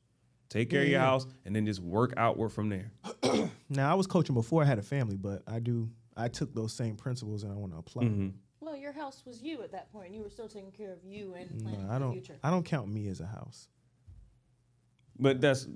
[0.50, 1.06] Take care of your Yeah.
[1.06, 2.92] house and then just work outward from there.
[3.72, 6.74] Now I was coaching before I had a family, but I do I took those
[6.74, 8.04] same principles and I want to apply.
[8.06, 8.40] them.
[8.62, 10.08] Well, your house was you at that point.
[10.08, 12.14] and You were still taking care of you and No, planning I for the don't
[12.14, 12.40] future.
[12.44, 13.70] I don't count me as a house.
[15.20, 15.68] But that's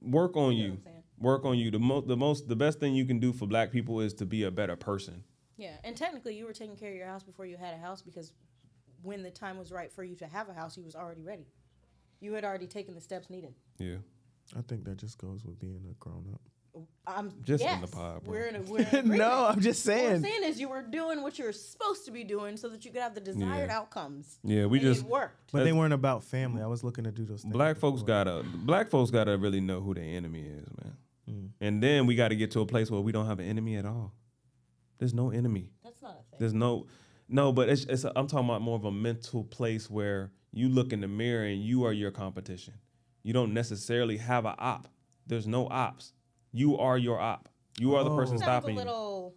[0.00, 0.78] work on what you.
[1.18, 1.70] Work on you.
[1.70, 4.26] The most the most the best thing you can do for black people is to
[4.26, 5.22] be a better person.
[5.56, 8.00] Yeah, and technically, you were taking care of your house before you had a house
[8.02, 8.32] because
[9.02, 11.46] when the time was right for you to have a house, you was already ready.
[12.20, 13.54] You had already taken the steps needed.
[13.78, 13.96] Yeah.
[14.56, 16.40] I think that just goes with being a grown up.
[17.06, 18.32] I'm Just in the pod, bro.
[18.32, 20.04] We're in a, we're in no, I'm just saying.
[20.04, 20.40] What I'm saying.
[20.40, 22.90] saying is you were doing what you were supposed to be doing so that you
[22.90, 23.76] could have the desired Yeah.
[23.76, 24.38] outcomes.
[24.42, 25.52] Yeah, we and just it worked.
[25.52, 26.62] But they weren't about family.
[26.62, 27.52] I was looking to do those things.
[27.52, 28.24] black folks before.
[28.24, 30.96] gotta black folks gotta really know who their enemy is, man.
[31.28, 31.48] Mm.
[31.60, 33.84] And then we gotta get to a place where we don't have an enemy at
[33.84, 34.14] all.
[34.98, 35.72] There's no enemy.
[35.84, 36.38] That's not a thing.
[36.38, 36.86] There's no
[37.28, 40.68] no, but it's, it's a, I'm talking about more of a mental place where you
[40.68, 42.74] look in the mirror and you are your competition.
[43.22, 44.88] You don't necessarily have an op.
[45.26, 46.12] There's no ops.
[46.52, 47.48] You are your op.
[47.78, 48.16] You are the oh.
[48.16, 48.38] person Oh.
[48.38, 48.78] Sounds stopping a you.
[48.86, 49.34] little.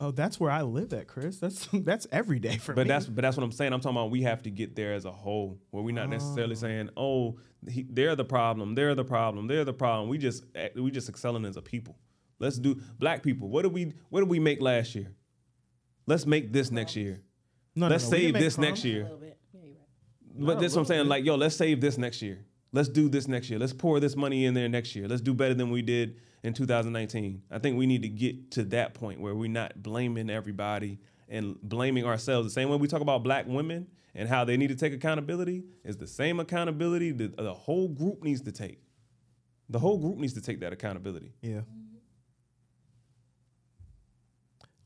[0.00, 1.38] Oh, that's where I live at, Chris.
[1.38, 2.88] That's that's every day for But me.
[2.88, 3.72] that's but that's what I'm saying.
[3.72, 6.52] I'm talking about we have to get there as a whole, where we're not necessarily
[6.54, 6.58] Oh.
[6.58, 7.38] saying, "Oh,
[7.68, 11.08] he, they're the problem, they're the problem, they're the problem." We just act- we just
[11.08, 11.96] excelling as a people.
[12.40, 13.48] Let's do black people.
[13.48, 15.12] What did we what did we make last year?
[16.06, 17.20] Let's make this next year.
[17.76, 18.84] no, no, let's no, we save didn't make this next crumbs.
[18.84, 19.02] A year.
[19.04, 19.38] little bit.
[20.34, 21.08] But that's what I'm saying.
[21.08, 22.44] Like, yo, let's save this next year.
[22.72, 23.58] Let's do this next year.
[23.58, 25.06] Let's pour this money in there next year.
[25.06, 27.42] Let's do better than we did in 2019.
[27.50, 31.60] I think we need to get to that point where we're not blaming everybody and
[31.62, 32.46] blaming ourselves.
[32.48, 35.64] The same way we talk about black women and how they need to take accountability
[35.84, 38.80] is the same accountability that the whole group needs to take.
[39.68, 41.32] The whole group needs to take that accountability.
[41.42, 41.60] Yeah.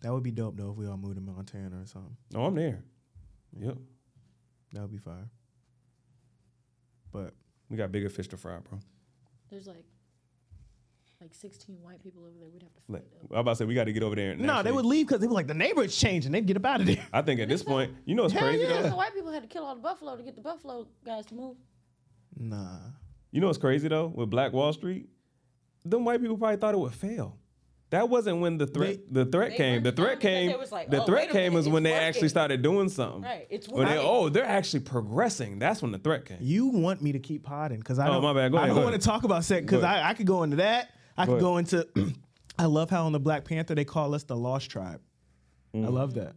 [0.02, 2.16] That would be dope though if we all moved to Montana or something.
[2.34, 2.84] Oh, I'm there.
[3.58, 3.76] Yep.
[4.72, 5.28] That would be fire.
[7.16, 7.32] But
[7.70, 8.78] We got bigger fish to fry, bro.
[9.50, 9.84] There's like
[11.20, 12.50] like 16 white people over there.
[12.50, 13.30] We'd have to Like, fight up.
[13.32, 14.32] I'm about to say we got to get over there.
[14.32, 16.30] And no, they would leave because they were like the neighborhood's changing.
[16.30, 17.06] They'd get up out of there.
[17.12, 18.82] I think at this point, you know what's Hell crazy yeah.
[18.82, 18.90] though?
[18.90, 21.34] The white people had to kill all the buffalo to get the buffalo guys to
[21.34, 21.56] move.
[22.36, 22.80] Nah.
[23.32, 24.08] You know what's crazy though?
[24.14, 25.08] With Black Wall Street,
[25.86, 27.38] them white people probably thought it would fail.
[27.90, 29.82] That wasn't when the threat the threat came.
[29.84, 30.58] The threat came.
[30.58, 33.22] was like, the "Oh, threat came minute, was when it's they actually started doing something.
[33.22, 35.60] Right, it's When they oh they're actually progressing.
[35.60, 36.38] That's when the threat came.
[36.40, 38.22] You want me to keep potting because I Oh, don't.
[38.24, 38.50] my bad.
[38.50, 39.00] Go I ahead, don't want ahead.
[39.02, 40.90] to talk about sex because I, I could go into that.
[41.16, 41.86] I Go could go into.
[42.58, 45.00] I love how on the Black Panther they call us the Lost Tribe.
[45.74, 46.34] I love that.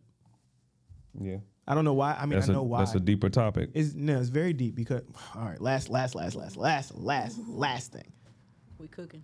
[1.19, 1.37] Yeah,
[1.67, 2.13] I don't know why.
[2.13, 2.79] I mean, that's I a know why.
[2.79, 3.71] that's a deeper topic.
[3.73, 5.01] It's no, it's very deep because
[5.35, 8.11] all right, last, last, last, last, last, last, last thing.
[8.77, 9.23] We cooking.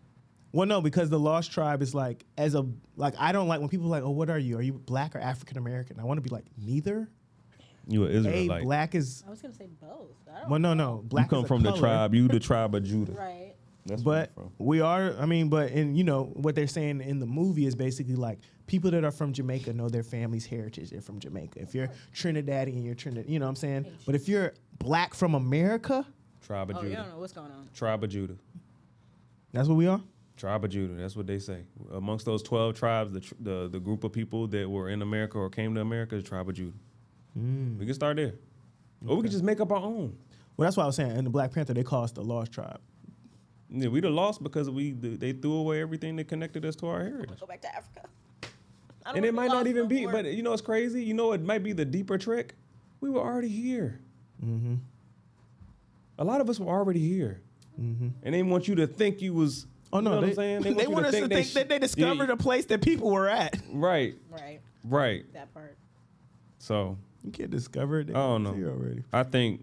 [0.55, 3.67] Well, no, because the Lost Tribe is like as a like I don't like when
[3.67, 4.57] people are like, oh, what are you?
[4.57, 5.99] Are you black or African American?
[5.99, 7.09] I want to be like neither.
[7.87, 8.63] You an A Israelite.
[8.63, 10.11] black is I was gonna say both.
[10.33, 11.25] I don't well, no, no, black.
[11.25, 12.15] you come is a from the tribe.
[12.15, 13.11] You the tribe of Judah.
[13.17, 13.53] Right.
[13.85, 14.65] That's where But I'm from.
[14.65, 15.13] we are.
[15.19, 18.39] I mean, but and you know what they're saying in the movie is basically like
[18.65, 20.89] people that are from Jamaica know their family's heritage.
[20.89, 21.59] They're from Jamaica.
[21.61, 23.29] If you're Trinidadian, you're Trinidad.
[23.29, 23.85] You know what I'm saying?
[24.05, 26.07] But if you're black from America,
[26.41, 26.87] Tribe of Judah.
[26.87, 27.69] Oh, you don't know what's going on.
[27.75, 28.37] Tribe of Judah.
[29.51, 30.01] that's what we are.
[30.37, 30.93] Tribe of Judah.
[30.95, 31.63] That's what they say.
[31.93, 35.49] Amongst those twelve tribes, the the the group of people that were in America or
[35.49, 36.77] came to America is Tribe of Judah.
[37.39, 37.77] Mm.
[37.77, 38.33] We can start there.
[39.07, 40.15] Or we can just make up our own.
[40.57, 41.15] Well, that's what I was saying.
[41.17, 42.79] In the Black Panther, they call us the Lost Tribe.
[43.69, 47.01] Yeah, we'd have lost because we they threw away everything that connected us to our
[47.03, 47.39] heritage.
[47.39, 48.07] Go back to Africa.
[49.05, 50.11] And it might not even no be, more.
[50.13, 51.03] but you know it's crazy?
[51.03, 52.55] You know it might be the deeper trick.
[53.01, 53.99] We were already here.
[54.43, 54.75] Mm-hmm.
[56.17, 57.41] A lot of us were already here,
[57.79, 58.07] Mm-hmm.
[58.23, 59.67] and they want you to think you was.
[59.95, 60.75] Oh no, you know they, what I'm saying?
[60.77, 63.09] they, you want us to think sh- that they discovered Yeah, a place that people
[63.11, 63.57] were at.
[63.71, 64.59] right, right.
[64.83, 65.33] right.
[65.33, 65.77] That part.
[66.59, 68.07] So You can't discover it.
[68.07, 68.49] They I don't know.
[68.69, 69.03] already.
[69.13, 69.61] I think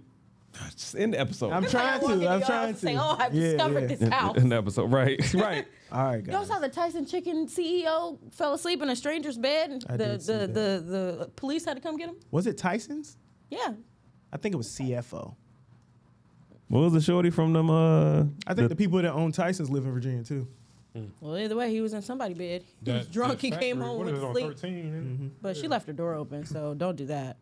[0.76, 1.50] just in the episode.
[1.52, 2.30] I'm trying walk into to.
[2.30, 2.68] I'm trying to.
[2.68, 3.86] and say, "Oh, I've Yeah, discovered yeah.
[3.86, 5.66] this in, house." in the episode, right, right.
[5.92, 6.46] All right, Y'all guys.
[6.48, 9.82] saw the Tyson Chicken CEO fell asleep in a stranger's bed.
[9.88, 12.16] I the did see the, the the police had to come get him.
[12.30, 13.16] Was it Tyson's?
[13.50, 13.74] Yeah.
[14.32, 15.34] I think it was CFO.
[16.72, 17.68] What was the shorty from them?
[17.68, 20.48] Uh, I think the, people that own Tyson's live in Virginia too.
[20.96, 21.04] Hmm.
[21.20, 22.64] Well, either way, he was in somebody's bed.
[22.82, 23.32] He was drunk.
[23.32, 24.46] that He came factory, home what with is it, on sleep.
[24.58, 25.26] 13, Mm-hmm.
[25.42, 27.36] But she left her door open, so don't do that.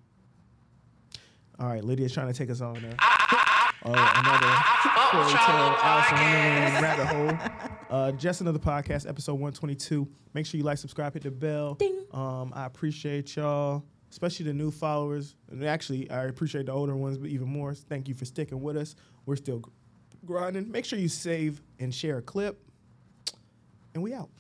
[1.61, 2.89] All right, Lydia's trying to take us on now.
[2.99, 7.69] Ah, ah, ah, oh, another fairy tale Alice in Wonderland rabbit hole.
[7.89, 10.09] Uh, just another podcast, episode 122.
[10.35, 11.75] Make sure you like, subscribe, hit the bell.
[11.75, 12.05] Ding.
[12.13, 15.37] Um, I appreciate y'all, especially the new followers.
[15.51, 17.75] And actually, I appreciate the older ones, but even more.
[17.75, 18.95] Thank you for sticking with us.
[19.27, 19.63] We're still
[20.25, 20.71] grinding.
[20.71, 22.59] Make sure you save and share a clip.
[23.95, 24.31] And we out.